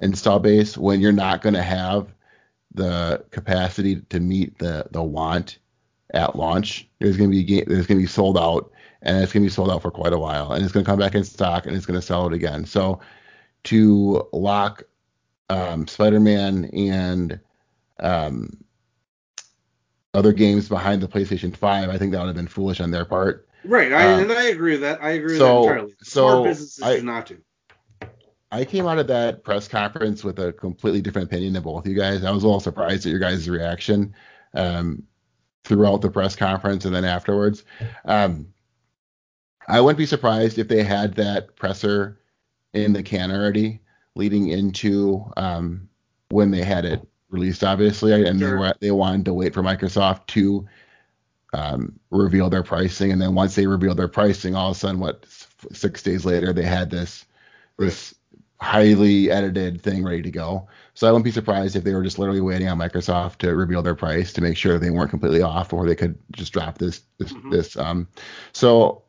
install 0.00 0.38
base 0.38 0.76
when 0.76 1.00
you're 1.00 1.12
not 1.12 1.42
going 1.42 1.54
to 1.54 1.62
have 1.62 2.14
the 2.74 3.24
capacity 3.30 4.00
to 4.10 4.20
meet 4.20 4.58
the 4.58 4.86
the 4.90 5.02
want 5.02 5.58
at 6.12 6.36
launch. 6.36 6.88
There's 7.00 7.16
going 7.16 7.30
to 7.30 7.36
be 7.36 7.64
there's 7.64 7.86
going 7.86 7.98
to 7.98 8.04
be 8.04 8.06
sold 8.06 8.38
out, 8.38 8.70
and 9.04 9.22
it's 9.22 9.32
going 9.32 9.42
to 9.42 9.46
be 9.48 9.52
sold 9.52 9.70
out 9.70 9.82
for 9.82 9.90
quite 9.90 10.12
a 10.12 10.18
while, 10.18 10.52
and 10.52 10.64
it's 10.64 10.72
going 10.72 10.84
to 10.84 10.90
come 10.90 10.98
back 10.98 11.14
in 11.14 11.22
stock, 11.24 11.66
and 11.66 11.76
it's 11.76 11.86
going 11.86 11.98
to 12.00 12.04
sell 12.04 12.26
it 12.26 12.32
again. 12.32 12.64
So 12.64 13.00
to 13.64 14.26
lock 14.32 14.82
um, 15.50 15.86
Spider-Man 15.86 16.64
and 16.72 17.38
um, 18.00 18.64
other 20.14 20.32
games 20.32 20.68
behind 20.68 21.02
the 21.02 21.08
PlayStation 21.08 21.54
5, 21.54 21.90
I 21.90 21.98
think 21.98 22.12
that 22.12 22.18
would 22.18 22.28
have 22.28 22.36
been 22.36 22.48
foolish 22.48 22.80
on 22.80 22.90
their 22.90 23.04
part. 23.04 23.46
right, 23.64 23.92
I, 23.92 24.14
um, 24.14 24.22
and 24.22 24.32
I 24.32 24.44
agree 24.44 24.72
with 24.72 24.80
that. 24.80 25.02
I 25.02 25.10
agree 25.10 25.36
so- 25.38 25.60
with 25.60 25.66
that 25.66 25.72
entirely. 25.72 25.94
so 26.02 26.28
Smart 26.28 26.44
businesses 26.44 26.82
I- 26.82 26.98
not 27.00 27.26
to. 27.26 27.38
I 28.52 28.64
came 28.64 28.86
out 28.86 29.00
of 29.00 29.08
that 29.08 29.42
press 29.42 29.66
conference 29.66 30.22
with 30.22 30.38
a 30.38 30.52
completely 30.52 31.00
different 31.00 31.26
opinion 31.26 31.54
than 31.54 31.64
both 31.64 31.88
you 31.88 31.94
guys. 31.94 32.22
I 32.22 32.30
was 32.30 32.44
a 32.44 32.46
little 32.46 32.60
surprised 32.60 33.04
at 33.04 33.10
your 33.10 33.18
guys' 33.18 33.50
reaction 33.50 34.14
um, 34.54 35.02
throughout 35.64 36.02
the 36.02 36.10
press 36.10 36.36
conference 36.36 36.84
and 36.84 36.94
then 36.94 37.04
afterwards. 37.04 37.64
Um, 38.04 38.53
I 39.68 39.80
wouldn't 39.80 39.98
be 39.98 40.06
surprised 40.06 40.58
if 40.58 40.68
they 40.68 40.82
had 40.82 41.14
that 41.14 41.56
presser 41.56 42.20
in 42.72 42.92
the 42.92 43.02
can 43.02 43.30
already 43.30 43.80
leading 44.14 44.48
into 44.48 45.24
um, 45.36 45.88
when 46.30 46.50
they 46.50 46.62
had 46.62 46.84
it 46.84 47.00
released, 47.30 47.64
obviously, 47.64 48.26
and 48.26 48.40
they 48.40 48.46
were 48.46 48.74
they 48.80 48.90
wanted 48.90 49.24
to 49.26 49.34
wait 49.34 49.54
for 49.54 49.62
Microsoft 49.62 50.26
to 50.28 50.66
um, 51.52 51.98
reveal 52.10 52.50
their 52.50 52.62
pricing, 52.62 53.12
and 53.12 53.22
then 53.22 53.34
once 53.34 53.54
they 53.54 53.66
revealed 53.66 53.96
their 53.96 54.08
pricing, 54.08 54.54
all 54.54 54.70
of 54.70 54.76
a 54.76 54.78
sudden, 54.78 55.00
what 55.00 55.24
six 55.72 56.02
days 56.02 56.24
later, 56.24 56.52
they 56.52 56.64
had 56.64 56.90
this 56.90 57.24
this 57.78 58.14
highly 58.60 59.30
edited 59.30 59.80
thing 59.82 60.04
ready 60.04 60.22
to 60.22 60.30
go. 60.30 60.68
So 60.94 61.06
I 61.06 61.10
wouldn't 61.10 61.24
be 61.24 61.30
surprised 61.30 61.76
if 61.76 61.84
they 61.84 61.92
were 61.92 62.02
just 62.02 62.18
literally 62.18 62.40
waiting 62.40 62.68
on 62.68 62.78
Microsoft 62.78 63.38
to 63.38 63.54
reveal 63.54 63.82
their 63.82 63.96
price 63.96 64.32
to 64.32 64.40
make 64.40 64.56
sure 64.56 64.78
they 64.78 64.90
weren't 64.90 65.10
completely 65.10 65.42
off, 65.42 65.72
or 65.72 65.86
they 65.86 65.96
could 65.96 66.18
just 66.32 66.52
drop 66.52 66.78
this 66.78 67.02
this 67.18 67.32
Mhm. 67.32 67.50
this. 67.50 67.76
Um, 67.76 68.08
so 68.52 69.03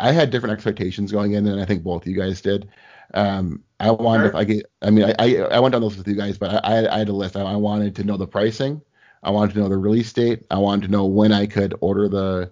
I 0.00 0.12
had 0.12 0.30
different 0.30 0.52
expectations 0.54 1.12
going 1.12 1.32
in, 1.34 1.46
and 1.46 1.60
I 1.60 1.64
think 1.64 1.82
both 1.82 2.02
of 2.02 2.08
you 2.08 2.16
guys 2.16 2.40
did. 2.40 2.68
Um, 3.14 3.62
I 3.80 3.90
wanted, 3.90 4.22
Sure. 4.22 4.28
if 4.30 4.34
I 4.36 4.44
get, 4.44 4.66
I 4.82 4.90
mean, 4.90 5.04
I, 5.04 5.14
I 5.18 5.36
I 5.56 5.58
went 5.60 5.72
down 5.72 5.82
those 5.82 5.96
with 5.96 6.06
you 6.08 6.14
guys, 6.14 6.38
but 6.38 6.64
I, 6.64 6.86
I 6.88 6.98
had 6.98 7.08
a 7.08 7.12
list. 7.12 7.36
I, 7.36 7.42
I 7.42 7.56
wanted 7.56 7.94
to 7.96 8.04
know 8.04 8.16
the 8.16 8.26
pricing. 8.26 8.80
I 9.22 9.30
wanted 9.30 9.54
to 9.54 9.60
know 9.60 9.68
the 9.68 9.76
release 9.76 10.12
date. 10.12 10.44
I 10.50 10.58
wanted 10.58 10.86
to 10.86 10.92
know 10.92 11.04
when 11.06 11.32
I 11.32 11.46
could 11.46 11.74
order 11.80 12.08
the 12.08 12.50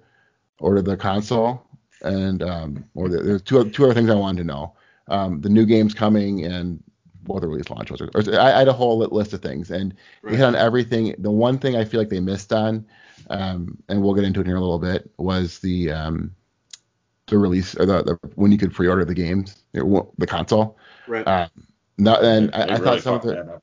order 0.61 0.82
the 0.82 0.96
console, 0.96 1.62
and 2.03 2.42
um, 2.42 2.84
or 2.94 3.09
the, 3.09 3.22
there's 3.22 3.42
two 3.42 3.70
two 3.70 3.84
other 3.84 3.94
things 3.94 4.11
I 4.11 4.14
wanted 4.14 4.38
to 4.42 4.44
know. 4.44 4.74
Um, 5.09 5.40
the 5.40 5.49
new 5.49 5.64
games 5.64 5.94
coming 5.94 6.44
and 6.44 6.82
what 7.26 7.40
the 7.40 7.49
release 7.49 7.70
launch 7.70 7.90
was. 7.90 8.01
Or, 8.01 8.11
or- 8.14 8.40
I, 8.40 8.53
I 8.55 8.59
had 8.59 8.68
a 8.68 8.72
whole 8.72 8.99
list 8.99 9.32
of 9.32 9.40
things, 9.40 9.70
and 9.70 9.94
they 10.22 10.36
hit 10.36 10.44
on 10.44 10.55
everything. 10.57 11.14
The 11.18 11.30
one 11.30 11.59
thing 11.59 11.76
I 11.76 11.84
feel 11.84 12.01
like 12.01 12.09
they 12.11 12.20
missed 12.20 12.53
on, 12.53 12.84
um, 13.30 13.78
and 13.88 14.03
we'll 14.03 14.14
get 14.14 14.24
into 14.24 14.40
it 14.40 14.46
here 14.46 14.57
in 14.57 14.62
a 14.62 14.64
little 14.64 14.78
bit, 14.78 15.11
was 15.18 15.61
the 15.61 15.92
um, 15.92 16.34
the 17.29 17.39
release 17.39 17.74
or 17.76 17.87
the, 17.87 18.03
the 18.03 18.18
when 18.35 18.53
you 18.53 18.59
could 18.59 18.72
pre-order 18.72 19.05
the 19.05 19.14
games, 19.14 19.57
or 19.74 20.11
the 20.18 20.26
console. 20.26 20.79
Right. 21.07 21.26
Uh, 21.26 21.49
not, 21.99 22.24
and 22.24 22.49
They- 22.49 22.53
I, 22.55 22.66
they 22.66 22.72
I 22.72 22.76
really 22.79 22.85
thought 23.01 23.03
some 23.03 23.14
of 23.14 23.22
the 23.22 23.61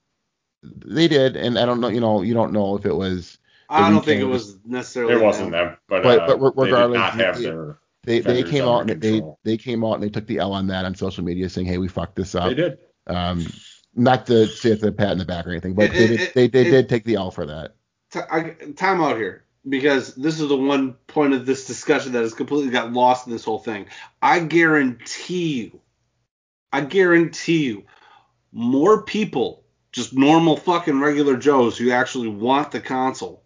they 0.64 1.08
did, 1.08 1.36
and 1.36 1.60
I 1.60 1.66
don't 1.66 1.80
know, 1.80 1.90
you 1.90 2.00
know, 2.00 2.22
you 2.22 2.34
don't 2.34 2.52
know 2.52 2.76
if 2.76 2.86
it 2.86 2.96
was 2.96 3.38
I 3.70 3.90
don't 3.90 4.04
think 4.06 4.22
it 4.22 4.26
was 4.26 4.58
necessarily. 4.66 5.14
It 5.14 5.22
wasn't 5.22 5.52
them. 5.52 5.68
them, 5.70 5.78
but, 5.88 6.04
But- 6.04 6.20
uh, 6.22 6.28
but 6.28 6.40
re- 6.40 6.52
they 6.56 6.64
did 6.66 6.72
regardless, 6.74 6.98
not 6.98 7.14
have 7.16 7.38
they- 7.38 7.44
their. 7.44 7.78
they 8.04 8.20
they 8.20 8.44
came 8.44 8.64
out 8.64 8.82
under 8.82 8.94
and 8.94 9.02
they 9.02 9.12
control. 9.14 9.40
they 9.44 9.58
came 9.58 9.84
out 9.84 9.94
and 9.96 10.04
they 10.04 10.10
took 10.10 10.28
the 10.28 10.38
L 10.40 10.54
on 10.54 10.68
that 10.68 10.86
on 10.86 10.96
social 10.96 11.24
media, 11.24 11.50
saying, 11.50 11.68
"Hey, 11.68 11.78
we 11.78 11.88
fucked 11.88 12.16
this 12.16 12.36
up." 12.36 12.50
They 12.50 12.56
did. 12.56 12.78
Um, 13.08 13.46
not 13.96 14.26
to 14.28 14.46
say 14.48 14.72
it's 14.72 14.84
a 14.84 14.92
pat 14.92 15.14
in 15.14 15.18
the 15.20 15.26
back 15.26 15.48
or 15.48 15.52
anything, 15.52 15.74
but 15.74 15.86
It- 15.86 15.92
they 15.94 16.04
it- 16.04 16.08
did, 16.08 16.20
it- 16.22 16.34
they, 16.34 16.48
they 16.48 16.62
it- 16.68 16.72
did 16.72 16.90
take 16.90 17.06
the 17.06 17.16
L 17.16 17.32
for 17.32 17.46
that. 17.46 17.76
T- 18.12 18.20
I, 18.32 18.56
time 18.76 19.02
out 19.02 19.18
here 19.18 19.45
because 19.68 20.16
this 20.16 20.40
is 20.40 20.48
the 20.48 20.58
one 20.58 20.94
point 21.08 21.34
of 21.34 21.46
this 21.46 21.66
discussion 21.66 22.12
that 22.14 22.22
has 22.22 22.34
completely 22.34 22.72
got 22.72 22.94
lost 22.94 23.28
in 23.28 23.34
this 23.34 23.44
whole 23.44 23.60
thing. 23.60 23.88
I 24.22 24.40
guarantee 24.40 25.62
you, 25.62 25.82
I 26.72 26.82
guarantee 26.82 27.66
you, 27.66 27.84
more 28.52 29.02
people, 29.02 29.64
just 29.92 30.14
normal 30.14 30.58
fucking 30.58 31.00
regular 31.00 31.38
Joes 31.38 31.78
who 31.78 31.92
actually 31.92 32.28
want 32.28 32.72
the 32.72 32.82
console, 32.82 33.44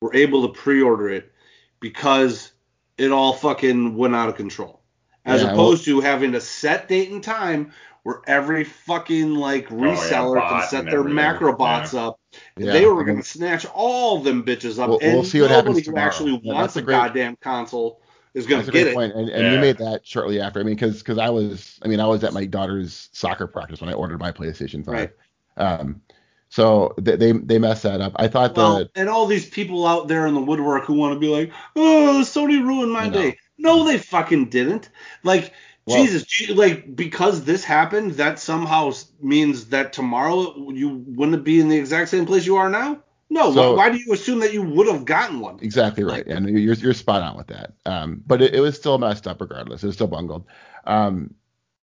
were 0.00 0.14
able 0.14 0.46
to 0.46 0.60
pre-order 0.60 1.08
it 1.08 1.32
because 1.80 2.52
it 2.98 3.10
all 3.10 3.32
fucking 3.32 3.96
went 3.96 4.14
out 4.14 4.28
of 4.28 4.36
control. 4.36 4.82
As 5.24 5.42
Yeah, 5.42 5.52
opposed 5.52 5.86
to 5.86 6.00
having 6.00 6.34
a 6.34 6.40
set 6.40 6.88
date 6.88 7.10
and 7.10 7.22
time 7.22 7.72
where 8.02 8.20
every 8.26 8.64
fucking 8.64 9.34
like 9.34 9.72
Oh, 9.72 9.76
yeah, 9.76 9.94
reseller 9.94 10.48
can 10.48 10.68
set 10.68 10.84
their 10.84 11.00
everything. 11.00 11.14
macro 11.14 11.56
bots 11.56 11.94
up. 11.94 12.20
Yeah, 12.56 12.72
they 12.72 12.86
were 12.86 13.02
I 13.02 13.04
going 13.06 13.18
to 13.22 13.28
snatch 13.28 13.66
all 13.74 14.18
them 14.20 14.44
bitches 14.44 14.78
up, 14.78 14.88
We'll- 14.88 14.98
and 15.02 15.14
we'll 15.14 15.24
see 15.24 15.40
what 15.40 15.50
nobody 15.50 15.68
happens 15.68 15.78
who 15.78 15.92
tomorrow. 15.92 16.06
actually 16.06 16.40
Yeah, 16.42 16.52
wants 16.54 16.74
that's 16.74 16.76
a 16.76 16.78
a 16.80 16.82
great- 16.82 16.94
goddamn 16.94 17.36
console 17.40 18.00
is 18.34 18.46
going 18.46 18.62
to 18.62 18.68
a 18.68 18.72
great 18.72 18.80
get 18.80 18.86
it. 18.88 18.94
point, 18.94 19.12
and, 19.14 19.28
and 19.28 19.44
Yeah. 19.44 19.52
you 19.54 19.58
made 19.60 19.78
that 19.78 20.06
shortly 20.06 20.40
after. 20.40 20.60
I 20.60 20.62
mean, 20.64 20.74
because 20.74 20.98
because 20.98 21.18
I 21.18 21.30
was, 21.30 21.78
I 21.82 21.88
mean, 21.88 22.00
I 22.00 22.06
was 22.06 22.24
at 22.24 22.32
my 22.32 22.44
daughter's 22.46 23.08
soccer 23.12 23.46
practice 23.46 23.80
when 23.80 23.90
I 23.90 23.94
ordered 23.94 24.18
my 24.20 24.32
PlayStation 24.32 24.84
Five. 24.84 25.12
Um, 25.56 26.00
so 26.48 26.94
they 26.98 27.16
they, 27.16 27.32
they 27.32 27.58
messed 27.58 27.82
that 27.84 28.00
up. 28.00 28.12
I 28.16 28.28
thought 28.28 28.56
Well, 28.56 28.78
the 28.78 28.90
and 28.94 29.08
all 29.08 29.26
these 29.26 29.48
people 29.48 29.86
out 29.86 30.08
there 30.08 30.26
in 30.26 30.34
the 30.34 30.40
woodwork 30.40 30.84
who 30.84 30.94
want 30.94 31.14
to 31.14 31.20
be 31.20 31.28
like, 31.28 31.52
oh, 31.76 32.22
Sony 32.24 32.60
ruined 32.64 32.92
my 32.92 33.06
No. 33.08 33.12
day. 33.12 33.38
No, 33.56 33.84
they 33.84 33.98
fucking 33.98 34.50
didn't. 34.50 34.88
Like, 35.22 35.52
Well- 35.86 36.02
Jesus, 36.02 36.26
like 36.50 36.96
because 36.96 37.44
this 37.44 37.64
happened, 37.64 38.12
that 38.12 38.38
somehow 38.38 38.92
means 39.20 39.66
that 39.66 39.92
tomorrow 39.92 40.70
you 40.70 41.04
wouldn't 41.08 41.44
be 41.44 41.60
in 41.60 41.68
the 41.68 41.76
exact 41.76 42.08
same 42.10 42.24
place 42.26 42.46
you 42.46 42.56
are 42.56 42.70
now. 42.70 43.00
No, 43.30 43.52
So- 43.52 43.74
why, 43.76 43.90
do 43.90 43.98
you 43.98 44.12
assume 44.12 44.40
that 44.40 44.52
you 44.52 44.62
would 44.62 44.86
have 44.86 45.04
gotten 45.04 45.40
one? 45.40 45.58
exactly 45.60 46.04
right, 46.04 46.26
and 46.26 46.48
you're 46.48 46.74
you're 46.74 46.94
spot 46.94 47.22
on 47.22 47.36
with 47.36 47.48
that. 47.48 47.74
Um, 47.84 48.22
but 48.26 48.40
it, 48.42 48.54
it 48.54 48.60
was 48.60 48.76
still 48.76 48.96
messed 48.98 49.26
up 49.26 49.40
regardless. 49.40 49.82
It 49.82 49.86
was 49.86 49.96
still 49.96 50.06
bungled. 50.06 50.46
Um, 50.86 51.34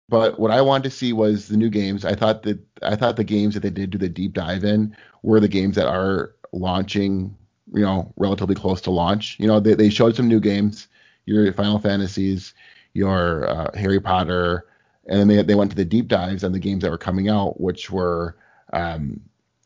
but 0.10 0.40
what 0.40 0.52
I 0.52 0.62
wanted 0.62 0.86
to 0.86 0.96
see 0.96 1.14
was 1.14 1.48
the 1.48 1.58
new 1.58 1.70
games. 1.70 2.04
I 2.06 2.16
thought 2.16 2.44
that 2.44 2.60
I 2.82 2.96
thought 2.96 3.16
the 3.16 3.24
games 3.24 3.54
that 3.54 3.62
they 3.62 3.70
did 3.70 3.92
do 3.92 3.98
the 3.98 4.10
deep 4.10 4.34
dive 4.34 4.64
in 4.64 4.96
were 5.24 5.40
the 5.40 5.48
games 5.48 5.76
that 5.76 5.88
are 5.88 6.36
launching, 6.52 7.36
you 7.74 7.82
know, 7.82 8.12
relatively 8.18 8.56
close 8.56 8.82
to 8.82 8.92
launch. 8.92 9.38
You 9.40 9.48
know, 9.48 9.60
they, 9.60 9.76
they 9.76 9.90
showed 9.90 10.16
some 10.16 10.28
new 10.28 10.40
games, 10.40 10.88
your 11.26 11.52
Final 11.54 11.80
Fantasies, 11.80 12.54
your 12.94 13.50
uh, 13.50 13.72
Harry 13.78 14.00
Potter, 14.00 14.66
and 15.08 15.20
then 15.20 15.28
they 15.28 15.42
they 15.44 15.56
went 15.56 15.72
to 15.72 15.78
the 15.78 15.86
deep 15.86 16.08
dives 16.08 16.44
on 16.44 16.52
the 16.52 16.60
games 16.60 16.84
that 16.84 16.92
were 16.92 16.98
coming 16.98 17.30
out, 17.30 17.60
which 17.60 17.90
were 17.92 18.38
um, 18.74 19.22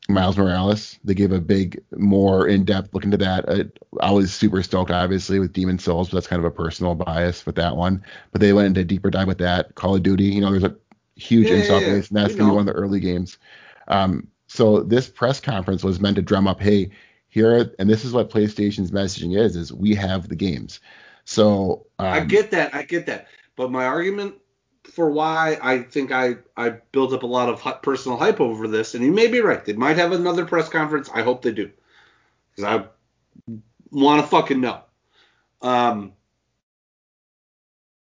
Miles 0.10 0.38
Morales. 0.38 1.00
They 1.04 1.14
gave 1.14 1.32
a 1.32 1.40
big, 1.40 1.82
more 1.98 2.48
in-depth 2.48 2.94
look 2.94 3.06
into 3.06 3.18
that. 3.18 3.48
Uh, 3.48 3.64
I 4.02 4.12
was 4.12 4.34
super 4.34 4.62
stoked, 4.64 4.92
obviously, 4.92 5.40
with 5.40 5.54
Demon 5.54 5.80
Souls, 5.80 6.10
but 6.10 6.18
that's 6.18 6.28
kind 6.28 6.40
of 6.40 6.46
a 6.46 6.52
personal 6.52 6.96
bias 6.96 7.46
with 7.46 7.56
that 7.56 7.76
one. 7.78 8.04
But 8.32 8.42
they 8.42 8.54
went 8.54 8.68
into 8.68 8.82
a 8.82 8.86
deeper 8.86 9.10
dive 9.10 9.28
with 9.28 9.38
that. 9.40 9.76
Call 9.76 9.96
of 9.96 10.04
Duty, 10.04 10.26
you 10.26 10.42
know, 10.42 10.52
there's 10.52 10.64
a 10.64 10.76
huge 11.16 11.50
Yeah, 11.50 11.56
install 11.58 11.82
yeah, 11.82 11.94
base, 11.94 12.10
and 12.10 12.18
that's 12.18 12.36
gonna 12.36 12.50
be 12.50 12.56
one 12.56 12.68
of 12.68 12.74
the 12.76 12.80
early 12.80 13.00
games. 13.00 13.38
Um, 13.88 14.28
so 14.48 14.82
this 14.82 15.10
press 15.10 15.40
conference 15.40 15.84
was 15.84 16.00
meant 16.00 16.16
to 16.18 16.22
drum 16.22 16.48
up, 16.48 16.60
hey, 16.60 16.92
here, 17.30 17.74
and 17.80 17.90
this 17.90 18.06
is 18.06 18.14
what 18.14 18.30
PlayStation's 18.30 18.92
messaging 18.92 19.38
is: 19.38 19.56
is 19.56 19.74
we 19.74 19.96
have 19.96 20.28
the 20.30 20.36
games. 20.36 20.80
So 21.26 21.88
um, 22.00 22.08
I 22.08 22.20
get 22.22 22.52
that. 22.52 22.74
I 22.76 22.84
get 22.84 23.06
that. 23.08 23.28
But 23.56 23.72
my 23.72 23.86
argument 23.86 24.36
for 24.84 25.10
why 25.10 25.58
I 25.62 25.80
think 25.80 26.12
I, 26.12 26.36
I 26.58 26.70
built 26.92 27.14
up 27.14 27.24
a 27.24 27.28
lot 27.28 27.50
of 27.50 27.82
personal 27.82 28.18
hype 28.18 28.42
over 28.42 28.68
this, 28.68 28.96
and 28.96 29.04
you 29.04 29.12
may 29.12 29.28
be 29.28 29.42
right. 29.42 29.64
They 29.64 29.74
might 29.74 29.98
have 29.98 30.12
another 30.12 30.46
press 30.46 30.70
conference. 30.70 31.10
I 31.14 31.22
hope 31.22 31.42
they 31.42 31.52
do. 31.52 31.72
Because 32.56 32.88
I 33.50 33.56
want 33.92 34.22
to 34.22 34.28
fucking 34.28 34.62
know. 34.62 34.82
Um, 35.62 36.14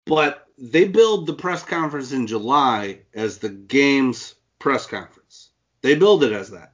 but 0.06 0.46
they 0.56 0.86
build 0.86 1.26
the 1.26 1.34
press 1.34 1.62
conference 1.62 2.12
in 2.12 2.26
July 2.26 3.00
as 3.14 3.38
the 3.38 3.48
game's 3.48 4.34
press 4.58 4.86
conference. 4.86 5.50
They 5.82 5.94
build 5.94 6.22
it 6.22 6.32
as 6.32 6.50
that 6.50 6.72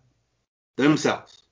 themselves. 0.77 1.43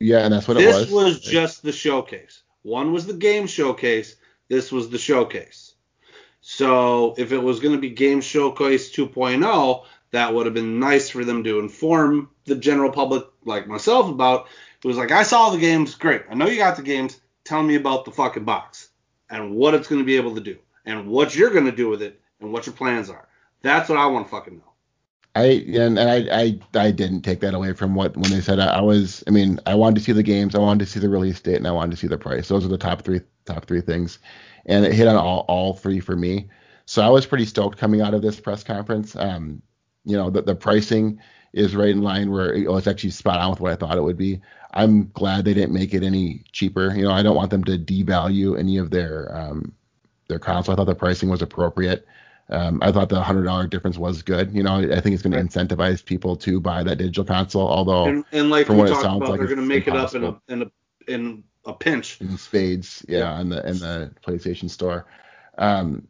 yeah, 0.00 0.20
and 0.20 0.32
that's 0.32 0.48
what 0.48 0.54
this 0.54 0.64
it 0.64 0.68
was. 0.68 0.86
This 0.86 0.92
was 0.92 1.20
just 1.20 1.62
the 1.62 1.72
showcase. 1.72 2.43
One 2.64 2.92
was 2.92 3.06
the 3.06 3.12
game 3.12 3.46
showcase. 3.46 4.16
This 4.48 4.72
was 4.72 4.88
the 4.88 4.98
showcase. 4.98 5.74
So 6.40 7.14
if 7.16 7.30
it 7.32 7.42
was 7.42 7.60
going 7.60 7.74
to 7.74 7.80
be 7.80 7.90
Game 7.90 8.20
Showcase 8.20 8.94
2.0, 8.94 9.84
that 10.10 10.34
would 10.34 10.46
have 10.46 10.54
been 10.54 10.78
nice 10.78 11.08
for 11.08 11.24
them 11.24 11.44
to 11.44 11.58
inform 11.58 12.30
the 12.44 12.54
general 12.54 12.90
public, 12.90 13.24
like 13.44 13.66
myself, 13.66 14.08
about. 14.08 14.48
It 14.82 14.86
was 14.86 14.96
like, 14.96 15.10
I 15.10 15.22
saw 15.22 15.50
the 15.50 15.58
games. 15.58 15.94
Great. 15.94 16.22
I 16.30 16.34
know 16.34 16.46
you 16.46 16.58
got 16.58 16.76
the 16.76 16.82
games. 16.82 17.18
Tell 17.44 17.62
me 17.62 17.76
about 17.76 18.04
the 18.04 18.12
fucking 18.12 18.44
box 18.44 18.90
and 19.30 19.54
what 19.54 19.74
it's 19.74 19.88
going 19.88 20.02
to 20.02 20.06
be 20.06 20.16
able 20.16 20.34
to 20.34 20.40
do 20.40 20.58
and 20.84 21.06
what 21.06 21.34
you're 21.34 21.50
going 21.50 21.64
to 21.64 21.72
do 21.72 21.88
with 21.88 22.02
it 22.02 22.20
and 22.40 22.52
what 22.52 22.66
your 22.66 22.74
plans 22.74 23.08
are. 23.08 23.26
That's 23.62 23.88
what 23.88 23.98
I 23.98 24.06
want 24.06 24.26
to 24.26 24.30
fucking 24.30 24.58
know. 24.58 24.73
I 25.36 25.44
and, 25.46 25.98
and 25.98 26.10
I, 26.30 26.42
I 26.42 26.60
I 26.86 26.90
didn't 26.92 27.22
take 27.22 27.40
that 27.40 27.54
away 27.54 27.72
from 27.72 27.94
what 27.94 28.16
when 28.16 28.30
they 28.30 28.40
said 28.40 28.60
I, 28.60 28.78
I 28.78 28.80
was 28.80 29.24
I 29.26 29.30
mean 29.30 29.58
I 29.66 29.74
wanted 29.74 29.96
to 29.96 30.00
see 30.02 30.12
the 30.12 30.22
games 30.22 30.54
I 30.54 30.58
wanted 30.58 30.84
to 30.84 30.90
see 30.90 31.00
the 31.00 31.08
release 31.08 31.40
date 31.40 31.56
and 31.56 31.66
I 31.66 31.72
wanted 31.72 31.90
to 31.92 31.96
see 31.96 32.06
the 32.06 32.18
price. 32.18 32.48
Those 32.48 32.64
are 32.64 32.68
the 32.68 32.78
top 32.78 33.02
three 33.02 33.20
top 33.44 33.66
three 33.66 33.80
things. 33.80 34.18
And 34.66 34.84
it 34.84 34.92
hit 34.92 35.08
on 35.08 35.16
all 35.16 35.44
all 35.48 35.74
three 35.74 36.00
for 36.00 36.14
me. 36.16 36.48
So 36.86 37.02
I 37.02 37.08
was 37.08 37.26
pretty 37.26 37.46
stoked 37.46 37.78
coming 37.78 38.00
out 38.00 38.14
of 38.14 38.22
this 38.22 38.38
press 38.40 38.62
conference. 38.62 39.16
Um 39.16 39.62
you 40.04 40.16
know 40.16 40.30
the, 40.30 40.42
the 40.42 40.54
pricing 40.54 41.18
is 41.52 41.74
right 41.74 41.90
in 41.90 42.02
line 42.02 42.30
where 42.30 42.52
it 42.52 42.70
was 42.70 42.86
actually 42.86 43.10
spot 43.10 43.40
on 43.40 43.50
with 43.50 43.60
what 43.60 43.72
I 43.72 43.76
thought 43.76 43.96
it 43.98 44.02
would 44.02 44.16
be. 44.18 44.40
I'm 44.72 45.10
glad 45.12 45.44
they 45.44 45.54
didn't 45.54 45.72
make 45.74 45.94
it 45.94 46.02
any 46.04 46.44
cheaper. 46.52 46.94
You 46.94 47.04
know 47.04 47.12
I 47.12 47.22
don't 47.24 47.36
want 47.36 47.50
them 47.50 47.64
to 47.64 47.78
devalue 47.78 48.56
any 48.58 48.76
of 48.78 48.90
their 48.90 49.34
um 49.36 49.72
their 50.28 50.38
console. 50.38 50.74
I 50.74 50.76
thought 50.76 50.86
the 50.86 50.94
pricing 50.94 51.28
was 51.28 51.42
appropriate 51.42 52.06
um, 52.50 52.78
I 52.82 52.92
thought 52.92 53.08
the 53.08 53.22
hundred 53.22 53.44
dollar 53.44 53.66
difference 53.66 53.96
was 53.98 54.22
good. 54.22 54.54
You 54.54 54.62
know, 54.62 54.76
I 54.76 55.00
think 55.00 55.14
it's 55.14 55.22
going 55.22 55.34
Right. 55.34 55.50
to 55.50 55.58
incentivize 55.58 56.04
people 56.04 56.36
to 56.36 56.60
buy 56.60 56.82
that 56.82 56.96
digital 56.96 57.24
console. 57.24 57.68
Although 57.68 58.06
And, 58.06 58.24
and 58.32 58.50
like 58.50 58.66
from 58.66 58.76
what 58.76 58.90
it 58.90 58.94
sounds 58.96 59.16
about, 59.16 59.30
like, 59.30 59.40
they're 59.40 59.48
going 59.48 59.60
to 59.60 59.66
make 59.66 59.86
it 59.88 59.94
up 59.96 60.14
in 60.14 60.24
a, 60.24 60.40
in 60.48 60.62
a 60.62 60.70
in 61.06 61.44
a 61.64 61.72
pinch. 61.72 62.20
in 62.20 62.36
spades, 62.36 63.04
yeah, 63.08 63.18
Yeah. 63.18 63.40
in 63.40 63.48
the 63.48 63.66
in 63.66 63.78
the 63.78 64.12
PlayStation 64.26 64.68
Store. 64.68 65.06
Um, 65.56 66.06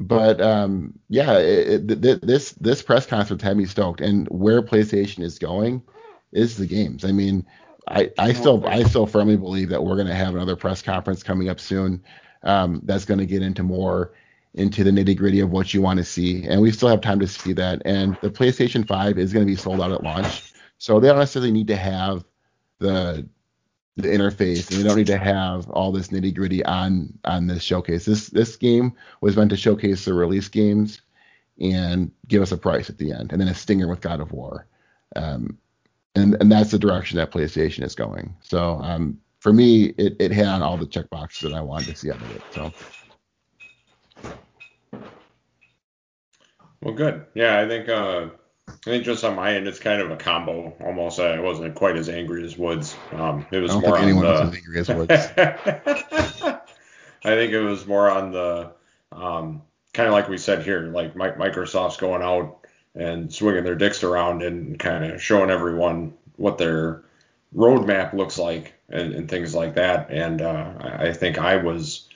but 0.00 0.40
um, 0.40 0.98
yeah, 1.08 1.38
it, 1.38 1.90
it, 1.90 2.02
th- 2.02 2.20
this 2.20 2.52
this 2.52 2.82
press 2.82 3.06
conference 3.06 3.42
had 3.42 3.56
me 3.56 3.64
stoked, 3.64 4.00
and 4.00 4.28
where 4.28 4.62
PlayStation 4.62 5.22
is 5.24 5.38
going 5.38 5.82
is 6.30 6.56
the 6.56 6.66
games. 6.66 7.04
I 7.04 7.12
mean, 7.12 7.46
I 7.88 8.10
I 8.18 8.32
still 8.32 8.64
I 8.66 8.84
still 8.84 9.06
firmly 9.06 9.36
believe 9.36 9.70
that 9.70 9.82
we're 9.82 9.96
going 9.96 10.06
to 10.06 10.14
have 10.14 10.34
another 10.34 10.56
press 10.56 10.82
conference 10.82 11.22
coming 11.22 11.48
up 11.48 11.58
soon. 11.58 12.04
Um, 12.44 12.80
that's 12.84 13.04
going 13.06 13.18
to 13.18 13.26
get 13.26 13.42
into 13.42 13.64
more 13.64 14.12
into 14.58 14.82
the 14.82 14.90
nitty 14.90 15.16
gritty 15.16 15.40
of 15.40 15.50
what 15.50 15.72
you 15.72 15.80
want 15.80 15.98
to 15.98 16.04
see, 16.04 16.44
and 16.44 16.60
we 16.60 16.72
still 16.72 16.88
have 16.88 17.00
time 17.00 17.20
to 17.20 17.26
see 17.26 17.52
that. 17.54 17.80
And 17.84 18.18
the 18.20 18.28
PlayStation 18.28 18.86
5 18.86 19.16
is 19.16 19.32
going 19.32 19.46
to 19.46 19.50
be 19.50 19.56
sold 19.56 19.80
out 19.80 19.92
at 19.92 20.02
launch, 20.02 20.52
so 20.78 20.98
they 20.98 21.08
don't 21.08 21.18
necessarily 21.18 21.52
need 21.52 21.68
to 21.68 21.76
have 21.76 22.24
the 22.78 23.26
the 23.96 24.08
interface, 24.08 24.70
and 24.70 24.78
they 24.78 24.86
don't 24.86 24.96
need 24.96 25.08
to 25.08 25.18
have 25.18 25.68
all 25.70 25.90
this 25.90 26.08
nitty 26.08 26.34
gritty 26.34 26.64
on 26.64 27.18
on 27.24 27.46
this 27.46 27.62
showcase. 27.62 28.04
This 28.04 28.28
this 28.28 28.56
game 28.56 28.92
was 29.20 29.36
meant 29.36 29.50
to 29.50 29.56
showcase 29.56 30.04
the 30.04 30.14
release 30.14 30.48
games 30.48 31.00
and 31.60 32.10
give 32.26 32.42
us 32.42 32.52
a 32.52 32.56
price 32.56 32.90
at 32.90 32.98
the 32.98 33.12
end, 33.12 33.32
and 33.32 33.40
then 33.40 33.48
a 33.48 33.54
stinger 33.54 33.88
with 33.88 34.00
God 34.00 34.20
of 34.20 34.32
War. 34.32 34.66
Um, 35.16 35.58
and 36.14 36.36
and 36.40 36.50
that's 36.50 36.72
the 36.72 36.78
direction 36.78 37.18
that 37.18 37.30
PlayStation 37.30 37.84
is 37.84 37.94
going. 37.94 38.34
So 38.40 38.80
um, 38.82 39.20
for 39.38 39.52
me, 39.52 39.94
it, 39.98 40.16
it 40.18 40.32
had 40.32 40.62
all 40.62 40.76
the 40.76 40.86
check 40.86 41.08
boxes 41.10 41.50
that 41.50 41.56
I 41.56 41.60
wanted 41.60 41.88
to 41.88 41.96
see 41.96 42.10
out 42.10 42.20
of 42.20 42.36
it. 42.36 42.42
So 42.52 42.72
Well, 46.80 46.94
good. 46.94 47.26
Yeah, 47.34 47.60
I 47.60 47.66
think 47.66 47.88
uh, 47.88 48.28
I 48.68 48.72
think 48.84 49.04
just 49.04 49.24
on 49.24 49.36
my 49.36 49.54
end, 49.54 49.66
it's 49.66 49.78
kind 49.78 50.00
of 50.00 50.10
a 50.10 50.16
combo. 50.16 50.74
Almost, 50.84 51.20
I 51.20 51.40
wasn't 51.40 51.74
quite 51.74 51.96
as 51.96 52.08
angry 52.08 52.44
as 52.44 52.56
Woods. 52.56 52.96
Um, 53.12 53.46
it 53.50 53.58
I 53.58 53.60
was 53.60 53.72
don't 53.72 53.82
more 53.82 53.96
think 53.96 54.02
anyone 54.04 54.26
on 54.26 54.32
was 54.32 54.40
the. 54.40 54.46
as 54.46 54.56
angry 54.56 54.80
as 54.80 54.88
Woods. 54.88 56.60
I 57.24 57.34
think 57.34 57.52
it 57.52 57.60
was 57.60 57.86
more 57.86 58.10
on 58.10 58.30
the 58.32 58.70
um, 59.12 59.62
kind 59.92 60.06
of 60.06 60.12
like 60.12 60.28
we 60.28 60.38
said 60.38 60.62
here, 60.62 60.82
like 60.82 61.16
Mi- 61.16 61.26
Microsoft's 61.26 61.96
going 61.96 62.22
out 62.22 62.66
and 62.94 63.32
swinging 63.32 63.64
their 63.64 63.74
dicks 63.74 64.04
around 64.04 64.42
and 64.42 64.78
kind 64.78 65.04
of 65.04 65.22
showing 65.22 65.50
everyone 65.50 66.14
what 66.36 66.58
their 66.58 67.02
roadmap 67.54 68.12
looks 68.12 68.38
like 68.38 68.74
and, 68.88 69.14
and 69.14 69.28
things 69.28 69.54
like 69.54 69.74
that. 69.74 70.10
And 70.10 70.40
uh, 70.40 70.72
I 70.78 71.08
I 71.08 71.12
think 71.12 71.38
I 71.38 71.56
was 71.56 72.08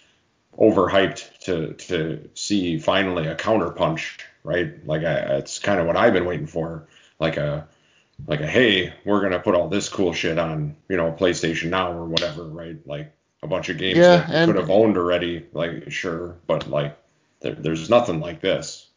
overhyped 0.58 1.38
to 1.40 1.72
to 1.74 2.28
see 2.34 2.78
finally 2.78 3.26
a 3.26 3.34
counterpunch, 3.34 4.20
right? 4.44 4.84
Like 4.86 5.02
I, 5.02 5.14
it's 5.38 5.58
kind 5.58 5.80
of 5.80 5.86
what 5.86 5.96
I've 5.96 6.12
been 6.12 6.24
waiting 6.24 6.46
for, 6.46 6.88
like 7.18 7.36
a 7.36 7.68
like 8.26 8.40
a 8.40 8.46
hey, 8.46 8.92
we're 9.04 9.20
gonna 9.20 9.40
put 9.40 9.54
all 9.54 9.68
this 9.68 9.88
cool 9.88 10.12
shit 10.12 10.38
on, 10.38 10.76
you 10.88 10.96
know, 10.96 11.12
PlayStation 11.12 11.70
Now 11.70 11.92
or 11.92 12.04
whatever, 12.04 12.44
right? 12.44 12.76
Like 12.86 13.12
a 13.42 13.46
bunch 13.46 13.68
of 13.68 13.78
games 13.78 13.98
Yeah, 13.98 14.24
that 14.26 14.46
could 14.46 14.56
have 14.56 14.70
owned 14.70 14.96
already, 14.96 15.46
like 15.52 15.90
sure, 15.90 16.36
but 16.46 16.68
like 16.68 16.96
there, 17.40 17.54
there's 17.54 17.90
nothing 17.90 18.20
like 18.20 18.40
this. 18.40 18.88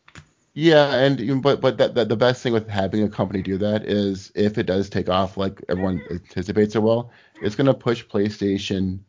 Yeah, 0.58 0.96
and 0.96 1.42
but 1.42 1.60
but 1.60 1.78
that, 1.80 1.96
that 1.96 2.08
the 2.08 2.16
best 2.16 2.42
thing 2.42 2.54
with 2.54 2.70
having 2.70 3.04
a 3.04 3.10
company 3.10 3.42
do 3.42 3.58
that 3.58 3.84
is 3.84 4.32
if 4.36 4.58
it 4.58 4.64
does 4.64 4.90
take 4.90 5.10
off 5.10 5.36
like 5.36 5.62
everyone 5.68 6.02
anticipates 6.10 6.76
it 6.76 6.82
will, 6.82 7.12
it's 7.42 7.56
going 7.56 7.68
to 7.68 7.74
push 7.74 8.06
PlayStation 8.06 9.00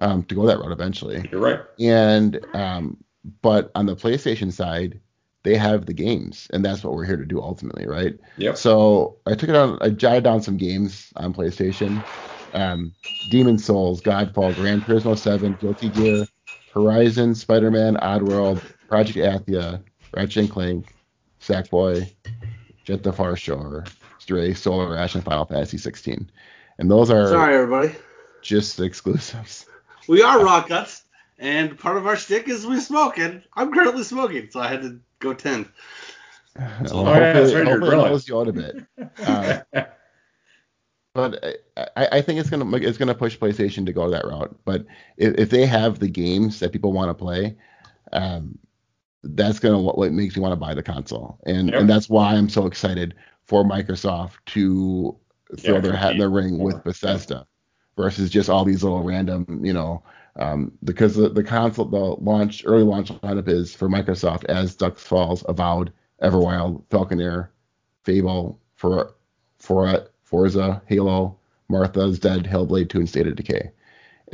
um, 0.00 0.22
to 0.24 0.34
go 0.36 0.46
that 0.46 0.58
route 0.58 0.70
eventually. 0.70 1.28
You're 1.32 1.40
right. 1.40 1.60
And 1.80 2.38
um, 2.54 3.02
but 3.40 3.72
on 3.74 3.86
the 3.86 3.96
PlayStation 3.96 4.52
side, 4.52 5.00
they 5.44 5.56
have 5.56 5.86
the 5.86 5.92
games, 5.92 6.48
and 6.52 6.64
that's 6.64 6.84
what 6.84 6.94
we're 6.94 7.04
here 7.04 7.16
to 7.16 7.24
do 7.24 7.40
ultimately, 7.40 7.86
right? 7.86 8.14
Yep. 8.36 8.56
So 8.56 9.16
I 9.26 9.34
took 9.34 9.48
it 9.48 9.56
on. 9.56 9.78
I 9.80 9.90
jotted 9.90 10.24
down 10.24 10.42
some 10.42 10.56
games 10.56 11.12
on 11.16 11.34
PlayStation. 11.34 12.02
Um, 12.54 12.92
Demon 13.30 13.58
Souls, 13.58 14.02
Godfall, 14.02 14.54
Gran 14.54 14.82
Turismo 14.82 15.16
7, 15.16 15.54
Guilty 15.54 15.88
Gear, 15.88 16.26
Horizon, 16.74 17.34
Spider-Man, 17.34 17.96
Oddworld, 17.96 18.62
Project 18.88 19.18
Athia, 19.18 19.82
Ratchet 20.14 20.36
and 20.36 20.50
Clank, 20.50 20.94
Sackboy, 21.40 22.12
Jett 22.84 23.02
the 23.02 23.12
Far 23.12 23.36
Shore, 23.36 23.84
Stray, 24.18 24.52
Solar 24.52 24.96
Ash, 24.96 25.14
and 25.14 25.24
Final 25.24 25.46
Fantasy 25.46 25.78
16. 25.78 26.30
And 26.78 26.90
those 26.90 27.10
are 27.10 27.28
Sorry, 27.28 27.54
everybody. 27.54 27.94
just 28.42 28.78
exclusives. 28.80 29.66
We 30.08 30.22
are 30.22 30.44
rock 30.44 30.68
guts, 30.68 31.01
and 31.42 31.78
part 31.78 31.96
of 31.98 32.06
our 32.06 32.16
stick 32.16 32.48
is 32.48 32.66
we 32.66 32.80
smoke, 32.80 33.18
and 33.18 33.42
I'm 33.54 33.72
currently 33.72 34.04
smoking, 34.04 34.48
so 34.50 34.60
I 34.60 34.68
had 34.68 34.82
to 34.82 35.00
go 35.18 35.34
tend. 35.34 35.68
Well, 36.56 37.08
Oh, 37.08 37.14
yeah, 37.14 37.32
that's 37.32 37.52
right, 37.54 37.66
you're 37.66 37.80
hopefully 37.80 37.96
it 37.96 37.98
grilling. 37.98 38.20
you 38.28 38.40
out 38.40 38.48
a 38.48 38.52
bit. 38.52 38.76
Um, 39.26 39.62
but 41.14 41.44
I, 41.76 41.88
I 41.96 42.08
I 42.18 42.22
think 42.22 42.40
it's 42.40 42.50
gonna 42.50 42.76
it's 42.76 42.98
gonna 42.98 43.14
push 43.14 43.38
PlayStation 43.38 43.86
to 43.86 43.92
go 43.92 44.10
that 44.10 44.24
route. 44.26 44.56
But 44.64 44.86
if, 45.16 45.34
if 45.38 45.50
they 45.50 45.66
have 45.66 45.98
the 45.98 46.08
games 46.08 46.60
that 46.60 46.72
people 46.72 46.92
want 46.92 47.10
to 47.10 47.14
play, 47.14 47.56
um, 48.12 48.58
that's 49.22 49.58
gonna 49.58 49.78
what, 49.80 49.98
what 49.98 50.12
makes 50.12 50.36
you 50.36 50.42
want 50.42 50.52
to 50.52 50.56
buy 50.56 50.74
the 50.74 50.82
console, 50.82 51.38
and 51.46 51.70
Yep. 51.70 51.80
and 51.80 51.90
that's 51.90 52.08
why 52.08 52.34
I'm 52.34 52.48
so 52.48 52.66
excited 52.66 53.14
for 53.44 53.64
Microsoft 53.64 54.36
to 54.46 55.16
throw 55.58 55.74
Yeah, 55.74 55.80
their 55.80 55.96
hat 55.96 56.12
in 56.12 56.18
the 56.18 56.28
ring 56.28 56.58
more. 56.58 56.68
with 56.68 56.84
Bethesda 56.84 57.46
versus 57.96 58.30
just 58.30 58.48
all 58.48 58.64
these 58.64 58.82
little 58.82 59.02
random, 59.02 59.60
you 59.64 59.72
know, 59.72 60.02
um, 60.36 60.72
because 60.82 61.14
the, 61.14 61.28
the 61.28 61.44
console, 61.44 61.84
the 61.84 61.98
launch, 61.98 62.64
early 62.66 62.84
launch 62.84 63.12
lineup 63.12 63.48
is 63.48 63.74
for 63.74 63.88
Microsoft 63.88 64.44
as 64.46 64.74
Dusk 64.74 64.98
Falls, 64.98 65.44
Avowed, 65.48 65.92
Everwild, 66.22 66.84
Falconeer, 66.90 67.48
Fable, 68.04 68.58
for 68.76 69.14
for 69.58 70.08
Forza, 70.24 70.82
Halo, 70.86 71.38
Martha's 71.68 72.18
Dead, 72.18 72.44
Hellblade 72.44 72.88
2, 72.88 72.98
and 72.98 73.08
State 73.08 73.26
of 73.26 73.36
Decay. 73.36 73.70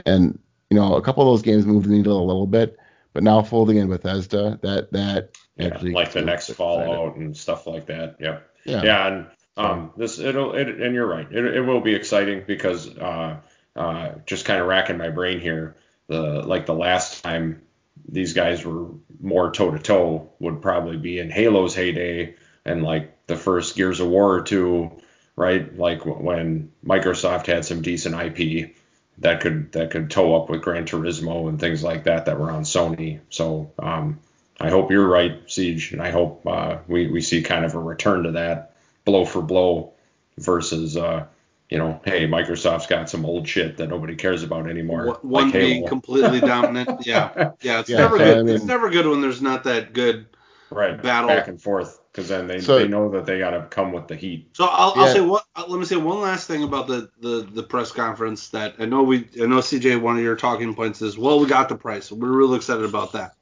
And 0.06 0.38
you 0.70 0.76
know, 0.76 0.94
a 0.94 1.02
couple 1.02 1.22
of 1.22 1.34
those 1.34 1.42
games 1.42 1.66
moved 1.66 1.86
the 1.86 1.90
needle 1.90 2.22
a 2.22 2.24
little 2.24 2.46
bit, 2.46 2.78
but 3.12 3.22
now 3.22 3.42
folding 3.42 3.78
in 3.78 3.88
Bethesda, 3.88 4.58
that 4.62 4.92
that 4.92 5.36
Yeah, 5.56 5.66
actually 5.66 5.92
like 5.92 6.12
the 6.12 6.22
next. 6.22 6.50
Fallout 6.52 7.16
and 7.16 7.36
stuff 7.36 7.66
like 7.66 7.86
that. 7.86 8.16
Yep. 8.20 8.50
Yeah. 8.64 8.82
Yeah, 8.82 9.06
and 9.06 9.26
um, 9.56 9.92
this 9.96 10.18
it'll 10.18 10.54
it, 10.54 10.68
and 10.68 10.94
you're 10.94 11.06
right. 11.06 11.26
It, 11.30 11.44
it 11.56 11.60
will 11.62 11.80
be 11.80 11.94
exciting 11.94 12.44
because 12.46 12.96
uh, 12.96 13.38
uh, 13.74 14.12
just 14.26 14.44
kind 14.44 14.60
of 14.60 14.68
racking 14.68 14.98
my 14.98 15.08
brain 15.08 15.40
here. 15.40 15.76
The 16.08 16.42
like 16.42 16.66
the 16.66 16.74
last 16.74 17.22
time 17.22 17.62
these 18.08 18.32
guys 18.32 18.64
were 18.64 18.88
more 19.20 19.50
toe 19.52 19.70
to 19.70 19.78
toe 19.78 20.30
would 20.38 20.62
probably 20.62 20.96
be 20.96 21.18
in 21.18 21.30
Halo's 21.30 21.74
heyday 21.74 22.34
and 22.64 22.82
like 22.82 23.26
the 23.26 23.36
first 23.36 23.76
Gears 23.76 24.00
of 24.00 24.08
War 24.08 24.34
or 24.34 24.42
two, 24.42 24.90
right? 25.36 25.76
Like 25.76 26.04
when 26.04 26.72
Microsoft 26.84 27.46
had 27.46 27.64
some 27.64 27.82
decent 27.82 28.14
IP 28.14 28.74
that 29.18 29.40
could 29.40 29.72
that 29.72 29.90
could 29.90 30.10
toe 30.10 30.36
up 30.40 30.48
with 30.48 30.62
Gran 30.62 30.84
Turismo 30.84 31.48
and 31.48 31.58
things 31.60 31.82
like 31.82 32.04
that 32.04 32.26
that 32.26 32.38
were 32.38 32.50
on 32.50 32.62
Sony. 32.62 33.20
So 33.30 33.72
um, 33.78 34.20
I 34.60 34.70
hope 34.70 34.90
you're 34.90 35.06
right, 35.06 35.40
Siege, 35.50 35.92
and 35.92 36.00
I 36.00 36.10
hope 36.10 36.46
uh, 36.46 36.78
we 36.86 37.08
we 37.08 37.20
see 37.20 37.42
kind 37.42 37.64
of 37.64 37.74
a 37.74 37.78
return 37.78 38.24
to 38.24 38.32
that 38.32 38.76
blow 39.04 39.24
for 39.24 39.42
blow 39.42 39.92
versus 40.36 40.96
uh, 40.96 41.26
you 41.70 41.78
know, 41.78 42.00
hey, 42.04 42.26
Microsoft's 42.26 42.86
got 42.86 43.10
some 43.10 43.24
old 43.26 43.46
shit 43.46 43.76
that 43.76 43.88
nobody 43.88 44.14
cares 44.16 44.42
about 44.42 44.68
anymore. 44.70 45.06
One- 45.06 45.16
One 45.22 45.44
like 45.44 45.52
being 45.54 45.74
Halo. 45.76 45.88
completely 45.88 46.40
dominant. 46.40 46.88
Yeah, 47.06 47.52
yeah. 47.60 47.80
It's 47.80 47.90
Yeah, 47.90 47.98
never 47.98 48.18
good. 48.18 48.38
I 48.38 48.42
mean- 48.42 48.54
it's 48.54 48.64
never 48.64 48.90
good 48.90 49.06
when 49.06 49.20
there's 49.20 49.42
not 49.42 49.64
that 49.64 49.92
good. 49.92 50.26
right 50.70 51.00
battle. 51.02 51.28
back 51.28 51.48
and 51.48 51.60
forth 51.60 51.98
because 52.12 52.28
then 52.28 52.46
they, 52.46 52.60
So- 52.60 52.78
they 52.78 52.88
know 52.88 53.10
that 53.10 53.24
they 53.26 53.38
got 53.38 53.50
to 53.50 53.62
come 53.70 53.92
with 53.92 54.08
the 54.08 54.16
heat. 54.16 54.50
So 54.54 54.64
I'll, 54.66 54.92
I'll 54.96 55.12
say 55.12 55.20
what. 55.20 55.44
uh, 55.56 55.64
Let 55.68 55.78
me 55.78 55.84
say 55.86 55.96
one 55.96 56.20
last 56.20 56.46
thing 56.46 56.62
about 56.62 56.86
the, 56.88 57.10
the 57.20 57.48
the 57.52 57.62
press 57.62 57.92
conference 57.92 58.48
that 58.50 58.74
I 58.78 58.84
know 58.86 59.02
we 59.02 59.28
I 59.40 59.46
know 59.46 59.58
CJ 59.58 60.00
one 60.00 60.16
of 60.16 60.22
your 60.22 60.36
talking 60.36 60.74
points 60.74 61.00
is 61.02 61.16
well 61.18 61.38
we 61.40 61.46
got 61.46 61.68
the 61.68 61.76
price 61.76 62.10
we're 62.12 62.28
real 62.32 62.54
excited 62.54 62.84
about 62.84 63.12
that. 63.12 63.32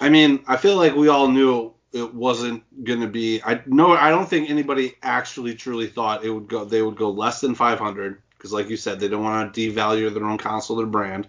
I 0.00 0.08
mean 0.10 0.44
I 0.46 0.56
feel 0.56 0.76
like 0.76 0.94
we 0.94 1.08
all 1.08 1.28
knew 1.28 1.72
it 1.92 2.14
wasn't 2.14 2.62
going 2.84 3.00
to 3.00 3.06
be 3.06 3.42
I 3.42 3.62
no 3.66 3.92
I 3.92 4.10
don't 4.10 4.28
think 4.28 4.50
anybody 4.50 4.94
actually 5.02 5.54
truly 5.54 5.86
thought 5.86 6.24
it 6.24 6.30
would 6.30 6.48
go 6.48 6.64
they 6.64 6.82
would 6.82 6.96
go 6.96 7.10
less 7.10 7.40
than 7.40 7.54
500 7.54 8.20
because 8.36 8.52
like 8.52 8.68
you 8.68 8.76
said 8.76 9.00
they 9.00 9.08
don't 9.08 9.24
want 9.24 9.54
to 9.54 9.72
devalue 9.72 10.12
their 10.12 10.24
own 10.24 10.38
console 10.38 10.76
their 10.76 10.86
brand. 10.86 11.26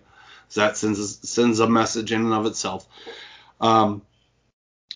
So 0.50 0.62
that 0.62 0.78
sends 0.78 1.30
sends 1.30 1.60
a 1.60 1.70
message 1.70 2.12
in 2.12 2.22
and 2.22 2.34
of 2.34 2.46
itself. 2.46 2.88
Um, 3.62 4.02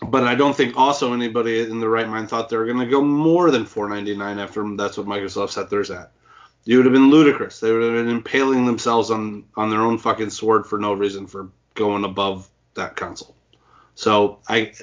but 0.01 0.24
I 0.24 0.36
don't 0.36 0.55
think 0.55 0.76
also 0.76 1.14
anybody 1.14 1.61
in 1.61 1.80
the 1.80 1.88
right 1.88 2.07
mind 2.07 2.30
thought 2.30 2.49
they 2.49 2.57
were 2.57 2.66
going 2.66 2.80
to 2.80 2.86
go 2.88 3.01
more 3.01 3.51
than 3.51 3.64
4.99 3.64 4.41
after 4.41 4.76
that's 4.76 4.97
what 4.97 5.07
Microsoft 5.07 5.51
set 5.51 5.70
theirs 5.70 5.91
at. 5.91 6.11
It 6.66 6.76
would 6.76 6.86
have 6.86 6.93
been 6.93 7.09
ludicrous. 7.09 7.59
They 7.59 7.72
would 7.72 7.84
have 7.84 8.05
been 8.05 8.16
impaling 8.16 8.66
themselves 8.66 9.11
on 9.11 9.45
on 9.55 9.70
their 9.70 9.82
own 9.82 9.97
fucking 9.97 10.32
sword 10.32 10.66
for 10.66 10.78
no 10.78 10.93
reason 10.93 11.28
for 11.28 11.49
going 11.76 12.03
above 12.03 12.49
that 12.74 12.95
console. 12.95 13.36
So 13.95 14.39
I 14.47 14.74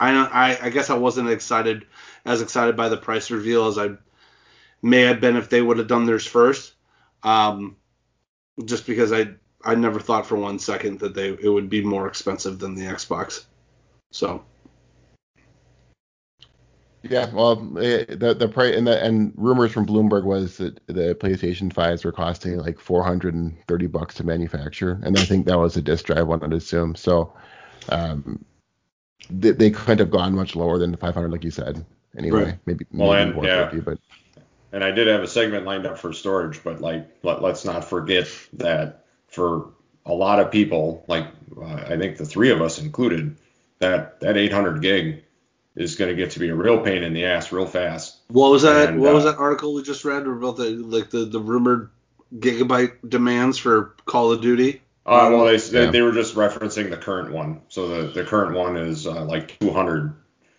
I 0.00 0.10
I, 0.10 0.66
I 0.66 0.70
guess 0.70 0.90
I 0.90 0.94
wasn't 0.94 1.30
excited 1.30 1.86
as 2.24 2.42
excited 2.42 2.76
by 2.76 2.88
the 2.88 2.96
price 2.96 3.30
reveal 3.30 3.68
as 3.68 3.78
I 3.78 3.90
may 4.82 5.02
have 5.02 5.20
been 5.20 5.36
if 5.36 5.48
they 5.48 5.62
would 5.62 5.78
have 5.78 5.88
done 5.88 6.06
theirs 6.06 6.26
first. 6.26 6.72
Um, 7.22 7.76
just 8.64 8.86
because 8.86 9.12
I 9.12 9.28
I 9.62 9.74
never 9.74 10.00
thought 10.00 10.26
for 10.26 10.36
one 10.36 10.58
second 10.58 11.00
that 11.00 11.14
they 11.14 11.28
it 11.28 11.48
would 11.48 11.68
be 11.68 11.84
more 11.84 12.08
expensive 12.08 12.58
than 12.58 12.74
the 12.74 12.86
Xbox. 12.86 13.44
So 14.10 14.44
Yeah, 17.02 17.32
well, 17.32 17.78
eh, 17.78 18.04
the 18.08 18.34
the 18.34 18.48
price 18.48 18.76
and 18.76 18.86
the 18.86 19.02
and 19.02 19.32
rumors 19.36 19.72
from 19.72 19.86
Bloomberg 19.86 20.24
was 20.24 20.58
that 20.58 20.80
the 20.86 21.14
PlayStation 21.14 21.72
5s 21.72 22.04
were 22.04 22.12
costing 22.12 22.58
like 22.58 22.78
430 22.78 23.86
bucks 23.86 24.14
to 24.16 24.24
manufacture, 24.24 25.00
and 25.02 25.18
I 25.18 25.24
think 25.24 25.46
that 25.46 25.58
was 25.58 25.76
a 25.76 25.82
disk 25.82 26.06
drive 26.06 26.26
one, 26.26 26.42
I'd 26.42 26.52
assume. 26.52 26.94
So, 26.94 27.32
um, 27.88 28.44
they, 29.28 29.50
they 29.50 29.70
couldn't 29.70 29.98
have 29.98 30.10
gone 30.10 30.34
much 30.34 30.56
lower 30.56 30.78
than 30.78 30.90
the 30.90 30.96
500, 30.96 31.30
like 31.30 31.44
you 31.44 31.50
said. 31.50 31.84
Anyway, 32.16 32.44
Right. 32.44 32.58
maybe 32.66 32.86
Well, 32.92 33.10
maybe 33.10 33.22
and- 33.22 33.34
450, 33.34 33.80
but 33.80 33.98
And 34.72 34.84
I 34.84 34.90
did 34.92 35.08
have 35.08 35.22
a 35.22 35.26
segment 35.28 35.64
lined 35.66 35.86
up 35.86 35.98
for 35.98 36.12
storage, 36.12 36.62
but 36.62 36.80
like 36.80 37.08
let, 37.22 37.42
let's 37.42 37.64
not 37.64 37.84
forget 37.84 38.28
that 38.54 39.04
for 39.28 39.70
a 40.06 40.14
lot 40.14 40.40
of 40.40 40.50
people, 40.50 41.04
like 41.08 41.26
uh, 41.60 41.64
I 41.64 41.96
think 41.98 42.16
the 42.16 42.24
three 42.24 42.50
of 42.50 42.60
us 42.62 42.78
included, 42.80 43.36
that 43.80 44.20
that 44.20 44.36
800 44.36 44.80
gig 44.80 45.24
is 45.76 45.96
going 45.96 46.10
to 46.10 46.16
get 46.16 46.32
to 46.32 46.38
be 46.40 46.48
a 46.48 46.54
real 46.54 46.80
pain 46.80 47.02
in 47.02 47.14
the 47.14 47.24
ass 47.24 47.52
real 47.52 47.66
fast. 47.66 48.18
what 48.28 48.50
was 48.50 48.62
that? 48.62 48.90
And, 48.90 49.00
what 49.00 49.14
was 49.14 49.24
uh, 49.24 49.32
that 49.32 49.38
article 49.38 49.74
we 49.74 49.82
just 49.82 50.04
read 50.04 50.26
about 50.26 50.56
the 50.56 50.70
like 50.70 51.10
the, 51.10 51.24
the 51.24 51.40
rumored 51.40 51.90
gigabyte 52.36 53.08
demands 53.08 53.58
for 53.58 53.94
Call 54.04 54.32
of 54.32 54.40
Duty? 54.40 54.82
Uh, 55.10 55.28
well, 55.32 55.44
they, 55.46 55.56
they 55.56 55.84
Yeah. 55.86 55.90
they 55.90 56.02
were 56.02 56.12
just 56.12 56.36
referencing 56.36 56.88
the 56.90 56.96
current 56.96 57.32
one. 57.32 57.62
So 57.68 57.88
the, 57.88 58.12
the 58.12 58.24
current 58.24 58.54
one 58.56 58.76
is 58.76 59.06
uh, 59.06 59.24
like 59.24 59.58
200. 59.58 60.14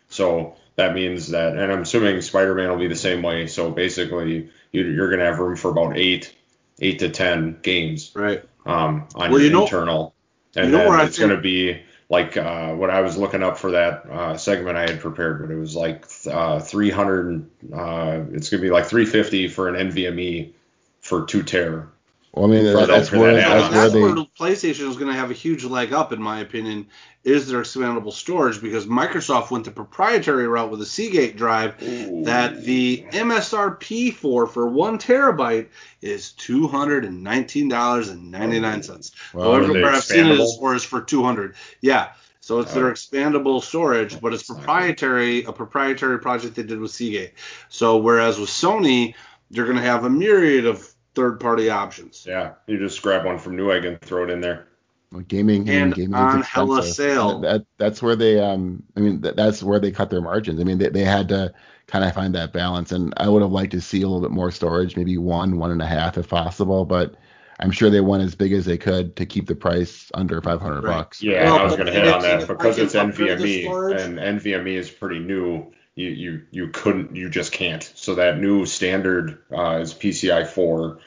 So 0.09 0.55
that 0.75 0.93
means 0.93 1.29
that, 1.29 1.55
and 1.55 1.71
I'm 1.71 1.83
assuming 1.83 2.19
Spider-Man 2.21 2.69
will 2.69 2.77
be 2.77 2.87
the 2.87 2.95
same 2.95 3.21
way. 3.21 3.47
So 3.47 3.71
basically, 3.71 4.49
you, 4.73 4.83
you're 4.83 5.07
going 5.07 5.19
to 5.19 5.25
have 5.25 5.39
room 5.39 5.55
for 5.55 5.71
about 5.71 5.97
eight, 5.97 6.35
eight 6.81 6.99
to 6.99 7.09
ten 7.09 7.59
games 7.61 8.11
Right. 8.13 8.43
um, 8.65 9.07
on 9.15 9.31
Well, 9.31 9.39
your 9.41 9.51
know- 9.51 9.63
internal, 9.63 10.13
and 10.55 10.65
you 10.65 10.77
know 10.77 10.91
then 10.91 11.07
it's 11.07 11.17
going 11.17 11.31
to 11.31 11.39
be 11.41 11.81
like 12.09 12.35
uh, 12.35 12.73
what 12.73 12.89
I 12.89 12.99
was 12.99 13.15
looking 13.15 13.41
up 13.41 13.57
for 13.57 13.71
that 13.71 14.05
uh, 14.11 14.35
segment 14.37 14.75
I 14.75 14.81
had 14.81 14.99
prepared, 14.99 15.41
but 15.41 15.49
it 15.49 15.57
was 15.57 15.77
like 15.77 16.05
uh, 16.29 16.59
300. 16.59 17.49
Uh, 17.73 18.23
it's 18.33 18.49
going 18.49 18.61
to 18.61 18.67
be 18.67 18.69
like 18.69 18.87
350 18.87 19.47
for 19.47 19.69
an 19.69 19.89
NVMe 19.91 20.51
for 20.99 21.25
two 21.25 21.41
ter. 21.43 21.87
Well, 22.33 22.45
I 22.45 22.47
mean, 22.47 22.65
For 22.65 22.71
that, 22.71 22.79
that- 22.79 22.87
that's 22.87 23.11
where 23.11 23.33
that 23.33 23.41
Yeah, 23.41 23.49
that's 23.57 23.71
where 23.73 23.81
that's 23.81 23.93
they 23.93 24.01
where 24.01 24.15
PlayStation 24.39 24.89
is 24.89 24.95
going 24.97 25.11
to 25.11 25.17
have 25.19 25.31
a 25.31 25.35
huge 25.35 25.63
leg 25.63 25.91
up, 25.93 26.13
in 26.13 26.21
my 26.21 26.39
opinion, 26.39 26.87
is 27.23 27.47
their 27.47 27.61
expandable 27.61 28.11
storage 28.13 28.61
because 28.61 28.85
Microsoft 28.87 29.51
went 29.51 29.65
the 29.65 29.71
proprietary 29.71 30.47
route 30.47 30.71
with 30.71 30.79
the 30.79 30.85
Seagate 30.87 31.37
drive 31.37 31.77
that 32.25 32.63
the 32.63 33.05
MSRP 33.11 34.13
for 34.13 34.47
for 34.47 34.67
one 34.67 34.97
terabyte 34.97 35.67
is 36.01 36.31
two 36.31 36.67
hundred 36.67 37.05
and 37.05 37.23
nineteen 37.23 37.69
dollars 37.69 38.09
and 38.09 38.31
ninety 38.31 38.59
nine 38.59 38.81
cents. 38.81 39.11
Well, 39.33 39.51
However, 39.53 39.73
where 39.73 39.87
I've 39.91 40.03
seen 40.03 40.25
it 40.25 40.37
expandable? 40.39 40.43
as 40.43 40.57
far 40.57 40.73
as 40.75 40.83
for 40.83 41.01
two 41.01 41.23
hundred. 41.23 41.55
Yeah. 41.81 42.09
So 42.43 42.59
it's 42.59 42.73
their 42.73 42.91
expandable 42.91 43.61
storage, 43.61 44.19
but 44.19 44.33
it's 44.33 44.47
That's 44.47 44.57
not 44.57 44.65
proprietary, 44.65 45.43
a 45.43 45.51
proprietary 45.53 46.17
project 46.19 46.55
they 46.55 46.63
did 46.63 46.79
with 46.79 46.89
Seagate. 46.89 47.33
So 47.69 47.97
whereas 47.97 48.39
with 48.39 48.49
Sony, 48.49 49.13
you're 49.51 49.65
going 49.67 49.77
to 49.77 49.83
have 49.83 50.05
a 50.05 50.09
myriad 50.09 50.65
of 50.65 50.90
third-party 51.15 51.69
options. 51.69 52.25
Yeah, 52.27 52.53
you 52.67 52.77
just 52.77 53.01
grab 53.01 53.25
one 53.25 53.37
from 53.37 53.57
Newegg 53.57 53.85
and 53.87 53.99
throw 54.01 54.23
it 54.23 54.29
in 54.29 54.41
there. 54.41 54.67
Well, 55.11 55.21
gaming 55.23 55.63
I 55.63 55.65
mean, 55.65 55.81
And 55.83 55.95
gaming 55.95 56.13
on 56.15 56.39
is 56.39 56.47
hella 56.47 56.77
expensive. 56.77 56.95
sale. 56.95 57.39
That, 57.41 57.51
that 57.51 57.65
that's 57.77 58.01
where 58.01 58.15
they 58.15 58.39
um 58.39 58.83
I 58.95 59.01
mean 59.01 59.19
that, 59.21 59.35
that's 59.35 59.61
where 59.61 59.79
they 59.79 59.91
cut 59.91 60.09
their 60.09 60.21
margins. 60.21 60.59
I 60.59 60.63
mean 60.63 60.77
they, 60.77 60.89
they 60.89 61.03
had 61.03 61.27
to 61.29 61.53
kind 61.87 62.05
of 62.05 62.13
find 62.13 62.33
that 62.35 62.53
balance, 62.53 62.93
and 62.93 63.13
I 63.17 63.27
would 63.27 63.41
have 63.41 63.51
liked 63.51 63.71
to 63.71 63.81
see 63.81 64.01
a 64.03 64.07
little 64.07 64.21
bit 64.21 64.31
more 64.31 64.51
storage, 64.51 64.95
maybe 64.95 65.17
one 65.17 65.57
one 65.57 65.71
and 65.71 65.81
a 65.81 65.85
half 65.85 66.17
if 66.17 66.29
possible. 66.29 66.85
But 66.85 67.15
I'm 67.59 67.71
sure 67.71 67.89
they 67.89 67.99
went 68.01 68.23
as 68.23 68.33
big 68.35 68.53
as 68.53 68.63
they 68.65 68.77
could 68.77 69.15
to 69.17 69.25
keep 69.25 69.47
the 69.47 69.55
price 69.55 70.09
under 70.13 70.41
500 70.41 70.83
Right. 70.83 70.95
bucks. 70.97 71.21
Yeah, 71.21 71.43
Well, 71.43 71.59
I 71.59 71.63
was 71.65 71.73
going 71.75 71.87
to 71.87 71.91
hit 71.91 72.07
on 72.07 72.21
that 72.21 72.47
because 72.47 72.77
it's 72.79 72.95
NVMe 72.95 73.65
and 73.99 74.17
NVMe 74.17 74.75
is 74.77 74.89
pretty 74.89 75.19
new. 75.19 75.71
You 75.95 76.09
you 76.09 76.41
you 76.51 76.67
couldn't 76.69 77.15
you 77.15 77.29
just 77.29 77.51
can't. 77.51 77.83
So 77.95 78.15
that 78.15 78.39
new 78.39 78.65
standard 78.65 79.39
uh, 79.51 79.79
is 79.81 79.93
PCI 79.93 80.47
4, 80.47 80.99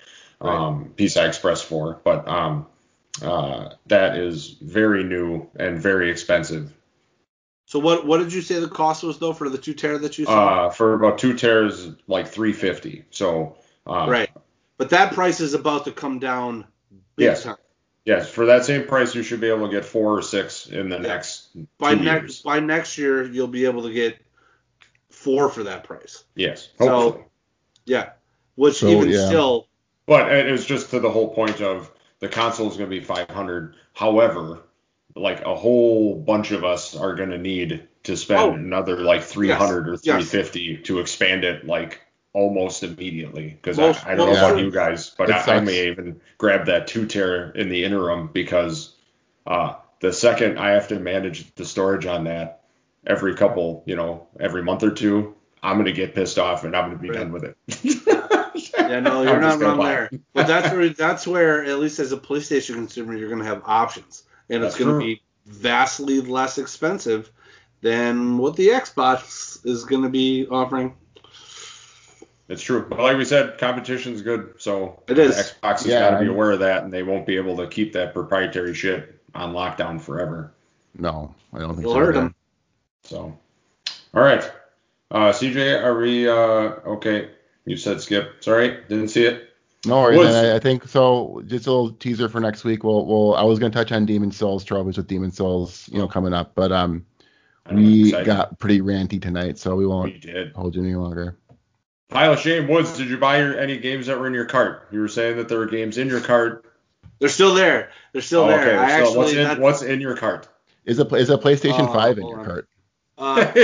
um, 0.43 0.93
PCI 0.97 1.27
Express 1.29 1.63
4, 1.63 2.01
but 2.05 2.29
um, 2.29 2.67
uh, 3.23 3.71
that 3.87 4.19
is 4.19 4.51
very 4.61 5.05
new 5.05 5.49
and 5.57 5.81
very 5.81 6.11
expensive. 6.11 6.73
So 7.67 7.79
what 7.79 8.07
what 8.07 8.19
did 8.19 8.33
you 8.33 8.43
say 8.43 8.61
the 8.61 8.69
cost 8.69 9.03
was 9.03 9.19
though 9.19 9.33
for 9.33 9.49
the 9.49 9.59
two 9.59 9.73
tera 9.75 9.99
that 9.99 10.19
you 10.19 10.27
saw? 10.27 10.67
Uh, 10.67 10.71
for 10.71 10.95
about 10.95 11.19
two 11.19 11.35
tears, 11.35 11.89
like 12.07 12.29
350. 12.29 13.05
So 13.11 13.57
uh, 13.87 14.07
right. 14.09 14.31
But 14.77 14.91
that 14.91 15.15
price 15.15 15.41
is 15.41 15.55
about 15.55 15.87
to 15.87 15.93
come 15.93 16.19
down 16.19 16.67
big 17.17 17.27
Yes. 17.27 17.43
time. 17.45 17.57
Yes, 18.05 18.29
for 18.29 18.47
that 18.47 18.67
same 18.67 18.87
price, 18.87 19.15
you 19.15 19.23
should 19.23 19.41
be 19.41 19.49
able 19.49 19.67
to 19.67 19.73
get 19.73 19.87
four 19.87 20.19
or 20.19 20.21
six 20.21 20.67
in 20.67 20.91
the 20.91 20.97
Yeah. 20.97 21.09
next 21.09 21.49
By 21.79 21.95
next 21.95 22.23
years. 22.23 22.43
by 22.43 22.61
next 22.61 22.99
year 22.99 23.25
you'll 23.25 23.47
be 23.49 23.65
able 23.65 23.85
to 23.85 23.93
get 23.93 24.19
four 25.15 25.49
for 25.49 25.63
that 25.65 25.85
price. 25.85 26.25
Yes, 26.35 26.69
So- 26.79 26.89
hopefully. 26.89 27.25
Yeah. 27.87 28.11
Which 28.57 28.77
So, 28.77 28.89
even 28.89 29.11
yeah. 29.11 29.27
still 29.27 29.69
But 30.07 30.31
it 30.33 30.51
was 30.51 30.65
just 30.67 30.91
to 30.91 31.01
the 31.01 31.11
whole 31.11 31.35
point 31.35 31.61
of 31.61 31.91
the 32.21 32.29
console 32.29 32.71
is 32.71 32.77
going 32.77 32.91
to 32.91 32.97
be 33.01 33.05
500. 33.05 33.75
However, 33.95 34.61
like 35.17 35.43
a 35.43 35.55
whole 35.55 36.15
bunch 36.17 36.51
of 36.51 36.65
us 36.65 36.95
are 36.97 37.15
going 37.15 37.31
to 37.31 37.39
need 37.39 37.89
to 38.05 38.17
spend 38.17 38.41
Oh. 38.41 38.53
another 38.53 38.99
like 38.99 39.23
300 39.23 39.89
or 39.89 39.93
Yes. 39.93 40.03
350 40.03 40.79
to 40.79 40.99
expand 41.01 41.45
it 41.45 41.67
like 41.67 42.01
almost 42.33 42.83
immediately. 42.83 43.49
Because 43.61 43.79
I, 43.79 44.13
I 44.13 44.15
don't 44.15 44.27
know 44.27 44.35
most 44.35 44.39
about 44.39 44.59
you 44.59 44.71
guys, 44.71 45.11
but 45.11 45.31
I, 45.31 45.39
I 45.39 45.43
sucks. 45.43 45.67
may 45.67 45.87
even 45.89 46.21
grab 46.39 46.67
that 46.67 46.87
two 46.87 47.07
tera 47.07 47.53
in 47.55 47.69
the 47.69 47.85
interim 47.85 48.29
because 48.33 48.95
uh, 49.47 49.75
the 50.01 50.13
second 50.13 50.59
I 50.59 50.71
have 50.73 50.89
to 50.89 50.99
manage 50.99 51.55
the 51.55 51.65
storage 51.65 52.07
on 52.07 52.25
that 52.25 52.64
every 53.07 53.35
couple, 53.35 53.83
you 53.87 53.97
know, 53.97 54.27
every 54.41 54.63
month 54.63 54.83
or 54.83 54.91
two, 54.91 55.35
I'm 55.63 55.77
going 55.77 55.87
to 55.87 55.93
get 55.93 56.15
pissed 56.15 56.39
off 56.39 56.65
and 56.65 56.75
I'm 56.77 56.87
going 56.91 56.99
to 56.99 57.03
be 57.03 57.09
Right. 57.11 57.19
done 57.19 57.33
with 57.33 57.45
it. 57.45 57.57
Yeah, 58.77 59.01
no, 59.01 59.23
you're 59.23 59.35
I'm 59.35 59.41
not 59.41 59.61
wrong 59.61 59.79
there. 59.79 60.11
But 60.35 60.47
that's 60.47 60.71
where 60.73 60.89
that's 60.91 61.27
where 61.27 61.65
at 61.65 61.79
least 61.79 61.99
as 61.99 62.13
a 62.13 62.17
PlayStation 62.17 62.75
consumer 62.75 63.17
you're 63.17 63.31
gonna 63.31 63.45
have 63.45 63.63
options. 63.65 64.25
And 64.51 64.63
it's 64.63 64.79
gonna 64.79 64.93
true. 64.93 65.01
be 65.01 65.23
vastly 65.47 66.21
less 66.21 66.59
expensive 66.59 67.31
than 67.81 68.37
what 68.39 68.57
the 68.57 68.69
Xbox 68.69 69.65
is 69.67 69.85
gonna 69.85 70.11
be 70.11 70.47
offering. 70.49 70.95
It's 72.49 72.63
true. 72.63 72.87
But 72.89 72.99
like 73.01 73.17
we 73.17 73.25
said, 73.25 73.57
competition's 73.59 74.21
good. 74.23 74.55
So 74.59 75.03
It 75.09 75.19
is. 75.19 75.35
Xbox 75.35 75.79
has 75.79 75.87
Yeah, 75.87 76.11
got 76.11 76.19
to 76.19 76.25
be 76.25 76.31
aware 76.31 76.51
of 76.53 76.61
that, 76.61 76.85
and 76.85 76.93
they 76.93 77.03
won't 77.03 77.27
be 77.27 77.37
able 77.37 77.57
to 77.57 77.67
keep 77.67 77.95
that 77.95 78.13
proprietary 78.13 78.75
shit 78.75 79.19
on 79.35 79.55
lockdown 79.55 79.99
forever. 80.01 80.53
No, 80.99 81.35
I 81.55 81.59
don't 81.61 81.71
think 81.71 81.81
It'll 81.81 81.95
so. 81.95 81.99
hurt 82.01 82.15
them. 82.15 82.34
So, 83.05 83.37
all 84.15 84.23
right. 84.23 84.43
Uh, 85.11 85.31
CJ, 85.33 85.83
are 85.83 85.97
we 85.99 86.29
uh, 86.29 86.33
okay? 86.97 87.31
You 87.67 87.77
said 87.77 88.01
skip. 88.01 88.43
Sorry, 88.43 88.79
didn't 88.89 89.09
see 89.09 89.25
it. 89.25 89.51
No 89.87 90.01
worries. 90.01 90.19
Woods. 90.19 90.35
and 90.35 90.47
I, 90.49 90.57
I 90.57 90.59
think 90.61 90.89
so. 90.89 91.43
Just 91.47 91.67
a 91.67 91.71
little 91.71 91.93
teaser 91.93 92.29
for 92.29 92.41
next 92.41 92.65
week. 92.65 92.83
We'll, 92.85 93.05
we'll 93.07 93.35
I 93.35 93.43
was 93.43 93.59
going 93.59 93.71
to 93.71 93.77
touch 93.79 93.93
on 93.93 94.07
Demon 94.07 94.31
Souls 94.33 94.65
troubles 94.65 94.97
with 94.97 95.07
Demon 95.07 95.31
Souls, 95.31 95.89
you 95.93 95.99
know, 95.99 96.09
coming 96.09 96.33
up, 96.33 96.55
but 96.55 96.73
um, 96.73 97.05
we 97.71 98.11
got 98.13 98.59
pretty 98.59 98.81
ranty 98.81 99.21
tonight, 99.21 99.59
so 99.59 99.77
we 99.77 99.85
We 99.85 99.91
won't 99.91 100.21
did. 100.21 100.53
hold 100.55 100.75
you 100.75 100.83
any 100.83 100.95
longer. 100.95 101.37
Pile 102.09 102.33
of 102.33 102.41
shame. 102.41 102.69
Woods, 102.69 102.97
did 102.97 103.09
you 103.09 103.19
buy 103.19 103.39
your, 103.39 103.59
any 103.59 103.79
games 103.79 104.07
that 104.07 104.19
were 104.19 104.27
in 104.27 104.35
your 104.35 104.45
cart? 104.47 104.89
You 104.91 105.01
were 105.01 105.09
saying 105.09 105.37
that 105.37 105.49
there 105.49 105.59
were 105.59 105.67
games 105.67 105.99
in 105.99 106.09
your 106.09 106.21
cart. 106.21 106.65
They're 107.19 107.29
still 107.29 107.55
there. 107.55 107.91
They're 108.13 108.23
still 108.23 108.45
Oh, 108.45 108.49
there. 108.49 108.61
okay. 108.61 108.77
I 108.77 108.89
so 108.89 108.95
actually 108.95 109.17
what's 109.17 109.33
in 109.33 109.61
what's 109.61 109.83
in 109.83 110.01
your 110.01 110.17
cart? 110.17 110.49
Is 110.85 110.99
a 110.99 111.07
is 111.15 111.31
a 111.31 111.39
PlayStation 111.39 111.89
Oh, 111.89 111.93
5 111.93 112.19
in 112.19 112.29
your 112.29 112.41
on. 112.41 112.45
cart? 112.45 112.69
Uh, 113.19 113.53
we 113.55 113.63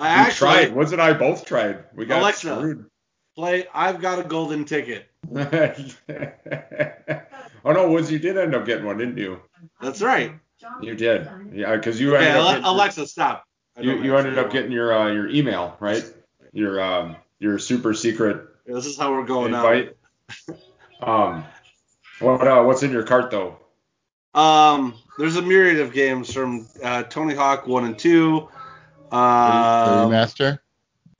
actually- 0.00 0.34
tried. 0.34 0.74
Woods 0.74 0.92
and 0.92 1.00
I 1.02 1.12
both 1.12 1.44
tried. 1.44 1.84
We 1.94 2.06
got 2.06 2.20
Alexa. 2.22 2.56
screwed. 2.56 2.86
play 3.36 3.66
I've 3.74 4.00
got 4.00 4.18
a 4.18 4.24
golden 4.24 4.64
ticket. 4.64 5.06
oh 7.64 7.72
no, 7.72 7.90
Woods, 7.90 8.10
you 8.10 8.18
did 8.18 8.36
end 8.38 8.54
up 8.54 8.64
getting 8.66 8.84
one, 8.84 8.98
didn't 8.98 9.18
you? 9.18 9.40
That's 9.80 10.00
right. 10.02 10.32
You 10.80 10.94
did. 10.94 11.28
Yeah, 11.52 11.76
because 11.76 12.00
you 12.00 12.16
Okay, 12.16 12.26
ended 12.26 12.64
Ale- 12.64 12.72
Alexa, 12.72 13.06
stop. 13.06 13.44
You, 13.78 14.02
you 14.02 14.16
ended 14.16 14.38
up 14.38 14.50
getting 14.50 14.72
your 14.72 14.92
uh, 14.96 15.12
your 15.12 15.28
email 15.28 15.76
right, 15.80 16.02
your 16.52 16.80
um 16.80 17.16
your 17.38 17.58
super 17.58 17.92
secret 17.92 18.48
This 18.64 18.86
is 18.86 18.96
how 18.96 19.12
we're 19.12 19.26
going 19.26 19.54
invite. 19.54 19.96
Um, 20.98 21.44
what 22.20 22.48
uh, 22.48 22.62
what's 22.62 22.82
in 22.82 22.90
your 22.90 23.02
cart 23.02 23.30
though? 23.30 23.58
Um, 24.36 24.94
there's 25.18 25.36
a 25.36 25.42
myriad 25.42 25.80
of 25.80 25.92
games 25.92 26.32
from 26.32 26.68
uh, 26.82 27.04
Tony 27.04 27.34
Hawk 27.34 27.66
1 27.66 27.84
and 27.84 27.98
2. 27.98 28.48
the 29.10 29.16
Uh, 29.16 30.06
remaster? 30.06 30.58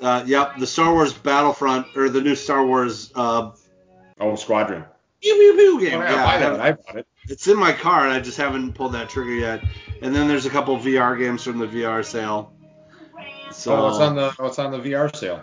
uh, 0.00 0.22
yep, 0.26 0.58
the 0.58 0.66
Star 0.66 0.92
Wars 0.92 1.12
Battlefront, 1.14 1.86
or 1.96 2.08
the 2.10 2.20
new 2.20 2.34
Star 2.34 2.64
Wars 2.64 3.10
uh, 3.14 3.52
Oh, 4.20 4.34
Squadron. 4.36 4.84
pew 5.22 5.34
pew 5.34 5.54
pew 5.56 5.76
Oh, 5.76 5.80
game. 5.80 6.00
yeah, 6.00 6.10
yeah, 6.10 6.24
buy 6.24 6.34
I 6.34 6.38
that. 6.38 6.52
have- 6.52 6.60
I 6.60 6.72
bought 6.72 6.96
it. 6.96 7.06
it's 7.28 7.46
in 7.48 7.58
my 7.58 7.72
car, 7.72 8.04
and 8.04 8.12
I 8.12 8.20
just 8.20 8.36
haven't 8.36 8.74
pulled 8.74 8.92
that 8.92 9.08
trigger 9.08 9.32
yet. 9.34 9.64
And 10.02 10.14
then 10.14 10.28
there's 10.28 10.44
a 10.46 10.50
couple 10.50 10.76
VR 10.78 11.18
games 11.18 11.42
from 11.42 11.58
the 11.58 11.66
VR 11.66 12.04
sale. 12.04 12.52
So, 13.50 13.74
oh, 13.76 13.84
what's 13.84 13.98
on 13.98 14.14
the 14.14 14.30
what's 14.36 14.58
on 14.58 14.70
the 14.72 14.78
VR 14.78 15.14
sale? 15.16 15.42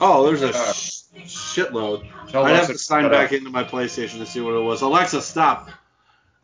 Oh, 0.00 0.24
there's 0.26 0.42
a 0.42 0.50
Uh, 0.50 0.72
sh- 0.72 1.02
shitload. 1.24 2.06
I'd 2.34 2.54
have 2.56 2.66
to 2.68 2.78
sign 2.78 3.08
back 3.10 3.26
up. 3.28 3.32
into 3.32 3.50
my 3.50 3.64
PlayStation 3.64 4.18
to 4.18 4.26
see 4.26 4.40
what 4.40 4.54
it 4.54 4.60
was. 4.62 4.82
Alexa, 4.82 5.20
stop. 5.22 5.70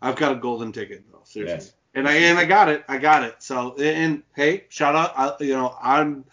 I've 0.03 0.17
got 0.17 0.33
a 0.33 0.37
golden 0.37 0.73
ticket. 0.73 1.05
No, 1.13 1.21
seriously. 1.25 1.57
Yes. 1.57 1.73
And 1.95 2.09
I 2.09 2.15
and 2.15 2.39
I 2.39 2.45
got 2.45 2.69
it. 2.69 2.85
I 2.89 2.99
got 2.99 3.25
it. 3.25 3.37
So 3.43 3.77
and 3.77 4.23
hey, 4.35 4.65
shout 4.69 4.95
out. 4.95 5.13
I, 5.17 5.45
you 5.45 5.55
know, 5.55 5.75
I'm 5.83 6.25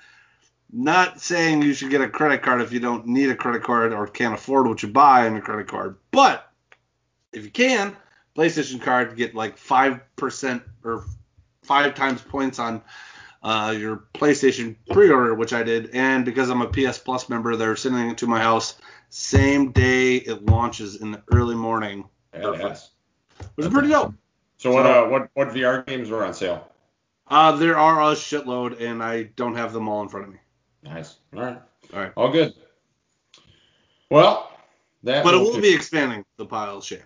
not 0.71 1.19
saying 1.19 1.61
you 1.61 1.73
should 1.73 1.89
get 1.89 2.01
a 2.01 2.09
credit 2.09 2.43
card 2.43 2.61
if 2.61 2.71
you 2.71 2.79
don't 2.79 3.07
need 3.07 3.29
a 3.29 3.35
credit 3.35 3.63
card 3.63 3.93
or 3.93 4.07
can't 4.07 4.33
afford 4.33 4.67
what 4.67 4.83
you 4.83 4.89
buy 4.89 5.27
on 5.27 5.35
a 5.35 5.41
credit 5.41 5.67
card. 5.67 5.97
But 6.11 6.47
if 7.33 7.43
you 7.43 7.49
can, 7.49 7.95
PlayStation 8.35 8.81
card 8.81 9.15
get 9.17 9.33
like 9.33 9.57
five 9.57 10.01
percent 10.15 10.63
or 10.83 11.05
five 11.63 11.95
times 11.95 12.21
points 12.21 12.59
on 12.59 12.81
uh, 13.41 13.75
your 13.77 14.03
PlayStation 14.13 14.75
pre-order, 14.91 15.33
which 15.33 15.53
I 15.53 15.63
did, 15.63 15.89
and 15.93 16.23
because 16.23 16.49
I'm 16.49 16.61
a 16.61 16.67
PS 16.67 16.99
Plus 16.99 17.29
member, 17.29 17.55
they're 17.55 17.75
sending 17.75 18.11
it 18.11 18.19
to 18.19 18.27
my 18.27 18.39
house 18.39 18.75
same 19.09 19.71
day 19.71 20.15
it 20.15 20.45
launches 20.45 21.01
in 21.01 21.11
the 21.11 21.23
early 21.31 21.55
morning. 21.55 22.05
Which 23.57 23.67
is 23.67 23.73
pretty 23.73 23.89
dope. 23.89 24.13
So 24.57 24.71
what 24.71 24.85
uh 24.85 25.05
what 25.07 25.29
what 25.33 25.49
VR 25.49 25.85
games 25.85 26.09
were 26.09 26.23
on 26.23 26.33
sale? 26.33 26.67
Uh, 27.27 27.51
there 27.57 27.77
are 27.77 28.01
a 28.01 28.15
shitload, 28.15 28.79
and 28.81 29.03
I 29.03 29.23
don't 29.23 29.55
have 29.55 29.73
them 29.73 29.89
all 29.89 30.01
in 30.01 30.07
front 30.09 30.27
of 30.27 30.33
me. 30.33 30.39
Nice. 30.83 31.17
All 31.35 31.41
right. 31.43 31.61
All 31.93 31.99
right. 31.99 32.11
All 32.15 32.31
good. 32.31 32.53
Well, 34.09 34.49
that. 35.03 35.23
But 35.23 35.33
it 35.33 35.37
will 35.37 35.59
be 35.59 35.73
expanding 35.73 36.23
the 36.37 36.45
pile 36.45 36.77
of 36.77 36.85
shame. 36.85 36.99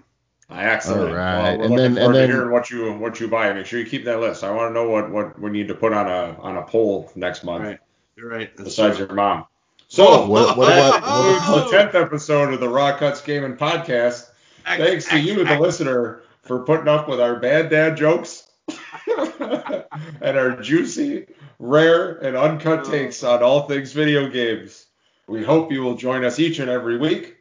Excellent. 0.49 1.09
All 1.11 1.15
right. 1.15 1.57
Well, 1.57 1.69
And 1.69 1.79
then- 1.79 1.97
and 1.97 2.13
then- 2.13 2.29
hearing 2.29 2.51
what 2.51 2.69
you 2.69 2.91
what 2.93 3.19
you 3.19 3.27
buy. 3.29 3.51
Make 3.53 3.65
sure 3.65 3.79
you 3.79 3.85
keep 3.85 4.05
that 4.05 4.19
list. 4.19 4.43
I 4.43 4.51
want 4.51 4.69
to 4.69 4.73
know 4.73 4.89
what 4.89 5.09
what 5.09 5.39
we 5.39 5.49
need 5.49 5.67
to 5.69 5.73
put 5.75 5.93
on 5.93 6.07
a 6.07 6.37
on 6.41 6.57
a 6.57 6.63
poll 6.63 7.11
next 7.15 7.43
month. 7.43 7.63
Right. 7.63 7.79
You're 8.15 8.29
right. 8.29 8.55
That's 8.55 8.69
Besides 8.69 8.97
true. 8.97 9.07
your 9.07 9.15
mom. 9.15 9.45
So 9.87 10.25
What- 10.27 10.57
what 10.57 10.67
that 10.67 10.97
about- 10.97 11.01
what 11.01 11.37
concludes 11.37 11.65
the 11.71 11.77
tenth 11.77 11.95
episode 11.95 12.53
of 12.53 12.59
the 12.59 12.69
Raw 12.69 12.95
Cuts 12.97 13.21
Gaming 13.21 13.55
Podcast. 13.55 14.27
Thanks 14.65 15.07
to 15.09 15.19
you, 15.19 15.43
the 15.43 15.57
listener, 15.59 16.21
for 16.43 16.63
putting 16.63 16.88
up 16.88 17.07
with 17.07 17.19
our 17.22 17.39
bad 17.39 17.69
dad 17.69 17.97
jokes 17.97 18.43
and 19.07 20.38
our 20.38 20.61
juicy, 20.61 21.27
rare, 21.59 22.13
and 22.18 22.35
uncut 22.38 22.85
takes 22.85 23.23
on 23.23 23.43
all 23.43 23.68
things 23.68 23.91
video 23.93 24.30
games. 24.30 24.85
We 25.27 25.43
hope 25.43 25.72
you 25.72 25.81
will 25.81 25.95
join 25.95 26.23
us 26.26 26.39
each 26.39 26.59
and 26.59 26.69
every 26.69 26.97
week 26.97 27.38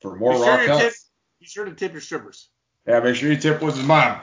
for 0.00 0.16
more 0.16 0.32
Be 0.34 0.38
Raw 0.40 0.44
sure, 0.44 0.58
to 0.58 0.66
Cuts. 0.66 0.82
tip, 0.84 0.92
be 1.40 1.46
sure 1.46 1.64
to 1.64 1.74
tip 1.74 1.92
your 1.92 2.00
strippers. 2.00 2.48
Yeah, 2.86 3.00
make 3.00 3.16
sure 3.16 3.30
you 3.30 3.36
tip 3.36 3.60
Woods' 3.62 3.82
mom. 3.82 4.20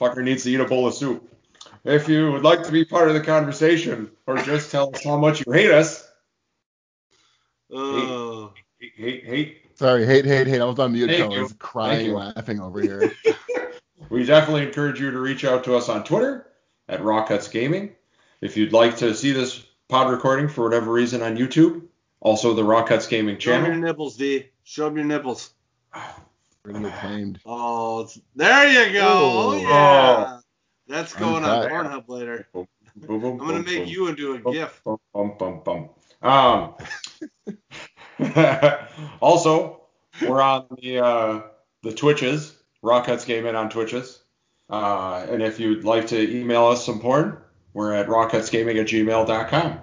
Fucker 0.00 0.22
needs 0.22 0.42
to 0.44 0.50
eat 0.50 0.60
a 0.60 0.64
bowl 0.64 0.86
of 0.86 0.94
soup. 0.94 1.30
If 1.84 2.08
you 2.08 2.32
would 2.32 2.42
like 2.42 2.62
to 2.64 2.72
be 2.72 2.84
part 2.84 3.08
of 3.08 3.14
the 3.14 3.20
conversation 3.20 4.10
or 4.26 4.36
just 4.38 4.70
tell 4.70 4.90
us 4.94 5.04
how 5.04 5.16
much 5.18 5.44
you 5.46 5.52
hate 5.52 5.70
us, 5.70 6.08
Oh. 7.70 8.52
hate, 8.78 8.92
hate, 8.96 9.24
hate, 9.24 9.63
Sorry, 9.74 10.06
hate, 10.06 10.24
hate, 10.24 10.46
hate. 10.46 10.60
I 10.60 10.64
was 10.64 10.78
on 10.78 10.92
mute. 10.92 11.08
Thank 11.08 11.18
so 11.24 11.32
I 11.32 11.34
you. 11.36 11.42
was 11.42 11.52
crying, 11.54 11.96
Thank 11.96 12.08
you. 12.08 12.14
laughing 12.14 12.60
over 12.60 12.80
here. 12.80 13.12
we 14.10 14.24
definitely 14.24 14.62
encourage 14.66 15.00
you 15.00 15.10
to 15.10 15.18
reach 15.18 15.44
out 15.44 15.64
to 15.64 15.74
us 15.76 15.88
on 15.88 16.04
Twitter 16.04 16.46
at 16.88 17.02
Raw 17.02 17.26
Cuts 17.26 17.48
Gaming. 17.48 17.90
If 18.40 18.56
you'd 18.56 18.72
like 18.72 18.96
to 18.98 19.14
see 19.14 19.32
this 19.32 19.64
pod 19.88 20.10
recording 20.10 20.48
for 20.48 20.62
whatever 20.64 20.92
reason 20.92 21.22
on 21.22 21.36
YouTube, 21.36 21.82
also 22.20 22.54
the 22.54 22.62
Raw 22.64 22.84
Cuts 22.84 23.06
Gaming 23.06 23.38
channel. 23.38 23.62
Show 23.66 23.70
them 23.72 23.78
your 23.80 23.86
nipples, 23.88 24.16
D. 24.16 24.48
Show 24.62 24.84
them 24.86 24.96
your 24.96 25.06
nipples. 25.06 25.54
We're 26.64 26.72
gonna 26.72 26.96
claimed. 27.00 27.40
Oh, 27.44 28.00
it's, 28.02 28.18
there 28.36 28.86
you 28.86 28.92
go. 28.92 29.06
Oh, 29.06 29.50
Oh. 29.54 29.58
yeah. 29.58 30.38
That's 30.86 31.14
going 31.14 31.44
on 31.44 31.62
Uncut. 31.62 31.70
Pornhub 31.72 32.08
later. 32.08 32.46
Boom, 32.52 32.66
boom, 32.96 33.20
boom, 33.20 33.40
I'm 33.40 33.46
gonna 33.46 33.58
make 33.62 33.78
boom. 33.84 33.88
you 33.88 34.06
into 34.08 34.34
a 34.34 34.38
Bum, 34.38 34.52
GIF. 34.52 34.80
Bum, 34.84 34.98
bum, 35.12 35.34
bum, 35.38 35.60
bum. 35.64 35.88
Um, 36.22 36.74
also, 39.20 39.82
We're 40.22 40.40
on 40.40 40.66
the 40.80 40.98
uh, 41.00 41.42
the 41.82 41.92
Twitches, 41.92 42.56
Raw 42.82 43.02
Cuts 43.02 43.24
Gaming 43.24 43.56
on 43.56 43.68
Twitches. 43.70 44.22
Uh, 44.70 45.26
and 45.28 45.42
if 45.42 45.60
you'd 45.60 45.84
like 45.84 46.06
to 46.08 46.36
email 46.36 46.66
us 46.66 46.84
some 46.84 47.00
porn, 47.00 47.38
we're 47.72 47.92
at 47.92 48.06
rawcutsgaming 48.06 48.80
at 48.80 48.86
gmail.com. 48.86 49.80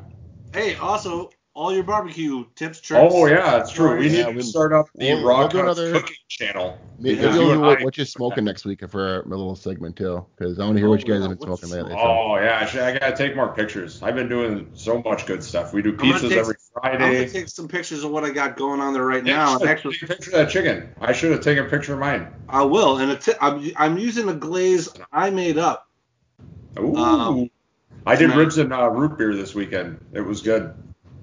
Hey, 0.53 0.75
also 0.75 1.29
all 1.53 1.73
your 1.73 1.83
barbecue 1.83 2.45
tips, 2.55 2.79
tricks. 2.79 3.13
Oh 3.13 3.25
yeah, 3.25 3.59
it's 3.59 3.71
true. 3.71 3.97
We 3.97 4.07
Yeah, 4.07 4.27
need 4.27 4.35
we- 4.37 4.41
to 4.41 4.47
start 4.47 4.71
up 4.71 4.87
the 4.95 5.13
we'll- 5.13 5.25
Raw 5.25 5.39
we'll 5.39 5.47
Cuts 5.49 5.55
another- 5.79 5.91
cooking 5.93 6.15
channel. 6.29 6.77
Maybe 6.97 7.15
Yeah. 7.19 7.33
we'll 7.33 7.47
You 7.49 7.53
do 7.55 7.59
what, 7.59 7.81
what 7.83 7.97
you 7.97 8.05
smoking 8.05 8.45
next 8.45 8.63
week 8.63 8.87
for 8.89 9.19
a 9.19 9.27
little 9.27 9.55
segment 9.55 9.97
too, 9.97 10.25
because 10.37 10.59
I 10.59 10.63
want 10.63 10.75
to 10.77 10.79
hear 10.79 10.89
what 10.89 11.05
you 11.05 11.13
Oh, 11.13 11.17
guys 11.17 11.23
yeah, 11.23 11.29
have 11.29 11.39
been 11.39 11.49
what's- 11.49 11.61
smoking 11.61 11.83
lately. 11.83 11.91
So. 12.01 12.07
Oh 12.07 12.35
yeah, 12.37 12.69
I, 12.73 12.87
I 12.87 12.97
gotta 12.99 13.15
take 13.17 13.35
more 13.35 13.49
pictures. 13.53 14.01
I've 14.01 14.15
been 14.15 14.29
doing 14.29 14.69
so 14.73 15.01
much 15.03 15.25
good 15.25 15.43
stuff. 15.43 15.73
We 15.73 15.81
do 15.81 15.91
gonna 15.91 16.13
pizzas 16.13 16.29
take- 16.29 16.37
every 16.37 16.55
Friday. 16.73 16.95
I'm 16.95 16.99
gonna 17.01 17.13
Friday. 17.17 17.29
take 17.31 17.49
some 17.49 17.67
pictures 17.67 18.03
of 18.05 18.11
what 18.11 18.23
I 18.23 18.29
got 18.29 18.55
going 18.55 18.79
on 18.79 18.93
there 18.93 19.05
right 19.05 19.25
Yeah, 19.25 19.35
now. 19.37 19.57
And 19.59 19.67
actually, 19.69 19.95
take 19.95 20.03
a 20.03 20.13
picture 20.13 20.31
of 20.31 20.37
that 20.37 20.49
chicken. 20.49 20.89
I 21.01 21.11
should 21.11 21.31
have 21.31 21.41
taken 21.41 21.65
a 21.65 21.69
picture 21.69 21.93
of 21.93 21.99
mine. 21.99 22.27
I 22.47 22.63
will. 22.63 22.99
And 22.99 23.11
it's, 23.11 23.27
I'm 23.41 23.69
I'm 23.75 23.97
using 23.97 24.29
a 24.29 24.33
glaze 24.33 24.87
I 25.11 25.29
made 25.31 25.57
up. 25.57 25.89
Ooh. 26.79 26.95
Um, 26.95 27.49
I 28.05 28.15
did 28.15 28.33
ribs 28.35 28.57
and 28.57 28.71
uh, 28.71 28.89
root 28.89 29.17
beer 29.17 29.35
this 29.35 29.53
weekend. 29.53 29.99
It 30.13 30.21
was 30.21 30.41
good. 30.41 30.73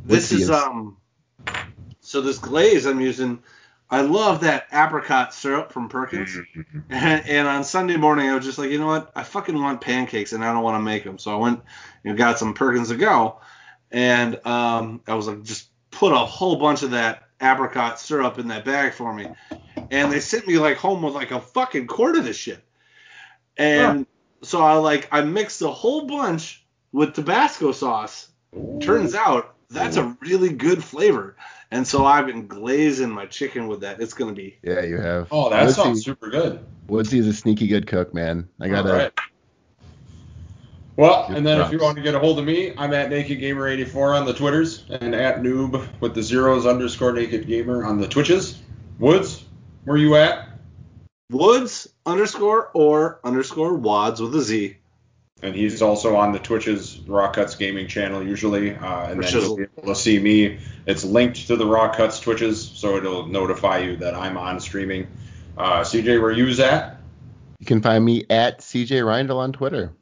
This 0.04 0.32
is 0.32 0.50
um. 0.50 0.96
So 2.00 2.22
this 2.22 2.38
glaze 2.38 2.86
I'm 2.86 3.02
using, 3.02 3.42
I 3.90 4.00
love 4.00 4.40
that 4.40 4.66
apricot 4.72 5.34
syrup 5.34 5.72
from 5.72 5.90
Perkins. 5.90 6.30
Mm-hmm. 6.30 6.78
And, 6.88 7.28
and 7.28 7.46
on 7.46 7.64
Sunday 7.64 7.98
morning, 7.98 8.30
I 8.30 8.34
was 8.34 8.46
just 8.46 8.56
like, 8.56 8.70
you 8.70 8.78
know 8.78 8.86
what? 8.86 9.12
I 9.14 9.24
fucking 9.24 9.54
want 9.54 9.82
pancakes, 9.82 10.32
and 10.32 10.42
I 10.42 10.54
don't 10.54 10.62
want 10.62 10.76
to 10.76 10.82
make 10.82 11.04
them. 11.04 11.18
So 11.18 11.32
I 11.32 11.36
went 11.36 11.60
and 12.04 12.16
got 12.16 12.38
some 12.38 12.54
Perkins 12.54 12.88
to 12.88 12.96
go, 12.96 13.40
and 13.90 14.40
um, 14.46 15.02
I 15.06 15.14
was 15.14 15.28
like, 15.28 15.42
just 15.42 15.68
put 15.90 16.12
a 16.12 16.16
whole 16.16 16.56
bunch 16.56 16.82
of 16.82 16.92
that 16.92 17.28
apricot 17.42 18.00
syrup 18.00 18.38
in 18.38 18.48
that 18.48 18.64
bag 18.64 18.94
for 18.94 19.12
me. 19.12 19.26
And 19.90 20.10
they 20.10 20.20
sent 20.20 20.46
me 20.46 20.58
like 20.58 20.78
home 20.78 21.02
with 21.02 21.14
like 21.14 21.30
a 21.30 21.40
fucking 21.40 21.88
quart 21.88 22.16
of 22.16 22.24
this 22.24 22.36
shit. 22.36 22.62
And 23.56 24.06
so 24.42 24.62
I 24.62 24.74
like 24.74 25.08
I 25.12 25.20
mixed 25.22 25.60
a 25.60 25.68
whole 25.68 26.06
bunch 26.06 26.64
with 26.92 27.14
Tabasco 27.14 27.72
sauce. 27.72 28.28
Turns 28.80 29.14
out 29.14 29.54
that's 29.70 29.96
a 29.96 30.16
really 30.20 30.50
good 30.50 30.82
flavor. 30.82 31.36
And 31.70 31.86
so 31.86 32.06
I've 32.06 32.26
been 32.26 32.46
glazing 32.46 33.10
my 33.10 33.26
chicken 33.26 33.68
with 33.68 33.80
that. 33.80 34.00
It's 34.00 34.14
gonna 34.14 34.32
be 34.32 34.56
Yeah, 34.62 34.82
you 34.82 34.98
have. 34.98 35.28
Oh, 35.30 35.50
that 35.50 35.66
Woodsy, 35.66 35.74
sounds 35.74 36.04
super 36.04 36.30
good. 36.30 36.64
Woodsy 36.86 37.18
is 37.18 37.26
a 37.26 37.34
sneaky 37.34 37.66
good 37.66 37.86
cook, 37.86 38.14
man. 38.14 38.48
I 38.60 38.68
gotta. 38.68 38.90
All 38.90 38.96
right. 38.96 39.12
Well, 40.96 41.26
and 41.28 41.46
then 41.46 41.60
if 41.60 41.70
you 41.70 41.78
want 41.78 41.96
to 41.96 42.02
get 42.02 42.16
a 42.16 42.18
hold 42.18 42.40
of 42.40 42.44
me, 42.44 42.74
I'm 42.76 42.92
at 42.92 43.08
Naked 43.08 43.38
Gamer 43.38 43.68
84 43.68 44.14
on 44.14 44.26
the 44.26 44.32
Twitters 44.32 44.84
and 44.90 45.14
at 45.14 45.42
Noob 45.42 45.86
with 46.00 46.12
the 46.12 46.22
zeros 46.24 46.66
underscore 46.66 47.12
Naked 47.12 47.46
Gamer 47.46 47.84
on 47.84 48.00
the 48.00 48.08
Twitches. 48.08 48.60
Woods, 48.98 49.44
where 49.84 49.96
you 49.96 50.16
at? 50.16 50.48
Woods 51.30 51.86
underscore 52.04 52.70
or 52.74 53.20
underscore 53.22 53.74
Wads 53.74 54.20
with 54.20 54.34
a 54.34 54.40
Z. 54.40 54.78
And 55.40 55.54
he's 55.54 55.82
also 55.82 56.16
on 56.16 56.32
the 56.32 56.38
Twitches 56.40 56.98
Raw 57.06 57.30
Cuts 57.30 57.54
Gaming 57.54 57.86
channel 57.86 58.26
usually, 58.26 58.74
uh, 58.74 59.10
and 59.10 59.22
For 59.24 59.30
then 59.30 59.42
you'll 59.42 59.56
be 59.56 59.62
able 59.78 59.94
to 59.94 60.00
see 60.00 60.18
me. 60.18 60.58
It's 60.84 61.04
linked 61.04 61.46
to 61.46 61.56
the 61.56 61.66
Raw 61.66 61.94
Cuts 61.94 62.18
Twitches, 62.18 62.60
so 62.60 62.96
it'll 62.96 63.26
notify 63.26 63.78
you 63.78 63.96
that 63.96 64.14
I'm 64.14 64.36
on 64.36 64.58
streaming. 64.58 65.06
Uh, 65.56 65.80
CJ, 65.82 66.20
where 66.20 66.32
you's 66.32 66.58
at? 66.58 66.96
You 67.60 67.66
can 67.66 67.82
find 67.82 68.04
me 68.04 68.24
at 68.30 68.60
CJ 68.60 69.02
Reindl 69.02 69.36
on 69.36 69.52
Twitter. 69.52 69.92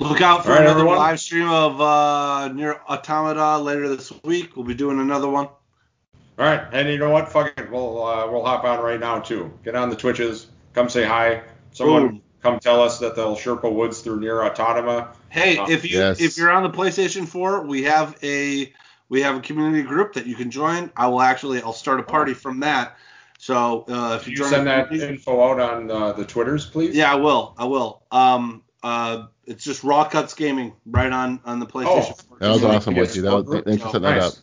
Look 0.00 0.20
out 0.20 0.44
for 0.44 0.50
All 0.50 0.56
right, 0.56 0.62
another 0.62 0.80
everyone. 0.80 0.98
live 0.98 1.20
stream 1.20 1.48
of 1.48 1.80
uh, 1.80 2.48
NieR 2.52 2.80
Automata 2.88 3.58
later 3.58 3.88
this 3.88 4.12
week. 4.24 4.56
We'll 4.56 4.64
be 4.64 4.74
doing 4.74 4.98
another 4.98 5.28
one. 5.28 5.46
All 5.46 6.44
right, 6.44 6.62
and 6.72 6.88
you 6.88 6.98
know 6.98 7.10
what? 7.10 7.30
Fuck 7.30 7.58
it, 7.60 7.70
we'll 7.70 8.04
uh, 8.04 8.28
we'll 8.28 8.44
hop 8.44 8.64
on 8.64 8.80
right 8.80 8.98
now 8.98 9.20
too. 9.20 9.56
Get 9.64 9.76
on 9.76 9.88
the 9.88 9.96
Twitches, 9.96 10.48
come 10.72 10.88
say 10.88 11.04
hi. 11.04 11.42
Someone 11.70 12.08
Boom. 12.08 12.22
Come 12.44 12.60
tell 12.60 12.82
us 12.82 12.98
that 12.98 13.16
they'll 13.16 13.36
Sherpa 13.36 13.72
Woods 13.72 14.02
through 14.02 14.20
NieR 14.20 14.44
Automata. 14.46 15.08
Hey, 15.30 15.56
Uh, 15.56 15.66
if 15.70 15.90
you 15.90 15.98
yes. 15.98 16.20
if 16.20 16.36
you're 16.36 16.50
on 16.50 16.62
the 16.62 16.68
PlayStation 16.68 17.26
4, 17.26 17.64
we 17.66 17.84
have 17.84 18.14
a 18.22 18.70
we 19.08 19.22
have 19.22 19.36
a 19.36 19.40
community 19.40 19.82
group 19.82 20.12
that 20.12 20.26
you 20.26 20.34
can 20.36 20.50
join. 20.50 20.92
I 20.94 21.06
will 21.06 21.22
actually 21.22 21.62
I'll 21.62 21.72
start 21.72 22.00
a 22.00 22.02
party 22.02 22.34
from 22.34 22.60
that. 22.60 22.96
So 23.38 23.86
uh, 23.88 24.18
if 24.20 24.26
you, 24.26 24.32
you 24.32 24.36
join 24.36 24.48
send 24.50 24.66
that 24.66 24.92
info 24.92 25.42
out 25.42 25.58
on 25.58 25.90
uh, 25.90 26.12
the 26.12 26.26
Twitters, 26.26 26.66
please? 26.66 26.94
yeah, 26.94 27.10
I 27.12 27.14
will. 27.16 27.54
I 27.56 27.64
will. 27.64 28.02
Um, 28.12 28.62
uh, 28.82 29.24
it's 29.46 29.64
just 29.64 29.82
Raw 29.82 30.04
Cuts 30.04 30.34
Gaming 30.34 30.74
right 30.84 31.10
on 31.10 31.40
on 31.46 31.60
the 31.60 31.66
PlayStation. 31.66 32.22
4 32.28 32.38
That 32.40 32.48
was 32.50 32.60
community. 32.60 32.76
awesome, 32.76 32.94
Yes, 32.96 33.06
Woodsy. 33.08 33.20
That 33.22 33.32
was, 33.34 33.44
group. 33.44 33.64
thanks 33.64 33.82
for 33.82 33.88
setting 33.88 34.02
that 34.02 34.18
nice. 34.18 34.42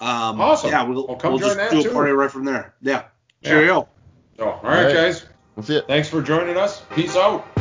up. 0.00 0.08
Um, 0.32 0.40
Awesome. 0.40 0.70
Yeah, 0.70 0.82
we'll, 0.84 1.06
Well, 1.06 1.16
come 1.16 1.32
we'll 1.32 1.40
join 1.40 1.48
just 1.48 1.58
that, 1.58 1.70
do 1.72 1.82
too. 1.82 1.90
a 1.90 1.92
party 1.92 2.12
right 2.12 2.30
from 2.30 2.44
there. 2.46 2.74
Yeah. 2.80 3.04
Yeah. 3.42 3.50
Cheerio. 3.50 3.88
So, 4.38 4.44
all 4.48 4.60
right, 4.62 4.78
All 4.78 4.84
right. 4.84 4.94
guys. 4.94 5.26
We'll 5.58 5.64
it. 5.74 5.88
Thanks 5.88 6.08
for 6.08 6.22
joining 6.22 6.56
us. 6.56 6.82
Peace 6.94 7.16
out. 7.16 7.57